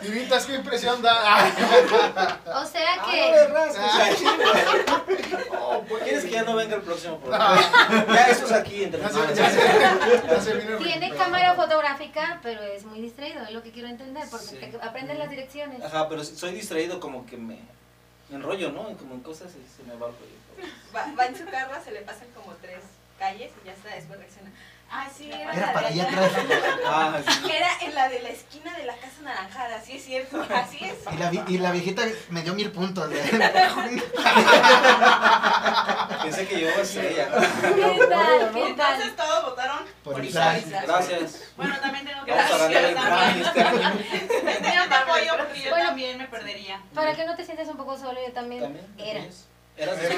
Tibitas, 0.00 0.46
¿qué 0.46 0.54
impresión 0.54 1.00
da? 1.02 1.50
O 2.54 2.64
sea 2.66 2.94
Ah, 3.00 3.10
que. 3.10 3.46
rasques, 3.48 4.28
Oh, 5.60 5.82
pues, 5.88 6.02
¿Quieres 6.04 6.24
que 6.24 6.30
ya 6.30 6.42
no 6.44 6.54
venga 6.56 6.76
el 6.76 6.82
próximo 6.82 7.18
programa? 7.18 7.60
Ya, 8.14 8.26
eso 8.28 8.44
es 8.46 8.52
aquí 8.52 8.84
entre 8.84 9.00
Ya 9.00 9.08
se, 9.08 9.14
nosotros. 9.14 9.38
ya 9.38 9.50
se, 9.50 10.26
ya 10.28 10.40
se 10.40 10.54
vino 10.54 10.76
Tiene 10.78 11.14
cámara 11.14 11.54
fotográfica, 11.54 12.38
pero 12.42 12.62
es 12.62 12.84
muy 12.84 13.00
distraído, 13.00 13.42
es 13.42 13.50
lo 13.50 13.62
que 13.62 13.72
quiero 13.72 13.88
entender, 13.88 14.24
porque 14.30 14.46
Sí. 14.46 14.56
te 14.56 14.78
aprendes 14.80 15.18
las 15.18 15.30
direcciones. 15.30 15.82
Ajá, 15.82 16.08
pero 16.08 16.22
soy 16.24 16.52
distraído 16.52 17.00
como 17.00 17.24
que 17.26 17.36
me, 17.36 17.58
me 18.28 18.36
enrollo, 18.36 18.70
¿no? 18.72 18.84
Como 18.98 19.14
en 19.14 19.20
cosas 19.20 19.50
y 19.52 19.64
se 19.76 19.82
me 19.82 19.90
va 19.98 20.06
el 20.08 20.12
rollo. 20.12 20.43
Va, 20.94 21.06
va 21.18 21.26
en 21.26 21.36
su 21.36 21.44
carro, 21.46 21.74
se 21.84 21.90
le 21.92 22.00
pasan 22.02 22.28
como 22.34 22.52
tres 22.62 22.80
calles 23.18 23.50
y 23.62 23.66
ya 23.66 23.72
está, 23.72 23.90
después 23.94 24.18
reacciona. 24.18 24.50
Ay, 24.90 25.08
sí, 25.16 25.30
era, 25.32 25.52
Era 25.52 25.66
la 25.66 25.72
para 25.72 25.90
de 25.90 26.00
allá 26.00 26.10
atrás. 26.10 26.30
Ah, 26.86 27.18
sí. 27.26 27.50
Era 27.50 27.68
en 27.80 27.94
la 27.94 28.08
de 28.08 28.20
la 28.20 28.28
esquina 28.28 28.76
de 28.76 28.84
la 28.84 28.94
casa 28.96 29.22
naranjada, 29.22 29.80
sí 29.80 29.96
es 29.96 30.04
cierto, 30.04 30.46
así 30.54 30.78
es. 30.84 30.94
Y 31.12 31.16
la, 31.16 31.30
vi- 31.30 31.42
y 31.48 31.58
la 31.58 31.72
viejita 31.72 32.02
me 32.28 32.42
dio 32.42 32.54
mil 32.54 32.70
puntos. 32.70 33.10
¿eh? 33.10 33.30
Pensé 36.22 36.46
que 36.46 36.56
llevaba 36.56 36.82
estrella. 36.82 37.28
¿Qué 37.30 38.06
tal? 38.08 38.50
¿Qué 38.52 38.74
tal? 38.76 38.94
Entonces 38.94 39.16
todos 39.16 39.44
votaron 39.44 39.78
Por 40.04 40.14
por 40.14 40.24
Isaac. 40.24 40.62
Isaac. 40.66 40.84
Gracias. 40.86 41.42
Bueno, 41.56 41.74
también 41.80 42.04
tengo 42.06 42.24
que. 42.24 42.30
Yo 42.30 42.36
te 44.88 44.94
apoyo 44.94 45.32
porque 45.38 45.62
yo 45.62 45.70
Bueno. 45.70 45.86
también 45.86 46.18
me 46.18 46.26
perdería. 46.28 46.80
Para 46.94 47.14
que 47.14 47.24
no 47.24 47.34
te 47.36 47.44
sientas 47.44 47.68
un 47.68 47.76
poco 47.76 47.96
solo, 47.98 48.18
yo 48.24 48.32
también, 48.32 48.62
¿También? 48.62 48.86
era. 48.98 49.20
¿Tienes? 49.20 49.46
¿Eras? 49.76 49.96
Yo 50.00 50.08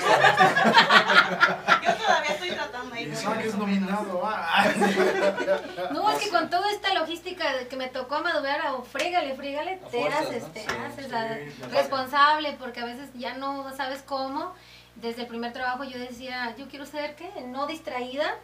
todavía 1.95 2.31
estoy 2.31 2.51
tratando 2.51 2.95
ahí. 2.95 3.05
Es 3.45 3.55
nominado. 3.57 4.23
ah. 4.25 4.65
No, 5.93 6.11
es 6.11 6.19
que 6.23 6.31
con 6.31 6.51
toda 6.51 6.71
esta 6.71 6.93
logística 6.95 7.55
de 7.57 7.69
que 7.69 7.77
me 7.77 7.89
tocó 7.89 8.21
madurar 8.21 8.61
o 8.75 8.83
frégale, 8.83 9.35
frégale, 9.35 9.81
A 9.85 9.89
te 9.89 10.01
fuerzas, 10.01 10.27
haces, 10.27 10.43
¿no? 10.43 10.49
te 10.51 10.61
Sí, 10.61 10.67
haces 10.87 11.07
sí, 11.55 11.63
responsable 11.73 12.57
porque 12.59 12.81
a 12.81 12.85
veces 12.85 13.09
ya 13.15 13.35
no 13.35 13.75
sabes 13.77 14.03
cómo. 14.03 14.55
Desde 14.97 15.23
el 15.23 15.29
primer 15.29 15.53
trabajo 15.53 15.85
yo 15.85 15.99
decía, 15.99 16.55
yo 16.57 16.69
quiero 16.69 16.87
ser, 16.87 17.15
¿qué? 17.17 17.31
No 17.47 17.67
distraída. 17.67 18.35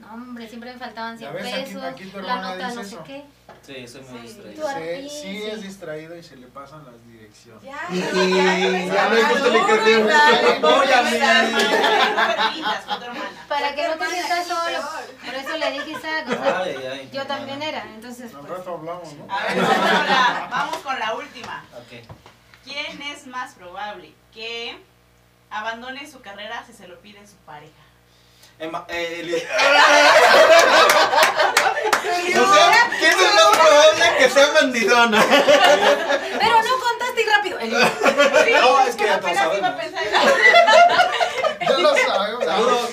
No, 0.00 0.14
hombre, 0.14 0.48
siempre 0.48 0.72
me 0.72 0.78
faltaban 0.78 1.18
Ya 1.18 1.30
100 1.30 1.42
ves, 1.44 1.54
aquí- 1.54 1.64
pesos, 1.64 1.82
aquí 1.84 2.04
tu 2.06 2.20
la 2.20 2.22
hermana 2.34 2.54
nota 2.54 2.66
dice 2.68 2.76
no 2.76 2.82
sé 2.84 2.94
eso. 2.94 3.04
qué. 3.04 3.24
Sí, 3.62 3.86
soy 3.88 4.00
muy 4.02 4.26
Sí. 4.28 4.40
Distraído. 4.40 5.10
Sí, 5.10 5.42
es 5.44 5.62
distraído 5.62 6.16
y 6.16 6.22
se 6.22 6.36
le 6.36 6.46
pasan 6.46 6.84
las 6.86 7.06
direcciones. 7.06 7.62
Ya, 7.62 7.76
ya, 7.92 8.94
ya 8.94 9.08
ves, 9.08 9.26
justo 9.26 9.48
le 9.50 9.66
quedé 9.66 9.98
un 10.02 10.10
Apóyame. 10.10 11.20
Para 13.48 13.74
que 13.74 13.88
no 13.88 13.94
te 13.98 14.06
sientas 14.06 14.46
solo. 14.46 14.78
Por 15.24 15.34
eso 15.34 15.56
le 15.58 15.70
dije 15.72 15.90
Isaac, 15.90 16.26
o 16.28 16.32
sea, 16.42 16.58
Ay, 16.60 16.76
ay. 16.90 17.10
yo 17.12 17.26
también 17.26 17.62
era. 17.62 17.82
Entonces, 17.84 18.32
Al 18.34 18.40
pues, 18.40 18.52
rato 18.58 18.74
hablamos, 18.74 19.12
¿no? 19.14 19.26
A 19.32 19.42
ver, 19.46 19.56
vamos 19.62 19.76
con, 19.76 20.06
la, 20.08 20.48
vamos 20.50 20.76
con 20.78 20.98
la 20.98 21.14
última. 21.14 21.64
Ok. 21.74 22.06
¿Quién 22.64 23.02
es 23.02 23.26
más 23.26 23.54
probable 23.54 24.14
que 24.32 24.78
abandone 25.50 26.10
su 26.10 26.20
carrera 26.20 26.64
si 26.66 26.72
se 26.72 26.88
lo 26.88 26.98
pide 27.00 27.26
su 27.26 27.36
pareja? 27.44 27.72
Emma, 28.60 28.84
eh, 28.88 29.20
Eli- 29.20 29.34
O 32.40 32.54
sea, 32.54 32.88
¿quién 32.98 33.12
es 33.12 33.34
más 33.34 33.50
probable 33.56 34.04
que 34.18 34.28
sea 34.30 34.52
mandilona? 34.52 35.24
pero 36.38 36.62
no 36.62 36.72
contaste 36.80 37.22
y 37.22 37.24
rápido. 37.26 37.58
No, 38.60 38.80
es 38.86 38.94
que 38.96 39.04
ya 39.06 39.20
todos 39.20 39.36
Apenas 39.36 39.56
iba 39.56 39.68
a. 39.68 39.70
Ya 41.60 41.78
lo 41.78 41.94
sabemos. 41.96 42.44
Saludos. 42.44 42.90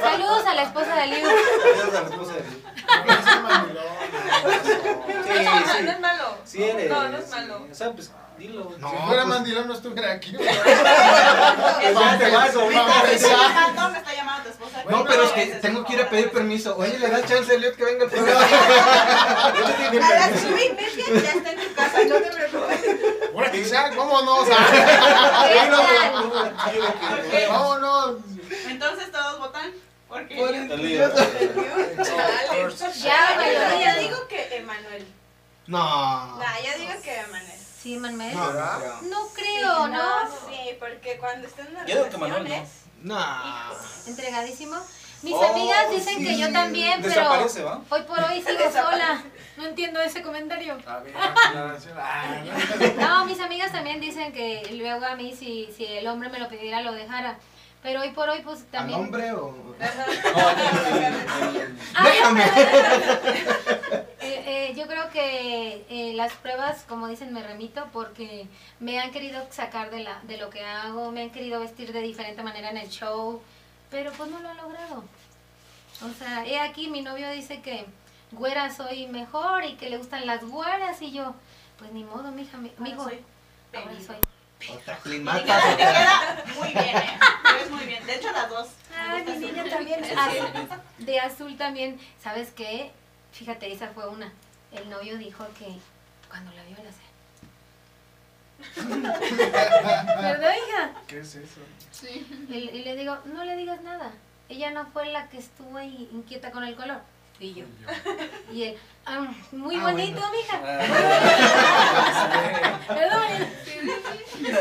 Saludos 0.00 0.46
a 0.46 0.54
la 0.54 0.62
esposa 0.62 0.94
de 0.96 1.06
Liu. 1.06 1.28
Saludos 1.28 1.94
a 1.94 2.00
la 2.00 2.08
esposa 2.08 2.32
de 2.32 2.38
Eli. 2.40 2.62
No 3.06 3.12
es 3.12 3.24
mandilón, 3.42 3.86
Sí, 5.24 5.32
No, 5.44 5.50
sí. 5.60 5.82
no 5.84 5.90
es 5.92 6.00
malo. 6.00 6.26
Sí 6.44 6.62
eres. 6.64 6.88
No, 6.90 7.08
no 7.08 7.18
es 7.18 7.28
malo. 7.30 7.66
O 7.70 7.74
sea, 7.74 7.90
pues, 7.92 8.10
dilo. 8.38 8.72
No. 8.78 8.90
Si 8.90 8.96
fuera 8.96 9.22
pues- 9.22 9.26
mandilón 9.26 9.68
no 9.68 9.74
estuviera 9.74 10.12
aquí. 10.12 10.32
Ya 10.32 10.38
te 12.18 12.30
vas, 12.30 12.54
ahorita. 12.54 13.02
No 13.74 13.90
me 13.94 13.98
está 13.98 14.14
llamando 14.14 14.44
tu 14.44 14.50
esposa. 14.50 14.84
No, 14.88 15.04
pero 15.04 15.22
es 15.24 15.30
que 15.32 15.46
tengo 15.56 15.84
que 15.84 15.92
ir 15.94 16.00
a 16.02 16.08
pedir 16.08 16.30
permiso. 16.30 16.76
Oye, 16.76 16.98
¿le 16.98 17.08
das 17.08 17.26
chance 17.26 17.50
a 17.52 17.56
Elliot 17.56 17.74
que 17.76 17.84
venga 17.84 18.04
al 18.04 18.10
programa? 18.10 18.46
A 18.46 18.50
las 20.14 20.30
nueve 20.44 20.66
y 20.66 20.72
media 20.74 21.06
ya 21.22 21.32
está 21.32 21.50
en 21.52 21.58
tu 21.68 21.74
casa, 21.74 21.98
no 22.04 22.14
te 22.16 22.30
preocupes. 22.30 22.80
Bueno, 23.32 23.48
vámonos. 27.48 28.16
Entonces 28.68 29.10
todos 29.12 29.38
votan. 29.38 29.72
Porque 30.08 30.36
Por 30.36 30.54
El 30.54 30.70
el- 30.72 30.82
lío. 30.82 31.08
Ya, 33.02 33.34
mayoría. 33.36 33.94
digo 33.96 34.26
que 34.28 34.56
Emanuel. 34.56 35.06
No. 35.66 36.36
Nah, 36.38 36.58
yo 36.64 36.78
digo 36.78 36.92
que 37.02 37.14
Emanuel. 37.20 37.58
Sí, 37.80 37.96
Manuel. 37.96 38.34
No, 38.34 38.52
No, 38.52 38.78
no 39.02 39.28
creo. 39.32 39.34
creo, 39.34 39.88
¿no? 39.88 40.08
Sí, 40.48 40.76
porque 40.80 41.16
cuando 41.18 41.46
están 41.46 41.68
en 41.68 41.86
Yo 41.86 42.08
que 42.08 42.16
Manuel, 42.16 42.42
relaciones, 42.44 42.70
No. 43.02 43.18
Entregadísimo. 44.06 44.76
Mis 45.22 45.34
Oh, 45.34 45.44
amigas 45.44 45.90
dicen 45.90 46.18
sí. 46.18 46.24
que 46.24 46.38
yo 46.38 46.52
también, 46.52 47.00
pero 47.02 47.22
¿va? 47.28 47.80
hoy 47.88 48.02
por 48.02 48.20
hoy 48.20 48.40
sigo 48.40 48.70
sola. 48.72 49.22
No 49.56 49.64
entiendo 49.66 50.00
ese 50.00 50.22
comentario. 50.22 50.78
Ah, 50.86 51.00
No, 52.98 53.24
mis 53.26 53.40
amigas 53.40 53.72
también 53.72 54.00
dicen 54.00 54.32
que 54.32 54.62
luego 54.74 55.04
a 55.04 55.16
mí 55.16 55.34
si, 55.36 55.68
si 55.76 55.84
el 55.84 56.06
hombre 56.06 56.28
me 56.28 56.38
lo 56.38 56.48
pidiera 56.48 56.82
lo 56.82 56.92
dejara. 56.92 57.36
Pero 57.82 58.00
hoy 58.00 58.10
por 58.10 58.28
hoy 58.28 58.40
pues 58.42 58.60
¿Al 58.60 58.66
también... 58.66 58.98
hombre 59.00 59.32
o...? 59.32 59.54
Ah, 61.94 62.04
Déjame. 62.04 62.44
Eh, 64.20 64.70
eh, 64.70 64.74
yo 64.76 64.86
creo 64.86 65.08
que 65.10 65.86
eh, 65.88 66.12
las 66.14 66.32
pruebas, 66.34 66.84
como 66.88 67.08
dicen, 67.08 67.32
me 67.32 67.42
remito 67.42 67.86
porque 67.92 68.46
me 68.80 69.00
han 69.00 69.10
querido 69.10 69.46
sacar 69.50 69.90
de, 69.90 70.00
la, 70.00 70.20
de 70.24 70.36
lo 70.36 70.50
que 70.50 70.64
hago, 70.64 71.10
me 71.12 71.22
han 71.22 71.30
querido 71.30 71.60
vestir 71.60 71.92
de 71.92 72.00
diferente 72.02 72.42
manera 72.42 72.70
en 72.70 72.76
el 72.76 72.88
show, 72.88 73.40
pero 73.90 74.12
pues 74.12 74.30
no 74.30 74.40
lo 74.40 74.50
han 74.50 74.56
logrado. 74.58 75.04
O 76.02 76.18
sea, 76.18 76.46
he 76.46 76.58
aquí 76.60 76.88
mi 76.88 77.02
novio 77.02 77.30
dice 77.30 77.60
que 77.62 77.86
güera 78.32 78.74
soy 78.74 79.06
mejor 79.06 79.64
y 79.64 79.74
que 79.74 79.88
le 79.88 79.98
gustan 79.98 80.26
las 80.26 80.44
güeras 80.44 81.00
y 81.00 81.12
yo, 81.12 81.34
pues 81.78 81.92
ni 81.92 82.04
modo, 82.04 82.30
mija, 82.32 82.58
mi, 82.58 82.72
mijo, 82.78 83.04
soy 83.04 83.24
ahora 83.72 83.90
peli. 83.90 84.04
soy. 84.04 84.16
Otra 84.70 84.94
Y 84.94 84.96
te 84.96 85.02
climatas, 85.02 85.42
queda, 85.44 85.60
te 85.62 85.72
otra... 85.74 85.92
queda 85.92 86.44
muy 86.58 86.68
bien, 86.72 86.96
¿eh? 86.96 87.18
Ves 87.60 87.70
muy 87.70 87.84
bien. 87.86 88.06
De 88.06 88.14
hecho, 88.16 88.32
las 88.32 88.48
dos. 88.50 88.68
Ay, 88.96 89.24
mi 89.24 89.46
niña 89.46 89.64
también. 89.70 90.04
Sí. 90.04 90.10
azul- 90.14 90.80
de 90.98 91.20
azul 91.20 91.56
también. 91.56 92.00
¿Sabes 92.22 92.50
qué? 92.50 92.90
Fíjate, 93.32 93.72
esa 93.72 93.88
fue 93.88 94.08
una. 94.08 94.32
El 94.72 94.90
novio 94.90 95.16
dijo 95.16 95.46
que 95.58 95.68
cuando 96.28 96.50
la 96.52 96.62
vio 96.64 96.76
la 96.82 96.90
sé. 96.92 96.98
¿Verdad, 100.22 100.52
hija? 100.66 100.90
¿Qué 101.06 101.20
es 101.20 101.34
eso? 101.36 101.60
Y, 102.50 102.54
y 102.54 102.84
le 102.84 102.96
digo, 102.96 103.16
no 103.26 103.44
le 103.44 103.56
digas 103.56 103.80
nada. 103.82 104.10
Ella 104.48 104.70
no 104.70 104.86
fue 104.86 105.06
la 105.06 105.28
que 105.28 105.38
estuvo 105.38 105.76
ahí 105.78 106.08
inquieta 106.12 106.50
con 106.50 106.64
el 106.64 106.74
color. 106.74 107.00
Fui 107.38 107.54
yo. 107.54 107.64
Y 108.52 108.62
él, 108.64 108.76
"Ah, 109.06 109.28
muy 109.52 109.76
Ah, 109.76 109.82
bonito, 109.82 110.20
bueno. 110.20 110.36
mija. 110.36 110.60
Ah, 110.64 110.80
Perdón. 112.88 113.22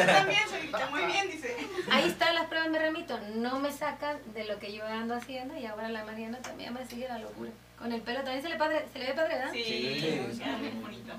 También, 0.05 0.39
Solita, 0.49 0.89
muy 0.89 1.05
bien, 1.05 1.31
dice. 1.31 1.55
Ahí 1.91 2.07
están 2.09 2.35
las 2.35 2.45
pruebas, 2.47 2.69
me 2.69 2.79
remito. 2.79 3.17
No 3.35 3.59
me 3.59 3.71
sacan 3.71 4.17
de 4.33 4.43
lo 4.45 4.59
que 4.59 4.73
yo 4.73 4.85
ando 4.85 5.15
haciendo 5.15 5.57
y 5.57 5.65
ahora 5.65 5.89
la 5.89 6.03
Mariana 6.05 6.39
también 6.41 6.73
me 6.73 6.85
sigue 6.85 7.07
la 7.07 7.19
locura. 7.19 7.49
Con 7.79 7.91
el 7.91 8.01
pelo 8.01 8.19
también 8.23 8.41
se 8.41 8.49
le, 8.49 8.57
padre, 8.57 8.85
se 8.91 8.99
le 8.99 9.07
ve 9.07 9.13
padre, 9.13 9.35
¿verdad? 9.35 9.51
Sí, 9.53 9.63
Sí. 9.63 9.79
bien 10.59 10.81
bonito. 10.81 11.13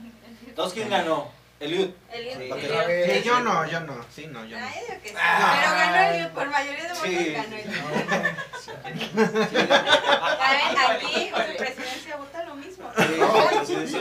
Entonces, 0.47 0.74
¿quién 0.74 0.90
ganó? 0.90 1.28
Eliud. 1.60 1.90
Eliud. 2.12 2.36
Sí. 2.39 3.12
Sí, 3.12 3.22
yo 3.24 3.40
no, 3.40 3.66
yo 3.68 3.80
no. 3.80 4.05
Sí, 4.14 4.26
no, 4.28 4.44
yo 4.44 4.59
no. 4.59 4.64
Ah, 4.64 4.70
yo 4.89 5.02
que 5.02 5.09
sí. 5.09 5.14
Ah. 5.18 5.56
Pero 5.60 5.72
ganó 5.74 6.10
Eliud, 6.14 6.28
por 6.30 6.48
mayoría 6.51 6.82
de 6.85 6.89
votos 6.90 7.02
Sí. 7.05 7.32
ganó 7.32 7.56
Eliud. 7.56 7.74
A 10.40 10.51
ver, 10.52 10.62
aquí 10.90 11.30
con 11.30 11.43
su 11.47 11.56
presidencia 11.56 12.16
vota 12.16 12.44
lo 12.44 12.55
mismo. 12.55 12.90
Sí, 13.66 13.74
sí, 13.74 13.89
sí. 13.89 14.01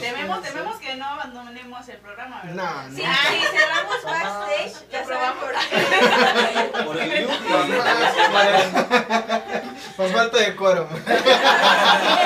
Tememos, 0.00 0.42
tememos 0.42 0.76
que 0.78 0.94
no 0.96 1.04
abandonemos 1.06 1.88
el 1.88 1.96
programa, 1.98 2.42
¿verdad? 2.44 2.86
No, 2.88 2.96
Si, 2.96 3.02
no. 3.02 3.12
si 3.12 3.56
cerramos 3.56 4.02
backstage, 4.04 4.90
ya 4.90 5.02
probamos. 5.04 5.44
probamos. 5.44 6.84
Por 6.86 6.96
Eliud. 7.00 7.30
Por 9.96 10.10
falta 10.10 10.38
de 10.38 10.56
quórum. 10.56 10.86
¿Qué 11.06 11.14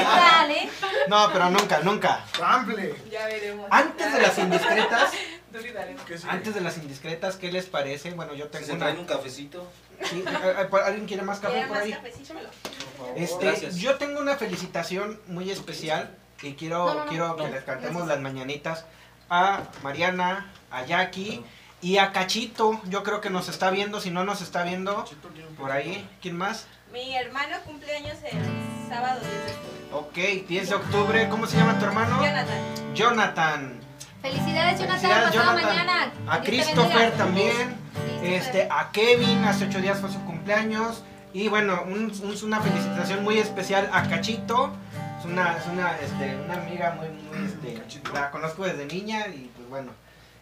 tal, 0.07 0.51
eh? 0.51 0.71
No, 1.09 1.31
pero 1.33 1.51
nunca, 1.51 1.79
nunca. 1.81 2.25
Ramble. 2.39 2.95
Ya 3.11 3.27
veremos. 3.27 3.67
Antes 3.71 4.13
de 4.13 4.21
las 4.23 4.39
indiscretas, 4.39 5.11
antes 6.29 6.55
de 6.55 6.61
las 6.61 6.77
indiscretas, 6.79 7.37
¿qué 7.37 7.51
les 7.53 7.67
parece? 7.67 8.11
Bueno, 8.13 8.35
yo 8.35 8.49
tengo 8.49 8.67
se 8.67 8.73
una... 8.73 8.81
traen 8.87 8.99
un 8.99 9.07
cafecito. 9.07 9.67
Sí, 10.05 10.25
¿a- 10.27 10.61
a- 10.77 10.87
¿Alguien 10.87 11.07
quiere 11.07 11.23
más 11.23 11.39
café 11.39 11.53
¿Quieren 11.53 11.69
por 11.69 11.77
más 11.79 11.87
ahí? 11.87 11.93
cafecito? 11.93 12.35
Por 12.35 13.07
favor. 13.07 13.13
Este, 13.17 13.45
Gracias. 13.47 13.77
yo 13.77 13.97
tengo 13.97 14.21
una 14.21 14.37
felicitación 14.37 15.21
muy 15.29 15.51
especial 15.51 16.17
y 16.49 16.55
quiero, 16.55 16.87
No, 16.87 16.95
no, 16.95 17.05
no. 17.05 17.11
quiero 17.11 17.37
que 17.37 17.43
No. 17.45 17.49
les 17.51 17.65
cantemos 17.65 18.07
las 18.07 18.21
mañanitas 18.21 18.85
a 19.31 19.61
Mariana, 19.83 20.51
a 20.71 20.85
Jackie 20.85 21.43
y 21.81 21.99
a 21.99 22.13
Cachito. 22.13 22.81
Yo 22.85 23.03
creo 23.03 23.21
que 23.21 23.31
nos 23.31 23.49
está 23.49 23.71
viendo, 23.71 24.01
si 24.01 24.11
no 24.11 24.25
nos 24.25 24.41
está 24.43 24.63
viendo, 24.63 25.05
por 25.59 25.71
ahí. 25.73 26.09
¿Quién 26.21 26.37
más? 26.37 26.67
Mi 26.93 27.17
hermano 27.17 27.57
cumpleaños 27.65 28.17
el 28.31 28.39
sábado 28.89 29.21
10 29.21 29.33
de 29.47 29.53
octubre. 29.53 30.43
Ok, 30.43 30.47
10 30.49 30.69
de 30.69 30.75
octubre. 30.75 31.29
¿Cómo 31.29 31.47
se 31.47 31.57
llama 31.57 31.79
tu 31.79 31.85
hermano? 31.87 32.19
Jonathan. 32.23 32.95
Jonathan. 32.95 33.81
Felicidades, 34.21 34.79
Jonathan, 34.81 35.01
Felicidades, 35.01 35.33
Jonathan. 35.35 35.65
mañana. 35.65 36.13
A 36.29 36.41
Christopher 36.43 37.13
también. 37.13 37.53
Christopher. 37.95 38.33
Este, 38.33 38.69
a 38.71 38.91
Kevin, 38.93 39.45
hace 39.45 39.67
ocho 39.67 39.81
días 39.81 39.99
fue 40.01 40.11
su 40.13 40.21
cumpleaños. 40.25 41.03
Y 41.35 41.49
bueno, 41.49 41.83
un- 41.87 42.13
un- 42.23 42.39
una 42.45 42.61
felicitación 42.61 43.25
muy 43.25 43.39
especial 43.39 43.89
a 43.93 44.03
Cachito. 44.09 44.71
Es 45.23 45.27
una, 45.27 45.57
es 45.57 45.67
una, 45.69 45.97
este, 45.99 46.35
una 46.35 46.55
amiga 46.55 46.97
muy, 46.99 47.07
muy, 47.09 47.47
este, 47.47 47.81
la 48.13 48.33
conozco 48.33 48.65
desde 48.65 48.87
niña 48.87 49.29
y 49.29 49.49
pues 49.57 49.69
bueno. 49.69 49.93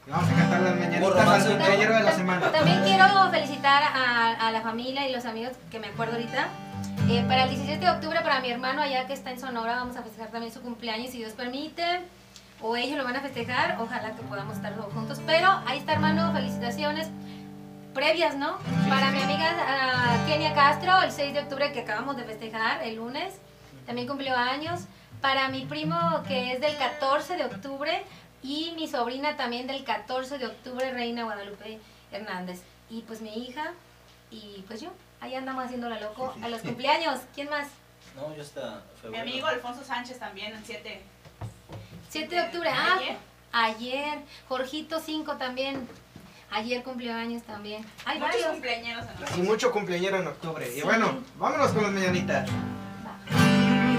le 0.07 0.13
Vamos 0.13 0.31
a 0.31 0.35
cantar 0.35 0.61
las 0.63 0.75
mañanitas 0.75 1.29
al 1.29 1.45
cumpleañero 1.45 1.97
de 1.97 2.03
la 2.03 2.13
semana. 2.13 2.51
También 2.51 2.83
quiero 2.83 3.31
felicitar 3.31 3.83
a, 3.83 4.49
a 4.49 4.51
la 4.51 4.63
familia 4.63 5.07
y 5.07 5.13
los 5.13 5.27
amigos 5.27 5.53
que 5.71 5.79
me 5.81 5.89
acuerdo 5.89 6.15
ahorita. 6.15 6.49
Eh, 7.11 7.23
para 7.29 7.43
el 7.43 7.51
17 7.51 7.85
de 7.85 7.91
octubre, 7.91 8.23
para 8.23 8.41
mi 8.41 8.51
hermano 8.51 8.81
allá 8.81 9.07
que 9.07 9.13
está 9.13 9.31
en 9.31 9.39
Sonora, 9.39 9.77
vamos 9.77 9.99
a 9.99 10.03
festejar 10.03 10.31
también 10.31 10.51
su 10.51 10.63
cumpleaños, 10.63 11.11
si 11.11 11.19
Dios 11.19 11.35
permite. 11.35 12.01
O 12.63 12.75
ellos 12.75 12.97
lo 12.97 13.05
van 13.05 13.17
a 13.17 13.21
festejar, 13.21 13.77
ojalá 13.81 14.17
que 14.17 14.23
podamos 14.23 14.57
estar 14.57 14.75
todos 14.75 14.95
juntos. 14.95 15.21
Pero 15.27 15.61
ahí 15.67 15.77
está, 15.77 15.93
hermano, 15.93 16.33
felicitaciones 16.33 17.11
previas, 17.93 18.35
¿no? 18.35 18.57
para 18.89 19.11
mi 19.11 19.21
amiga 19.21 19.55
ah, 19.69 20.17
Kenia 20.27 20.55
Castro, 20.55 21.03
el 21.03 21.13
6 21.13 21.35
de 21.35 21.41
octubre 21.41 21.71
que 21.73 21.81
acabamos 21.81 22.17
de 22.17 22.25
festejar, 22.25 22.83
el 22.83 22.97
lunes, 22.97 23.35
también 23.87 24.07
cumplió 24.09 24.37
años. 24.37 24.81
Para 25.21 25.49
mi 25.49 25.67
primo 25.67 26.23
que 26.27 26.53
es 26.55 26.61
del 26.61 26.77
14 26.79 27.37
de 27.37 27.45
octubre 27.45 28.03
y 28.43 28.73
mi 28.77 28.89
sobrina 28.89 29.37
también 29.37 29.67
del 29.67 29.85
14 29.85 30.39
de 30.39 30.47
octubre, 30.47 30.91
Reina 30.93 31.25
Guadalupe 31.25 31.79
Hernández. 32.11 32.63
Y 32.89 33.03
pues 33.03 33.21
mi 33.21 33.35
hija 33.47 33.73
y 34.31 34.65
pues 34.67 34.81
yo, 34.81 34.91
ahí 35.21 35.35
andamos 35.35 35.65
haciéndola 35.65 36.01
loco 36.01 36.35
a 36.43 36.49
los 36.49 36.63
cumpleaños. 36.63 37.21
¿Quién 37.35 37.51
más? 37.51 37.69
No, 38.17 38.35
yo 38.35 38.43
hasta 38.43 38.83
Mi 39.11 39.19
amigo 39.19 39.47
Alfonso 39.47 39.85
Sánchez 39.85 40.19
también, 40.19 40.55
el 40.55 40.65
7. 40.65 41.03
7 42.09 42.35
de 42.35 42.41
octubre, 42.41 42.71
ah, 42.73 42.97
Ayer. 42.99 43.17
ayer. 43.53 44.19
Jorgito 44.49 45.01
5 45.01 45.37
también. 45.37 45.87
Ayer 46.51 46.83
cumplió 46.83 47.15
años 47.15 47.43
también. 47.45 47.85
Hay 48.05 48.19
Muchos 48.19 48.33
varios. 48.35 48.51
cumpleaños 48.53 49.07
en 49.35 49.39
Y 49.39 49.43
mucho 49.47 49.71
cumpleañero 49.71 50.17
en 50.19 50.27
octubre. 50.27 50.67
Y 50.69 50.81
Sí. 50.81 50.83
bueno, 50.83 51.21
vámonos 51.39 51.71
con 51.73 51.83
las 51.85 51.93
mañanitas. 51.93 52.49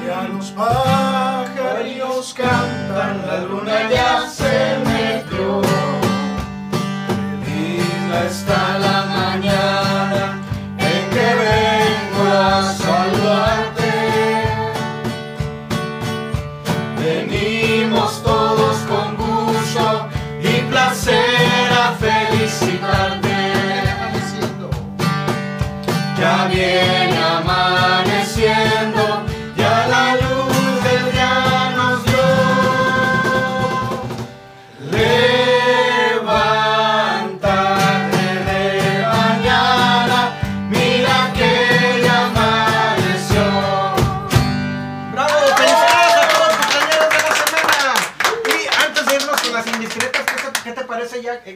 Y 0.03 0.09
a 0.09 0.23
los 0.23 0.49
pajarillos 0.51 2.33
cantan, 2.33 3.21
la 3.27 3.37
luna 3.41 3.89
ya 3.89 4.27
se 4.27 4.77
metió. 4.85 5.61
Linda 7.45 8.25
está 8.25 8.79
la 8.79 9.05
mañana 9.05 10.39
en 10.79 11.09
que 11.13 11.27
vengo 11.45 12.23
a 12.33 12.73
saludarte. 12.73 13.91
Venimos 16.97 18.23
todos 18.23 18.77
con 18.89 19.15
gusto 19.17 20.09
y 20.41 20.61
placer 20.71 21.71
a 21.71 21.93
felicitarte. 21.99 23.29
Ya 26.19 26.47
viene 26.47 27.17
amaneciendo, 27.17 27.50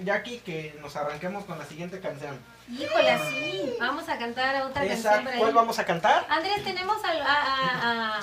Jackie, 0.04 0.40
que 0.40 0.78
nos 0.82 0.96
arranquemos 0.96 1.46
con 1.46 1.58
la 1.60 1.66
siguiente 1.66 2.00
canción? 2.00 2.38
Híjole, 2.70 3.18
sí. 3.30 3.76
Vamos 3.80 4.08
a 4.10 4.18
cantar 4.18 4.62
otra 4.66 4.84
Esa, 4.86 5.12
canción. 5.16 5.38
¿Cuál 5.40 5.54
vamos 5.54 5.78
a 5.80 5.86
cantar? 5.86 6.26
Andrés, 6.30 6.64
tenemos 6.64 6.98
a, 7.04 7.10
a- 7.12 8.18
a- 8.18 8.20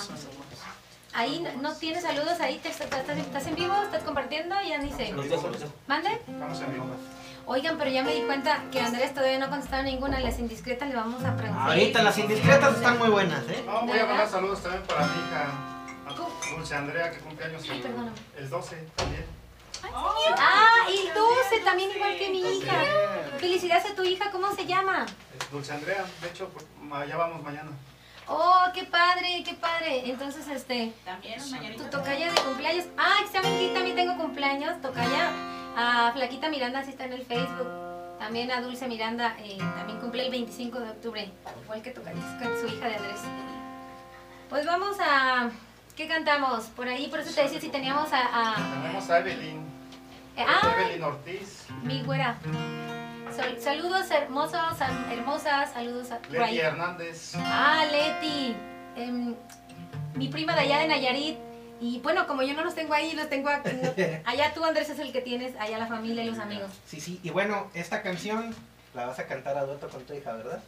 Ahí 1.14 1.40
no- 1.40 1.60
no 1.60 1.76
tienes 1.76 2.02
saludos, 2.02 2.40
ahí 2.40 2.58
te, 2.58 2.70
estás, 2.70 2.88
estás 2.90 3.46
en 3.46 3.54
vivo, 3.54 3.74
estás 3.82 4.02
compartiendo 4.02 4.54
y 4.64 4.70
ya 4.70 4.78
los 5.12 5.28
dejo. 5.28 5.50
¿Mande? 5.86 6.18
Vamos 6.26 6.60
a 6.60 6.66
vivo. 6.66 6.86
Oigan, 7.44 7.76
pero 7.76 7.90
ya 7.90 8.02
me 8.02 8.14
di 8.14 8.22
cuenta 8.22 8.62
que 8.70 8.80
Andrés 8.80 9.12
todavía 9.12 9.38
no 9.38 9.46
ha 9.46 9.50
contestado 9.50 9.82
ninguna. 9.82 10.20
Las 10.20 10.38
indiscretas 10.38 10.88
le 10.88 10.94
vamos 10.94 11.22
a 11.24 11.36
preguntar. 11.36 11.68
Ahorita 11.68 12.02
las 12.02 12.16
indiscretas 12.16 12.76
están 12.76 12.98
muy 12.98 13.08
buenas, 13.10 13.42
¿eh? 13.48 13.62
No, 13.66 13.82
voy 13.82 13.98
a 13.98 14.06
mandar 14.06 14.28
saludos 14.28 14.62
también 14.62 14.82
para 14.84 15.00
mi 15.06 15.12
hija, 15.12 16.56
Dulce 16.56 16.74
Andrea, 16.74 17.10
que 17.10 17.18
cumpleaños 17.18 17.62
el, 17.68 17.84
el 18.38 18.50
12 18.50 18.76
también. 18.96 19.24
Ah, 19.84 20.86
y 20.88 21.08
Dulce 21.08 21.64
también 21.64 21.90
igual 21.90 22.16
que 22.16 22.30
mi 22.30 22.40
hija. 22.40 22.84
Felicidades 23.38 23.90
a 23.90 23.94
tu 23.94 24.02
hija, 24.04 24.30
¿cómo 24.30 24.54
se 24.54 24.66
llama? 24.66 25.06
Es 25.38 25.50
Dulce 25.50 25.72
Andrea, 25.72 26.04
de 26.20 26.28
hecho, 26.28 26.48
pues, 26.48 26.64
ya 27.08 27.16
vamos 27.16 27.42
mañana. 27.42 27.70
Oh, 28.28 28.64
qué 28.72 28.84
padre, 28.84 29.42
qué 29.44 29.54
padre. 29.54 30.08
Entonces, 30.08 30.46
este, 30.48 30.92
También 31.04 31.76
tu 31.76 31.84
tocaya 31.84 32.32
de 32.32 32.40
cumpleaños. 32.40 32.86
Ah, 32.96 33.18
¿saben 33.30 33.58
que 33.58 33.74
también 33.74 33.96
tengo 33.96 34.16
cumpleaños? 34.16 34.80
Tocaya 34.80 35.30
a 35.76 36.12
Flaquita 36.12 36.48
Miranda, 36.48 36.84
sí 36.84 36.90
está 36.90 37.04
en 37.04 37.14
el 37.14 37.26
Facebook. 37.26 37.68
También 38.18 38.50
a 38.52 38.60
Dulce 38.60 38.86
Miranda, 38.86 39.36
eh, 39.40 39.58
también 39.58 39.98
cumple 39.98 40.24
el 40.24 40.30
25 40.30 40.78
de 40.78 40.90
octubre, 40.90 41.32
igual 41.64 41.82
que 41.82 41.90
Tocaya, 41.90 42.20
su 42.60 42.66
hija 42.68 42.88
de 42.88 42.94
Andrés. 42.94 43.20
Pues 44.48 44.64
vamos 44.64 44.96
a... 45.00 45.50
¿Qué 45.96 46.08
cantamos? 46.08 46.64
Por 46.66 46.88
ahí, 46.88 47.08
por 47.08 47.20
eso 47.20 47.34
te 47.34 47.42
decía 47.42 47.60
si 47.60 47.68
teníamos 47.68 48.12
a... 48.12 48.52
a- 48.52 48.82
Tenemos 48.82 49.10
a 49.10 49.18
Evelyn, 49.18 49.58
eh, 50.36 50.44
ah, 50.46 50.74
Evelyn 50.80 51.02
Ortiz, 51.04 51.66
mi 51.82 52.02
güera. 52.02 52.38
Sal- 53.34 53.60
saludos 53.60 54.10
hermosos, 54.10 54.60
hermosas, 55.10 55.72
saludos 55.72 56.10
a... 56.10 56.18
Leti 56.30 56.58
Hernández, 56.60 57.32
Ah, 57.36 57.84
Leti. 57.90 58.54
em, 58.96 59.34
mi 60.14 60.28
prima 60.28 60.54
de 60.54 60.60
allá 60.60 60.78
de 60.78 60.88
Nayarit. 60.88 61.38
Y 61.80 61.98
bueno, 62.00 62.26
como 62.28 62.42
yo 62.42 62.54
no 62.54 62.62
los 62.64 62.74
tengo 62.76 62.94
ahí, 62.94 63.12
los 63.12 63.28
tengo 63.28 63.48
aquí. 63.48 63.70
Allá 64.24 64.54
tú, 64.54 64.64
Andrés, 64.64 64.88
es 64.88 65.00
el 65.00 65.10
que 65.12 65.20
tienes, 65.20 65.56
allá 65.58 65.78
la 65.78 65.88
familia 65.88 66.22
y 66.22 66.28
los 66.28 66.38
amigos. 66.38 66.70
Sí, 66.86 67.00
sí. 67.00 67.18
Y 67.24 67.30
bueno, 67.30 67.66
esta 67.74 68.02
canción 68.02 68.54
la 68.94 69.06
vas 69.06 69.18
a 69.18 69.26
cantar 69.26 69.58
a 69.58 69.64
dueto 69.64 69.88
con 69.88 70.00
tu 70.04 70.14
hija, 70.14 70.32
¿verdad? 70.32 70.62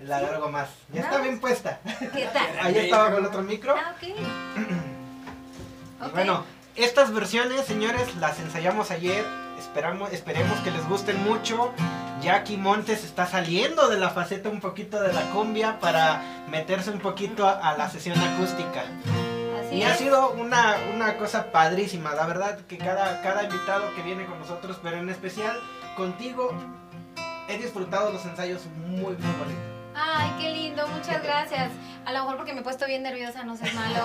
La 0.00 0.20
de 0.20 0.26
algo 0.26 0.48
más. 0.48 0.68
Ya 0.92 1.02
está 1.02 1.18
bien 1.18 1.40
puesta. 1.40 1.80
¿Qué 1.98 2.28
tal? 2.32 2.46
Ahí 2.62 2.78
estaba 2.78 3.10
con 3.10 3.18
el 3.18 3.26
otro 3.26 3.42
micro. 3.42 3.74
Ah, 3.76 3.94
ok. 3.96 4.08
Y 6.06 6.10
bueno, 6.12 6.44
estas 6.76 7.12
versiones, 7.12 7.66
señores, 7.66 8.14
las 8.16 8.38
ensayamos 8.38 8.90
ayer. 8.92 9.24
Esperamos, 9.58 10.12
esperemos 10.12 10.58
que 10.60 10.70
les 10.70 10.88
gusten 10.88 11.22
mucho. 11.24 11.72
Jackie 12.22 12.56
Montes 12.56 13.04
está 13.04 13.26
saliendo 13.26 13.88
de 13.88 13.98
la 13.98 14.10
faceta 14.10 14.48
un 14.48 14.60
poquito 14.60 15.00
de 15.00 15.12
la 15.12 15.22
cumbia 15.32 15.80
para 15.80 16.22
meterse 16.48 16.90
un 16.90 17.00
poquito 17.00 17.46
a, 17.46 17.70
a 17.70 17.76
la 17.76 17.90
sesión 17.90 18.16
acústica. 18.18 18.84
Así 19.60 19.76
Y 19.76 19.82
ha 19.82 19.94
sido 19.96 20.30
una, 20.32 20.76
una 20.94 21.16
cosa 21.16 21.50
padrísima, 21.50 22.14
la 22.14 22.26
verdad 22.26 22.58
que 22.66 22.78
cada, 22.78 23.20
cada 23.22 23.44
invitado 23.44 23.94
que 23.94 24.02
viene 24.02 24.26
con 24.26 24.38
nosotros, 24.38 24.78
pero 24.82 24.98
en 24.98 25.08
especial 25.10 25.58
contigo, 25.96 26.52
he 27.48 27.58
disfrutado 27.58 28.12
los 28.12 28.24
ensayos 28.24 28.66
muy, 28.86 29.00
muy 29.00 29.32
bonitos. 29.38 29.67
Ay, 30.00 30.30
qué 30.38 30.50
lindo, 30.50 30.86
muchas 30.88 31.22
gracias. 31.22 31.70
A 32.04 32.12
lo 32.12 32.20
mejor 32.20 32.36
porque 32.36 32.52
me 32.54 32.60
he 32.60 32.62
puesto 32.64 32.86
bien 32.86 33.02
nerviosa, 33.02 33.42
no 33.44 33.56
sé 33.56 33.70
malo. 33.72 34.00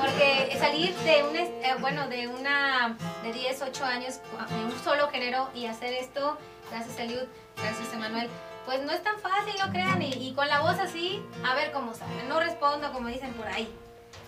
Porque 0.00 0.56
salir 0.58 0.94
de 0.96 1.24
un, 1.24 1.36
est- 1.36 1.52
eh, 1.64 1.74
bueno, 1.80 2.08
de 2.08 2.28
una, 2.28 2.96
de 3.22 3.32
10, 3.32 3.60
8 3.62 3.84
años, 3.84 4.20
en 4.50 4.64
un 4.66 4.84
solo 4.84 5.08
género 5.08 5.50
y 5.54 5.66
hacer 5.66 5.92
esto, 5.92 6.38
gracias 6.70 6.98
Eliud, 6.98 7.24
gracias 7.56 7.92
Emanuel, 7.92 8.28
pues 8.64 8.82
no 8.84 8.92
es 8.92 9.02
tan 9.02 9.18
fácil, 9.18 9.52
no 9.58 9.70
crean. 9.70 10.00
Y 10.00 10.32
con 10.34 10.48
la 10.48 10.60
voz 10.60 10.78
así, 10.78 11.22
a 11.44 11.54
ver 11.54 11.72
cómo 11.72 11.92
sale. 11.92 12.22
No 12.28 12.40
respondo 12.40 12.90
como 12.92 13.08
dicen 13.08 13.32
por 13.34 13.46
ahí. 13.48 13.68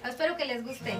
Espero 0.04 0.36
que 0.36 0.44
les 0.44 0.62
guste. 0.64 0.94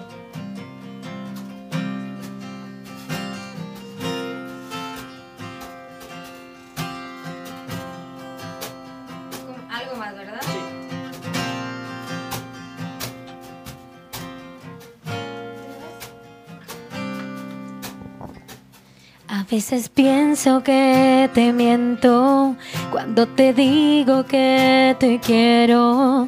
A 19.45 19.47
veces 19.51 19.89
pienso 19.89 20.63
que 20.63 21.29
te 21.35 21.53
miento 21.53 22.55
cuando 22.91 23.27
te 23.27 23.53
digo 23.53 24.25
que 24.25 24.95
te 24.99 25.19
quiero, 25.19 26.27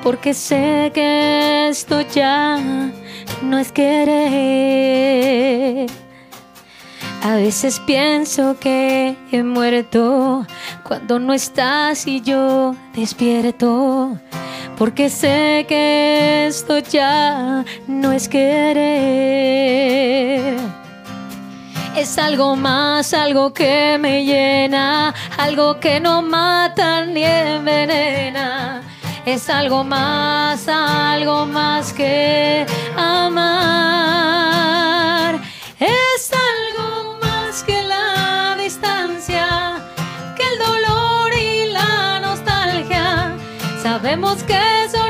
porque 0.00 0.32
sé 0.32 0.92
que 0.94 1.68
esto 1.68 2.02
ya 2.02 2.60
no 3.42 3.58
es 3.58 3.72
querer. 3.72 4.20
A 7.24 7.34
veces 7.34 7.80
pienso 7.80 8.56
que 8.60 9.16
he 9.32 9.42
muerto 9.42 10.46
cuando 10.84 11.18
no 11.18 11.32
estás 11.32 12.06
y 12.06 12.20
yo 12.20 12.76
despierto. 12.94 14.16
Porque 14.78 15.08
sé 15.08 15.66
que 15.68 16.46
esto 16.46 16.78
ya 16.78 17.64
no 17.88 18.12
es 18.12 18.28
querer. 18.28 19.42
Es 21.94 22.16
algo 22.18 22.56
más, 22.56 23.12
algo 23.12 23.52
que 23.52 23.98
me 24.00 24.24
llena, 24.24 25.14
algo 25.36 25.78
que 25.78 26.00
no 26.00 26.22
mata 26.22 27.04
ni 27.04 27.22
envenena. 27.22 28.82
Es 29.26 29.50
algo 29.50 29.84
más, 29.84 30.66
algo 30.68 31.46
más 31.46 31.92
que 31.92 32.66
amar. 32.96 33.52
Es 35.78 36.32
algo 36.32 37.18
más 37.20 37.62
que 37.62 37.82
la 37.82 38.56
distancia, 38.58 39.76
que 40.34 40.42
el 40.42 40.58
dolor 40.58 41.32
y 41.34 41.66
la 41.72 42.20
nostalgia. 42.20 43.36
Sabemos 43.82 44.42
que 44.44 44.58
eso 44.84 45.01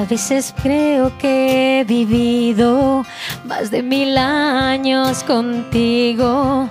A 0.00 0.04
veces 0.06 0.54
creo 0.62 1.12
que 1.18 1.80
he 1.80 1.84
vivido 1.84 3.04
más 3.44 3.70
de 3.70 3.82
mil 3.82 4.16
años 4.16 5.22
contigo, 5.24 6.70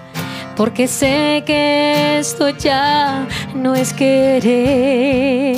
porque 0.57 0.87
sé 0.87 1.43
que 1.45 2.17
esto 2.17 2.49
ya 2.49 3.27
no 3.53 3.75
es 3.75 3.93
querer. 3.93 5.55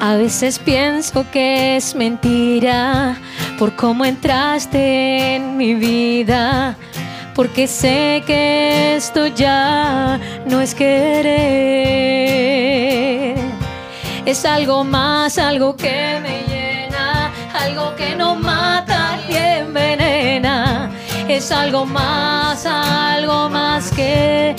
A 0.00 0.14
veces 0.14 0.60
pienso 0.60 1.28
que 1.32 1.74
es 1.74 1.96
mentira 1.96 3.16
por 3.58 3.74
cómo 3.74 4.04
entraste 4.04 5.34
en 5.34 5.56
mi 5.56 5.74
vida, 5.74 6.76
porque 7.34 7.66
sé 7.66 8.22
que 8.24 8.94
esto 8.94 9.26
ya 9.26 10.20
no 10.48 10.60
es 10.60 10.72
querer. 10.72 12.04
Es 14.26 14.44
algo 14.46 14.84
más, 14.84 15.36
algo 15.36 15.76
que 15.76 16.18
me 16.22 16.44
llena, 16.48 17.30
algo 17.52 17.94
que 17.94 18.16
no 18.16 18.34
mata 18.34 19.18
ni 19.28 19.36
envenena. 19.36 20.90
Es 21.28 21.52
algo 21.52 21.84
más, 21.84 22.64
algo 22.64 23.50
más 23.50 23.90
que 23.90 24.56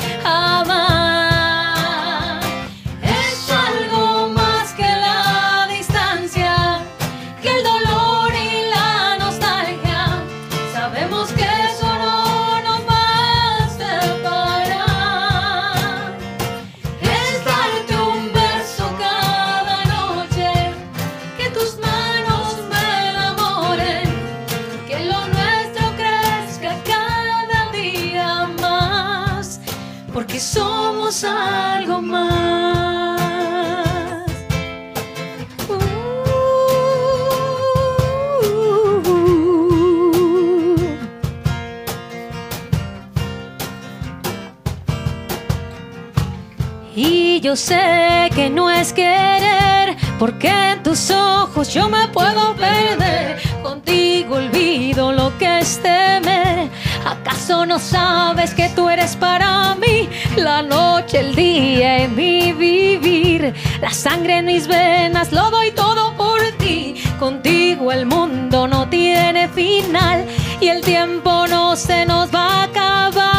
yo 47.46 47.56
sé 47.56 48.32
que 48.34 48.50
no 48.50 48.72
es 48.72 48.92
querer, 48.92 49.96
porque 50.18 50.50
en 50.50 50.82
tus 50.82 51.12
ojos 51.12 51.72
yo 51.72 51.88
me 51.90 52.08
puedo 52.08 52.56
perder. 52.56 53.40
Contigo 53.62 54.38
olvido 54.38 55.12
lo 55.12 55.38
que 55.38 55.60
es 55.60 55.80
temer. 55.80 56.70
¿Acaso 57.06 57.68
no 57.68 57.78
sabes 57.78 58.56
que 58.56 58.70
tú 58.70 58.90
eres 58.90 59.16
para 59.16 59.76
mí 59.76 60.10
la 60.38 60.64
noche, 60.64 61.20
el 61.20 61.36
día 61.36 62.00
en 62.00 62.16
mi 62.16 62.52
vivir? 62.52 63.54
La 63.80 63.92
sangre 63.92 64.40
en 64.40 64.46
mis 64.46 64.68
venas, 64.68 65.32
lo 65.32 65.52
doy 65.52 65.70
todo 65.70 66.16
por 66.18 66.42
ti. 66.58 66.96
Contigo 67.20 67.92
el 67.92 68.08
mundo 68.08 68.68
no 68.68 68.90
tiene 68.90 69.50
final 69.50 70.26
y 70.60 70.70
el 70.70 70.82
tiempo 70.82 71.46
no 71.46 71.76
se 71.76 72.08
nos 72.08 72.34
va 72.34 72.48
a 72.48 72.64
acabar. 72.64 73.35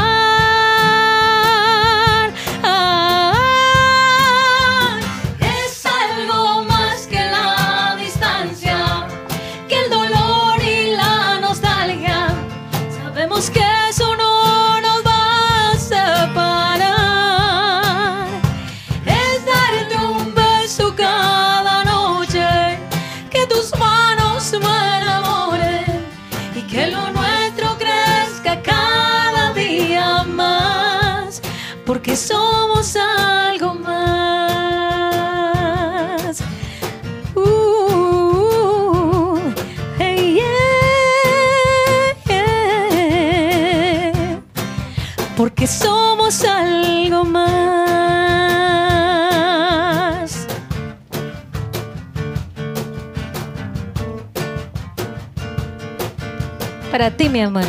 Porque 31.86 32.16
somos 32.16 32.96
algo 32.96 33.74
más. 33.74 33.92
Uh, 37.36 39.38
hey, 39.96 40.34
yeah, 40.34 42.14
yeah. 42.26 44.42
Porque 45.36 45.68
somos 45.68 46.44
algo 46.44 47.24
más. 47.24 47.46
Para 56.90 57.16
ti, 57.16 57.28
mi 57.28 57.42
amor. 57.42 57.62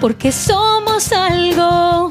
Porque 0.00 0.32
somos 0.32 1.12
algo 1.12 2.10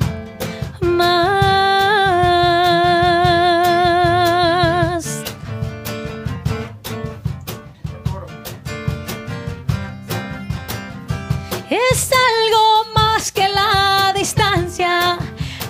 Es 11.69 12.11
algo 12.11 12.85
más 12.93 13.31
que 13.31 13.47
la 13.49 14.13
distancia, 14.15 15.17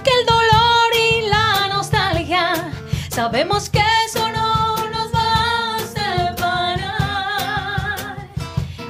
que 0.04 0.12
el 0.20 0.26
dolor 0.26 0.96
y 0.96 1.28
la 1.28 1.68
nostalgia. 1.70 2.72
Sabemos 3.10 3.70
que 3.70 3.82
eso 4.06 4.30
no 4.30 4.76
nos 4.90 5.14
va 5.14 5.76
a 5.76 5.80
separar. 5.80 6.86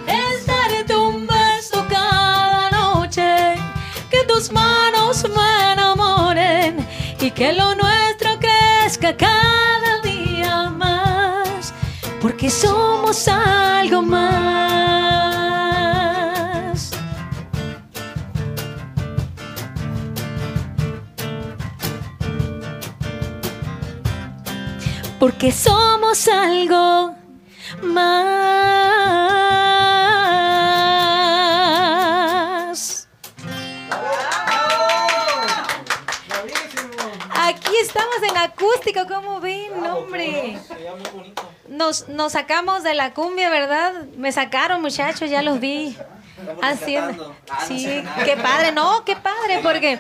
Es 0.07 0.45
darte 0.45 0.95
un 0.95 1.28
beso 1.28 1.86
cada 1.90 2.70
noche, 2.72 3.56
que 4.10 4.24
tus 4.28 4.52
manos 4.52 4.85
que 7.36 7.52
lo 7.52 7.76
nuestro 7.76 8.40
crezca 8.40 9.16
cada 9.18 9.99
día 10.02 10.70
más, 10.70 11.74
porque 12.22 12.49
somos 12.49 13.28
algo 13.28 14.02
más. 14.02 14.45
porque 25.20 25.52
somos 25.52 26.28
algo 26.28 27.16
más. 27.82 28.35
¿Cómo 38.94 39.40
ven? 39.40 39.72
No, 39.76 39.82
Bravo, 39.82 39.99
hombre. 39.99 40.57
muy 40.70 41.10
bonito. 41.14 41.49
Nos, 41.70 42.07
nos 42.10 42.34
sacamos 42.34 42.84
de 42.84 42.94
la 42.94 43.14
cumbia, 43.14 43.49
¿verdad? 43.49 43.94
Me 44.18 44.32
sacaron, 44.32 44.82
muchachos, 44.82 45.30
ya 45.30 45.41
los 45.41 45.60
vi. 45.60 45.98
Haciendo. 46.62 47.36
Ah, 47.49 47.60
no 47.62 47.68
Sí, 47.68 47.80
sé 47.86 48.03
qué 48.26 48.36
padre, 48.38 48.72
no, 48.74 49.03
qué 49.06 49.16
padre, 49.16 49.60
porque 49.64 49.99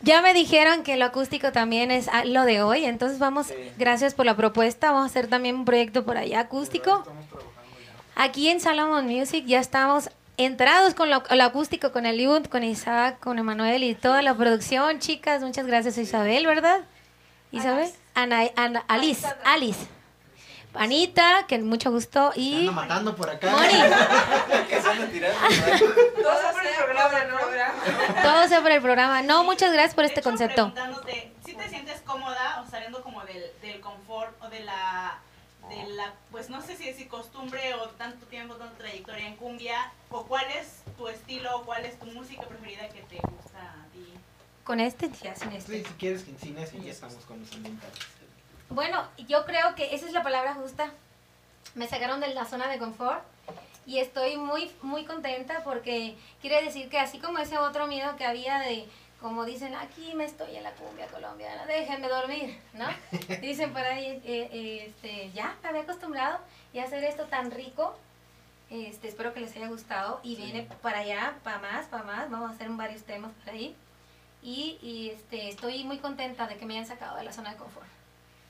ya 0.00 0.22
me 0.22 0.32
dijeron 0.32 0.82
que 0.82 0.96
lo 0.96 1.04
acústico 1.04 1.52
también 1.52 1.90
es 1.90 2.08
ah, 2.10 2.24
lo 2.24 2.44
de 2.44 2.62
hoy, 2.62 2.86
entonces 2.86 3.18
vamos, 3.18 3.48
Sí. 3.48 3.54
gracias 3.78 4.14
por 4.14 4.24
la 4.26 4.34
propuesta, 4.36 4.90
vamos 4.90 5.04
a 5.04 5.10
hacer 5.10 5.28
también 5.28 5.56
un 5.56 5.64
proyecto 5.66 6.04
por 6.04 6.16
allá 6.16 6.40
acústico. 6.40 7.04
Aquí 8.16 8.48
en 8.48 8.60
Salomon 8.60 9.06
Music 9.06 9.44
ya 9.46 9.60
estamos 9.60 10.10
entrados 10.38 10.94
con 10.94 11.10
lo, 11.10 11.22
lo 11.30 11.44
acústico, 11.44 11.92
con 11.92 12.06
Eliud, 12.06 12.46
con 12.46 12.64
Isaac, 12.64 13.20
con 13.20 13.38
Emanuel 13.38 13.84
y 13.84 13.94
toda 13.94 14.22
la 14.22 14.34
producción, 14.34 14.98
chicas, 14.98 15.42
muchas 15.42 15.66
gracias 15.66 15.98
a 15.98 16.00
Isabel, 16.00 16.46
¿verdad? 16.46 16.80
Isabel, 17.52 17.90
Ana, 18.14 18.42
Ana- 18.56 18.84
Alice, 18.88 19.26
Alice, 19.44 19.86
Anita, 20.74 21.46
que 21.48 21.58
mucho 21.58 21.90
gusto 21.90 22.32
y 22.36 22.58
ando 22.60 22.72
matando 22.72 23.16
por 23.16 23.28
acá. 23.30 23.50
Moni. 23.50 23.68
Que 24.68 24.80
se 24.80 24.88
andan 24.88 25.10
tirando, 25.10 25.38
Todo 25.40 26.52
por 26.52 26.66
el 26.66 26.74
programa, 26.76 27.24
¿no? 27.24 28.22
Todo 28.22 28.48
sea 28.48 28.60
por 28.62 28.70
el 28.70 28.80
programa. 28.82 29.22
No, 29.22 29.42
muchas 29.44 29.72
gracias 29.72 29.94
por 29.94 30.02
De 30.02 30.08
este 30.08 30.20
hecho, 30.20 30.28
concepto. 30.30 30.72
si 31.44 31.54
te 31.54 31.68
sientes 31.68 32.00
cómoda 32.02 32.62
o 32.64 32.70
saliendo 32.70 33.02
como 33.02 33.24
del, 33.24 33.44
del 33.62 33.80
confort 33.80 34.32
o 34.42 34.48
de 34.48 34.60
la, 34.60 35.18
de 35.68 35.86
la, 35.94 36.12
pues 36.30 36.50
no 36.50 36.62
sé 36.62 36.76
si 36.76 36.86
decir 36.86 37.08
costumbre 37.08 37.74
o 37.74 37.88
tanto 37.90 38.26
tiempo, 38.26 38.54
tanta 38.54 38.76
trayectoria 38.78 39.26
en 39.26 39.36
cumbia, 39.36 39.90
o 40.10 40.24
cuál 40.26 40.46
es 40.52 40.82
tu 40.96 41.08
estilo 41.08 41.56
o 41.56 41.64
cuál 41.64 41.84
es 41.84 41.98
tu 41.98 42.06
música 42.06 42.42
preferida 42.42 42.88
que 42.90 43.02
te 43.02 43.16
gusta. 43.16 43.74
Con 44.70 44.78
este, 44.78 45.10
ya 45.20 45.34
sin 45.34 45.50
Sí, 45.50 45.56
este. 45.56 45.84
si 45.84 45.94
quieres 45.94 46.22
que 46.22 46.38
sin 46.38 46.56
ese 46.56 46.80
ya 46.80 46.92
estamos 46.92 47.24
con 47.24 47.40
los 47.40 47.52
ambientales. 47.54 47.98
Bueno, 48.68 49.04
yo 49.26 49.44
creo 49.44 49.74
que 49.74 49.96
esa 49.96 50.06
es 50.06 50.12
la 50.12 50.22
palabra 50.22 50.54
justa. 50.54 50.92
Me 51.74 51.88
sacaron 51.88 52.20
de 52.20 52.32
la 52.34 52.44
zona 52.44 52.68
de 52.68 52.78
confort 52.78 53.20
y 53.84 53.98
estoy 53.98 54.36
muy, 54.36 54.70
muy 54.80 55.04
contenta 55.06 55.64
porque 55.64 56.16
quiere 56.40 56.62
decir 56.62 56.88
que 56.88 57.00
así 57.00 57.18
como 57.18 57.38
ese 57.38 57.58
otro 57.58 57.88
miedo 57.88 58.14
que 58.14 58.24
había 58.24 58.60
de, 58.60 58.86
como 59.20 59.44
dicen, 59.44 59.74
aquí 59.74 60.14
me 60.14 60.24
estoy 60.24 60.54
en 60.54 60.62
la 60.62 60.70
cumbia 60.74 61.08
colombiana, 61.08 61.66
déjenme 61.66 62.06
dormir, 62.06 62.56
¿no? 62.74 62.86
Dicen 63.40 63.72
por 63.72 63.82
ahí, 63.82 64.22
eh, 64.24 64.50
eh, 64.52 64.84
este, 64.86 65.32
ya 65.32 65.56
me 65.64 65.70
había 65.70 65.82
acostumbrado 65.82 66.38
y 66.72 66.78
hacer 66.78 67.02
esto 67.02 67.24
tan 67.24 67.50
rico. 67.50 67.98
Este, 68.70 69.08
espero 69.08 69.34
que 69.34 69.40
les 69.40 69.56
haya 69.56 69.66
gustado 69.66 70.20
y 70.22 70.36
viene 70.36 70.68
para 70.80 71.00
allá, 71.00 71.34
para 71.42 71.58
más, 71.58 71.86
para 71.88 72.04
más. 72.04 72.30
Vamos 72.30 72.52
a 72.52 72.54
hacer 72.54 72.68
varios 72.68 73.02
temas 73.02 73.32
por 73.32 73.52
ahí. 73.52 73.74
Y, 74.42 74.78
y, 74.82 75.10
este, 75.10 75.48
estoy 75.48 75.84
muy 75.84 75.98
contenta 75.98 76.46
de 76.46 76.56
que 76.56 76.64
me 76.64 76.74
hayan 76.74 76.86
sacado 76.86 77.16
de 77.16 77.24
la 77.24 77.32
zona 77.32 77.50
de 77.50 77.56
confort. 77.56 77.86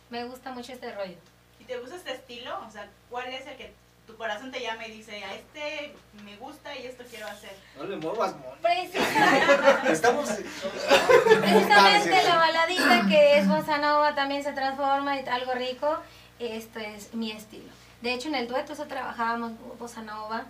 Me 0.08 0.24
gusta 0.24 0.52
mucho 0.52 0.72
este 0.72 0.92
rollo. 0.94 1.16
¿Y 1.58 1.64
te 1.64 1.78
gusta 1.78 1.96
este 1.96 2.12
estilo? 2.12 2.58
O 2.66 2.70
sea, 2.70 2.88
¿cuál 3.08 3.28
es 3.28 3.46
el 3.46 3.56
que 3.56 3.72
tu 4.06 4.16
corazón 4.16 4.50
te 4.50 4.60
llama 4.60 4.86
y 4.86 4.92
dice, 4.92 5.24
a 5.24 5.34
este 5.34 5.94
me 6.24 6.36
gusta 6.36 6.74
y 6.76 6.86
esto 6.86 7.04
quiero 7.08 7.26
hacer? 7.26 7.52
No 7.76 7.84
le 7.84 7.96
muevas, 7.96 8.34
mon. 8.36 8.58
Precisamente, 8.60 9.92
Estamos. 9.92 10.28
precisamente 10.28 12.22
la 12.24 12.36
baladita 12.36 13.06
que 13.08 13.38
es 13.38 13.48
bossa 13.48 13.78
nova 13.78 14.14
también 14.14 14.42
se 14.42 14.52
transforma 14.52 15.18
en 15.18 15.28
algo 15.28 15.52
rico. 15.54 15.98
Esto 16.38 16.78
es 16.78 17.14
mi 17.14 17.32
estilo. 17.32 17.70
De 18.00 18.14
hecho, 18.14 18.28
en 18.28 18.36
el 18.36 18.48
dueto 18.48 18.72
eso 18.72 18.86
trabajábamos 18.86 19.52
bossa 19.78 20.02
nova 20.02 20.44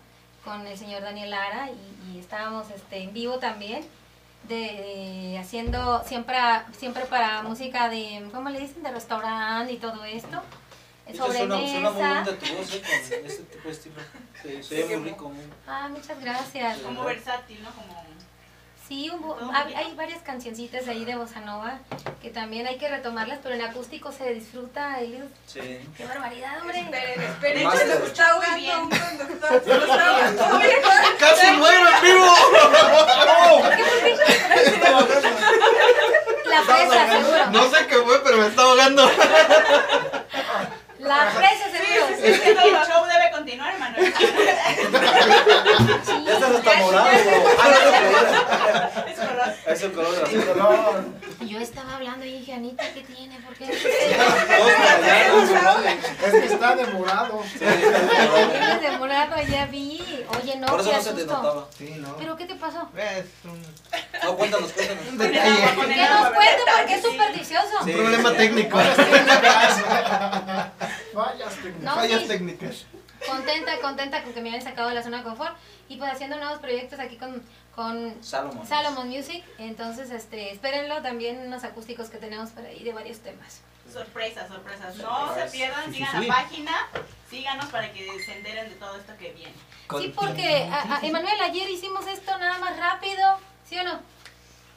con 0.45 0.67
el 0.67 0.79
señor 0.79 1.03
Daniel 1.03 1.31
Lara 1.31 1.69
y, 1.71 2.13
y 2.15 2.19
estábamos 2.19 2.71
este, 2.71 3.03
en 3.03 3.13
vivo 3.13 3.39
también. 3.39 3.85
De, 4.49 4.55
de- 4.57 5.39
haciendo 5.39 6.03
siempre 6.05 6.37
siempre 6.77 7.05
para 7.07 7.43
música 7.43 7.89
de 7.89 8.29
cómo 8.33 8.49
le 8.51 8.59
dicen 8.61 8.83
de 8.83 8.91
restaurante 8.91 9.73
y 9.73 9.77
todo 9.77 10.05
esto 10.05 10.43
sobre 11.17 11.39
suena, 11.39 11.57
suena 11.57 11.91
muy 11.91 12.01
mesa 12.03 12.15
bonita 12.25 12.47
tu 12.47 12.57
voz, 12.57 12.75
eh, 12.75 12.83
con 13.21 13.27
este 13.31 13.43
tipo 13.45 13.69
de 13.69 13.75
estilo. 13.75 13.95
Se, 14.43 14.63
se 14.63 14.85
ve 14.87 14.97
muy 14.97 15.11
rico. 15.11 15.29
muy- 15.29 15.45
ah 15.67 15.89
muchas 15.91 16.21
gracias 16.21 16.79
Como 16.79 17.05
versátil, 17.05 17.63
¿no? 17.63 17.71
Como... 17.71 18.05
Sí, 18.91 19.09
un 19.09 19.23
bo- 19.23 19.35
Todo 19.35 19.53
hay, 19.53 19.95
varias 19.95 20.21
cancioncitas 20.23 20.89
ahí 20.89 21.05
de 21.05 21.15
bossa 21.15 21.39
nova 21.41 21.79
que 22.21 22.31
también 22.31 22.67
hay 22.67 22.77
que 22.77 22.89
retomarlas, 22.89 23.39
pero 23.41 23.55
en 23.55 23.63
acústico 23.63 24.11
se 24.11 24.35
disfruta. 24.35 24.99
Eliud. 24.99 25.27
Sí. 25.47 25.61
¡Qué 25.97 26.05
barbaridad, 26.07 26.59
hombre! 26.61 26.81
Esperen, 26.81 27.23
esperen. 27.23 27.59
De 27.61 27.65
Más 27.67 27.77
hecho, 27.81 27.87
de- 27.87 27.99
lo 28.01 28.07
está 28.07 28.31
ahogando. 28.33 28.89
¡Casi 31.21 31.53
muero 31.53 31.89
en 31.89 32.03
vivo! 32.03 32.35
La 36.51 36.63
fresa, 36.63 37.13
seguro. 37.13 37.47
No 37.53 37.71
sé 37.71 37.87
qué 37.87 37.95
fue, 37.99 38.19
pero 38.25 38.39
me 38.39 38.47
está 38.49 38.63
ahogando. 38.63 39.09
La 41.01 41.31
fresa, 41.31 41.65
seguro. 41.71 42.15
Es 42.23 42.41
que 42.41 42.51
el 42.51 42.57
show 42.57 43.05
debe 43.07 43.31
continuar, 43.33 43.79
Manuel. 43.79 44.13
Ya 46.27 46.33
estás 46.35 46.51
hasta 46.55 46.75
morado. 46.77 47.09
Ah, 47.59 48.91
Es 49.45 49.53
color. 49.55 49.67
Es 49.67 49.83
el 49.83 49.93
color 49.93 50.15
de 50.15 50.21
la 50.21 50.55
flor. 50.55 51.05
Yo 51.49 51.59
estaba 51.59 51.97
hablando 51.97 52.25
y 52.25 52.33
dije, 52.41 52.53
Anita, 52.53 52.85
¿qué 52.93 53.03
tiene? 53.03 53.39
¿Por 53.41 53.55
qué? 53.55 53.65
Es 53.71 53.79
que 56.33 56.47
está 56.47 56.77
demorado. 56.77 57.43
Vienes 57.59 58.81
de 58.83 58.91
morado, 58.99 59.37
ya 59.49 59.67
vi. 59.67 60.01
Oye, 60.43 60.57
no, 60.57 60.67
Por 60.67 60.81
eso 60.81 60.91
qué 60.91 60.97
no 60.97 61.03
se 61.03 61.13
te 61.13 61.25
notaba. 61.27 61.67
Sí, 61.77 61.95
¿no? 61.99 62.17
¿Pero 62.17 62.37
qué 62.37 62.45
te 62.47 62.55
pasó? 62.57 62.89
Es 62.97 63.25
un, 63.45 63.63
No, 64.23 64.37
cuéntanos, 64.37 64.73
cuéntanos. 64.73 65.05
un 65.09 65.19
detalle. 65.19 65.41
Que 65.41 66.05
el 66.05 66.11
nos 66.11 66.29
cuente 66.31 66.63
porque 66.77 66.95
es 66.95 67.03
Sí. 67.03 67.09
supersticioso. 67.11 67.79
Un 67.81 67.87
Sí. 67.87 67.93
problema 67.93 68.33
técnico. 68.35 68.79
Fallas 68.79 68.97
técnicas. 71.57 71.83
No, 71.83 71.95
Fallas 71.95 72.21
sí. 72.23 72.29
técnicas. 72.29 72.85
Contenta, 73.27 73.79
contenta 73.81 74.23
con 74.23 74.33
que 74.33 74.41
me 74.41 74.49
hayan 74.51 74.63
sacado 74.63 74.89
de 74.89 74.95
la 74.95 75.03
zona 75.03 75.19
de 75.19 75.25
confort 75.25 75.55
y 75.91 75.97
pues 75.97 76.13
haciendo 76.13 76.37
nuevos 76.37 76.61
proyectos 76.61 77.01
aquí 77.01 77.17
con, 77.17 77.43
con 77.75 78.23
Salomón. 78.23 78.65
Salomon 78.67 79.09
Music. 79.09 79.45
Entonces, 79.59 80.11
este, 80.13 80.53
espérenlo 80.53 81.03
también 81.03 81.39
unos 81.41 81.65
acústicos 81.65 82.09
que 82.09 82.19
tenemos 82.19 82.51
por 82.51 82.65
ahí 82.65 82.83
de 82.85 82.93
varios 82.93 83.19
temas. 83.19 83.61
Sorpresas, 83.93 84.47
sorpresas. 84.49 84.97
No 84.99 85.35
se 85.35 85.47
pierdan, 85.51 85.85
Sí, 85.87 85.91
sí, 85.91 85.97
sigan 86.05 86.23
sí. 86.23 86.29
la 86.29 86.35
página, 86.35 86.73
síganos 87.29 87.67
para 87.67 87.93
que 87.93 88.07
se 88.25 88.37
enteren 88.37 88.69
de 88.69 88.77
todo 88.77 88.97
esto 88.97 89.13
que 89.19 89.33
viene. 89.33 89.53
Sí, 89.99 90.13
porque, 90.15 90.69
a- 90.71 90.99
a- 90.99 91.01
Emanuel, 91.05 91.41
ayer 91.43 91.69
hicimos 91.69 92.07
esto 92.07 92.39
nada 92.39 92.59
más 92.59 92.77
rápido, 92.79 93.39
¿sí 93.69 93.77
o 93.79 93.83
no? 93.83 93.99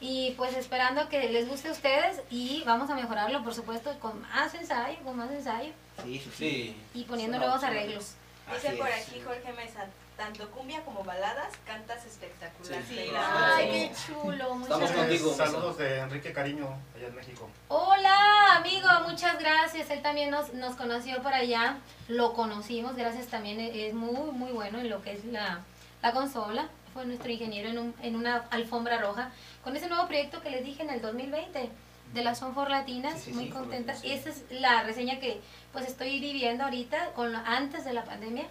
Y 0.00 0.32
pues 0.32 0.56
esperando 0.56 1.08
que 1.08 1.28
les 1.30 1.48
guste 1.48 1.68
a 1.68 1.72
ustedes 1.72 2.20
y 2.28 2.64
vamos 2.66 2.90
a 2.90 2.96
mejorarlo, 2.96 3.44
por 3.44 3.54
supuesto, 3.54 3.96
con 4.00 4.20
más 4.22 4.52
ensayo, 4.54 4.98
con 5.04 5.16
más 5.16 5.30
ensayo 5.30 5.72
Sí, 6.02 6.18
sí, 6.18 6.30
sí. 6.36 6.76
Y 6.94 7.04
poniendo 7.04 7.38
nuevos 7.38 7.62
arreglos. 7.62 8.14
Dice 8.52 8.72
por 8.76 8.88
aquí 8.88 9.22
Jorge 9.24 9.52
Mesa, 9.52 9.86
tanto 10.16 10.48
cumbia 10.50 10.80
como 10.84 11.02
baladas, 11.02 11.52
cantas 11.66 12.04
espectacular. 12.06 12.80
Sí. 12.88 12.94
Sí, 12.96 13.10
Ay, 13.16 13.66
Sí. 13.66 13.72
qué 14.06 14.12
chulo, 14.12 14.54
muchas 14.54 14.62
Estamos 14.80 14.90
gracias. 14.90 15.06
contigo. 15.22 15.34
Saludos 15.34 15.78
de 15.78 15.98
Enrique 15.98 16.32
Cariño, 16.32 16.68
allá 16.94 17.06
en 17.08 17.14
México. 17.16 17.48
Hola, 17.68 18.56
amigo, 18.56 18.88
muchas 19.08 19.38
gracias. 19.38 19.90
Él 19.90 20.02
también 20.02 20.30
nos, 20.30 20.54
nos 20.54 20.76
conoció 20.76 21.20
por 21.22 21.34
allá, 21.34 21.78
lo 22.08 22.32
conocimos, 22.34 22.94
gracias 22.96 23.26
también, 23.26 23.58
e- 23.58 23.88
es 23.88 23.94
muy, 23.94 24.30
muy 24.32 24.52
bueno 24.52 24.78
en 24.78 24.88
lo 24.88 25.02
que 25.02 25.12
es 25.12 25.24
la, 25.24 25.60
la 26.02 26.12
consola. 26.12 26.68
Fue 26.92 27.04
nuestro 27.06 27.30
ingeniero 27.32 27.70
en, 27.70 27.78
un- 27.78 27.94
en 28.02 28.14
una 28.14 28.44
alfombra 28.50 28.98
roja 28.98 29.30
con 29.64 29.76
ese 29.76 29.88
nuevo 29.88 30.06
proyecto 30.06 30.40
que 30.42 30.50
les 30.50 30.64
dije 30.64 30.82
en 30.84 30.90
el 30.90 31.00
2020 31.02 31.70
de 32.12 32.22
las 32.22 32.38
Son 32.38 32.54
for 32.54 32.70
Latinas, 32.70 33.14
Sí, 33.18 33.30
sí, 33.30 33.32
muy 33.32 33.44
sí, 33.46 33.50
contenta. 33.50 33.94
sí. 33.96 34.12
Esa 34.12 34.30
es 34.30 34.44
la 34.50 34.84
reseña 34.84 35.18
que 35.18 35.40
pues 35.72 35.86
estoy 35.88 36.20
viviendo 36.20 36.62
ahorita 36.62 37.10
con 37.16 37.32
lo- 37.32 37.38
antes 37.44 37.84
de 37.84 37.92
la 37.92 38.04
pandemia. 38.04 38.44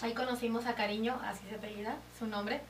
Ahí 0.00 0.12
conocimos 0.14 0.66
a 0.66 0.74
Cariño, 0.74 1.18
así 1.24 1.40
se 1.48 1.56
apellida, 1.56 1.96
su 2.18 2.26
nombre. 2.26 2.60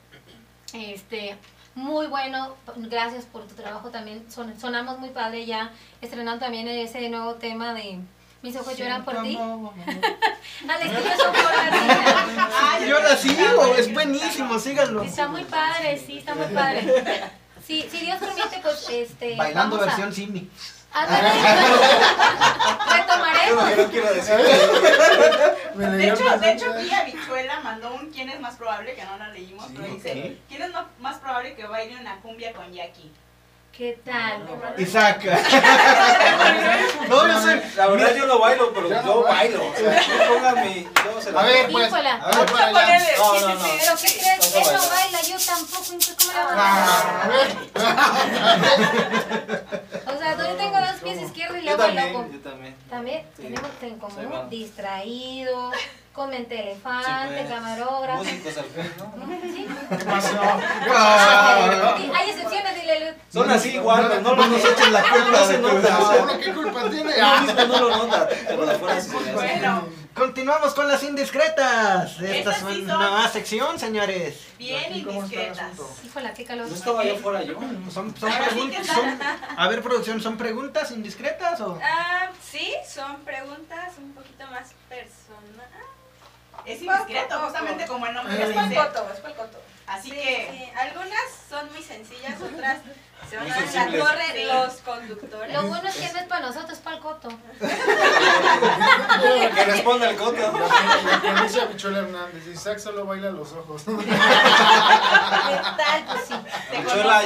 Este, 0.73 1.37
muy 1.75 2.07
bueno, 2.07 2.55
gracias 2.75 3.25
por 3.25 3.43
tu 3.47 3.53
trabajo 3.55 3.89
también. 3.89 4.25
Son- 4.31 4.59
sonamos 4.59 4.99
muy 4.99 5.09
padre 5.09 5.45
ya, 5.45 5.71
estrenando 6.01 6.39
también 6.39 6.67
ese 6.67 7.07
nuevo 7.09 7.35
tema 7.35 7.73
de 7.73 7.99
Mis 8.41 8.55
ojos 8.55 8.77
lloran 8.77 9.03
por 9.03 9.21
ti. 9.21 9.35
Al 9.37 10.81
estilo 10.81 11.17
Son. 11.17 11.35
Ah, 11.35 12.79
Yo 12.87 12.99
la 13.01 13.15
sigo, 13.17 13.75
es 13.75 13.93
buenísimo, 13.93 14.57
síganlo. 14.57 15.03
Está 15.03 15.27
muy 15.27 15.43
padre, 15.43 15.97
sí, 15.97 16.19
está 16.19 16.33
muy 16.35 16.47
padre. 16.47 17.29
Sí, 17.67 17.85
si 17.91 17.99
Dios 17.99 18.17
permite, 18.17 18.59
pues 18.63 18.87
este. 18.89 19.35
Bailando 19.35 19.75
vamos 19.77 19.81
a- 19.81 19.97
versión 19.97 20.13
Simi. 20.13 20.39
Ándale. 20.39 20.78
Retomaremos. 22.91 23.69
Yo 23.69 23.75
no 23.77 23.87
quiero 23.89 24.13
decir. 24.13 24.35
De 24.35 26.09
hecho, 26.09 26.37
de 26.39 26.51
hecho, 26.51 26.71
aquí 26.71 26.91
Habichuela 26.91 27.59
mandó 27.61 27.93
un 27.93 28.09
quién 28.09 28.29
es 28.29 28.39
más 28.39 28.55
probable, 28.55 28.95
que 28.95 29.03
no 29.03 29.17
la 29.17 29.29
leímos, 29.29 29.67
pero 29.75 29.87
dice. 29.87 30.37
¿quién 30.47 30.63
es 30.63 30.71
más 30.99 31.17
probable 31.17 31.55
que 31.55 31.65
baile 31.65 31.99
una 31.99 32.19
cumbia 32.21 32.53
con 32.53 32.71
Jackie? 32.73 33.11
¿Qué 33.79 33.97
tal? 34.03 34.43
Isaac. 34.77 35.23
no, 37.09 37.27
yo 37.27 37.41
soy. 37.41 37.61
La 37.77 37.87
verdad 37.87 38.13
yo 38.13 38.25
lo 38.25 38.37
bailo, 38.37 38.73
pero 38.73 38.89
yo 38.89 39.23
bailo. 39.23 39.67
O 39.69 39.73
sea, 39.73 41.31
la- 41.31 41.39
A 41.39 41.43
ver, 41.45 41.71
pues. 41.71 41.93
A 41.93 42.01
ver, 42.01 42.45
para 42.51 42.67
allá. 42.67 42.99
No, 43.17 43.39
no, 43.39 43.55
no. 43.55 43.61
¿Pero 43.79 43.95
qué 43.95 44.19
crees? 44.19 44.55
Él 44.55 44.63
no 44.73 44.89
baila, 44.89 45.21
yo 45.21 45.37
tampoco, 45.45 45.85
entonces 45.93 46.15
¿cómo 46.19 46.33
le 46.33 46.39
vamos 46.39 46.59
a 46.59 46.61
Ah, 46.67 47.23
a 47.23 47.27
ver. 47.29 47.47
O 50.07 50.17
sea, 50.19 50.37
yo 50.37 50.55
tengo 50.57 50.77
dos 50.77 50.95
pies 51.01 51.21
izquierdos 51.21 51.57
y 51.59 51.61
luego 51.61 51.83
el 51.85 51.95
también, 51.95 52.13
loco. 52.13 52.27
yo 52.33 52.39
también. 52.49 52.75
También 52.89 53.25
tenemos 53.37 53.71
en 53.81 53.97
común 53.97 54.49
distraído, 54.49 55.71
comente 56.13 56.55
Sí, 56.55 56.61
elefante, 56.61 57.35
pues, 57.35 57.49
camarógrafo. 57.49 58.23
Músicos 58.23 58.57
al 58.57 58.65
fin, 58.65 58.91
¿no? 58.97 59.13
Sí. 59.41 59.67
¿Qué 60.85 62.11
Hay 62.15 62.29
excepciones, 62.29 62.75
dile 62.75 62.99
Luz. 62.99 63.15
Son 63.31 63.49
así 63.49 63.69
igual, 63.75 64.23
no, 64.23 64.35
no, 64.35 64.47
nos 64.47 64.65
echen 64.65 64.93
la 64.93 65.01
culpa 65.01 65.29
no 65.31 65.45
se 65.45 65.53
de 65.53 65.59
nota. 65.59 66.39
¿qué 66.43 66.53
culpa 66.53 66.89
tiene? 66.89 67.13
Ah. 67.21 67.45
no 67.67 67.79
lo 67.79 67.97
nota, 67.97 68.29
pero 68.47 68.65
de 68.65 68.73
afuera 68.73 69.01
sí 69.01 69.09
se 69.09 69.17
ve 69.17 69.29
así. 69.29 69.33
Bueno, 69.33 69.99
Continuamos 70.19 70.73
con 70.73 70.85
las 70.89 71.01
indiscretas. 71.03 72.19
Esta 72.19 72.51
es 72.51 72.63
una 72.63 72.97
nueva 72.97 73.29
sección, 73.29 73.79
señores. 73.79 74.47
bien 74.57 74.83
Aquí, 74.91 75.03
¿cómo 75.03 75.23
está 75.23 75.35
el 75.35 75.47
indiscretas. 75.47 76.05
Híjola, 76.05 76.33
qué 76.33 76.43
calor. 76.43 76.67
¿No 76.67 76.75
estaba 76.75 77.05
yo 77.05 77.15
fuera 77.15 77.43
yo? 77.43 77.57
Son, 77.89 78.13
son 78.17 78.29
preguntas. 78.29 78.89
a 79.55 79.67
ver, 79.69 79.81
producción, 79.81 80.19
¿son 80.19 80.35
preguntas 80.37 80.91
indiscretas 80.91 81.61
o.? 81.61 81.79
Ah, 81.81 82.31
sí, 82.43 82.69
son 82.85 83.21
preguntas 83.21 83.93
un 83.97 84.11
poquito 84.13 84.45
más 84.47 84.73
personales. 84.89 85.88
Es 86.73 86.81
indiscreto, 86.81 87.39
justamente 87.39 87.85
como 87.87 88.05
el 88.07 88.13
nombre 88.13 88.33
Es 88.35 88.49
para 88.53 88.63
el 88.63 88.69
dice. 88.69 88.81
coto, 88.81 89.07
es 89.13 89.19
para 89.19 89.33
el 89.33 89.35
coto. 89.39 89.57
Así 89.87 90.09
Sí, 90.11 90.15
que, 90.15 90.47
sí, 90.51 90.71
algunas 90.77 91.21
son 91.49 91.71
muy 91.71 91.81
sencillas, 91.81 92.39
otras 92.41 92.77
se 93.27 93.35
van 93.37 93.45
Muy 93.47 93.53
a 93.57 93.59
la 93.85 94.05
torre 94.05 94.23
Sí. 94.33 94.43
los 94.45 94.73
conductores. 94.81 95.53
Lo 95.53 95.63
bueno 95.67 95.89
es 95.89 95.95
que 95.95 96.13
no 96.13 96.19
es 96.19 96.25
para 96.25 96.45
nosotros, 96.45 96.71
es 96.73 96.79
para 96.79 96.95
el 96.97 97.01
coto. 97.01 97.29
Que 99.19 99.65
responda 99.65 100.09
el 100.09 100.15
coto. 100.15 100.51
Lo 100.51 101.21
que 101.21 101.41
dice 101.43 101.65
Michelle 101.67 101.97
Hernández, 101.99 102.47
Isaac 102.47 102.79
solo 102.79 103.05
baila 103.05 103.31
los 103.31 103.51
ojos. 103.53 103.83
¿Qué 103.83 103.93
tal? 105.77 106.03
Pues 106.05 106.21
sí. 106.27 106.35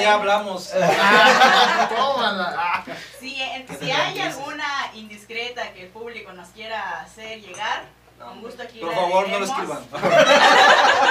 ya 0.02 0.14
hablamos. 0.14 0.72
Ah, 0.82 1.90
Tómala. 1.96 2.84
Si, 3.20 3.42
hay 3.42 4.20
alguna 4.20 4.90
indiscreta 4.94 5.72
que 5.74 5.84
el 5.84 5.90
público 5.90 6.32
nos 6.34 6.48
quiera 6.50 7.02
hacer 7.02 7.40
llegar, 7.42 7.84
con 8.26 8.42
gusto 8.42 8.64
aquí 8.64 8.80
Por 8.80 8.94
favor, 8.94 9.28
no 9.30 9.40
lo 9.40 9.46
escriban. 9.46 9.80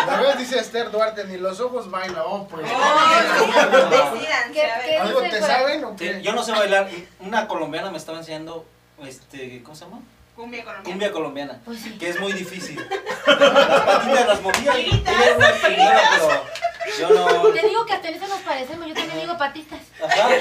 La 0.07 0.21
vez 0.21 0.39
dice 0.39 0.59
Esther 0.59 0.91
Duarte, 0.91 1.25
ni 1.25 1.37
los 1.39 1.61
ojos 1.61 1.91
baila. 1.91 2.25
Oh, 2.25 2.47
pues. 2.49 2.67
Decídanse, 2.67 4.53
¿Qué- 4.53 4.63
a 4.71 4.79
ver. 4.79 4.87
qué 4.87 4.97
¿Algo 4.99 5.21
te 5.21 5.41
saben 5.41 5.85
o 5.85 5.97
qué? 5.97 6.21
Yo 6.23 6.33
no 6.33 6.43
sé 6.43 6.53
bailar. 6.53 6.89
Una 7.21 7.47
colombiana 7.49 7.91
me 7.91 7.99
estaba 7.99 8.19
enseñando, 8.19 8.65
este, 9.05 9.63
¿cómo 9.63 9.75
se 9.77 9.85
llama? 9.85 10.01
Cumbia 10.43 10.65
colombiana. 10.65 10.83
Cumbia 10.91 11.13
colombiana. 11.13 11.61
Pues 11.65 11.79
sí. 11.81 11.97
Que 11.99 12.09
es 12.09 12.19
muy 12.19 12.33
difícil. 12.33 12.77
Las 13.27 13.39
patitas 13.39 14.27
las 14.27 14.43
movía 14.43 14.79
y 14.81 14.85
Tiritas, 14.91 15.15
ella 15.15 15.25
era 15.27 15.37
una 15.37 15.53
primera, 15.53 16.01
pero 16.19 16.45
yo 16.99 17.11
no. 17.11 17.49
Te 17.53 17.69
digo 17.69 17.87
que 17.87 17.93
hasta 17.93 18.09
en 18.09 18.15
eso 18.17 18.27
nos 18.27 18.41
parecemos, 18.41 18.89
yo 18.89 18.95
también 18.95 19.21
digo 19.21 19.39
patitas. 19.39 19.79
Ajá. 20.05 20.29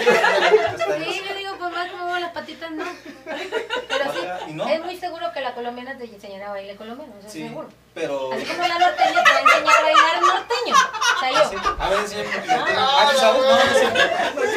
Sí, 1.12 1.22
yo 1.30 1.36
digo, 1.36 1.56
pues 1.60 1.72
más 1.72 1.92
como 1.92 2.18
las 2.18 2.32
patitas 2.32 2.72
no. 2.72 2.84
Pero 3.26 4.14
sí, 4.14 4.20
¿Y 4.50 4.54
no? 4.54 4.68
es 4.68 4.82
muy 4.84 4.98
seguro 4.98 5.32
que 5.34 5.42
la 5.42 5.54
colombiana 5.54 5.96
te 5.98 6.06
enseñará 6.06 6.48
a 6.48 6.52
bailar 6.54 6.76
colombiano, 6.78 7.14
eso 7.20 7.28
es 7.28 7.34
Sí, 7.34 7.44
seguro. 7.48 7.70
pero. 7.94 8.32
Así 8.34 8.46
como 8.46 8.68
la 8.68 8.80
norteña 8.80 9.24
te 9.24 9.32
va 9.32 9.38
a 9.38 9.42
enseñar 9.42 9.78
a 9.78 9.82
bailar 9.84 10.22
norteño. 10.22 10.76
O 11.16 11.20
sea, 11.20 11.32
yo. 11.32 11.50
Sí, 11.50 11.56
A 11.80 11.90
ver, 11.90 12.00
enséñame 12.00 12.30
Ah, 12.78 13.10
¿tú 13.12 13.18
sabes? 13.20 13.42
No, 13.42 13.50
no 13.52 13.74
sé. 13.74 14.52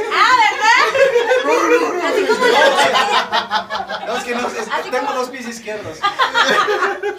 Así 0.84 2.26
como 2.26 2.46
la. 2.46 4.04
No, 4.06 4.16
es 4.16 4.24
que 4.24 4.34
no, 4.34 4.48
es- 4.48 4.68
Así 4.70 4.90
tengo 4.90 5.06
como- 5.06 5.18
dos 5.20 5.28
pies 5.30 5.46
izquierdos. 5.48 5.98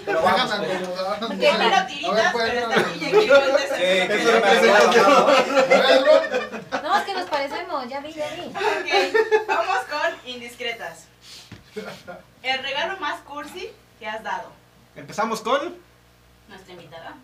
Pero 0.05 0.21
vamos, 0.21 0.51
a 0.51 0.57
pues. 0.57 0.71
acomodar. 0.75 1.37
Que 1.39 1.47
A 1.49 1.57
no 1.57 1.87
tiritas, 1.87 2.31
pues, 2.31 2.49
pero 2.51 2.67
no. 2.67 2.73
está 2.73 2.81
aquí 2.89 2.99
y 2.99 3.05
aquí 3.05 3.27
no 3.27 3.35
es 3.57 3.69
Sí, 3.69 3.81
de- 3.81 4.07
que 4.07 4.25
ya 4.25 4.31
me 4.39 5.99
Ru. 5.99 6.81
No, 6.83 6.97
es 6.97 7.03
que 7.05 7.13
nos 7.13 7.29
parecemos, 7.29 7.87
ya 7.89 7.99
vi, 8.01 8.13
ya 8.13 8.27
vi. 8.35 8.41
Ok, 8.45 9.47
vamos 9.47 9.77
con 9.89 10.29
indiscretas. 10.29 11.05
El 12.43 12.63
regalo 12.63 12.97
más 12.99 13.19
cursi 13.21 13.71
que 13.99 14.07
has 14.07 14.23
dado. 14.23 14.51
Empezamos 14.95 15.41
con. 15.41 15.75
Nuestra 16.47 16.73
invitada. 16.73 17.15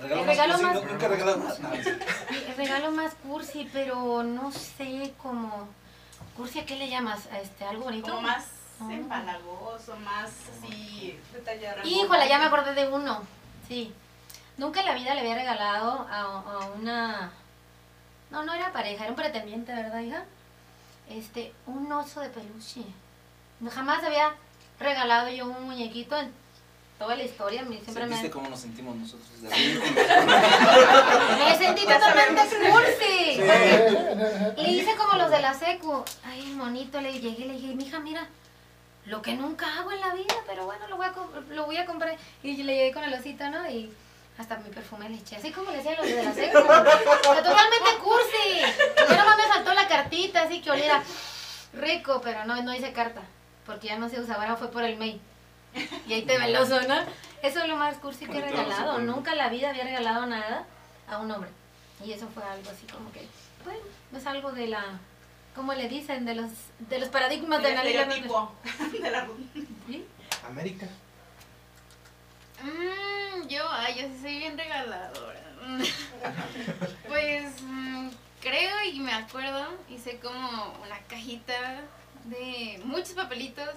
Regalo 0.00 0.20
El 0.22 0.26
regalo 0.26 0.52
cursi, 0.54 0.64
más- 0.66 0.74
nu- 0.74 0.90
Nunca 0.92 1.08
más. 1.36 1.60
No. 1.60 1.72
El 1.74 2.56
regalo 2.56 2.90
más 2.92 3.14
cursi, 3.14 3.68
pero 3.72 4.22
no 4.22 4.50
sé 4.52 5.14
cómo. 5.22 5.68
¿Cursi 6.36 6.60
a 6.60 6.66
qué 6.66 6.76
le 6.76 6.88
llamas? 6.88 7.26
¿A 7.32 7.40
este, 7.40 7.64
¿Algo 7.64 7.84
bonito? 7.84 8.08
Como 8.08 8.22
más 8.22 8.46
Ah. 8.80 8.88
empalagoso, 8.90 9.96
más 9.96 10.30
así. 10.64 11.18
Detallado. 11.32 11.86
Híjole, 11.86 12.28
ya 12.28 12.38
me 12.38 12.46
acordé 12.46 12.74
de 12.74 12.88
uno. 12.88 13.22
Sí. 13.68 13.92
Nunca 14.56 14.80
en 14.80 14.86
la 14.86 14.94
vida 14.94 15.14
le 15.14 15.20
había 15.20 15.34
regalado 15.34 16.06
a, 16.10 16.20
a 16.22 16.58
una. 16.76 17.32
No, 18.30 18.44
no 18.44 18.54
era 18.54 18.72
pareja, 18.72 19.04
era 19.04 19.10
un 19.12 19.16
pretendiente, 19.16 19.72
¿verdad, 19.74 20.00
hija? 20.00 20.24
Este, 21.08 21.52
un 21.66 21.90
oso 21.92 22.20
de 22.20 22.30
peluche. 22.30 22.82
No, 23.60 23.70
Jamás 23.70 24.02
había 24.02 24.32
regalado 24.80 25.28
yo 25.28 25.44
un 25.46 25.64
muñequito 25.64 26.16
en 26.18 26.32
toda 27.02 27.16
la 27.16 27.24
historia. 27.24 27.62
A 27.62 27.64
mí 27.64 27.80
siempre 27.82 28.06
me. 28.06 28.12
¿Viste 28.12 28.30
cómo 28.30 28.48
nos 28.48 28.60
sentimos 28.60 28.94
nosotros? 28.96 29.28
Me 29.42 29.50
sentí 31.58 31.82
totalmente 31.82 32.42
cursi. 32.70 33.34
Sí. 33.34 33.40
Le 34.56 34.70
hice 34.70 34.94
como 34.96 35.14
los 35.14 35.30
de 35.30 35.40
la 35.40 35.52
secu. 35.54 36.04
Ay, 36.24 36.44
monito, 36.54 37.00
le 37.00 37.12
llegué 37.12 37.44
y 37.44 37.48
le 37.48 37.54
dije, 37.54 37.74
mija, 37.74 37.98
mira, 37.98 38.28
lo 39.06 39.20
que 39.20 39.34
nunca 39.34 39.66
hago 39.78 39.90
en 39.90 40.00
la 40.00 40.14
vida, 40.14 40.36
pero 40.46 40.64
bueno, 40.64 40.86
lo 40.88 40.96
voy 40.96 41.06
a, 41.06 41.12
lo 41.50 41.66
voy 41.66 41.76
a 41.76 41.86
comprar. 41.86 42.16
Y 42.42 42.62
le 42.62 42.76
llegué 42.76 42.92
con 42.92 43.02
el 43.02 43.12
osito, 43.14 43.50
¿no? 43.50 43.68
Y 43.68 43.92
hasta 44.38 44.58
mi 44.58 44.70
perfume 44.70 45.08
le 45.10 45.16
eché, 45.16 45.36
así 45.36 45.50
como 45.50 45.70
le 45.72 45.78
decían 45.78 45.96
los 45.96 46.06
de 46.06 46.22
la 46.22 46.32
secu. 46.32 46.58
Totalmente 46.58 47.98
cursi. 48.00 48.62
Pero 48.96 49.16
nomás 49.16 49.36
me 49.36 49.44
faltó 49.52 49.74
la 49.74 49.88
cartita, 49.88 50.42
así 50.42 50.60
que 50.62 50.70
oliera 50.70 51.02
rico, 51.74 52.20
pero 52.22 52.44
no, 52.44 52.62
no 52.62 52.72
hice 52.72 52.92
carta. 52.92 53.22
Porque 53.66 53.88
ya 53.88 53.98
no 53.98 54.08
se 54.08 54.20
usaba, 54.20 54.42
ahora 54.42 54.56
fue 54.56 54.70
por 54.70 54.84
el 54.84 54.96
mail. 54.96 55.20
Y 56.06 56.12
ahí 56.12 56.22
te 56.22 56.38
ve 56.38 56.46
el 56.46 56.56
oso, 56.56 56.80
¿no? 56.82 56.96
Eso 57.42 57.60
es 57.60 57.68
lo 57.68 57.76
más 57.76 57.96
cursi 57.96 58.26
que 58.26 58.38
he 58.38 58.40
regalado. 58.40 58.98
Nunca 58.98 59.32
en 59.32 59.38
la 59.38 59.48
vida 59.48 59.70
había 59.70 59.84
regalado 59.84 60.26
nada 60.26 60.64
a 61.08 61.18
un 61.18 61.30
hombre. 61.30 61.50
Y 62.04 62.12
eso 62.12 62.28
fue 62.28 62.42
algo 62.44 62.70
así 62.70 62.86
como 62.86 63.10
que, 63.12 63.26
bueno, 63.64 63.80
es 64.16 64.26
algo 64.26 64.52
de 64.52 64.68
la, 64.68 64.84
¿cómo 65.54 65.72
le 65.74 65.88
dicen? 65.88 66.24
De 66.24 66.34
los, 66.34 66.50
de 66.78 66.98
los 66.98 67.08
paradigmas 67.08 67.62
de 67.62 67.74
la 67.74 67.82
estereotipo 67.82 68.52
de 69.02 69.10
la 69.10 69.26
¿Sí? 69.86 70.04
América. 70.46 70.86
Mm, 72.62 73.46
yo, 73.48 73.68
ay, 73.70 73.94
yo 74.00 74.02
sí 74.08 74.22
soy 74.22 74.38
bien 74.38 74.58
regaladora. 74.58 75.40
pues 77.08 77.62
mm, 77.62 78.08
creo 78.40 78.84
y 78.92 79.00
me 79.00 79.12
acuerdo, 79.12 79.66
hice 79.88 80.18
como 80.18 80.74
una 80.84 80.98
cajita 81.08 81.82
de 82.24 82.80
muchos 82.84 83.12
papelitos 83.12 83.68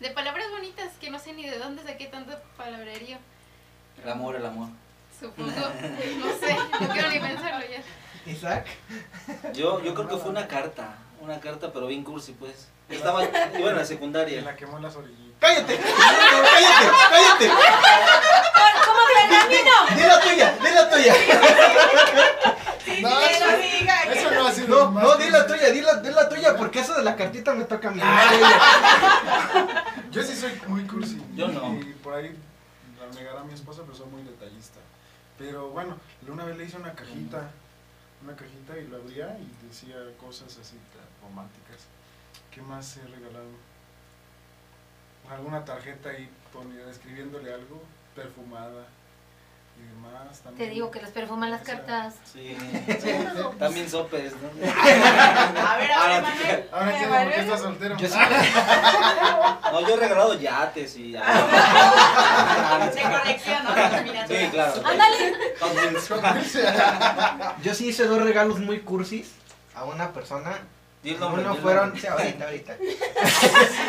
de 0.00 0.10
palabras 0.10 0.50
bonitas 0.50 0.92
que 1.00 1.10
no 1.10 1.18
sé 1.18 1.32
ni 1.32 1.48
de 1.48 1.58
dónde 1.58 1.82
saqué 1.82 2.06
tanto 2.06 2.32
palabrerío. 2.56 3.18
El 4.02 4.10
amor, 4.10 4.36
el 4.36 4.44
amor. 4.46 4.68
Supongo, 5.18 5.50
no 5.50 6.38
sé, 6.38 6.56
no 6.80 6.88
quiero 6.92 7.10
ni 7.10 7.18
pensarlo 7.18 7.64
ya. 7.66 8.30
Isaac. 8.30 8.66
Yo, 9.54 9.82
yo 9.82 9.94
creo 9.94 10.08
que 10.08 10.16
fue 10.16 10.30
una 10.30 10.46
carta. 10.46 10.96
Una 11.20 11.40
carta, 11.40 11.72
pero 11.72 11.86
bien 11.86 12.04
cursi, 12.04 12.32
pues. 12.32 12.68
Estaba, 12.90 13.24
iba 13.24 13.70
en 13.70 13.76
la 13.76 13.82
Y 13.82 13.86
secundaria. 13.86 14.42
la 14.42 14.54
quemó 14.54 14.78
las 14.78 14.94
orillitas. 14.96 15.26
¡Cállate! 15.40 15.76
¡Cállate! 15.78 16.86
¡Cállate! 17.10 17.50
¿Cómo 18.84 18.98
pergamino? 19.14 19.96
¡Di 19.96 20.02
la 20.02 20.20
tuya! 20.20 20.56
¡Di 20.62 20.70
la 20.74 20.90
tuya! 20.90 21.14
Sí, 22.86 23.02
No, 23.02 23.20
eso- 23.20 24.30
no 24.30 24.46
ha 24.46 24.52
sido 24.52 24.90
No, 24.92 25.00
no, 25.02 25.16
di 25.16 25.28
la 25.28 25.46
tuya, 25.46 25.70
di 25.70 25.80
la, 25.80 25.94
di 25.96 26.10
la 26.10 26.28
tuya, 26.28 26.56
porque 26.56 26.80
eso 26.80 26.94
de 26.94 27.02
la 27.02 27.16
cartita 27.16 27.52
me 27.54 27.64
toca 27.64 27.88
a 27.88 27.90
mí. 27.90 28.00
Yo 30.12 30.22
sí 30.22 30.36
soy 30.36 30.52
muy 30.68 30.84
cursi. 30.86 31.20
Yo 31.34 31.48
no. 31.48 31.74
Y 31.80 31.84
por 32.02 32.14
ahí 32.14 32.34
la 33.00 33.18
negará 33.18 33.40
a 33.40 33.44
mi 33.44 33.54
esposa, 33.54 33.82
pero 33.84 33.96
soy 33.96 34.06
muy 34.06 34.22
detallista. 34.22 34.78
Pero 35.38 35.70
bueno, 35.70 35.98
una 36.28 36.44
vez 36.44 36.56
le 36.56 36.64
hice 36.64 36.76
una 36.76 36.92
cajita, 36.94 37.50
una 38.22 38.36
cajita 38.36 38.78
y 38.78 38.86
la 38.88 38.96
abría 38.98 39.36
y 39.38 39.66
decía 39.68 39.96
cosas 40.20 40.56
así 40.60 40.76
románticas. 41.22 41.80
¿Qué 42.52 42.62
más 42.62 42.96
he 42.96 43.02
regalado? 43.02 43.50
Alguna 45.30 45.64
tarjeta 45.64 46.10
ahí 46.10 46.30
ponía- 46.52 46.88
escribiéndole 46.90 47.52
algo, 47.52 47.82
perfumada 48.14 48.86
y 49.78 49.82
demás. 49.88 50.42
Te 50.56 50.68
digo 50.70 50.90
que 50.90 51.00
los 51.00 51.10
perfuman 51.10 51.50
las 51.50 51.62
O 51.62 51.64
sea, 51.64 51.74
cartas. 51.76 52.14
Sí. 52.32 52.56
También 53.58 53.88
sopes, 53.90 54.32
¿no? 54.34 54.48
A 55.68 55.76
ver, 55.76 55.92
ahora, 55.92 56.16
Ah, 56.18 56.20
Manuel. 56.22 56.68
Ahora 56.72 56.90
entiendo 56.92 57.16
por 57.16 57.28
qué 57.32 57.40
estás 57.40 57.60
soltero. 57.60 57.96
Yo 57.96 58.08
sí. 58.08 58.14
No, 59.72 59.80
yo 59.80 59.94
he 59.94 59.96
regalado 59.96 60.34
yates 60.40 60.96
y. 60.96 61.12
De 61.12 61.20
colección, 63.20 63.64
¿no? 63.64 63.74
De. 63.74 64.44
Sí, 64.44 64.48
claro. 64.50 64.72
Ándale. 64.84 65.34
Yo 67.62 67.74
sí 67.74 67.88
hice 67.88 68.06
dos 68.06 68.22
regalos 68.22 68.58
muy 68.60 68.80
cursis 68.80 69.32
a 69.74 69.84
una 69.84 70.12
persona 70.12 70.58
nombre, 71.20 71.42
Uno 71.44 71.54
fueron, 71.56 71.84
nombre. 71.90 72.00
sí, 72.00 72.06
ahorita, 72.08 72.44
ahorita. 72.46 72.76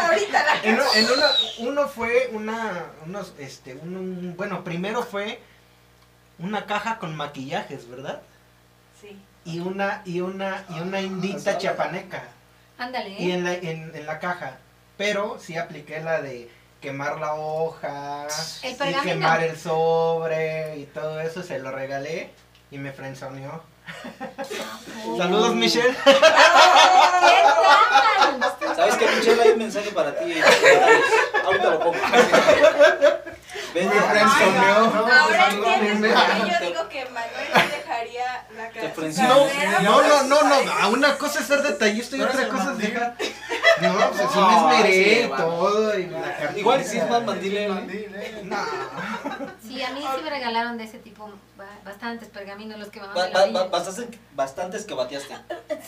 Ahorita 0.07 0.43
la 0.43 0.55
En, 0.63 0.75
en 0.95 1.05
uno, 1.11 1.25
uno 1.59 1.87
fue 1.87 2.29
una, 2.31 2.85
unos, 3.05 3.33
este, 3.39 3.73
un, 3.73 3.95
un- 3.97 4.35
bueno, 4.37 4.63
primero 4.63 5.01
fue 5.03 5.39
una 6.39 6.65
caja 6.65 6.97
con 6.99 7.15
maquillajes, 7.15 7.89
¿verdad? 7.89 8.21
Sí. 9.01 9.19
Y 9.45 9.59
una, 9.59 10.01
y 10.05 10.21
una, 10.21 10.65
y 10.69 10.79
una 10.79 11.01
indita 11.01 11.57
chiapaneca. 11.57 12.23
Ándale. 12.77 13.15
Y 13.19 13.31
en 13.31 13.43
la, 13.43 13.53
en, 13.53 13.91
en 13.95 14.05
la 14.05 14.19
caja. 14.19 14.57
Pero 14.97 15.37
sí 15.39 15.57
apliqué 15.57 15.99
la 16.01 16.21
de 16.21 16.49
quemar 16.81 17.19
la 17.19 17.33
hoja 17.33 18.27
El 18.61 18.73
y 18.73 18.95
quemar 19.03 19.43
el 19.43 19.57
sobre 19.57 20.77
y 20.77 20.85
todo 20.85 21.19
eso 21.19 21.41
se 21.43 21.59
lo 21.59 21.71
regalé 21.71 22.31
y 22.71 22.77
me 22.77 22.91
frenzoneó. 22.91 23.63
Saludos 25.17 25.55
Michelle. 25.55 25.95
¿Sabes 28.75 28.95
qué, 28.95 29.07
Michelle? 29.07 29.41
Hay 29.41 29.49
un 29.49 29.59
mensaje 29.59 29.91
para 29.91 30.13
ti. 30.17 30.33
Ahorita 31.45 31.69
lo 31.71 31.79
pongo. 31.79 31.97
Ahora 33.85 35.49
entiendes 35.49 36.13
por 36.13 36.25
qué 36.25 36.51
yo 36.51 36.67
digo 36.67 36.89
que 36.89 37.05
Manuel 37.05 37.47
no 37.53 37.61
dejaría 37.77 38.45
la 38.55 38.69
Te 38.69 38.79
ca- 38.79 38.87
su 38.89 39.01
frencionó. 39.01 39.47
carrera 39.47 39.79
No, 39.81 40.01
no, 40.01 40.23
no, 40.23 40.41
no, 40.43 40.71
a 40.71 40.87
una 40.87 41.17
cosa 41.17 41.39
es 41.39 41.47
ser 41.47 41.61
detallista 41.61 42.15
y 42.17 42.21
otra 42.21 42.47
cosa 42.47 42.71
es 42.71 42.77
dejar. 42.77 43.15
No, 43.81 43.93
pues 44.09 44.21
así 44.21 44.39
No, 44.39 44.67
me 44.67 44.75
esmeré 44.77 45.23
sí, 45.23 45.29
todo 45.37 45.99
y 45.99 46.05
la 46.07 46.37
cartilla. 46.37 46.59
Igual 46.59 46.83
sí 46.83 46.97
es 46.97 47.09
más 47.09 47.23
mandil. 47.23 47.57
eh. 47.57 48.41
No. 48.43 48.57
Sí, 49.65 49.81
a 49.83 49.89
mí 49.91 50.01
sí 50.15 50.21
me 50.23 50.29
regalaron 50.29 50.77
de 50.77 50.83
ese 50.85 50.97
tipo 50.99 51.29
ba- 51.57 51.65
bastantes 51.85 52.29
pergaminos 52.29 52.79
los 52.79 52.89
que 52.89 52.99
de 52.99 53.07
ba- 53.07 53.29
la 53.29 53.45
ba- 53.47 53.67
bastantes, 53.67 54.19
bastantes 54.33 54.85
que 54.85 54.93
bateaste. 54.93 55.35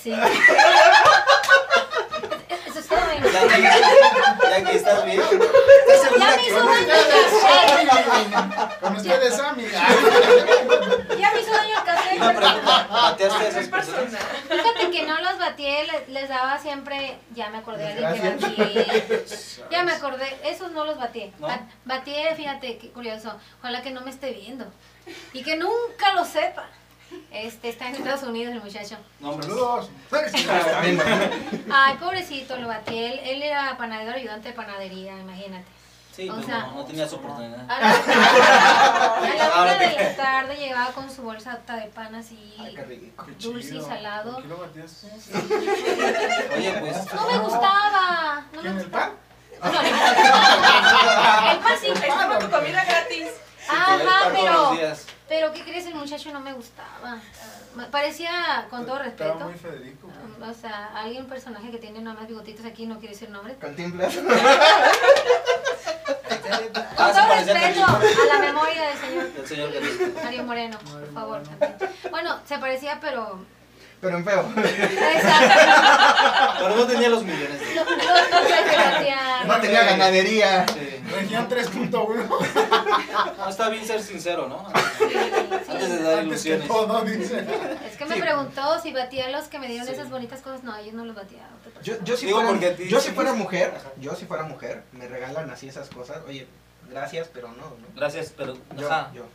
Sí. 0.01 0.13
Eso 2.67 2.79
es 2.79 2.87
todo. 2.87 2.99
Ya 2.99 3.47
que, 3.47 3.61
ya 3.61 4.63
que 4.71 4.77
estás 4.77 5.05
bien. 5.05 5.19
¿Estás 5.21 6.01
segura 6.01 6.29
Ya 6.29 6.35
me 6.35 6.47
hizo 6.47 6.59
daño 6.65 7.79
el 7.79 7.87
café. 7.87 8.75
Con 8.81 8.95
ustedes, 8.95 9.39
amiga. 9.39 9.81
Ya 11.19 11.31
me 11.31 11.41
hizo 11.41 11.51
daño 11.51 11.77
el 11.77 11.83
café. 11.83 12.15
Una 12.17 12.33
pregunta, 12.33 12.87
¿bateaste 12.91 13.43
a 13.43 13.47
esas 13.47 13.67
personas? 13.67 14.21
Fíjate 14.49 14.91
que 14.91 15.03
no 15.05 15.19
los 15.21 15.37
batié, 15.39 15.85
les, 15.85 16.09
les 16.09 16.29
daba 16.29 16.57
siempre, 16.59 17.17
ya 17.33 17.48
me 17.49 17.57
acordé 17.59 17.93
de 17.95 18.05
alguien 18.05 18.37
que 18.37 18.45
batí. 18.45 19.25
Ya 19.71 19.83
me 19.83 19.91
acordé, 19.91 20.25
esos 20.43 20.71
no 20.71 20.85
los 20.85 20.97
batí. 20.97 21.31
¿No? 21.39 21.47
Ba- 21.47 21.67
Batí, 21.85 22.13
fíjate, 22.35 22.77
qué 22.77 22.89
curioso. 22.89 23.33
Ojalá 23.59 23.81
que 23.81 23.91
no 23.91 24.01
me 24.01 24.09
esté 24.11 24.31
viendo. 24.31 24.65
Y 25.33 25.43
que 25.43 25.55
nunca 25.57 26.13
lo 26.15 26.25
sepa. 26.25 26.67
Este, 27.31 27.69
está 27.69 27.87
en 27.89 27.95
Estados 27.95 28.23
Unidos 28.23 28.53
el 28.53 28.61
muchacho. 28.61 28.95
No. 29.19 29.41
Saludos. 29.41 29.89
Ay, 31.71 31.95
pobrecito, 31.99 32.55
lo 32.57 32.67
batí. 32.67 32.97
Él, 32.97 33.19
él 33.23 33.41
era 33.43 33.75
panadero, 33.77 34.13
ayudante 34.15 34.49
de 34.49 34.53
panadería, 34.53 35.17
imagínate. 35.19 35.65
Sí, 36.19 36.29
O 36.29 36.33
pues 36.33 36.45
sea- 36.47 36.59
no, 36.67 36.73
no 36.75 36.83
tenías 36.85 37.13
oportunidad. 37.13 37.59
A 37.71 37.79
la, 37.79 37.89
a 37.91 39.21
la 39.55 39.61
una 39.61 39.73
de 39.75 39.87
la 39.95 40.15
tarde 40.17 40.57
llegaba 40.57 40.91
con 40.91 41.09
su 41.09 41.21
bolsa 41.21 41.57
de 41.65 41.87
pan 41.87 42.13
así, 42.13 42.55
Ay, 42.59 42.75
qué 42.75 42.83
rico. 42.83 43.25
Qué 43.25 43.31
dulce 43.47 43.75
y 43.75 43.81
salado. 43.81 44.33
¿Por 44.33 44.41
qué 44.43 44.49
lo 44.49 44.57
batías? 44.57 45.05
Oye, 46.57 46.73
pues. 46.81 47.13
No 47.13 47.27
me 47.31 47.37
gustaba. 47.39 48.43
No 48.51 48.61
me 48.61 48.61
¿Quién, 48.69 48.79
el 48.79 48.87
pan? 48.87 49.11
El 49.61 51.59
pan 51.59 51.73
sí. 51.79 51.87
Es 51.87 52.13
como 52.13 52.37
tu 52.39 52.49
comida 52.49 52.83
gratis. 52.83 53.27
Ajá, 53.69 53.97
Pues, 53.97 54.41
pero, 54.41 54.75
pero 55.29 55.53
¿qué 55.53 55.63
crees? 55.63 55.85
El 55.85 55.95
muchacho 55.95 56.31
no 56.33 56.41
me 56.41 56.51
gustaba. 56.53 57.17
Parecía, 57.91 58.65
con 58.69 58.85
todo 58.85 59.01
Estaba 59.03 59.29
respeto, 59.31 59.45
muy 59.49 59.53
Federico. 59.57 60.07
güey. 60.37 60.49
o 60.49 60.53
sea, 60.53 60.91
alguien, 60.95 61.23
un 61.23 61.29
personaje 61.29 61.71
que 61.71 61.77
tiene 61.77 62.01
nada 62.01 62.17
más 62.19 62.27
bigotitos 62.27 62.65
aquí, 62.65 62.85
no 62.85 62.97
quiere 62.99 63.13
decir 63.13 63.29
nombre. 63.29 63.55
¿Cantinflas? 63.57 64.15
Con 66.95 67.11
todo 67.13 67.35
respeto 67.35 67.85
a 67.85 68.33
la 68.33 68.39
memoria 68.39 68.81
del 68.89 68.97
señor 68.99 69.25
El 69.37 69.47
señor 69.47 69.71
que 69.71 69.79
Mario 70.23 70.43
Moreno, 70.43 70.77
por 70.79 71.13
favor. 71.13 71.43
también. 71.43 71.75
Bueno, 72.11 72.39
se 72.45 72.57
parecía, 72.57 72.97
pero... 73.01 73.39
Pero 74.01 74.17
en 74.17 74.23
feo. 74.23 74.45
Exacto. 74.55 76.55
Pero 76.59 76.75
no 76.75 76.87
tenía 76.87 77.09
los 77.09 77.23
millones. 77.23 77.61
No. 77.75 79.55
No 79.55 79.61
tenía 79.61 79.83
ganadería. 79.83 80.65
Sí. 80.67 80.98
Región 81.11 81.49
3.1. 81.49 83.37
No, 83.37 83.49
está 83.49 83.69
bien 83.69 83.85
ser 83.85 84.01
sincero, 84.01 84.47
¿no? 84.47 84.65
Antes 84.67 85.89
de 85.89 86.03
dar 86.03 86.19
Antes 86.19 86.43
que 86.43 86.49
ilusiones. 86.49 86.67
todo, 86.67 87.01
dice. 87.03 87.45
Es 87.89 87.97
que 87.97 88.05
me 88.05 88.17
preguntó 88.17 88.79
si 88.81 88.91
batía 88.93 89.25
a 89.25 89.29
los 89.29 89.47
que 89.47 89.59
me 89.59 89.67
dieron 89.67 89.87
esas 89.87 90.09
bonitas 90.09 90.41
cosas. 90.41 90.63
No, 90.63 90.75
ellos 90.77 90.93
no 90.93 91.05
los 91.05 91.15
batía. 91.15 91.47
Yo, 91.83 91.95
yo 92.03 92.17
si 92.17 92.27
Digo, 92.27 92.41
fuera, 92.41 92.75
yo 92.77 92.99
si 92.99 93.11
fuera 93.11 93.33
mujer, 93.33 93.73
yo 93.99 94.15
si 94.15 94.25
fuera 94.25 94.43
mujer, 94.43 94.83
me 94.91 95.07
regalan 95.07 95.49
así 95.49 95.67
esas 95.67 95.89
cosas. 95.89 96.17
Oye, 96.27 96.47
gracias, 96.89 97.29
pero 97.33 97.47
no, 97.49 97.55
¿no? 97.55 97.75
Gracias, 97.95 98.33
pero. 98.35 98.55
Yo, 98.77 98.91
Ajá. 98.91 99.11
yo. 99.13 99.25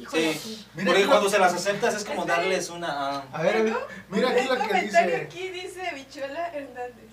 Híjole, 0.00 0.34
Sí. 0.34 0.66
Mira, 0.74 0.90
Porque 0.92 1.06
cuando 1.06 1.28
se 1.28 1.38
las 1.38 1.52
aceptas 1.54 1.94
es 1.94 2.04
como 2.04 2.24
darles 2.24 2.70
una. 2.70 2.88
ah, 3.18 3.24
A 3.32 3.42
ver, 3.42 3.62
Mira 4.08 4.30
aquí 4.30 4.48
lo 4.48 4.54
que 4.56 4.60
comentario 4.66 5.10
dice. 5.14 5.16
aquí 5.26 5.48
dice 5.50 5.82
Bichola 5.94 6.48
Hernández. 6.48 7.10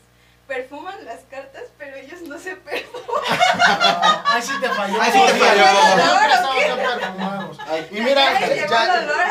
Perfuman 0.52 1.06
las 1.06 1.19
cartas, 1.30 1.64
pero 1.78 1.95
ellos 1.95 2.19
no 2.28 2.38
se 2.38 2.56
perfuman. 2.57 3.22
Ay, 4.26 4.41
sí 4.41 4.52
te 4.60 4.68
falló. 4.68 5.02
Ay, 5.02 5.11
sí 5.14 5.19
te 5.28 5.40
falló. 5.40 5.64
Y 7.90 8.02
mira. 8.02 8.38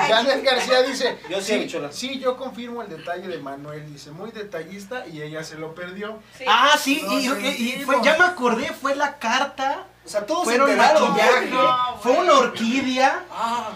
Janet 0.08 0.42
García 0.42 0.80
dice, 0.82 1.18
Yo 1.28 1.42
sí, 1.42 1.68
sí, 1.90 2.18
yo 2.20 2.38
confirmo 2.38 2.80
el 2.80 2.88
detalle 2.88 3.28
de 3.28 3.36
Manuel, 3.36 3.92
dice, 3.92 4.12
muy 4.12 4.30
detallista 4.30 5.06
y 5.06 5.20
ella 5.20 5.44
se 5.44 5.56
lo 5.56 5.74
perdió. 5.74 6.20
Sí. 6.38 6.44
Ah, 6.48 6.74
sí, 6.80 7.04
y, 7.10 7.14
y- 7.14 7.18
y 7.18 7.28
sentimos. 7.28 7.84
fue, 7.84 8.02
ya 8.02 8.16
me 8.16 8.24
acordé, 8.24 8.72
fue 8.72 8.94
la 8.96 9.18
carta, 9.18 9.84
O 10.06 10.08
sea, 10.08 10.24
todos 10.24 10.44
fueron 10.44 10.68
se 10.68 10.72
enteraron. 10.72 11.10
maquillaje, 11.10 11.46
No, 11.50 11.98
fue 12.02 12.12
una 12.12 12.32
orquídea. 12.32 13.24
Ah, 13.30 13.72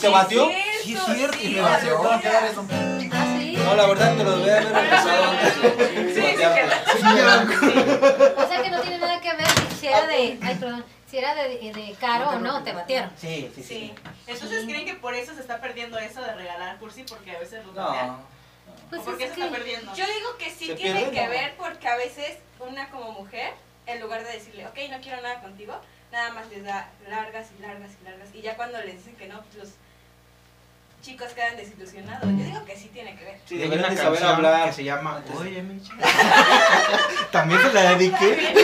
¿Te 0.00 0.08
batió? 0.08 0.48
Sí, 0.84 0.94
es 0.94 1.04
cierto, 1.16 1.36
y 1.42 1.48
me 1.48 1.60
batió. 1.62 1.98
¿Cómo 3.64 3.64
quedar 3.64 3.64
eso? 3.64 3.64
¿Ah, 3.64 3.64
sí? 3.64 3.66
no, 3.66 3.74
la 3.76 3.86
verdad 3.86 4.16
te 4.16 4.24
lo 4.24 4.36
debía 4.38 4.56
haber 4.56 4.84
empezado 4.84 5.24
antes 5.24 6.14
Sí, 6.14 6.14
sí, 6.14 6.42
batearte. 6.42 8.42
O 8.42 8.48
sea 8.48 8.62
que 8.62 8.70
no 8.70 8.80
tiene 8.80 8.98
nada 8.98 9.20
que 9.20 9.32
ver 9.34 9.46
si 9.80 9.86
era 9.88 10.06
de... 10.06 10.38
Ay, 10.42 10.56
perdón. 10.60 10.84
Si 11.10 11.18
era 11.18 11.34
de, 11.34 11.48
de 11.72 11.96
caro 12.00 12.30
o 12.30 12.38
no, 12.38 12.62
te 12.64 12.72
batieron. 12.72 13.10
Sí, 13.16 13.50
sí, 13.54 13.62
sí. 13.62 13.64
Sí. 13.64 13.94
Entonces 14.26 14.64
creen 14.64 14.84
que 14.84 14.94
por 14.94 15.14
eso 15.14 15.32
se 15.34 15.40
está 15.40 15.60
perdiendo 15.60 15.98
eso 15.98 16.20
de 16.20 16.34
regalar 16.34 16.76
cursi 16.78 17.04
porque 17.04 17.36
a 17.36 17.38
veces 17.38 17.64
los 17.64 17.74
No. 17.74 17.86
batean? 17.86 18.16
Pues 18.90 19.02
¿O 19.02 19.04
por 19.04 19.16
qué 19.18 19.24
es 19.24 19.34
se 19.34 19.40
está 19.40 19.52
perdiendo? 19.54 19.94
Yo 19.94 20.04
digo 20.06 20.36
que 20.38 20.50
sí 20.50 20.66
¿Se 20.66 20.74
tiene 20.74 21.10
que 21.10 21.24
No. 21.24 21.30
ver 21.30 21.54
porque 21.56 21.88
a 21.88 21.96
veces 21.96 22.38
una 22.58 22.90
como 22.90 23.12
mujer, 23.12 23.52
en 23.86 24.00
lugar 24.00 24.24
de 24.24 24.32
decirle, 24.32 24.66
ok, 24.66 24.76
no 24.90 25.00
quiero 25.00 25.20
nada 25.22 25.40
contigo, 25.40 25.74
nada 26.10 26.30
más 26.32 26.48
les 26.48 26.64
da 26.64 26.88
largas 27.08 27.46
y 27.56 27.62
largas 27.62 27.90
y 28.00 28.04
largas. 28.04 28.28
Y 28.34 28.40
ya 28.42 28.56
cuando 28.56 28.80
les 28.80 28.96
dicen 28.96 29.14
que 29.16 29.28
no, 29.28 29.40
pues 29.42 29.54
los 29.56 29.68
chicos 31.04 31.32
quedan 31.32 31.56
desilusionados. 31.56 32.22
Yo 32.22 32.44
digo 32.44 32.64
que 32.64 32.76
sí 32.76 32.88
tiene 32.92 33.14
que 33.14 33.24
ver. 33.24 33.40
Sí, 33.44 33.60
hay 33.62 33.68
una 33.68 33.90
de 33.90 33.96
saber 33.96 34.24
hablar. 34.24 34.66
que 34.66 34.72
se 34.72 34.84
llama. 34.84 35.22
Oye, 35.38 35.62
Micha. 35.62 35.92
También 37.30 37.60
se 37.60 37.72
la 37.72 37.94
dediqué. 37.94 38.54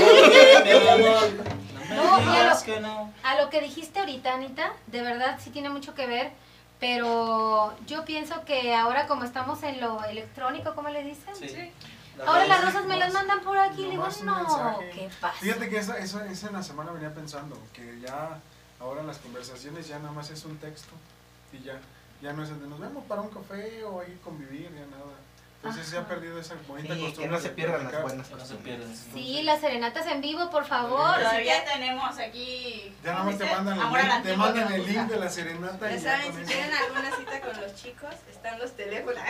Mi 0.65 1.95
No, 1.95 2.21
no 2.21 2.33
digas 2.33 2.67
lo-. 2.67 3.11
A 3.23 3.35
lo 3.41 3.51
que 3.51 3.61
dijiste 3.61 4.01
ahorita, 4.01 4.35
Anita, 4.35 4.73
de 4.87 5.03
verdad 5.03 5.39
sí 5.43 5.51
tiene 5.51 5.69
mucho 5.69 5.95
que 5.95 6.07
ver, 6.07 6.33
pero 6.79 7.75
yo 7.87 8.05
pienso 8.07 8.45
que 8.47 8.75
ahora 8.75 9.07
como 9.07 9.25
estamos 9.25 9.63
en 9.63 9.81
lo 9.81 10.03
electrónico, 10.05 10.75
¿cómo 10.75 10.89
le 10.89 11.05
dicen? 11.05 11.35
Sí. 11.37 11.73
Ahora 12.27 12.47
las 12.47 12.65
rosas 12.65 12.85
me 12.87 12.97
las 12.97 13.13
mandan 13.13 13.41
por 13.41 13.57
aquí, 13.59 13.83
le 13.83 13.91
digo, 13.91 14.07
no. 14.25 14.79
¿qué 14.95 15.09
pasa? 15.21 15.39
Fíjate 15.39 15.69
que 15.69 15.79
esa, 15.79 15.99
eso, 15.99 16.23
esa 16.25 16.49
en 16.49 16.53
la 16.55 16.63
semana 16.63 16.93
venía 16.93 17.15
pensando, 17.15 17.59
que 17.73 17.99
ya 18.01 18.39
ahora 18.79 19.03
las 19.03 19.19
conversaciones 19.19 19.89
ya 19.89 19.99
nada 19.99 20.13
más 20.13 20.31
es 20.31 20.45
un 20.45 20.59
texto 20.59 20.93
y 21.53 21.63
ya, 21.63 21.81
ya 22.23 22.33
no 22.33 22.43
es 22.45 22.51
el 22.51 22.61
de 22.61 22.69
nos 22.69 22.81
vemos 22.81 23.05
para 23.07 23.21
un 23.23 23.29
café 23.31 23.85
o 23.85 24.01
ahí 24.01 24.19
convivir, 24.25 24.71
ya 24.75 24.87
nada. 24.87 25.05
Entonces 25.63 25.89
se 25.89 25.99
ha 25.99 26.07
perdido 26.09 26.41
esa 26.41 26.55
bonita 26.67 26.95
Sí, 26.95 27.01
costumbre. 27.01 27.23
que 27.29 27.29
no 27.35 27.39
se 27.39 27.49
pierdan 27.51 27.85
las 27.93 28.01
buenas 28.03 28.29
Que 28.29 28.35
no 28.79 28.87
se. 28.95 29.13
Sí, 29.13 29.43
las 29.43 29.61
serenatas 29.61 30.07
en 30.07 30.23
vivo, 30.23 30.49
por 30.51 30.65
favor. 30.65 31.19
Todavía 31.19 31.63
tenemos 31.67 32.19
aquí. 32.19 32.95
Ya 33.05 33.13
nada 33.13 33.19
¿cómo 33.19 33.31
más 33.31 33.39
te 33.39 33.45
dice? 33.45 33.57
mandan 33.57 33.79
el 33.79 33.93
link, 33.93 34.23
te 34.23 34.37
mandan 34.39 34.73
el 34.73 34.87
link 34.87 35.03
de 35.09 35.17
la 35.19 35.29
serenata 35.29 35.91
Ya 35.91 35.97
y 35.97 36.01
ya 36.01 36.11
saben, 36.17 36.33
si 36.35 36.45
tienen 36.55 36.71
alguna 36.73 37.15
cita 37.15 37.41
con 37.43 37.61
los 37.61 37.75
chicos, 37.75 38.15
están 38.31 38.59
los 38.59 38.71
teléfonos. 38.73 39.23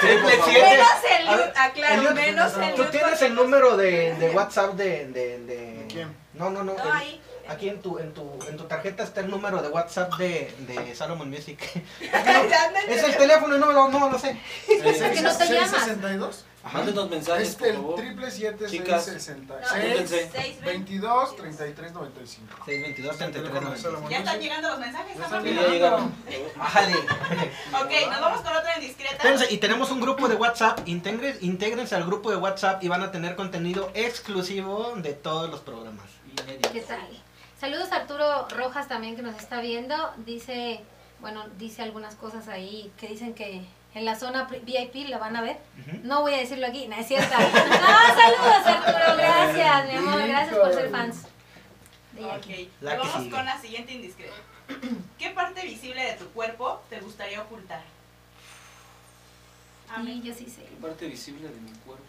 Triple 0.00 0.36
por 0.36 0.44
siete. 0.50 0.70
Menos 0.70 1.20
el 1.20 1.56
aclaro, 1.56 2.14
menos 2.16 2.56
el 2.56 2.74
¿Tú 2.74 2.82
loot 2.82 2.90
tienes 2.90 3.22
el 3.22 3.34
número 3.36 3.76
de, 3.76 4.14
de 4.16 4.30
WhatsApp 4.30 4.74
de, 4.74 5.06
de, 5.06 5.38
de... 5.38 5.56
¿De 5.82 5.86
quién? 5.88 6.12
No, 6.34 6.50
no, 6.50 6.64
no. 6.64 6.74
No, 6.74 6.82
el- 6.82 6.90
ahí. 6.90 7.20
Aquí 7.48 7.68
en 7.68 7.80
tu, 7.80 7.98
en 7.98 8.12
tu, 8.12 8.38
en 8.48 8.56
tu 8.56 8.64
tarjeta 8.64 9.02
está 9.04 9.20
el 9.20 9.30
número 9.30 9.62
de 9.62 9.68
WhatsApp 9.68 10.12
de, 10.16 10.52
de 10.60 10.94
Salomon 10.94 11.30
Music. 11.30 11.58
El 12.00 12.10
es 12.92 13.02
el 13.04 13.16
teléfono 13.16 13.56
y 13.56 13.60
no, 13.60 13.72
lo- 13.72 13.88
no 13.88 14.10
lo 14.10 14.18
sé. 14.18 14.38
que 14.66 14.76
no 14.76 14.82
te 14.82 15.14
llamas. 15.22 15.38
662. 15.38 16.44
Mándenos 16.72 17.08
mensajes, 17.08 17.48
Es 17.50 17.54
por 17.54 17.68
el 17.68 17.74
favor. 17.76 17.94
triple 17.94 18.28
siete 18.32 18.66
Chicas. 18.66 19.04
seis 19.04 19.22
sesenta 19.22 19.54
No, 19.60 19.68
seis 19.68 19.84
Apúntense. 19.84 20.30
6, 20.34 20.60
22 20.62 21.36
33 21.36 21.92
95. 21.92 22.56
622 22.66 23.16
33 23.16 24.10
Ya 24.10 24.18
están 24.18 24.40
llegando 24.40 24.68
los 24.70 24.78
mensajes, 24.80 25.16
están 25.16 25.44
Sí, 25.44 25.54
ya 25.54 25.68
llegaron. 25.68 26.12
Bájale. 26.56 26.94
Ok, 26.94 28.10
nos 28.10 28.20
vamos 28.20 28.40
con 28.40 28.56
otra 28.56 28.74
indiscreta. 28.80 29.14
Espérense, 29.14 29.52
y 29.54 29.58
tenemos 29.58 29.92
un 29.92 30.00
grupo 30.00 30.26
de 30.26 30.34
WhatsApp. 30.34 30.80
Integre- 30.88 31.38
intégrense 31.40 31.94
al 31.94 32.04
grupo 32.04 32.32
de 32.32 32.36
WhatsApp 32.38 32.82
y 32.82 32.88
van 32.88 33.02
a 33.04 33.12
tener 33.12 33.36
contenido 33.36 33.92
exclusivo 33.94 34.92
de 34.96 35.12
todos 35.12 35.48
los 35.48 35.60
programas. 35.60 36.06
¿Qué 36.72 36.80
tal? 36.80 37.08
Saludos 37.60 37.90
a 37.92 37.96
Arturo 37.96 38.48
Rojas 38.50 38.88
también 38.88 39.16
que 39.16 39.22
nos 39.22 39.36
está 39.36 39.60
viendo. 39.60 39.94
Dice, 40.18 40.80
bueno, 41.20 41.44
dice 41.58 41.82
algunas 41.82 42.14
cosas 42.14 42.48
ahí 42.48 42.92
que 42.98 43.08
dicen 43.08 43.34
que 43.34 43.62
en 43.94 44.04
la 44.04 44.14
zona 44.14 44.44
VIP 44.44 45.08
la 45.08 45.18
van 45.18 45.36
a 45.36 45.42
ver. 45.42 45.56
No 46.02 46.20
voy 46.20 46.34
a 46.34 46.38
decirlo 46.38 46.66
aquí, 46.66 46.86
no 46.86 46.96
es 46.96 47.06
cierto. 47.08 47.34
No, 47.38 48.14
saludos 48.14 48.66
Arturo, 48.66 49.16
gracias, 49.16 49.88
mi 49.88 49.96
amor, 49.96 50.26
gracias 50.28 50.56
por 50.58 50.72
ser 50.74 50.90
fans. 50.90 51.22
De 52.12 52.24
Ok, 52.24 52.30
Jackie. 52.32 52.70
La 52.80 52.92
que 52.92 52.98
vamos 52.98 53.16
sigue. 53.22 53.30
con 53.30 53.44
la 53.44 53.60
siguiente 53.60 53.92
indiscreta. 53.92 54.34
¿Qué 55.18 55.30
parte 55.30 55.62
visible 55.62 56.02
de 56.02 56.12
tu 56.14 56.26
cuerpo 56.30 56.82
te 56.90 57.00
gustaría 57.00 57.40
ocultar? 57.42 57.80
Sí, 59.86 59.92
Ame. 59.94 60.20
yo 60.20 60.34
sí 60.34 60.46
sé. 60.46 60.62
¿Qué 60.64 60.76
parte 60.80 61.06
visible 61.06 61.48
de 61.48 61.60
mi 61.60 61.70
cuerpo? 61.86 62.04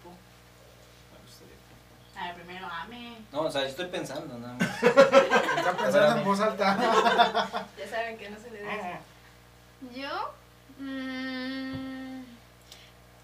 A 2.18 2.26
ver, 2.28 2.36
primero 2.36 2.66
ame. 2.68 3.18
No, 3.32 3.42
o 3.42 3.52
sea, 3.52 3.62
yo 3.62 3.68
estoy 3.68 3.86
pensando 3.88 4.38
nada 4.40 4.54
más. 4.56 4.84
Está 4.84 5.78
pensando 5.78 6.18
en 6.18 6.24
voz 6.24 6.40
alta. 6.40 7.68
Ya 7.78 7.88
saben 7.90 8.18
que 8.18 8.30
no 8.30 8.40
se 8.40 8.50
le 8.52 8.60
debe. 8.62 9.00
Yo, 9.96 10.34
mm, 10.80 12.22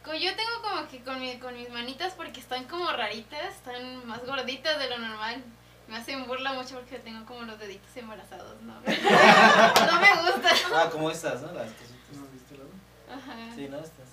co- 0.06 0.14
yo 0.14 0.36
tengo 0.36 0.62
como 0.62 0.88
que 0.88 1.02
con, 1.04 1.20
mi- 1.20 1.38
con 1.40 1.54
mis 1.56 1.70
manitas 1.72 2.14
porque 2.14 2.40
están 2.40 2.66
como 2.66 2.92
raritas, 2.92 3.56
están 3.56 4.06
más 4.06 4.24
gorditas 4.26 4.78
de 4.80 4.90
lo 4.90 4.98
normal. 5.00 5.44
Me 5.88 5.98
hacen 5.98 6.26
burla 6.28 6.54
mucho 6.54 6.76
porque 6.76 7.00
tengo 7.00 7.26
como 7.26 7.42
los 7.44 7.60
deditos 7.60 7.90
embarazados, 7.98 8.62
¿no? 8.62 8.74
no 8.82 8.82
me 8.84 10.32
gusta. 10.32 10.50
Ah, 10.76 10.90
como 10.92 11.10
estas, 11.12 11.42
¿no? 11.42 11.52
Las 11.52 11.72
cositas. 11.74 12.16
¿No 12.16 12.26
viste 12.32 12.56
voz? 12.56 13.18
Ajá. 13.18 13.36
Sí, 13.56 13.68
¿no? 13.70 13.78
Estas. 13.80 14.08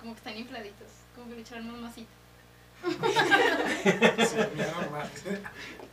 Como 0.00 0.12
que 0.14 0.18
están 0.18 0.36
infladitos, 0.36 0.88
como 1.14 1.28
que 1.28 1.34
le 1.36 1.40
echaron 1.42 1.70
más 1.70 1.80
masita. 1.90 2.10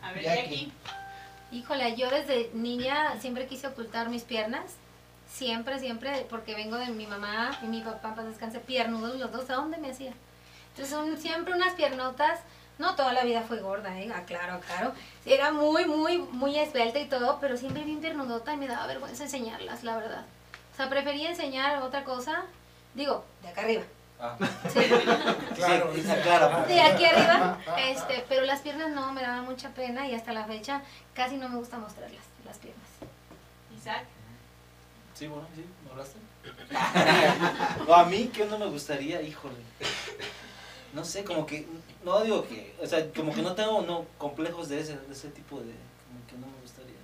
A 0.01 0.11
ver. 0.13 0.71
Híjole, 1.51 1.95
yo 1.95 2.09
desde 2.09 2.49
niña 2.53 3.19
siempre 3.19 3.47
quise 3.47 3.67
ocultar 3.67 4.09
mis 4.09 4.23
piernas. 4.23 4.63
Siempre, 5.31 5.79
siempre, 5.79 6.25
porque 6.29 6.55
vengo 6.55 6.77
de 6.77 6.87
mi 6.87 7.07
mamá 7.07 7.57
y 7.63 7.65
mi 7.65 7.81
papá, 7.81 8.15
para 8.15 8.27
descanse, 8.27 8.59
piernudos 8.59 9.17
los 9.19 9.31
dos. 9.31 9.49
¿A 9.49 9.55
dónde 9.55 9.77
me 9.77 9.91
hacía? 9.91 10.13
Entonces, 10.69 10.89
son 10.89 11.17
siempre 11.17 11.53
unas 11.53 11.73
piernotas. 11.73 12.39
No 12.79 12.95
toda 12.95 13.13
la 13.13 13.23
vida 13.23 13.41
fue 13.41 13.59
gorda, 13.59 13.99
¿eh? 13.99 14.11
Aclaro, 14.11 14.59
claro. 14.61 14.93
Era 15.25 15.51
muy, 15.51 15.85
muy, 15.85 16.17
muy 16.17 16.57
esbelta 16.57 16.99
y 16.99 17.05
todo, 17.05 17.37
pero 17.39 17.55
siempre 17.55 17.83
bien 17.83 17.99
piernudota 17.99 18.53
y 18.53 18.57
me 18.57 18.67
daba 18.67 18.87
vergüenza 18.87 19.23
enseñarlas, 19.23 19.83
la 19.83 19.95
verdad. 19.97 20.25
O 20.73 20.75
sea, 20.75 20.89
prefería 20.89 21.29
enseñar 21.29 21.83
otra 21.83 22.03
cosa. 22.03 22.45
Digo, 22.95 23.23
de 23.43 23.49
acá 23.49 23.61
arriba. 23.61 23.83
Ah, 24.23 24.37
Sí. 24.73 24.79
Claro. 25.55 25.91
sí, 25.93 25.99
esa 25.99 26.21
cara. 26.21 26.65
De 26.65 26.79
aquí 26.79 27.03
arriba, 27.03 27.59
este, 27.77 28.23
pero 28.29 28.43
las 28.45 28.61
piernas 28.61 28.91
no, 28.91 29.11
me 29.11 29.21
daban 29.21 29.43
mucha 29.43 29.69
pena 29.71 30.07
y 30.07 30.15
hasta 30.15 30.31
la 30.31 30.45
fecha 30.45 30.81
casi 31.13 31.35
no 31.35 31.49
me 31.49 31.57
gusta 31.57 31.77
mostrarlas, 31.77 32.23
las 32.45 32.57
piernas. 32.57 32.87
Isaac. 33.77 34.05
Sí, 35.13 35.27
bueno, 35.27 35.45
sí, 35.53 35.65
¿me 35.83 35.91
hablaste? 35.91 36.19
no, 37.85 37.93
a 37.93 38.05
mí, 38.05 38.31
¿qué 38.33 38.45
no 38.45 38.57
me 38.57 38.67
gustaría? 38.67 39.21
Híjole. 39.21 39.57
No 40.93 41.03
sé, 41.03 41.25
como 41.25 41.45
que, 41.45 41.67
no 42.05 42.21
digo 42.21 42.47
que, 42.47 42.73
o 42.81 42.87
sea, 42.87 43.05
como 43.11 43.33
que 43.33 43.41
no 43.41 43.53
tengo 43.55 43.81
no, 43.81 44.05
complejos 44.17 44.69
de 44.69 44.79
ese, 44.79 44.97
de 44.97 45.11
ese 45.11 45.29
tipo 45.29 45.57
de, 45.57 45.73
como 46.07 46.25
que 46.29 46.37
no 46.39 46.47
me 46.47 46.61
gustaría. 46.61 46.95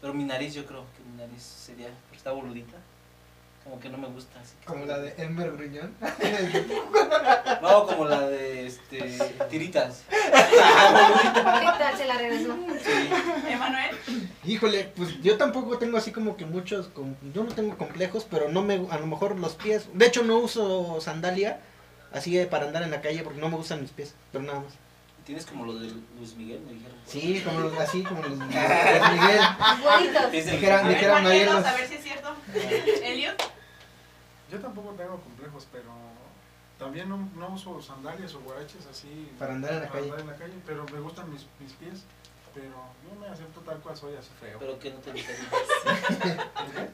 Pero 0.00 0.14
mi 0.14 0.24
nariz, 0.24 0.52
yo 0.54 0.66
creo 0.66 0.84
que 0.96 1.08
mi 1.08 1.16
nariz 1.16 1.42
sería, 1.42 1.90
porque 2.06 2.16
está 2.16 2.32
boludita, 2.32 2.76
como 3.64 3.78
que 3.80 3.88
no 3.88 3.98
me 3.98 4.08
gusta. 4.08 4.40
Así 4.40 4.54
que- 4.60 4.66
Como 4.66 4.84
la 4.86 4.98
de 4.98 5.14
Elmer 5.18 5.52
Gruñón. 5.52 5.94
No, 7.62 7.86
como 7.86 8.06
la 8.06 8.26
de, 8.26 8.66
este, 8.66 9.18
tiritas. 9.50 10.02
¿Qué 10.10 10.18
tal 11.78 11.96
se 11.96 12.06
la 12.06 12.14
regresó? 12.16 12.56
Sí. 12.82 13.10
Emanuel. 13.48 13.90
Híjole, 14.44 14.90
pues 14.96 15.20
yo 15.22 15.36
tampoco 15.36 15.76
tengo 15.78 15.98
así 15.98 16.10
como 16.10 16.36
que 16.36 16.46
muchos, 16.46 16.88
com- 16.88 17.14
yo 17.34 17.44
no 17.44 17.52
tengo 17.54 17.76
complejos, 17.76 18.26
pero 18.30 18.48
no 18.48 18.62
me, 18.62 18.86
a 18.90 18.98
lo 18.98 19.06
mejor 19.06 19.38
los 19.38 19.54
pies, 19.56 19.88
de 19.92 20.06
hecho 20.06 20.22
no 20.24 20.38
uso 20.38 21.00
sandalia 21.00 21.60
así 22.12 22.34
de 22.34 22.46
para 22.46 22.66
andar 22.66 22.82
en 22.82 22.90
la 22.90 23.02
calle 23.02 23.22
porque 23.22 23.40
no 23.40 23.48
me 23.50 23.56
gustan 23.56 23.82
mis 23.82 23.90
pies, 23.90 24.14
pero 24.32 24.42
nada 24.42 24.60
más. 24.60 24.72
Tienes 25.30 25.46
como 25.46 25.64
lo 25.64 25.74
de 25.78 25.88
Luis 26.18 26.34
Miguel, 26.34 26.60
me 26.66 26.72
dijeron. 26.72 26.96
Sí, 27.06 27.40
como 27.44 27.60
los, 27.60 27.78
así 27.78 28.02
como 28.02 28.20
los, 28.20 28.30
los 28.30 28.38
Miguel. 28.48 28.58
Güeritos. 29.80 30.24
Es 30.34 30.46
del- 30.46 30.56
Dijera- 30.56 30.80
A 30.80 30.88
ver, 31.28 31.46
los- 31.46 31.64
a 31.64 31.76
si 31.86 31.94
es 31.94 32.02
cierto. 32.02 32.34
Elliot. 33.04 33.40
Yo 34.50 34.58
tampoco 34.58 34.90
tengo 34.94 35.20
complejos, 35.20 35.68
pero 35.70 35.84
también 36.80 37.08
no, 37.08 37.28
no 37.36 37.48
uso 37.54 37.80
sandalias 37.80 38.34
o 38.34 38.40
guaraches 38.40 38.84
así. 38.90 39.30
Para 39.38 39.52
andar 39.52 39.72
en 39.74 39.80
la 39.82 39.86
para 39.86 40.00
calle. 40.00 40.10
andar 40.10 40.20
en 40.22 40.26
la 40.26 40.36
calle, 40.36 40.54
pero 40.66 40.84
me 40.92 40.98
gustan 40.98 41.30
mis, 41.32 41.46
mis 41.60 41.74
pies. 41.74 42.02
Pero 42.52 42.66
yo 43.08 43.14
me 43.20 43.28
acepto 43.28 43.60
tal 43.60 43.78
cual 43.78 43.96
soy, 43.96 44.16
así 44.16 44.30
feo. 44.40 44.58
Pero 44.58 44.80
¿qué 44.80 44.90
no 44.90 44.98
te 44.98 45.12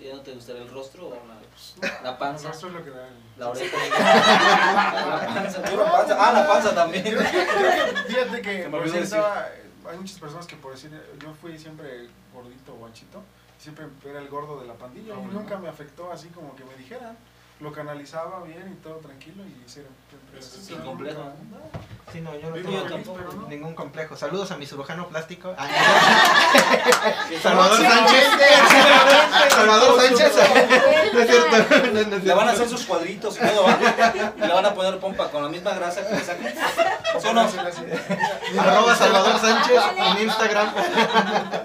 ¿Qué 0.00 0.12
no 0.12 0.20
te 0.22 0.32
gustaría? 0.32 0.62
¿El 0.62 0.70
rostro 0.70 1.08
o 1.08 1.10
la, 1.10 1.34
Pues, 1.78 2.02
la 2.02 2.18
panza? 2.18 2.50
Eso 2.50 2.66
es 2.68 2.72
lo 2.72 2.82
que 2.84 2.90
da 2.90 3.06
el... 3.06 3.14
La 3.36 3.48
oreja. 3.50 3.76
la 5.10 5.26
panza. 5.34 5.62
Puro 5.70 5.84
panza. 5.84 6.16
Ah, 6.18 6.32
la 6.32 6.46
panza 6.48 6.74
también. 6.74 7.02
Creo 7.04 7.18
que, 7.18 7.30
creo 7.46 7.94
que, 7.94 8.02
fíjate 8.12 8.42
que 8.42 8.68
por 8.70 8.82
decir, 8.84 9.02
estaba- 9.02 9.46
hay 9.90 9.96
muchas 9.98 10.18
personas 10.18 10.46
que 10.46 10.56
por 10.56 10.72
decir, 10.72 10.90
yo 11.22 11.32
fui 11.40 11.58
siempre 11.58 12.08
gordito 12.34 12.74
o 12.74 12.86
anchito, 12.86 13.22
siempre 13.58 13.86
era 14.04 14.18
el 14.20 14.28
gordo 14.28 14.58
de 14.60 14.66
la 14.66 14.74
pandilla 14.74 15.14
y 15.14 15.34
nunca 15.34 15.58
me 15.58 15.68
afectó 15.68 16.10
así 16.12 16.28
como 16.28 16.54
que 16.56 16.64
me 16.64 16.74
dijeran. 16.76 17.16
Lo 17.60 17.72
canalizaba 17.72 18.42
bien 18.44 18.72
y 18.72 18.82
todo 18.82 18.96
tranquilo 18.96 19.42
y 19.44 19.68
siempre... 19.68 19.92
Sin 20.40 20.78
complejo. 20.78 21.20
Sí, 22.10 22.20
no, 22.22 22.34
yo 22.38 22.48
no 22.48 22.54
Vivo 22.56 22.68
tengo 22.70 22.78
feliz, 22.88 22.90
tampoco. 22.90 23.18
pero 23.18 23.32
no. 23.34 23.48
ningún 23.48 23.74
complejo. 23.74 24.16
Saludos 24.16 24.50
a 24.50 24.56
mi 24.56 24.64
cirujano 24.66 25.08
plástico. 25.08 25.54
Salvador 27.42 27.76
Sánchez. 27.82 28.26
Salvador 29.50 30.00
Sánchez. 30.00 30.32
No 31.12 31.20
es 31.20 31.28
cierto. 31.30 31.92
No, 31.92 32.02
no 32.16 32.16
Le 32.24 32.34
van 32.34 32.48
a 32.48 32.52
hacer 32.52 32.68
sus 32.68 32.84
cuadritos 32.84 33.36
y 33.36 33.40
todo, 33.40 33.64
¿va? 33.64 33.78
Y 34.36 34.40
le 34.40 34.48
van 34.52 34.64
a 34.66 34.74
poner 34.74 34.98
pompa 34.98 35.30
con 35.30 35.42
la 35.42 35.48
misma 35.48 35.72
grasa 35.74 36.06
que 36.06 36.14
le 36.14 36.20
sacan. 36.24 36.52
¿Sí 37.20 37.28
o 37.28 37.32
no? 37.34 37.40
Arroba 38.60 38.96
Salvador 38.96 39.38
Sánchez 39.40 39.82
en 39.96 40.22
Instagram. 40.22 40.68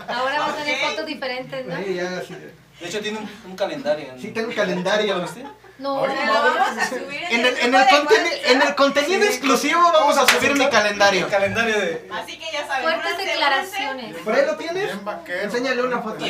Ahora 0.09 0.39
vas 0.39 0.49
a 0.49 0.55
tener 0.57 0.89
fotos 0.89 1.05
diferentes, 1.05 1.65
¿no? 1.65 1.77
Sí, 1.77 1.93
ya, 1.95 2.21
sí. 2.21 2.35
De 2.81 2.87
hecho, 2.87 2.99
tiene 2.99 3.19
un, 3.19 3.29
un 3.51 3.55
calendario. 3.55 4.11
en- 4.11 4.19
Sí, 4.21 4.31
tengo 4.31 4.49
un 4.49 4.55
calendario. 4.55 5.15
¿Lo 5.15 5.21
viste? 5.21 5.45
No, 5.77 5.97
Ahorita 5.97 6.25
Lo 6.25 6.33
vamos 6.33 6.77
a 6.77 6.87
subir 6.87 7.21
en, 7.23 7.33
En 7.33 7.45
el, 7.45 7.57
en 7.57 7.75
el, 7.75 7.81
en 8.45 8.61
el 8.61 8.75
contenido 8.75 9.25
exclusivo 9.25 9.81
vamos 9.91 10.17
a 10.17 10.25
subir 10.25 10.57
mi 10.57 10.69
calendario. 10.69 11.25
El 11.25 11.31
calendario 11.31 11.77
de. 11.77 12.07
Así 12.13 12.37
que 12.39 12.49
ya 12.51 12.65
saben. 12.65 12.83
fuertes 12.83 13.17
declaraciones. 13.17 14.15
¿Por 14.17 14.33
ahí 14.35 14.45
lo 14.45 14.55
tienes? 14.55 15.03
Vaquero. 15.03 15.41
Enséñale 15.41 15.83
una 15.83 16.01
foto. 16.01 16.23
A 16.25 16.29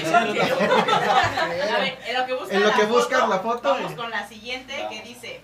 ver, 1.78 2.00
en 2.08 2.18
lo 2.18 2.26
que 2.26 2.34
buscas, 2.34 2.52
En 2.56 2.64
lo 2.64 2.72
que 2.72 2.84
la, 2.84 2.88
buscas 2.88 3.20
foto, 3.20 3.30
la 3.30 3.40
foto, 3.40 3.70
Vamos 3.70 3.92
eh. 3.92 3.96
con 3.96 4.10
la 4.10 4.28
siguiente 4.28 4.88
que 4.90 5.02
dice: 5.04 5.42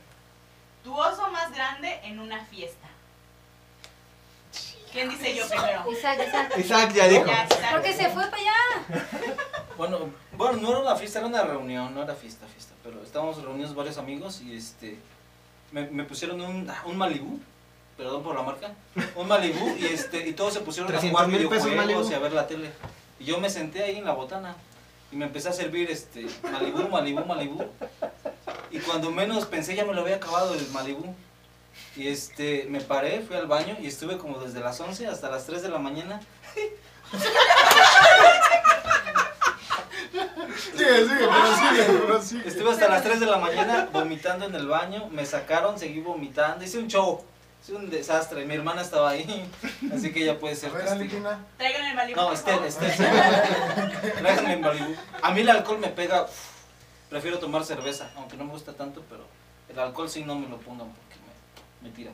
Tu 0.83 0.99
oso 0.99 1.29
más 1.29 1.51
grande 1.53 1.99
en 2.03 2.19
una 2.19 2.43
fiesta. 2.45 2.87
¿Quién 4.91 5.09
dice 5.09 5.35
yo 5.35 5.47
primero? 5.47 5.85
Isaac, 5.91 6.19
Isaac. 6.27 6.57
Isaac 6.57 6.93
ya 6.93 7.07
dijo. 7.07 7.25
Ya, 7.25 7.45
Isaac. 7.45 7.71
Porque 7.71 7.93
se 7.93 8.09
fue 8.09 8.25
para 8.25 8.41
allá. 8.41 9.05
Bueno, 9.77 10.09
bueno, 10.41 10.61
no 10.61 10.69
era 10.71 10.79
una 10.79 10.95
fiesta, 10.95 11.19
era 11.19 11.27
una 11.27 11.43
reunión, 11.43 11.93
no 11.93 12.01
era 12.01 12.15
fiesta, 12.15 12.47
fiesta. 12.47 12.73
Pero 12.83 13.03
estábamos 13.03 13.41
reunidos 13.41 13.75
varios 13.75 13.97
amigos 13.97 14.41
y 14.41 14.55
este. 14.55 14.97
Me, 15.71 15.87
me 15.89 16.03
pusieron 16.03 16.41
un, 16.41 16.69
ah, 16.69 16.83
un 16.85 16.97
Malibú, 16.97 17.39
perdón 17.95 18.23
por 18.23 18.35
la 18.35 18.41
marca, 18.41 18.71
un 19.15 19.27
Malibú 19.27 19.75
y 19.77 19.85
este 19.85 20.27
y 20.27 20.33
todos 20.33 20.53
se 20.53 20.59
pusieron 20.61 20.89
a 20.89 20.97
300 20.97 21.11
jugar 21.21 21.31
videojuegos 21.31 21.75
Malibu. 21.75 22.09
y 22.09 22.13
a 22.13 22.19
ver 22.19 22.33
la 22.33 22.47
tele. 22.47 22.71
Y 23.19 23.25
yo 23.25 23.39
me 23.39 23.49
senté 23.49 23.83
ahí 23.83 23.97
en 23.97 24.05
la 24.05 24.13
botana 24.13 24.55
y 25.11 25.15
me 25.15 25.25
empecé 25.25 25.49
a 25.49 25.53
servir 25.53 25.89
este 25.89 26.25
Malibú, 26.51 26.89
Malibú, 26.89 27.23
Malibú. 27.23 27.63
Y 28.71 28.79
cuando 28.79 29.11
menos 29.11 29.45
pensé 29.45 29.75
ya 29.75 29.85
me 29.85 29.93
lo 29.93 30.01
había 30.01 30.15
acabado 30.15 30.55
el 30.55 30.67
Malibú. 30.69 31.15
Y 31.95 32.07
este, 32.07 32.65
me 32.69 32.81
paré, 32.81 33.21
fui 33.21 33.35
al 33.35 33.47
baño 33.47 33.77
y 33.79 33.87
estuve 33.87 34.17
como 34.17 34.39
desde 34.39 34.59
las 34.59 34.79
11 34.79 35.07
hasta 35.07 35.29
las 35.29 35.45
3 35.45 35.61
de 35.61 35.69
la 35.69 35.77
mañana 35.77 36.19
Sigue, 40.11 41.07
sigue, 41.07 41.17
pero 41.17 41.55
sigue, 41.55 41.99
pero 42.05 42.21
sigue. 42.21 42.47
Estuve 42.47 42.71
hasta 42.71 42.89
las 42.89 43.03
3 43.03 43.19
de 43.19 43.25
la 43.25 43.37
mañana 43.37 43.89
vomitando 43.91 44.45
en 44.45 44.55
el 44.55 44.67
baño, 44.67 45.07
me 45.09 45.25
sacaron, 45.25 45.79
seguí 45.79 46.01
vomitando, 46.01 46.63
hice 46.63 46.79
un 46.79 46.87
show, 46.87 47.23
hice 47.61 47.73
un 47.73 47.89
desastre, 47.89 48.45
mi 48.45 48.55
hermana 48.55 48.81
estaba 48.81 49.11
ahí, 49.11 49.49
así 49.93 50.11
que 50.11 50.23
ella 50.23 50.39
puede 50.39 50.55
ser 50.55 50.71
testigo. 50.71 51.29
Traigan 51.57 51.85
el 51.85 51.95
Malibu. 51.95 52.19
No, 52.19 52.33
Estel. 52.33 52.63
Estel. 52.63 52.91
Tráiganme 54.17 54.53
en 54.53 54.61
Malibu. 54.61 54.95
A 55.21 55.31
mí 55.31 55.41
el 55.41 55.49
alcohol 55.49 55.79
me 55.79 55.87
pega, 55.87 56.23
uf, 56.23 56.29
prefiero 57.09 57.39
tomar 57.39 57.63
cerveza, 57.63 58.09
aunque 58.17 58.37
no 58.37 58.43
me 58.43 58.51
gusta 58.51 58.73
tanto, 58.73 59.03
pero 59.09 59.23
el 59.69 59.79
alcohol 59.79 60.09
sí 60.09 60.23
no 60.23 60.35
me 60.35 60.47
lo 60.49 60.57
pongan 60.57 60.87
porque 60.87 61.11
Mentira. 61.81 62.11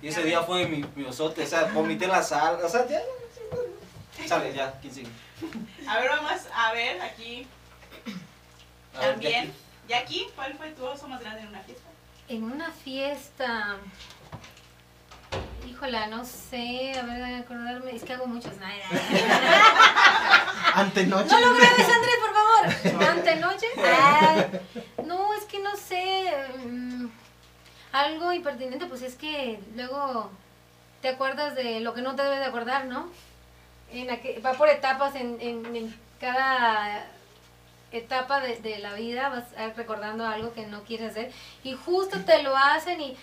Y 0.00 0.08
ese 0.08 0.22
día 0.22 0.42
fue 0.42 0.66
mi, 0.66 0.84
mi 0.94 1.04
osote, 1.04 1.42
o 1.42 1.46
sea, 1.46 1.64
vomité 1.72 2.06
la 2.06 2.22
sal, 2.22 2.58
o 2.62 2.68
sea, 2.68 2.86
ya. 2.86 3.00
Sale, 4.26 4.52
ya, 4.52 4.72
¿quién 4.80 4.92
sigue? 4.94 5.08
A 5.88 5.98
ver, 6.00 6.08
vamos 6.10 6.40
a 6.52 6.72
ver 6.72 7.00
aquí 7.00 7.46
A 8.96 9.00
ver, 9.00 9.10
también. 9.12 9.52
Jackie, 9.88 10.26
¿cuál 10.34 10.54
fue 10.54 10.70
tu 10.70 10.84
oso 10.84 11.06
más 11.06 11.20
grande 11.20 11.42
en 11.42 11.48
una 11.48 11.60
fiesta? 11.62 11.88
En 12.28 12.42
una 12.44 12.70
fiesta. 12.72 13.76
Híjola, 15.68 16.06
no 16.08 16.24
sé, 16.24 16.92
a 16.98 17.02
ver, 17.02 17.22
acordarme, 17.36 17.94
es 17.94 18.02
que 18.02 18.14
hago 18.14 18.26
muchos. 18.26 18.52
Ay. 18.64 18.80
Antenoche. 20.74 21.28
No 21.30 21.40
lo 21.40 21.54
grabes, 21.54 21.88
Andrés, 21.88 22.16
por 22.20 22.34
favor. 22.34 23.08
Antenoche. 23.10 23.66
Ah, 23.78 24.44
no, 25.04 25.34
es 25.34 25.44
que 25.44 25.60
no 25.60 25.76
sé. 25.76 26.32
mm, 26.64 27.06
algo 27.92 28.32
impertinente, 28.32 28.86
pues 28.86 29.02
es 29.02 29.14
que 29.14 29.60
luego 29.76 30.30
te 31.00 31.08
acuerdas 31.10 31.54
de 31.54 31.80
lo 31.80 31.94
que 31.94 32.02
no 32.02 32.14
te 32.16 32.22
debes 32.22 32.40
de 32.40 32.46
acordar, 32.46 32.86
¿no? 32.86 33.08
En 34.02 34.08
aqu- 34.10 34.44
va 34.44 34.52
por 34.54 34.68
etapas 34.68 35.14
en, 35.14 35.38
en- 35.40 35.74
en 35.76 36.00
cada 36.20 37.06
etapa 37.92 38.40
de, 38.40 38.56
de 38.60 38.78
la 38.78 38.94
vida, 38.94 39.28
vas 39.28 39.44
a- 39.56 39.72
recordando 39.74 40.26
algo 40.26 40.52
que 40.52 40.66
no 40.66 40.82
quieres 40.84 41.10
hacer. 41.12 41.32
Y 41.64 41.72
justo 41.74 42.20
te 42.24 42.42
lo 42.42 42.56
hacen 42.56 43.00
y 43.00 43.16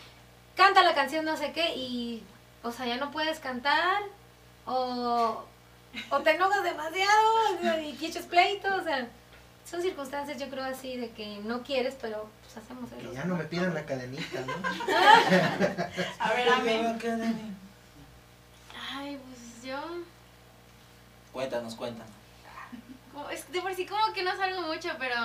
canta 0.55 0.83
la 0.83 0.93
canción 0.95 1.25
no 1.25 1.35
sé 1.37 1.51
qué 1.51 1.75
y, 1.75 2.23
o 2.63 2.71
sea, 2.71 2.85
ya 2.85 2.97
no 2.97 3.11
puedes 3.11 3.39
cantar 3.39 4.01
o, 4.65 5.43
o 6.09 6.19
te 6.21 6.31
enojas 6.31 6.63
demasiado 6.63 7.81
y 7.81 7.97
echas 8.05 8.25
pleito, 8.25 8.73
o 8.75 8.83
sea, 8.83 9.07
son 9.69 9.81
circunstancias 9.81 10.37
yo 10.39 10.49
creo 10.49 10.63
así 10.65 10.97
de 10.97 11.09
que 11.11 11.37
no 11.43 11.63
quieres, 11.63 11.95
pero 12.01 12.29
pues 12.43 12.57
hacemos 12.63 12.91
eso. 12.91 13.09
Que 13.09 13.15
ya 13.15 13.25
no 13.25 13.35
me 13.35 13.43
pidan 13.45 13.73
la 13.73 13.85
cadenita, 13.85 14.41
¿no? 14.41 14.53
A 16.19 16.33
ver, 16.33 16.49
Ame. 16.49 16.95
Ay, 18.95 19.17
pues 19.17 19.63
yo. 19.65 19.79
Cuéntanos, 21.33 21.75
cuéntanos. 21.75 22.13
es 23.31 23.51
de 23.51 23.61
por 23.61 23.73
sí 23.75 23.85
como 23.85 24.13
que 24.13 24.23
no 24.23 24.37
salgo 24.37 24.61
mucho, 24.61 24.89
pero. 24.99 25.15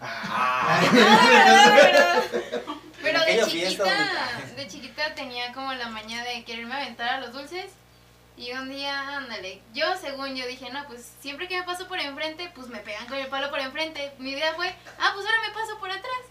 Ah, 0.00 0.80
pero 0.92 2.78
pero 3.02 3.18
de 3.20 3.24
aquella 3.24 3.46
fiesta 3.46 3.84
chiquita, 3.84 4.54
de 4.56 4.66
chiquita 4.66 5.14
tenía 5.14 5.52
como 5.52 5.72
la 5.74 5.88
maña 5.88 6.24
de 6.24 6.44
quererme 6.44 6.74
aventar 6.74 7.08
a 7.10 7.20
los 7.20 7.32
dulces. 7.32 7.70
Y 8.36 8.52
un 8.52 8.68
día, 8.68 9.16
ándale, 9.16 9.60
yo 9.74 9.96
según 9.96 10.36
yo 10.36 10.46
dije, 10.46 10.70
no, 10.70 10.86
pues 10.86 11.12
siempre 11.20 11.48
que 11.48 11.58
me 11.58 11.64
paso 11.64 11.88
por 11.88 11.98
enfrente, 11.98 12.50
pues 12.54 12.68
me 12.68 12.78
pegan 12.78 13.06
con 13.06 13.18
el 13.18 13.26
palo 13.26 13.50
por 13.50 13.58
enfrente. 13.58 14.12
Mi 14.18 14.34
vida 14.34 14.54
fue, 14.54 14.68
ah, 14.98 15.10
pues 15.14 15.26
ahora 15.26 15.38
me 15.46 15.52
paso 15.52 15.78
por 15.78 15.90
atrás. 15.90 16.22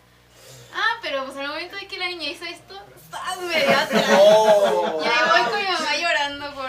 Ah, 0.73 0.97
pero 1.01 1.25
pues 1.25 1.37
al 1.37 1.47
momento 1.47 1.75
de 1.75 1.87
que 1.87 1.97
la 1.97 2.07
niña 2.07 2.29
hizo 2.29 2.45
esto, 2.45 2.79
¡zas! 3.11 3.39
me 3.41 3.59
dio 3.59 3.77
atrás. 3.77 4.05
Oh. 4.21 5.01
Y 5.03 5.07
ahí 5.07 5.29
voy 5.29 5.51
con 5.51 5.59
mi 5.59 5.67
mamá 5.69 5.95
llorando, 5.97 6.16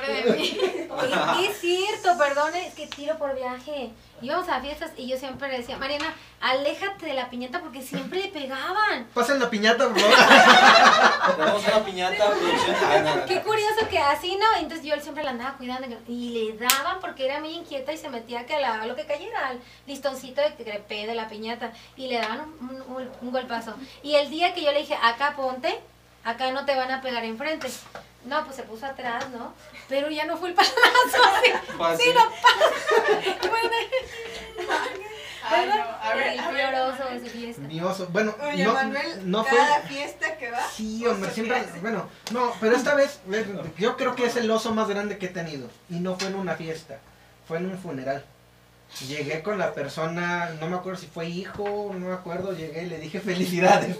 de 0.08 0.32
mí. 0.36 0.58
Oye, 0.90 1.48
es 1.50 1.58
cierto, 1.60 2.16
perdone, 2.18 2.66
es 2.68 2.74
que 2.74 2.86
tiro 2.86 3.16
por 3.18 3.34
viaje. 3.34 3.90
Íbamos 4.20 4.48
a 4.48 4.60
fiestas 4.60 4.90
y 4.96 5.06
yo 5.06 5.16
siempre 5.16 5.48
le 5.48 5.58
decía, 5.58 5.76
Mariana, 5.78 6.12
aléjate 6.40 7.06
de 7.06 7.14
la 7.14 7.30
piñata 7.30 7.60
porque 7.60 7.82
siempre 7.82 8.20
le 8.20 8.28
pegaban. 8.28 9.06
Pasen 9.14 9.38
la 9.38 9.48
piñata, 9.48 9.88
por 9.88 10.00
favor. 10.00 10.16
Tenemos 11.36 11.64
una 11.68 11.84
piñata. 11.84 12.32
Qué 13.28 13.40
curioso 13.42 13.88
que 13.88 13.98
así, 14.00 14.36
¿no? 14.36 14.58
Entonces 14.60 14.84
yo 14.84 14.98
siempre 15.00 15.22
la 15.22 15.30
andaba 15.30 15.56
cuidando 15.56 15.86
y 16.08 16.30
le 16.30 16.56
daban 16.58 16.98
porque 17.00 17.26
era 17.26 17.38
muy 17.38 17.50
inquieta 17.50 17.92
y 17.92 17.96
se 17.98 18.08
metía 18.08 18.44
que 18.44 18.58
la, 18.58 18.86
lo 18.86 18.96
que 18.96 19.06
cayera, 19.06 19.48
al 19.48 19.60
listoncito 19.86 20.40
de 20.40 20.54
crepé 20.54 21.06
de 21.06 21.14
la 21.14 21.28
piñata 21.28 21.72
y 21.96 22.08
le 22.08 22.16
daban 22.18 22.40
un, 22.60 22.70
un- 22.70 22.96
un- 22.96 23.10
un 23.20 23.30
golpazo. 23.30 23.74
Y 24.02 24.16
el 24.16 24.30
día 24.30 24.52
que 24.52 24.62
yo 24.62 24.72
le 24.72 24.80
dije, 24.80 24.96
acá 25.00 25.34
ponte, 25.36 25.78
acá 26.28 26.50
no 26.52 26.64
te 26.64 26.74
van 26.76 26.90
a 26.90 27.00
pegar 27.00 27.24
enfrente. 27.24 27.68
No, 28.24 28.44
pues 28.44 28.56
se 28.56 28.62
puso 28.64 28.84
atrás, 28.86 29.28
¿no? 29.30 29.54
Pero 29.88 30.10
ya 30.10 30.26
no 30.26 30.36
fue 30.36 30.50
el 30.50 30.54
palazo. 30.54 30.74
así. 30.76 31.52
Fue 31.76 31.88
así. 31.88 32.02
Sí, 32.04 32.10
no 32.14 32.24
pasa. 32.28 33.48
Bueno, 33.48 33.70
Ay, 35.50 35.66
no. 35.66 35.74
A 35.82 36.14
ver, 36.14 36.26
el 36.34 36.40
a 36.40 36.50
ver. 36.50 36.72
lloroso 36.74 37.08
de 37.10 37.20
su 37.20 37.26
fiesta. 37.26 37.62
Mi 37.62 37.80
oso. 37.80 38.06
Bueno, 38.08 38.34
Oye, 38.42 38.64
no, 38.64 38.74
Manuel, 38.74 39.30
no 39.30 39.44
fue. 39.44 39.56
cada 39.56 39.80
fiesta 39.82 40.36
que 40.36 40.50
va. 40.50 40.60
Sí, 40.68 41.06
hombre, 41.06 41.28
oso 41.28 41.34
siempre. 41.34 41.64
Bueno, 41.80 42.06
no, 42.32 42.52
pero 42.60 42.76
esta 42.76 42.94
vez, 42.94 43.20
yo 43.78 43.96
creo 43.96 44.14
que 44.14 44.26
es 44.26 44.36
el 44.36 44.50
oso 44.50 44.74
más 44.74 44.88
grande 44.88 45.16
que 45.16 45.26
he 45.26 45.30
tenido. 45.30 45.70
Y 45.88 46.00
no 46.00 46.18
fue 46.18 46.28
en 46.28 46.34
una 46.34 46.54
fiesta, 46.54 46.98
fue 47.46 47.58
en 47.58 47.66
un 47.66 47.78
funeral. 47.78 48.24
Llegué 49.06 49.42
con 49.42 49.58
la 49.58 49.74
persona, 49.74 50.50
no 50.60 50.68
me 50.68 50.76
acuerdo 50.76 50.98
si 50.98 51.06
fue 51.06 51.26
hijo, 51.28 51.92
no 51.92 52.08
me 52.08 52.14
acuerdo, 52.14 52.52
llegué 52.52 52.82
y 52.82 52.86
le 52.86 52.98
dije 52.98 53.20
felicidades. 53.20 53.96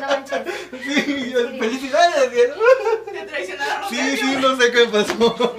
No 0.00 0.08
manches. 0.08 0.42
Sí, 0.82 1.30
yo, 1.32 1.48
felicidades. 1.60 2.30
bien. 2.32 2.50
Te 3.04 3.26
traicionaron. 3.26 3.88
Sí, 3.88 4.16
sí, 4.16 4.36
no 4.40 4.56
sé 4.56 4.72
qué 4.72 4.86
pasó. 4.86 5.54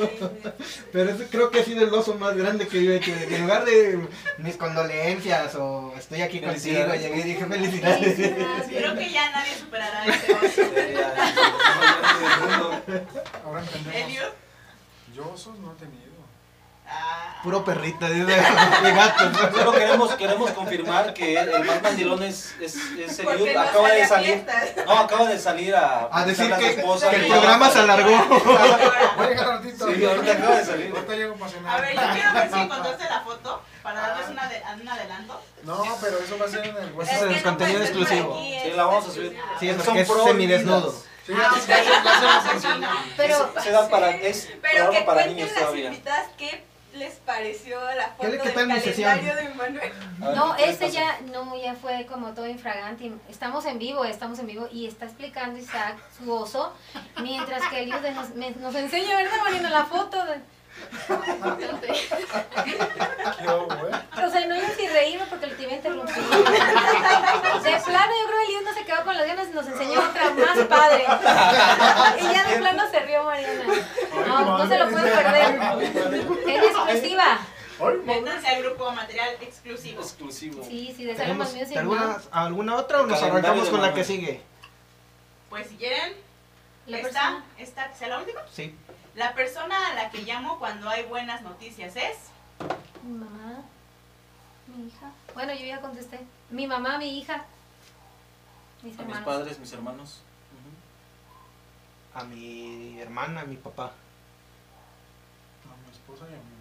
Pero 0.92 1.12
eso 1.12 1.24
creo 1.32 1.50
que 1.50 1.62
ha 1.62 1.64
sido 1.64 1.84
el 1.84 1.94
oso 1.94 2.16
más 2.16 2.36
grande 2.36 2.68
que 2.68 2.84
yo 2.84 2.92
he 2.92 2.98
hecho. 2.98 3.14
En 3.14 3.42
lugar 3.42 3.64
de 3.64 4.00
mis 4.40 4.58
condolencias 4.58 5.56
o 5.56 5.94
estoy 5.98 6.24
aquí 6.24 6.42
contigo, 6.42 6.94
llegué 6.94 7.20
y 7.20 7.24
dije 7.24 7.46
felicidades. 7.46 8.16
Creo 8.68 8.96
que 8.96 9.12
ya 9.12 9.32
nadie 9.32 9.56
superará 9.58 10.06
ese 10.14 10.34
oso. 10.34 10.62
Ahora 13.46 13.62
entendemos. 13.62 14.34
Yo 15.16 15.32
osos 15.32 15.58
no. 15.60 15.70
Ah. 15.70 16.03
Puro 17.44 17.66
perrito, 17.66 18.08
dice, 18.08 18.26
de 18.84 18.92
gatos. 18.94 19.32
Solo 19.54 19.72
queremos, 19.74 20.14
queremos 20.16 20.52
confirmar 20.52 21.14
que 21.14 21.38
el 21.38 21.66
más 21.66 21.82
mandilón 21.82 22.24
es, 22.24 22.56
es, 22.62 22.76
es 22.98 23.20
el 23.20 23.28
Eliud. 23.28 23.50
no 23.54 23.60
Acaba 23.62 23.90
de 23.92 24.08
salir. 24.08 24.28
fiestas. 24.46 24.86
No, 24.86 24.92
acaba 25.00 25.26
de 25.26 25.38
salir 25.40 25.76
a. 25.76 26.08
A 26.10 26.26
decir 26.26 26.54
a 26.54 26.56
su 26.56 26.62
que, 26.62 27.16
el 27.18 27.28
programa 27.28 27.70
se 27.70 27.80
alargó. 27.80 28.10
Voy 29.18 29.26
a 29.26 29.30
llegar 29.30 29.48
ratito. 29.48 29.92
Sí, 29.94 30.06
ahorita 30.06 30.32
acaba 30.32 30.56
de 30.56 30.66
salir. 30.66 30.94
Ahorita 30.96 31.16
llego 31.16 31.36
para 31.36 31.52
cenar. 31.52 31.78
A 31.78 31.82
ver, 31.82 31.96
yo 31.96 32.02
quiero 32.14 32.34
ver 32.34 32.52
si 32.54 32.60
encontraste 32.62 33.04
la 33.10 33.22
foto 33.22 33.62
para 33.84 34.00
darles 34.00 34.30
una 34.30 34.48
de- 34.48 34.64
un 34.82 34.88
adelanto. 34.88 35.42
No, 35.64 35.84
pero 36.02 36.18
eso 36.20 36.38
va 36.38 36.46
a 36.46 36.50
ser 36.50 36.66
en 36.66 36.78
el 36.78 36.92
WhatsApp. 36.94 37.16
es 37.16 37.22
el 37.24 37.36
no 37.36 37.44
contenido 37.44 37.82
exclusivo. 37.82 38.34
aquí, 38.36 38.60
Sí, 38.64 38.70
es- 38.70 38.76
la 38.78 38.84
vamos 38.86 39.08
a 39.08 39.12
subir. 39.12 39.38
Sí, 39.60 39.70
es 39.70 39.76
porque 39.84 40.02
es 40.02 40.08
semidesnudo. 40.08 40.92
Sí, 41.26 41.34
se 41.34 41.34
lo 41.34 42.52
enseñó. 42.54 42.90
Pero, 43.18 43.52
Se 43.62 43.72
da 43.72 43.90
para. 43.90 44.12
Es 44.12 44.50
pero 44.62 44.90
que 44.92 45.02
para 45.02 45.26
niños 45.26 45.50
las 45.52 45.60
todavía. 45.60 45.88
invitadas 45.88 46.28
qué 46.38 46.66
les 46.94 47.14
pareció 47.16 47.80
la 47.96 48.10
foto 48.10 48.22
¿Qué 48.22 48.28
le- 48.30 48.38
qué 48.38 48.50
del 48.52 48.54
calendario 49.14 49.36
de 49.36 49.50
Manuel. 49.56 49.92
A 50.22 50.28
ver, 50.28 50.38
No, 50.38 50.56
¿qué 50.56 50.70
este 50.70 50.92
ya, 50.92 51.20
no, 51.32 51.56
ya 51.62 51.74
fue 51.76 52.06
como 52.06 52.34
todo 52.34 52.48
infragante. 52.48 53.12
Estamos 53.30 53.66
en 53.66 53.80
vivo, 53.80 54.06
estamos 54.06 54.40
en 54.40 54.48
vivo 54.48 54.68
y 54.72 54.86
está 54.88 55.06
explicando 55.06 55.58
Isaac 55.60 55.98
su 56.18 56.32
oso, 56.32 56.74
mientras 57.22 57.62
que 57.70 57.84
Eliud 57.84 58.02
nos, 58.14 58.30
nos 58.58 58.76
enseña, 58.76 59.16
¿verdad, 59.18 59.38
Marina? 59.44 59.70
La 59.70 59.86
foto. 59.86 60.24
De, 60.26 60.40
Qué 61.08 61.66
o 64.24 64.30
sea, 64.30 64.48
no 64.48 64.56
yo 64.56 64.68
si 64.78 64.88
reírme 64.88 65.26
porque 65.28 65.48
lo 65.48 65.56
te 65.56 65.64
iba 65.64 65.72
a 65.72 65.76
interrumpir. 65.76 66.16
De 66.16 66.24
plano, 67.86 68.14
yo 68.22 68.28
creo 68.28 68.40
que 68.40 68.46
Eliud 68.46 68.64
no 68.64 68.74
se 68.74 68.86
quedó 68.86 69.04
con 69.04 69.18
las 69.18 69.28
ganas 69.28 69.48
y 69.50 69.54
nos 69.54 69.68
enseñó 69.68 70.00
otra 70.00 70.30
más 70.32 70.60
padre. 70.68 71.06
Y 72.20 72.34
ya 72.34 72.48
de 72.48 72.58
plano 72.58 72.84
se 72.90 73.00
rió 73.02 73.24
Mariana. 73.24 73.64
No, 74.28 74.58
no 74.58 74.68
se 74.68 74.78
lo 74.78 74.90
pueden 74.90 75.14
perder. 75.16 75.62
En 76.48 76.64
exclusiva. 76.64 77.40
Métanse 78.06 78.48
al 78.48 78.64
grupo 78.64 78.92
material 78.92 79.36
exclusivo. 79.42 80.02
Exclusivo. 80.02 80.64
Sí, 80.64 80.94
sí, 80.96 81.06
de 81.06 81.16
¿Tenemos 81.16 81.48
Salomon 81.48 81.68
Music, 81.68 81.78
alguna, 82.32 82.76
otra 82.76 83.02
o 83.02 83.08
nos 83.08 83.22
arrancamos 83.22 83.70
con 83.70 83.82
la 83.82 83.94
que 83.94 84.04
sigue? 84.04 84.42
Pues 85.50 85.68
si 85.68 85.76
quieren, 85.76 86.14
persona. 86.90 87.44
esta, 87.58 87.94
¿sea 87.94 88.08
la 88.08 88.20
última? 88.20 88.42
Sí. 88.52 88.76
La 89.16 89.34
persona 89.34 89.92
a 89.92 89.94
la 89.94 90.10
que 90.10 90.24
llamo 90.24 90.58
cuando 90.58 90.90
hay 90.90 91.04
buenas 91.04 91.42
noticias 91.44 91.96
es. 91.96 92.18
Mi 93.04 93.14
mamá, 93.14 93.62
mi 94.68 94.88
hija. 94.88 95.12
Bueno, 95.34 95.54
yo 95.54 95.66
ya 95.66 95.82
contesté. 95.82 96.20
Mi 96.50 96.66
mamá, 96.66 96.98
mi 96.98 97.20
hija. 97.20 97.46
Mis 98.82 99.00
A 99.00 99.04
mis 99.04 99.18
padres, 99.20 99.60
mis 99.60 99.72
hermanos. 99.72 100.22
A 102.16 102.24
mi 102.24 103.00
hermana, 103.00 103.42
a 103.42 103.46
mi 103.46 103.56
papá. 103.56 103.86
A 105.66 105.76
mi 105.86 105.92
esposa 105.92 106.26
y 106.30 106.34
a 106.34 106.38
mi 106.38 106.53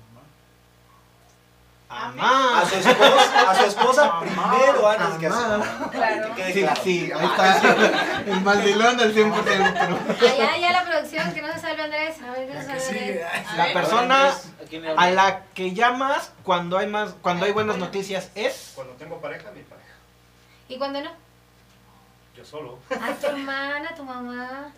A. 1.95 2.61
A 2.61 2.67
su 2.67 2.77
esposa, 2.77 3.51
a 3.51 3.55
su 3.55 3.65
esposa 3.67 4.13
Mamá, 4.35 4.51
primero 4.57 4.89
antes 4.89 5.19
que 5.19 5.27
a 5.27 5.31
su. 5.31 5.91
Claro. 5.91 6.35
Que 6.35 6.53
Sí, 6.53 6.61
claro. 6.63 6.81
sí, 6.83 7.13
ahí 7.15 7.27
está. 7.27 8.23
El 8.27 8.41
mandilón 8.41 9.01
al 9.01 9.15
100%. 9.15 10.21
Allá, 10.21 10.57
ya 10.57 10.73
la 10.73 10.85
producción, 10.85 11.33
que 11.35 11.43
no 11.43 11.53
se 11.53 11.59
salve 11.61 11.83
Andrés. 11.83 12.17
A 12.23 12.31
ver, 12.31 12.49
que 12.49 12.55
no 12.55 12.61
se 12.61 12.81
salve. 12.81 13.25
Andrés. 13.25 13.47
A 13.49 13.57
La 13.57 13.73
persona 13.73 14.29
¿a 14.29 15.03
a 15.03 15.11
la 15.11 15.43
que 15.55 15.75
llamas 15.75 16.33
cuando 16.45 16.79
hay 16.79 16.87
más, 16.87 17.15
cuando 17.21 17.45
hay 17.45 17.53
buenas 17.53 17.77
noticias 17.77 18.31
es. 18.35 18.73
Cuando 18.75 18.95
tengo 18.95 19.21
pareja, 19.21 19.51
mi 19.51 19.63
pareja. 19.63 19.89
¿Y 20.69 20.79
cuándo 20.79 21.01
no? 21.03 21.11
Yo 22.37 22.45
solo. 22.45 22.79
A 22.91 23.13
tu 23.15 23.27
hermana, 23.27 23.91
a 23.91 23.95
tu 23.95 24.05
mamá. 24.05 24.73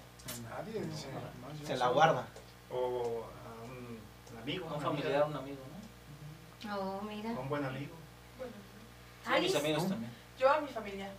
Nadie 0.51 0.81
más 0.81 1.61
yo 1.61 1.67
Se 1.67 1.77
la 1.77 1.89
guarda. 1.89 2.25
O 2.71 3.25
a 3.29 3.65
un, 3.65 3.99
un 4.33 4.39
amigo. 4.43 4.67
Un 4.67 4.73
una 4.73 4.83
familiar, 4.83 5.25
un 5.25 5.37
amigo, 5.37 5.59
¿no? 5.71 5.74
Oh, 6.73 7.01
mira. 7.03 7.31
un 7.31 7.49
buen 7.49 7.65
amigo. 7.65 7.95
Sí, 9.27 9.33
a 9.33 9.39
mis 9.39 9.55
amigos 9.57 9.89
también. 9.89 10.13
Yo 10.39 10.51
a 10.51 10.61
mi 10.61 10.69
familia. 10.69 11.11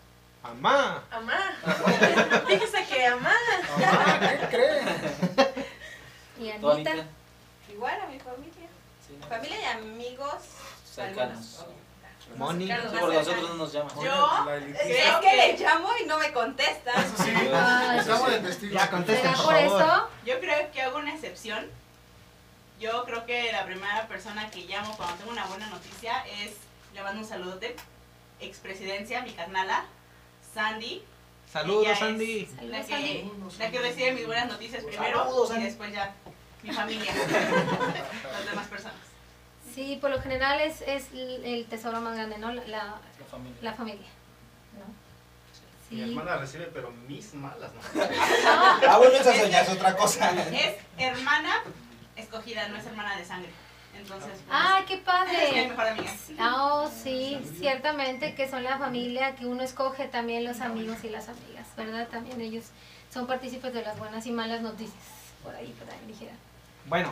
Amá. 0.44 1.04
Amá. 1.10 1.40
Fíjese 2.48 2.86
que 2.86 3.06
amá. 3.08 3.34
Mamá, 3.80 4.20
¿Qué 4.20 4.48
cree? 4.50 4.82
Y 6.38 6.52
¿Tú, 6.60 6.70
Anita. 6.70 6.92
Anita? 6.92 7.08
Igual 7.72 8.02
a 8.02 8.08
mi 8.08 8.20
familia. 8.20 8.68
Sí, 9.08 9.18
¿no? 9.20 9.28
Familia 9.28 9.58
y 9.62 9.66
amigos. 9.66 10.34
Cercanos. 10.84 11.66
Moni. 12.38 12.66
Sí, 12.66 12.72
cercanos. 12.72 13.14
nosotros 13.14 13.50
no 13.50 13.56
nos 13.56 13.72
llaman. 13.74 13.96
Yo 13.96 14.44
La 14.46 14.56
Es 14.58 14.64
elitista. 14.64 15.20
que, 15.22 15.36
le 15.38 15.58
llamo 15.58 15.90
y 16.04 16.06
no 16.06 16.18
me 16.20 16.34
contestan. 16.34 17.04
Eso 17.04 17.24
sí, 17.24 17.32
estamos 18.00 18.32
de 18.32 18.40
testigos. 18.40 18.74
Ya, 18.82 18.90
contesten, 18.90 19.32
¿Será 19.32 19.44
por 19.44 19.46
por 19.46 19.64
favor. 19.64 19.82
eso? 19.82 20.10
Yo 20.26 20.40
creo 20.40 20.72
que 20.72 20.82
hago 20.82 20.98
una 20.98 21.14
excepción. 21.14 21.70
Yo 22.80 23.06
creo 23.06 23.26
que 23.26 23.52
la 23.52 23.66
primera 23.66 24.08
persona 24.08 24.50
que 24.52 24.62
llamo 24.62 24.96
cuando 24.98 25.16
tengo 25.16 25.32
una 25.32 25.46
buena 25.46 25.68
noticia 25.68 26.26
es, 26.42 26.52
le 26.94 27.02
mando 27.02 27.22
un 27.22 27.28
saludote, 27.28 27.76
expresidencia, 28.40 29.22
mi 29.22 29.32
carnala, 29.32 29.86
Sandy. 30.54 31.02
Saludos, 31.52 31.88
es 31.88 32.00
Sandy. 32.00 32.50
La 32.64 32.82
que, 32.82 32.92
Sandy. 32.92 33.32
la 33.60 33.72
que 33.72 33.80
recibe 33.80 34.12
mis 34.12 34.26
buenas 34.26 34.48
noticias 34.48 34.84
primero 34.84 35.20
Saludos, 35.20 35.52
y 35.58 35.64
después 35.64 35.94
ya 35.94 36.14
mi 36.64 36.72
familia, 36.72 37.14
las 38.32 38.46
demás 38.46 38.68
personas. 38.68 38.98
Sí, 39.74 39.98
por 40.02 40.10
lo 40.10 40.22
general 40.22 40.60
es, 40.60 40.82
es 40.82 41.08
el 41.14 41.66
tesoro 41.70 42.02
más 42.02 42.16
grande, 42.16 42.38
¿no? 42.38 42.52
La, 42.52 42.66
la, 42.66 42.84
La 43.20 43.26
familia. 43.30 43.58
la 43.62 43.74
familia. 43.74 44.08
¿no? 44.78 45.06
Mi 45.96 46.02
hermana 46.02 46.38
recibe, 46.38 46.66
pero 46.74 46.92
mis 46.92 47.34
malas, 47.36 47.72
¿no? 47.74 48.02
Ah, 48.90 48.98
bueno, 48.98 49.16
esa 49.16 49.34
ya 49.48 49.62
es 49.62 49.70
otra 49.70 49.96
cosa. 49.96 50.32
Es 50.52 50.76
hermana 50.98 51.64
escogida, 52.16 52.68
no 52.70 52.78
es 52.78 52.86
hermana 52.86 53.16
de 53.18 53.26
sangre. 53.26 53.50
Entonces, 53.98 54.32
pues, 54.32 54.42
¡Ay, 54.52 54.84
qué 54.86 54.94
es 54.96 55.00
mi 55.00 55.06
padre! 55.06 55.68
mejor 55.70 55.88
amiga. 55.88 56.12
Ah, 56.40 56.56
Oh, 56.66 56.90
sí, 57.04 57.40
ciertamente 57.60 58.36
que 58.36 58.50
son 58.50 58.64
la 58.64 58.78
familia 58.78 59.36
que 59.36 59.46
uno 59.46 59.64
escoge 59.64 60.06
también 60.08 60.44
los 60.44 60.60
amigos 60.62 60.98
y 61.04 61.10
las 61.10 61.30
amigas, 61.30 61.68
¿verdad? 61.78 62.08
También 62.10 62.42
ellos 62.42 62.66
son 63.14 63.26
partícipes 63.26 63.74
de 63.74 63.82
las 63.84 63.98
buenas 63.98 64.26
y 64.26 64.32
malas 64.32 64.62
noticias, 64.62 64.94
por 65.44 65.56
ahí, 65.56 65.74
por 65.80 65.90
ahí, 65.90 66.00
ligera. 66.08 66.34
Bueno, 66.88 67.12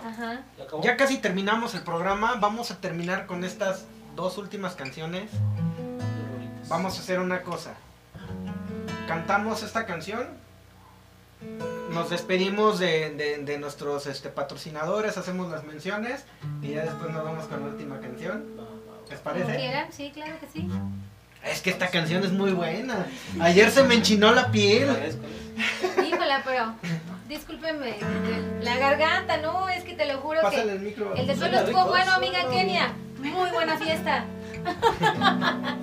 ya 0.84 0.98
casi 0.98 1.18
terminamos 1.18 1.74
el 1.74 1.82
programa. 1.84 2.36
Vamos 2.36 2.70
a 2.70 2.80
terminar 2.80 3.26
con 3.26 3.44
estas 3.44 3.86
dos 4.16 4.38
últimas 4.38 4.76
canciones. 4.76 5.32
Vamos 6.68 6.98
a 6.98 7.02
hacer 7.02 7.20
una 7.20 7.42
cosa. 7.42 7.74
Cantamos 9.08 9.64
esta 9.64 9.86
canción. 9.86 10.28
Nos 11.94 12.10
despedimos 12.10 12.80
de, 12.80 13.12
de- 13.12 13.38
de 13.44 13.58
nuestros 13.60 14.08
este, 14.08 14.30
patrocinadores, 14.30 15.18
hacemos 15.18 15.52
las 15.52 15.64
menciones 15.64 16.26
y 16.62 16.70
ya 16.72 16.82
después 16.82 17.12
nos 17.12 17.24
vamos 17.24 17.46
con 17.46 17.62
la 17.62 17.68
última 17.68 18.00
canción. 18.00 18.46
¿Les 19.10 19.20
parece? 19.20 19.56
quieran, 19.56 19.88
sí, 19.92 20.12
claro 20.14 20.34
que 20.40 20.48
sí. 20.48 20.68
Es 21.44 21.62
que 21.62 21.70
esta 21.70 21.90
canción 21.90 22.24
es 22.24 22.32
muy 22.32 22.52
buena. 22.52 23.06
Ayer 23.42 23.70
se 23.70 23.84
me 23.84 23.96
enchinó 23.96 24.32
la 24.32 24.50
piel. 24.52 24.90
Híjola, 26.04 26.42
pero 26.44 26.74
discúlpenme, 27.28 27.98
la 28.62 28.78
garganta, 28.78 29.38
no, 29.38 29.70
es 29.70 29.84
que 29.84 29.94
te 29.94 30.06
lo 30.06 30.20
juro 30.20 30.42
Pásale 30.42 30.64
que 30.64 30.72
el 30.72 30.80
micro. 30.80 31.14
el 31.16 31.28
de 31.28 31.36
suelo 31.36 31.60
estuvo 31.60 31.86
bueno, 31.88 32.14
amiga 32.14 32.50
Kenia. 32.50 32.94
Muy 33.20 33.50
buena 33.52 33.78
fiesta. 33.78 34.26
¿Está 34.64 35.78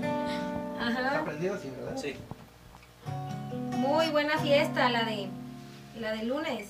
Ajá. 0.81 1.25
prendido? 1.25 1.57
Sí, 1.61 1.71
¿verdad? 1.79 1.97
Sí. 2.01 2.17
Muy 3.77 4.09
buena 4.11 4.39
fiesta 4.39 4.89
la 4.91 5.05
de 5.05 5.29
la 6.01 6.13
de 6.13 6.25
lunes. 6.25 6.69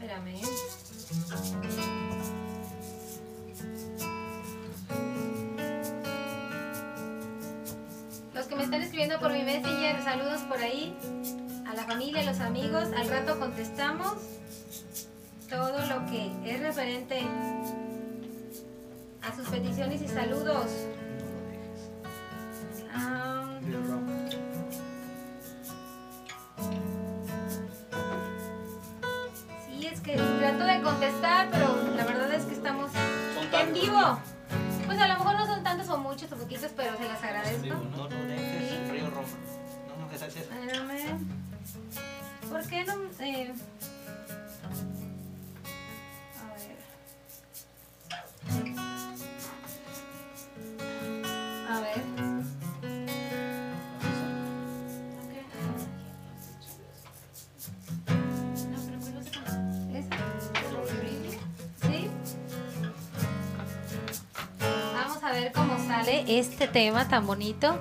Espérame. 0.00 0.28
¿eh? 0.28 0.42
Los 8.34 8.46
que 8.46 8.56
me 8.56 8.64
están 8.64 8.80
escribiendo 8.80 9.20
por 9.20 9.32
mi 9.32 9.42
messenger, 9.42 10.02
saludos 10.02 10.40
por 10.42 10.58
ahí. 10.58 10.96
A 11.68 11.74
la 11.74 11.84
familia, 11.84 12.22
a 12.22 12.24
los 12.24 12.40
amigos. 12.40 12.88
Al 12.96 13.08
rato 13.08 13.38
contestamos 13.38 14.14
todo 15.48 15.86
lo 15.86 16.06
que 16.06 16.32
es 16.46 16.60
referente 16.60 17.20
a 19.22 19.36
sus 19.36 19.46
peticiones 19.48 20.00
y 20.00 20.08
saludos. 20.08 20.70
Ah, 22.94 23.58
es 29.86 30.00
que 30.00 30.16
trato 30.16 30.64
de 30.64 30.80
contestar, 30.82 31.48
pero 31.50 31.76
la 31.96 32.04
verdad 32.04 32.32
es 32.32 32.44
que 32.44 32.54
estamos 32.54 32.90
en 33.52 33.72
vivo. 33.72 34.18
Pues 34.86 34.98
a 34.98 35.08
lo 35.08 35.14
mejor 35.14 35.34
no 35.36 35.46
son 35.46 35.62
tantos 35.62 35.88
o 35.88 35.98
muchos 35.98 36.30
o 36.32 36.36
poquitos, 36.36 36.70
pero 36.76 36.96
se 36.98 37.08
las 37.08 37.22
agradezco. 37.22 37.74
No 37.96 38.08
dejes, 38.08 38.90
Río 38.90 39.10
Roma. 39.10 39.28
No, 40.50 40.84
no. 40.84 42.50
¿Por 42.50 42.66
qué 42.68 42.84
no? 42.84 42.94
eh, 43.20 43.54
A 46.40 46.54
ver. 46.54 46.76
A 51.68 51.80
ver. 51.80 52.03
Ver 65.34 65.52
cómo 65.52 65.76
sale 65.86 66.24
este 66.38 66.68
tema 66.68 67.08
tan 67.08 67.26
bonito. 67.26 67.76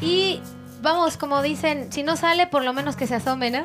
Y 0.00 0.40
vamos, 0.82 1.16
como 1.16 1.42
dicen, 1.42 1.92
si 1.92 2.02
no 2.02 2.16
sale, 2.16 2.46
por 2.46 2.64
lo 2.64 2.72
menos 2.72 2.96
que 2.96 3.06
se 3.06 3.14
asome, 3.14 3.50
¿no? 3.50 3.64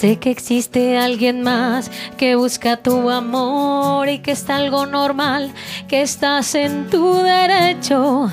Sé 0.00 0.16
que 0.16 0.30
existe 0.30 0.96
alguien 0.96 1.42
más 1.42 1.90
que 2.16 2.34
busca 2.34 2.78
tu 2.78 3.10
amor 3.10 4.08
y 4.08 4.20
que 4.20 4.30
está 4.30 4.56
algo 4.56 4.86
normal, 4.86 5.52
que 5.88 6.00
estás 6.00 6.54
en 6.54 6.88
tu 6.88 7.16
derecho 7.16 8.30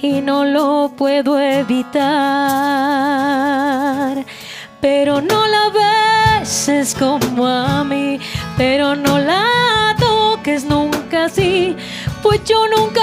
y 0.00 0.22
no 0.22 0.46
lo 0.46 0.94
puedo 0.96 1.38
evitar. 1.38 2.00
Pero 4.80 5.20
no 5.20 5.46
la 5.46 6.38
beses 6.40 6.94
como 6.94 7.46
a 7.46 7.84
mí, 7.84 8.18
pero 8.56 8.96
no 8.96 9.18
la 9.18 9.94
toques 9.98 10.64
nunca 10.64 11.26
así, 11.26 11.76
pues 12.22 12.42
yo 12.44 12.66
nunca 12.74 13.02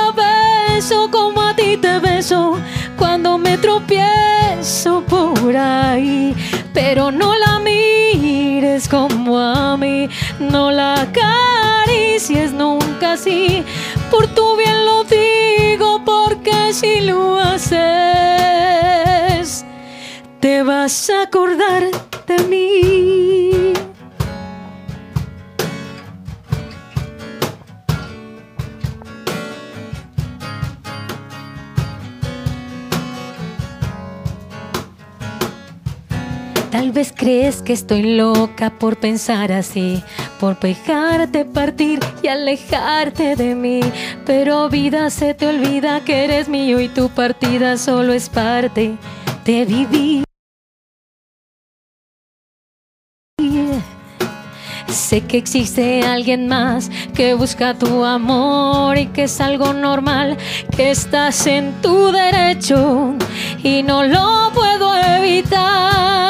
beso 0.73 1.11
como 1.11 1.43
a 1.43 1.55
ti 1.55 1.77
te 1.77 1.99
beso 1.99 2.57
cuando 2.97 3.37
me 3.37 3.55
tropiezo 3.59 5.03
por 5.07 5.55
ahí. 5.55 6.35
Pero 6.81 7.11
no 7.11 7.35
la 7.35 7.59
mires 7.59 8.87
como 8.87 9.37
a 9.37 9.75
mí, 9.75 10.07
no 10.39 10.71
la 10.71 11.01
acaricies 11.01 12.53
nunca 12.53 13.11
así. 13.13 13.65
Por 14.09 14.27
tu 14.27 14.55
bien 14.55 14.85
lo 14.85 15.03
digo, 15.03 16.01
porque 16.05 16.71
si 16.71 17.01
lo 17.01 17.37
haces, 17.37 17.75
te 20.39 20.63
vas 20.63 21.09
a 21.09 21.23
acordar 21.23 21.83
de 22.25 22.39
mí. 22.43 23.73
Tal 36.71 36.91
vez 36.91 37.11
crees 37.15 37.63
que 37.63 37.73
estoy 37.73 38.15
loca 38.15 38.69
por 38.69 38.97
pensar 38.97 39.51
así, 39.51 40.03
por 40.39 40.59
dejarte 40.59 41.43
partir 41.43 41.99
y 42.21 42.27
alejarte 42.27 43.35
de 43.35 43.55
mí. 43.55 43.81
Pero 44.25 44.69
vida 44.69 45.09
se 45.09 45.33
te 45.33 45.47
olvida 45.47 46.03
que 46.05 46.25
eres 46.25 46.47
mío 46.47 46.79
y 46.79 46.87
tu 46.87 47.09
partida 47.09 47.77
solo 47.77 48.13
es 48.13 48.29
parte 48.29 48.95
de 49.45 49.65
vivir. 49.65 50.23
Sé 54.87 55.21
que 55.21 55.37
existe 55.37 56.03
alguien 56.03 56.47
más 56.47 56.91
que 57.15 57.33
busca 57.33 57.73
tu 57.73 58.05
amor 58.05 58.95
y 58.95 59.07
que 59.07 59.23
es 59.23 59.41
algo 59.41 59.73
normal, 59.73 60.37
que 60.75 60.91
estás 60.91 61.47
en 61.47 61.81
tu 61.81 62.11
derecho 62.11 63.15
y 63.63 63.81
no 63.81 64.03
lo 64.03 64.51
puedo 64.53 64.95
evitar. 64.95 66.28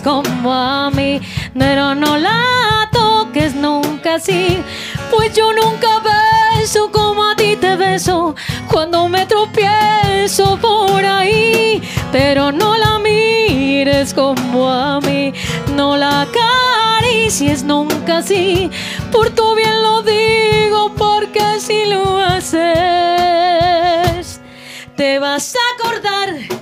Como 0.00 0.54
a 0.54 0.90
mí, 0.90 1.20
pero 1.58 1.94
no 1.94 2.16
la 2.16 2.88
toques 2.92 3.54
nunca 3.54 4.14
así, 4.14 4.62
pues 5.10 5.34
yo 5.34 5.52
nunca 5.52 6.00
beso 6.00 6.90
como 6.90 7.28
a 7.28 7.36
ti 7.36 7.56
te 7.56 7.76
beso 7.76 8.34
cuando 8.70 9.08
me 9.08 9.26
tropiezo 9.26 10.56
por 10.58 11.04
ahí. 11.04 11.82
Pero 12.10 12.52
no 12.52 12.76
la 12.76 12.98
mires 12.98 14.14
como 14.14 14.70
a 14.70 15.00
mí, 15.00 15.32
no 15.76 15.96
la 15.96 16.22
acaricies 16.22 17.62
nunca 17.64 18.18
así. 18.18 18.70
Por 19.10 19.30
tu 19.30 19.54
bien 19.54 19.82
lo 19.82 20.02
digo, 20.02 20.94
porque 20.96 21.42
si 21.58 21.84
lo 21.86 22.18
haces, 22.18 22.60
te 24.96 25.18
vas 25.18 25.54
a 25.56 25.60
acordar 25.74 26.61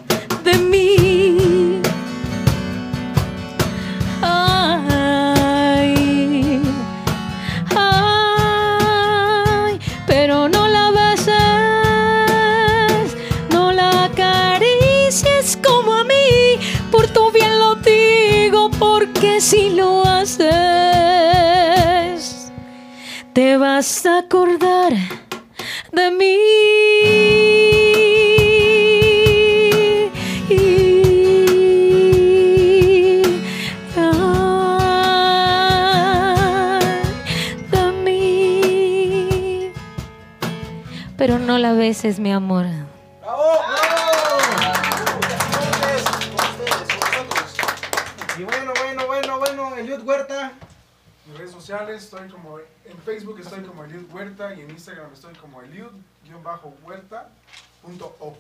porque 19.00 19.40
si 19.40 19.70
lo 19.70 20.04
haces, 20.04 20.50
te 23.32 23.56
vas 23.56 24.04
a 24.04 24.18
acordar 24.18 24.92
de 25.90 26.10
mí. 26.10 26.36
De 37.70 37.92
mí. 38.04 39.72
Pero 41.16 41.38
no 41.38 41.56
la 41.56 41.72
beses, 41.72 42.20
mi 42.20 42.32
amor. 42.32 42.66
Sociales 51.70 52.02
estoy 52.02 52.28
como, 52.28 52.58
en 52.58 52.98
Facebook 53.04 53.38
estoy 53.38 53.62
como 53.62 53.84
Eliud 53.84 54.12
Huerta 54.12 54.52
y 54.54 54.62
en 54.62 54.70
Instagram 54.70 55.12
estoy 55.12 55.34
como 55.34 55.62
Eliud-Huerta.o. 55.62 58.36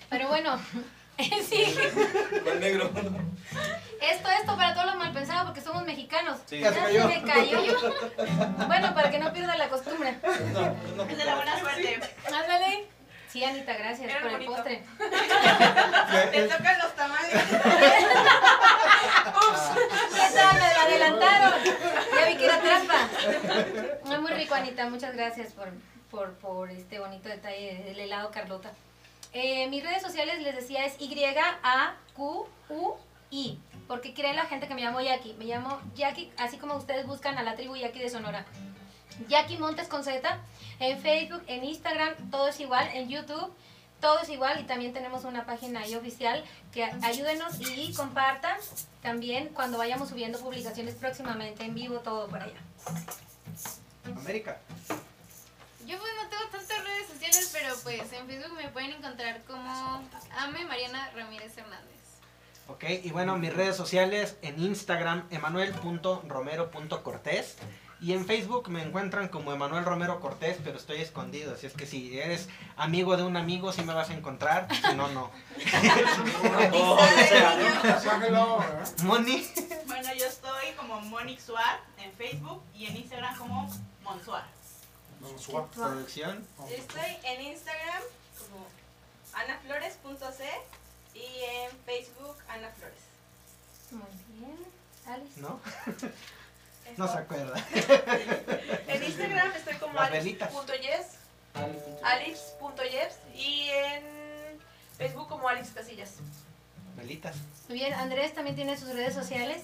Pero 0.09 0.29
bueno, 0.29 0.57
sí. 1.49 1.77
Con 2.45 2.61
negro. 2.61 2.91
Esto, 4.01 4.29
esto 4.31 4.57
para 4.57 4.73
todos 4.73 4.87
los 4.87 4.97
malpensados 4.97 5.47
porque 5.47 5.61
somos 5.61 5.85
mexicanos. 5.85 6.39
Sí. 6.47 6.61
Ya 6.61 6.73
se 6.73 6.81
me 6.81 7.23
cayó. 7.23 7.61
Bueno, 8.67 8.95
para 8.95 9.11
que 9.11 9.19
no 9.19 9.33
pierda 9.33 9.57
la 9.57 9.69
costumbre. 9.69 10.17
No, 10.53 10.77
no, 10.97 11.03
Es 11.11 11.19
de 11.19 11.25
la 11.25 11.35
buena 11.35 11.59
suerte. 11.59 11.99
Ándale. 12.27 12.87
Sí, 13.29 13.45
Anita, 13.45 13.75
gracias 13.75 14.11
Era 14.11 14.23
por 14.23 14.41
el 14.41 14.47
postre. 14.47 14.83
Te 16.33 16.49
tocan 16.49 16.79
los 16.79 16.95
tamales. 16.95 17.33
¿Qué 20.15 20.29
tal? 20.35 20.55
Me 20.55 20.75
lo 20.75 20.81
adelantaron. 20.81 21.53
Ya 21.65 22.27
vi 22.27 22.37
que 22.37 22.45
era 22.47 22.61
trampa. 22.61 23.09
Muy, 24.05 24.19
muy 24.19 24.31
rico, 24.31 24.55
Anita. 24.55 24.89
Muchas 24.89 25.15
gracias 25.15 25.53
por, 25.53 25.69
por, 26.11 26.33
por 26.39 26.71
este 26.71 27.01
bonito 27.01 27.29
detalle 27.29 27.83
del 27.85 28.01
helado 28.01 28.31
Carlota. 28.31 28.73
Eh, 29.41 29.69
mis 29.69 29.85
redes 29.85 30.03
sociales, 30.03 30.43
les 30.43 30.57
decía, 30.57 30.85
es 30.85 30.97
Y-A-Q-U-I. 30.99 31.39
Porque 33.87 34.13
cree 34.13 34.35
la 34.35 34.47
gente 34.47 34.67
que 34.67 34.75
me 34.75 34.83
llamo 34.83 35.01
Jackie. 35.01 35.35
Me 35.35 35.45
llamo 35.45 35.81
Jackie, 35.95 36.33
así 36.39 36.57
como 36.59 36.75
ustedes 36.75 37.07
buscan 37.07 37.39
a 37.39 37.45
la 37.45 37.55
tribu 37.55 37.77
Jackie 37.77 38.01
de 38.01 38.11
Sonora. 38.11 38.45
Jackie 39.29 39.57
Montes 39.57 39.87
con 39.87 40.03
Z. 40.03 40.41
En 40.81 40.99
Facebook, 40.99 41.45
en 41.47 41.63
Instagram, 41.63 42.31
todo 42.33 42.49
es 42.49 42.59
igual. 42.59 42.89
En 42.93 43.09
YouTube, 43.09 43.55
todo 44.01 44.19
es 44.19 44.29
igual. 44.29 44.59
Y 44.59 44.65
también 44.65 44.93
tenemos 44.93 45.23
una 45.25 45.47
página 45.47 45.83
ahí 45.83 45.95
oficial 45.95 46.45
que 46.73 46.83
ayúdenos 46.83 47.61
y 47.61 47.95
compartan 47.95 48.59
también 49.03 49.51
cuando 49.51 49.79
vayamos 49.79 50.09
subiendo 50.09 50.41
publicaciones 50.41 50.97
próximamente 50.97 51.63
en 51.65 51.77
vivo, 51.77 52.01
todo 52.01 52.27
por 52.27 52.43
allá. 52.43 52.59
América. 54.05 54.59
Yo 55.89 55.99
pues 55.99 56.13
no 56.23 56.29
tengo 56.29 56.45
tantas 56.51 56.85
redes 56.85 57.09
sociales, 57.09 57.49
pero 57.51 57.75
pues 57.83 58.13
en 58.13 58.27
Facebook 58.27 58.53
me 58.53 58.69
pueden 58.69 58.91
encontrar 58.91 59.43
como 59.45 60.05
Ame 60.37 60.67
Mariana 60.67 61.11
Ramírez 61.15 61.57
Hernández. 61.57 61.97
Ok, 62.67 62.85
y 63.03 63.11
bueno, 63.11 63.39
mis 63.39 63.55
redes 63.55 63.75
sociales 63.75 64.37
en 64.43 64.63
Instagram, 64.63 65.27
emanuel.romero.cortés. 65.31 67.57
Y 68.03 68.13
en 68.13 68.27
Facebook 68.27 68.69
me 68.69 68.83
encuentran 68.83 69.29
como 69.29 69.51
Emanuel 69.51 69.87
Romero 69.87 70.21
Cortés, 70.21 70.59
pero 70.63 70.77
estoy 70.77 71.01
escondido. 71.01 71.55
Así 71.55 71.65
es 71.67 71.73
que 71.73 71.87
si 71.87 72.21
eres 72.21 72.51
amigo 72.77 73.17
de 73.17 73.23
un 73.23 73.39
amigo, 73.39 73.73
sí 73.73 73.81
me 73.83 73.95
vas 73.95 74.11
a 74.11 74.15
encontrar. 74.15 74.69
Si 74.73 74.95
no, 74.95 75.09
no. 75.09 75.31
Moni. 79.05 79.51
Bueno, 79.87 80.15
yo 80.15 80.27
estoy 80.27 80.73
como 80.77 81.01
Monique 81.01 81.41
Suar 81.41 81.81
en 81.97 82.13
Facebook 82.13 82.63
y 82.75 82.85
en 82.87 82.99
Instagram 82.99 83.39
como 83.39 83.75
Monsuar. 84.05 84.58
Vamos. 85.21 85.71
Producción. 85.75 86.47
Estoy 86.71 87.17
en 87.25 87.41
Instagram 87.43 88.03
como 88.39 88.67
anaflores.c 89.35 90.45
y 91.15 91.45
en 91.45 91.71
Facebook 91.85 92.37
Ana 92.49 92.71
Flores. 92.71 93.01
Muy 93.91 94.39
bien. 94.39 94.59
Alice. 95.07 95.41
¿No? 95.41 95.61
No 96.97 97.07
se 97.07 97.19
acuerda. 97.19 97.55
En 98.89 99.03
Instagram 99.03 99.53
estoy 99.53 99.75
como 99.75 99.99
alex.yes, 100.01 101.07
alex.yes 102.03 103.19
y 103.35 103.69
en 103.69 104.59
Facebook 104.97 105.29
como 105.29 105.49
Alex 105.49 105.69
Casillas. 105.75 106.15
Velitas. 106.97 107.37
Muy 107.69 107.79
bien, 107.79 107.93
Andrés 107.93 108.33
también 108.35 108.57
tiene 108.57 108.79
sus 108.79 108.89
redes 108.89 109.13
sociales. 109.13 109.63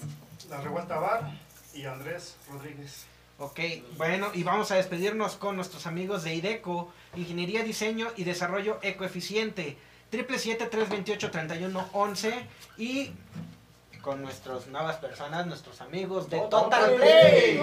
La 0.49 0.61
Revuelta 0.61 0.99
Bar 0.99 1.31
y 1.73 1.85
Andrés 1.85 2.35
Rodríguez. 2.47 3.05
Ok, 3.37 3.59
bueno, 3.97 4.31
y 4.33 4.43
vamos 4.43 4.71
a 4.71 4.75
despedirnos 4.75 5.35
con 5.35 5.57
nuestros 5.57 5.87
amigos 5.87 6.23
de 6.23 6.35
IDECO, 6.35 6.89
Ingeniería, 7.17 7.63
Diseño 7.63 8.07
y 8.15 8.23
Desarrollo 8.23 8.79
Ecoeficiente, 8.81 9.77
777-328-3111 10.13 12.33
y 12.77 13.11
con 14.01 14.21
nuestras 14.21 14.67
nuevas 14.67 14.95
personas, 14.97 15.45
nuestros 15.47 15.81
amigos 15.81 16.29
de 16.29 16.39
Total 16.49 16.93
Play, 16.93 17.59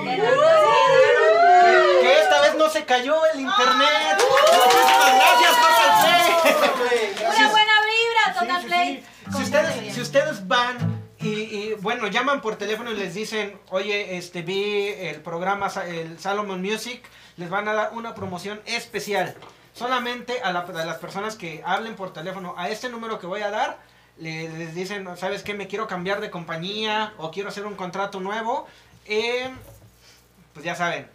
que 2.03 2.21
esta 2.21 2.43
vez 2.43 2.55
no 2.59 2.69
se 2.69 2.85
cayó 2.85 3.25
el 3.33 3.41
internet. 3.41 4.19
Muchísimas 4.19 5.15
gracias, 5.15 5.53
Total 5.57 6.73
Play. 6.83 7.15
Una 7.35 7.49
buena 7.51 7.73
vibra, 7.87 8.35
Total 8.39 8.63
Play. 8.67 9.03
Si 9.35 9.43
ustedes, 9.43 9.95
si 9.95 10.01
ustedes 10.03 10.47
van 10.47 10.92
y, 11.23 11.29
y, 11.29 11.75
bueno, 11.81 12.09
llaman 12.09 12.41
por 12.41 12.57
teléfono 12.57 12.91
y 12.91 12.97
les 12.97 13.15
dicen, 13.15 13.59
oye, 13.71 14.17
este 14.17 14.43
vi 14.43 14.89
el 14.89 15.21
programa, 15.21 15.71
el 15.87 16.19
Salomon 16.19 16.61
Music, 16.61 17.03
les 17.37 17.49
van 17.51 17.69
a 17.69 17.75
dar 17.75 17.91
una 17.95 18.15
promoción 18.15 18.61
especial. 18.67 19.35
Solamente 19.75 20.41
a, 20.43 20.53
la- 20.53 20.61
a 20.61 20.85
las 20.85 20.99
personas 20.99 21.37
que 21.37 21.63
hablen 21.65 21.95
por 21.97 22.13
teléfono 22.13 22.55
a 22.59 22.69
este 22.69 22.89
número 22.89 23.19
que 23.19 23.27
voy 23.27 23.41
a 23.43 23.51
dar, 23.51 23.79
le- 24.19 24.49
les 24.51 24.75
dicen, 24.75 25.09
¿sabes 25.17 25.43
qué? 25.43 25.55
Me 25.55 25.67
quiero 25.69 25.87
cambiar 25.87 26.21
de 26.21 26.31
compañía 26.31 27.15
o 27.19 27.31
quiero 27.31 27.49
hacer 27.49 27.65
un 27.67 27.75
contrato 27.75 28.21
nuevo. 28.21 28.67
Eh, 29.07 29.51
pues 30.53 30.65
ya 30.65 30.75
saben, 30.75 31.09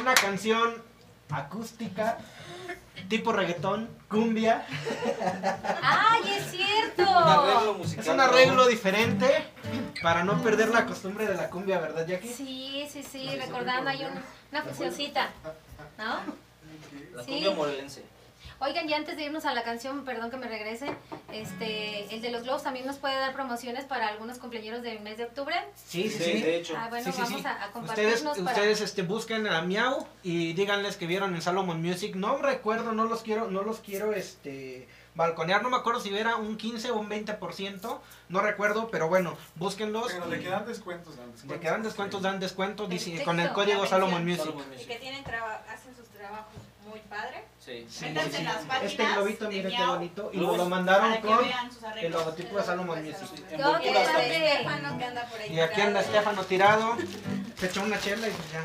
una 0.00 0.14
canción 0.14 0.82
acústica, 1.30 2.18
tipo 3.08 3.32
reggaetón, 3.32 3.88
cumbia. 4.08 4.66
¡Ay, 5.82 6.22
es 6.38 6.50
cierto! 6.50 7.02
Un 7.02 7.28
arreglo 7.28 7.74
musical. 7.74 8.04
Es 8.04 8.10
un 8.12 8.20
arreglo 8.20 8.66
diferente 8.66 9.44
para 10.02 10.24
no 10.24 10.42
perder 10.42 10.68
la 10.70 10.86
costumbre 10.86 11.26
de 11.26 11.34
la 11.34 11.48
cumbia, 11.50 11.78
¿verdad, 11.78 12.06
Jackie? 12.06 12.28
Sí, 12.32 12.86
sí, 12.90 13.02
sí, 13.02 13.28
recordando 13.36 13.90
hay 13.90 14.04
un- 14.04 14.20
una 14.50 14.62
fusioncita, 14.62 15.30
¿no? 15.98 16.20
La 17.14 17.24
Sí. 17.24 17.30
cumbia 17.32 17.50
morelense. 17.52 18.04
Oigan, 18.64 18.88
y 18.88 18.94
antes 18.94 19.16
de 19.16 19.24
irnos 19.24 19.44
a 19.44 19.54
la 19.54 19.64
canción, 19.64 20.04
perdón 20.04 20.30
que 20.30 20.36
me 20.36 20.46
regrese, 20.46 20.86
este, 21.32 22.14
el 22.14 22.22
de 22.22 22.30
los 22.30 22.44
globos 22.44 22.62
también 22.62 22.86
nos 22.86 22.96
puede 22.96 23.16
dar 23.16 23.32
promociones 23.32 23.84
para 23.84 24.06
algunos 24.06 24.38
cumpleaños 24.38 24.82
del 24.82 25.00
mes 25.00 25.18
de 25.18 25.24
octubre. 25.24 25.56
Sí, 25.74 26.08
sí, 26.08 26.40
de 26.40 26.58
hecho. 26.58 26.74
Ah, 26.76 26.86
bueno, 26.88 27.04
Sí, 27.04 27.10
sí, 27.12 27.22
vamos 27.22 27.40
sí. 27.40 27.46
a, 27.46 27.64
a 27.64 27.78
Ustedes, 27.80 28.22
para... 28.22 28.40
ustedes 28.42 28.80
este, 28.80 29.02
busquen 29.02 29.48
a 29.48 29.62
Miau 29.62 30.06
y 30.22 30.52
díganles 30.52 30.96
que 30.96 31.06
vieron 31.08 31.34
en 31.34 31.42
Salomon 31.42 31.82
Music. 31.82 32.14
No 32.14 32.36
recuerdo, 32.38 32.92
no 32.92 33.04
los 33.06 33.22
quiero, 33.22 33.50
no 33.50 33.62
los 33.62 33.80
quiero 33.80 34.12
este 34.12 34.86
balconear, 35.16 35.62
no 35.62 35.68
me 35.68 35.76
acuerdo 35.76 36.00
si 36.00 36.16
era 36.16 36.36
un 36.36 36.56
15 36.56 36.90
o 36.92 36.96
un 37.00 37.10
20%, 37.10 37.98
no 38.30 38.40
recuerdo, 38.40 38.88
pero 38.90 39.08
bueno, 39.08 39.36
búsquenlos. 39.56 40.12
Pero 40.12 40.26
le 40.26 40.38
quedan 40.40 40.64
descuentos, 40.66 41.16
dan 41.16 41.26
Le 41.26 41.32
descuentos. 41.32 41.60
quedan 41.60 41.82
descuentos, 41.82 42.22
dan 42.22 42.38
descuento 42.40 42.86
dice, 42.86 43.22
con 43.24 43.40
el 43.40 43.52
código 43.52 43.86
Salomon. 43.86 44.24
Music. 44.24 44.44
Salomon 44.44 44.64
Y 44.66 44.74
Music. 44.74 44.86
que 44.88 44.96
tienen 45.00 45.24
traba- 45.24 45.64
hacen 45.68 45.94
sus 45.96 46.06
trabajos 46.08 46.54
muy 46.88 47.00
padre. 47.00 47.44
Sí. 47.64 47.86
Sí, 47.88 48.06
Métanse 48.06 48.30
sí, 48.30 48.36
en 48.38 48.42
sí. 48.42 48.42
las 48.42 48.64
páginas 48.64 48.90
Este 48.90 49.06
globito, 49.06 49.48
mire 49.48 49.70
qué 49.70 49.84
bonito. 49.86 50.30
Y 50.32 50.38
nos 50.38 50.56
lo 50.56 50.68
mandaron 50.68 51.12
que 51.12 51.20
con 51.20 51.38
el 51.96 52.12
logotipo 52.12 52.56
de 52.56 52.62
Salomon 52.64 53.04
Music. 53.04 53.28
Estefano 53.50 54.98
que 54.98 55.04
anda 55.04 55.24
por 55.26 55.40
ahí 55.40 55.54
Y 55.54 55.60
aquí 55.60 55.80
anda. 55.80 56.00
Estefano 56.00 56.42
tirado, 56.44 56.96
se 57.56 57.66
echó 57.66 57.82
una 57.82 58.00
chela 58.00 58.26
y 58.26 58.32
ya. 58.52 58.64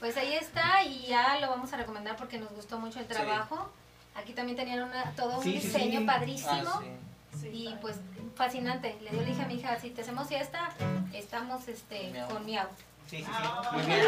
Pues 0.00 0.16
ahí 0.16 0.34
está 0.34 0.82
y 0.82 1.06
ya 1.06 1.38
lo 1.40 1.48
vamos 1.48 1.72
a 1.72 1.76
recomendar 1.76 2.16
porque 2.16 2.38
nos 2.38 2.50
gustó 2.52 2.78
mucho 2.78 2.98
el 2.98 3.06
trabajo. 3.06 3.70
Aquí 4.16 4.32
también 4.32 4.56
tenían 4.56 4.82
una, 4.82 5.12
todo 5.12 5.38
un 5.38 5.44
diseño 5.44 6.00
sí. 6.00 6.04
padrísimo. 6.04 6.52
Ah, 6.52 6.82
sí. 7.40 7.48
Y 7.48 7.74
pues 7.80 7.96
fascinante. 8.34 8.96
Le 9.00 9.24
dije 9.24 9.42
a 9.42 9.46
mi 9.46 9.54
hija, 9.54 9.78
si 9.78 9.90
te 9.90 10.02
hacemos 10.02 10.28
fiesta, 10.28 10.70
estamos 11.12 11.68
este 11.68 12.10
Miau. 12.10 12.28
con 12.28 12.44
miau. 12.44 12.66
Sí, 13.10 13.18
sí, 13.18 13.24
sí. 13.24 13.72
Muy 13.72 13.82
bien. 13.86 14.00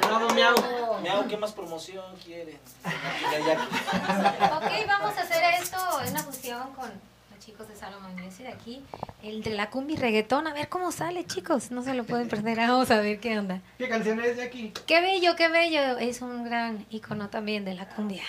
Bravo, 0.00 0.34
miau. 0.34 0.54
Miau, 1.02 1.28
¿qué 1.28 1.36
más 1.36 1.52
promoción 1.52 2.04
quieren? 2.24 2.58
Ok, 2.84 4.86
vamos 4.86 5.18
a 5.18 5.22
hacer 5.22 5.42
esto 5.60 5.76
en 6.02 6.10
una 6.10 6.22
fusión 6.22 6.72
con 6.74 6.88
los 6.88 7.44
chicos 7.44 7.68
de 7.68 7.76
Salomon 7.76 8.14
Music 8.14 8.46
aquí. 8.46 8.82
El 9.22 9.42
de 9.42 9.50
la 9.50 9.70
cumbia 9.70 9.96
y 9.96 9.98
reggaetón. 9.98 10.46
A 10.46 10.54
ver 10.54 10.68
cómo 10.68 10.92
sale, 10.92 11.26
chicos. 11.26 11.70
No 11.70 11.82
se 11.82 11.94
lo 11.94 12.04
pueden 12.04 12.28
perder. 12.28 12.58
Vamos 12.58 12.90
a 12.90 13.00
ver 13.00 13.20
qué 13.20 13.38
onda. 13.38 13.60
¿Qué 13.76 13.88
canción 13.88 14.22
es 14.24 14.36
de 14.36 14.44
aquí? 14.44 14.72
Qué 14.86 15.00
bello, 15.00 15.36
qué 15.36 15.48
bello. 15.48 15.98
Es 15.98 16.22
un 16.22 16.44
gran 16.44 16.86
icono 16.90 17.28
también 17.28 17.64
de 17.64 17.74
la 17.74 17.88
cumbia. 17.88 18.22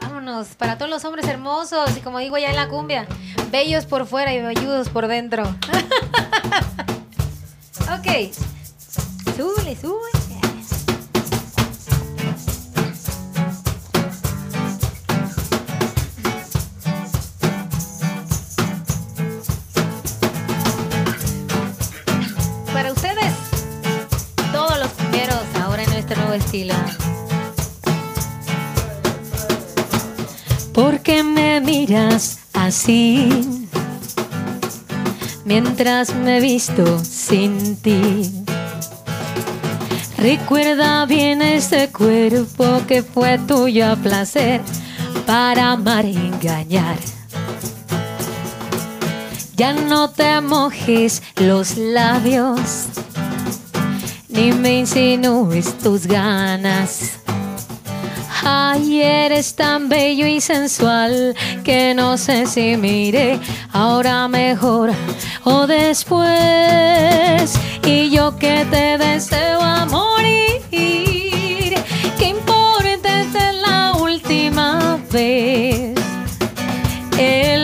Vámonos, 0.00 0.48
para 0.56 0.78
todos 0.78 0.90
los 0.90 1.04
hombres 1.04 1.28
hermosos 1.28 1.96
y 1.96 2.00
como 2.00 2.18
digo 2.18 2.36
ya 2.38 2.50
en 2.50 2.56
la 2.56 2.68
cumbia, 2.68 3.06
bellos 3.50 3.86
por 3.86 4.06
fuera 4.06 4.32
y 4.32 4.40
velludos 4.40 4.88
por 4.88 5.06
dentro. 5.06 5.44
ok, 7.82 8.32
súbele, 9.36 9.76
súbele. 9.76 10.22
Para 22.72 22.92
ustedes, 22.92 23.34
todos 24.52 24.78
los 24.78 24.88
cumbieros 24.90 25.40
ahora 25.62 25.82
en 25.84 25.90
nuestro 25.90 26.16
nuevo 26.16 26.32
estilo. 26.34 26.74
¿Por 30.72 31.00
qué 31.00 31.22
me 31.22 31.60
miras 31.60 32.38
así? 32.54 33.68
Mientras 35.44 36.14
me 36.14 36.40
visto 36.40 36.98
sin 37.04 37.76
ti. 37.76 38.42
Recuerda 40.22 41.04
bien 41.04 41.42
ese 41.42 41.90
cuerpo 41.90 42.80
que 42.86 43.02
fue 43.02 43.38
tuyo 43.38 43.90
a 43.90 43.96
placer 43.96 44.60
para 45.26 45.72
amar 45.72 46.04
y 46.04 46.14
engañar. 46.14 46.96
Ya 49.56 49.72
no 49.72 50.10
te 50.10 50.40
mojes 50.40 51.24
los 51.38 51.76
labios, 51.76 52.84
ni 54.28 54.52
me 54.52 54.78
insinúes 54.78 55.76
tus 55.78 56.06
ganas. 56.06 57.18
Ay, 58.44 59.02
eres 59.02 59.56
tan 59.56 59.88
bello 59.88 60.28
y 60.28 60.40
sensual 60.40 61.34
que 61.64 61.94
no 61.94 62.16
sé 62.16 62.46
si 62.46 62.76
mire 62.76 63.40
ahora 63.72 64.28
mejor 64.28 64.92
o 65.42 65.66
después. 65.66 67.58
Y 67.84 68.10
yo 68.10 68.36
que 68.38 68.64
te 68.70 68.98
deseo 68.98 69.60
a 69.60 69.86
morir, 69.86 70.62
que 72.18 72.28
importa 72.28 73.20
es 73.20 73.54
la 73.56 73.92
última 73.98 74.98
vez. 75.10 75.98
El 77.18 77.61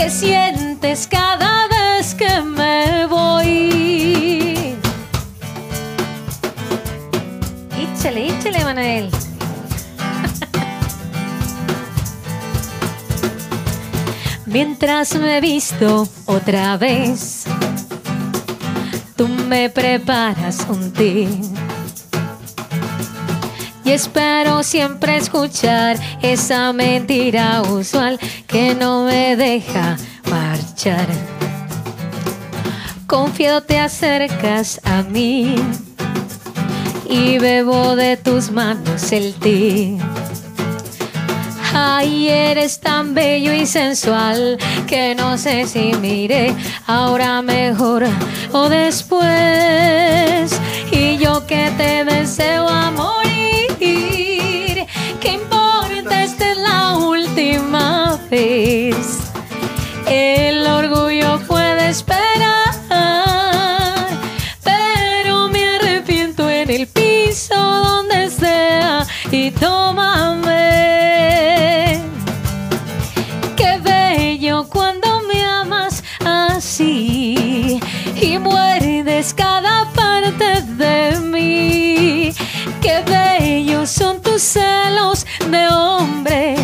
que 0.00 0.08
sientes 0.08 1.06
cada 1.06 1.68
vez 1.68 2.14
que 2.14 2.40
me 2.40 3.04
voy. 3.04 4.78
Íchale, 7.78 8.28
íchale, 8.28 8.64
Manuel. 8.64 9.10
Mientras 14.46 15.14
me 15.16 15.38
visto 15.42 16.08
otra 16.24 16.78
vez, 16.78 17.44
tú 19.16 19.28
me 19.28 19.68
preparas 19.68 20.66
un 20.70 20.90
té. 20.92 21.28
Y 23.84 23.92
espero 23.92 24.62
siempre 24.62 24.89
escuchar 25.08 25.96
esa 26.20 26.72
mentira 26.72 27.62
usual 27.62 28.18
que 28.46 28.74
no 28.74 29.04
me 29.04 29.36
deja 29.36 29.96
marchar. 30.30 31.06
Confiado 33.06 33.62
te 33.62 33.78
acercas 33.78 34.80
a 34.84 35.02
mí 35.02 35.56
y 37.08 37.38
bebo 37.38 37.96
de 37.96 38.16
tus 38.16 38.50
manos 38.50 39.10
el 39.12 39.34
té. 39.34 39.96
Ay, 41.72 42.28
eres 42.28 42.80
tan 42.80 43.14
bello 43.14 43.52
y 43.52 43.64
sensual 43.64 44.58
que 44.86 45.14
no 45.14 45.38
sé 45.38 45.66
si 45.66 45.92
mire 46.00 46.54
ahora 46.86 47.42
mejor 47.42 48.04
o 48.52 48.68
después. 48.68 49.30
Y 50.90 51.16
yo 51.18 51.46
que 51.46 51.70
te 51.76 52.04
deseo 52.04 52.68
a 52.68 52.90
son 84.10 84.22
tus 84.22 84.42
celos 84.42 85.24
de 85.50 85.68
hombre 85.68 86.56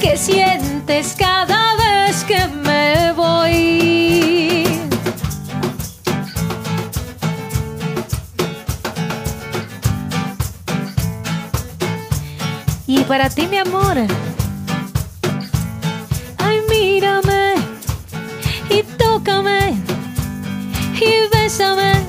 que 0.00 0.16
sientes 0.16 1.14
cada 1.18 1.76
vez 1.76 2.24
que 2.24 2.46
me 2.46 3.12
voy. 3.12 4.64
Y 12.86 13.00
para 13.04 13.28
ti, 13.28 13.46
mi 13.46 13.58
amor. 13.58 13.98
Ay, 16.38 16.60
mírame 16.70 17.54
y 18.70 18.82
tócame 18.96 19.74
y 20.94 21.28
bésame. 21.36 22.01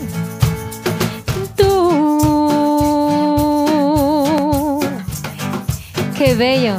Bello. 6.43 6.77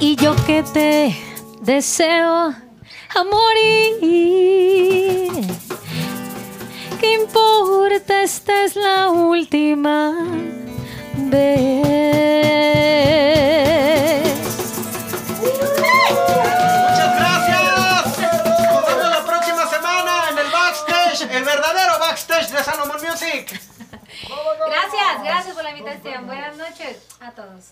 Y 0.00 0.16
yo 0.16 0.36
que 0.46 0.62
te 0.62 1.16
deseo 1.62 2.54
a 3.18 3.24
morir. 3.24 4.36
¿Qué 7.00 7.14
importa? 7.14 8.22
Esta 8.22 8.64
es 8.64 8.76
la 8.76 9.08
última 9.08 10.12
vez. 11.16 11.80
Muchas 15.40 17.10
gracias. 17.18 17.60
Nos 18.74 18.86
vemos 18.88 19.10
la 19.16 19.24
próxima 19.24 19.64
semana 19.70 20.12
en 20.30 20.36
el 20.38 20.50
backstage, 20.52 21.22
el 21.34 21.44
verdadero 21.44 21.98
backstage 21.98 22.50
de 22.50 22.62
Salomon 22.62 22.98
Music. 23.08 23.59
Gracias, 24.66 25.22
gracias 25.22 25.54
por 25.54 25.64
la 25.64 25.70
invitación. 25.70 26.26
Buenas 26.26 26.56
noches 26.56 27.06
a 27.20 27.30
todos. 27.32 27.70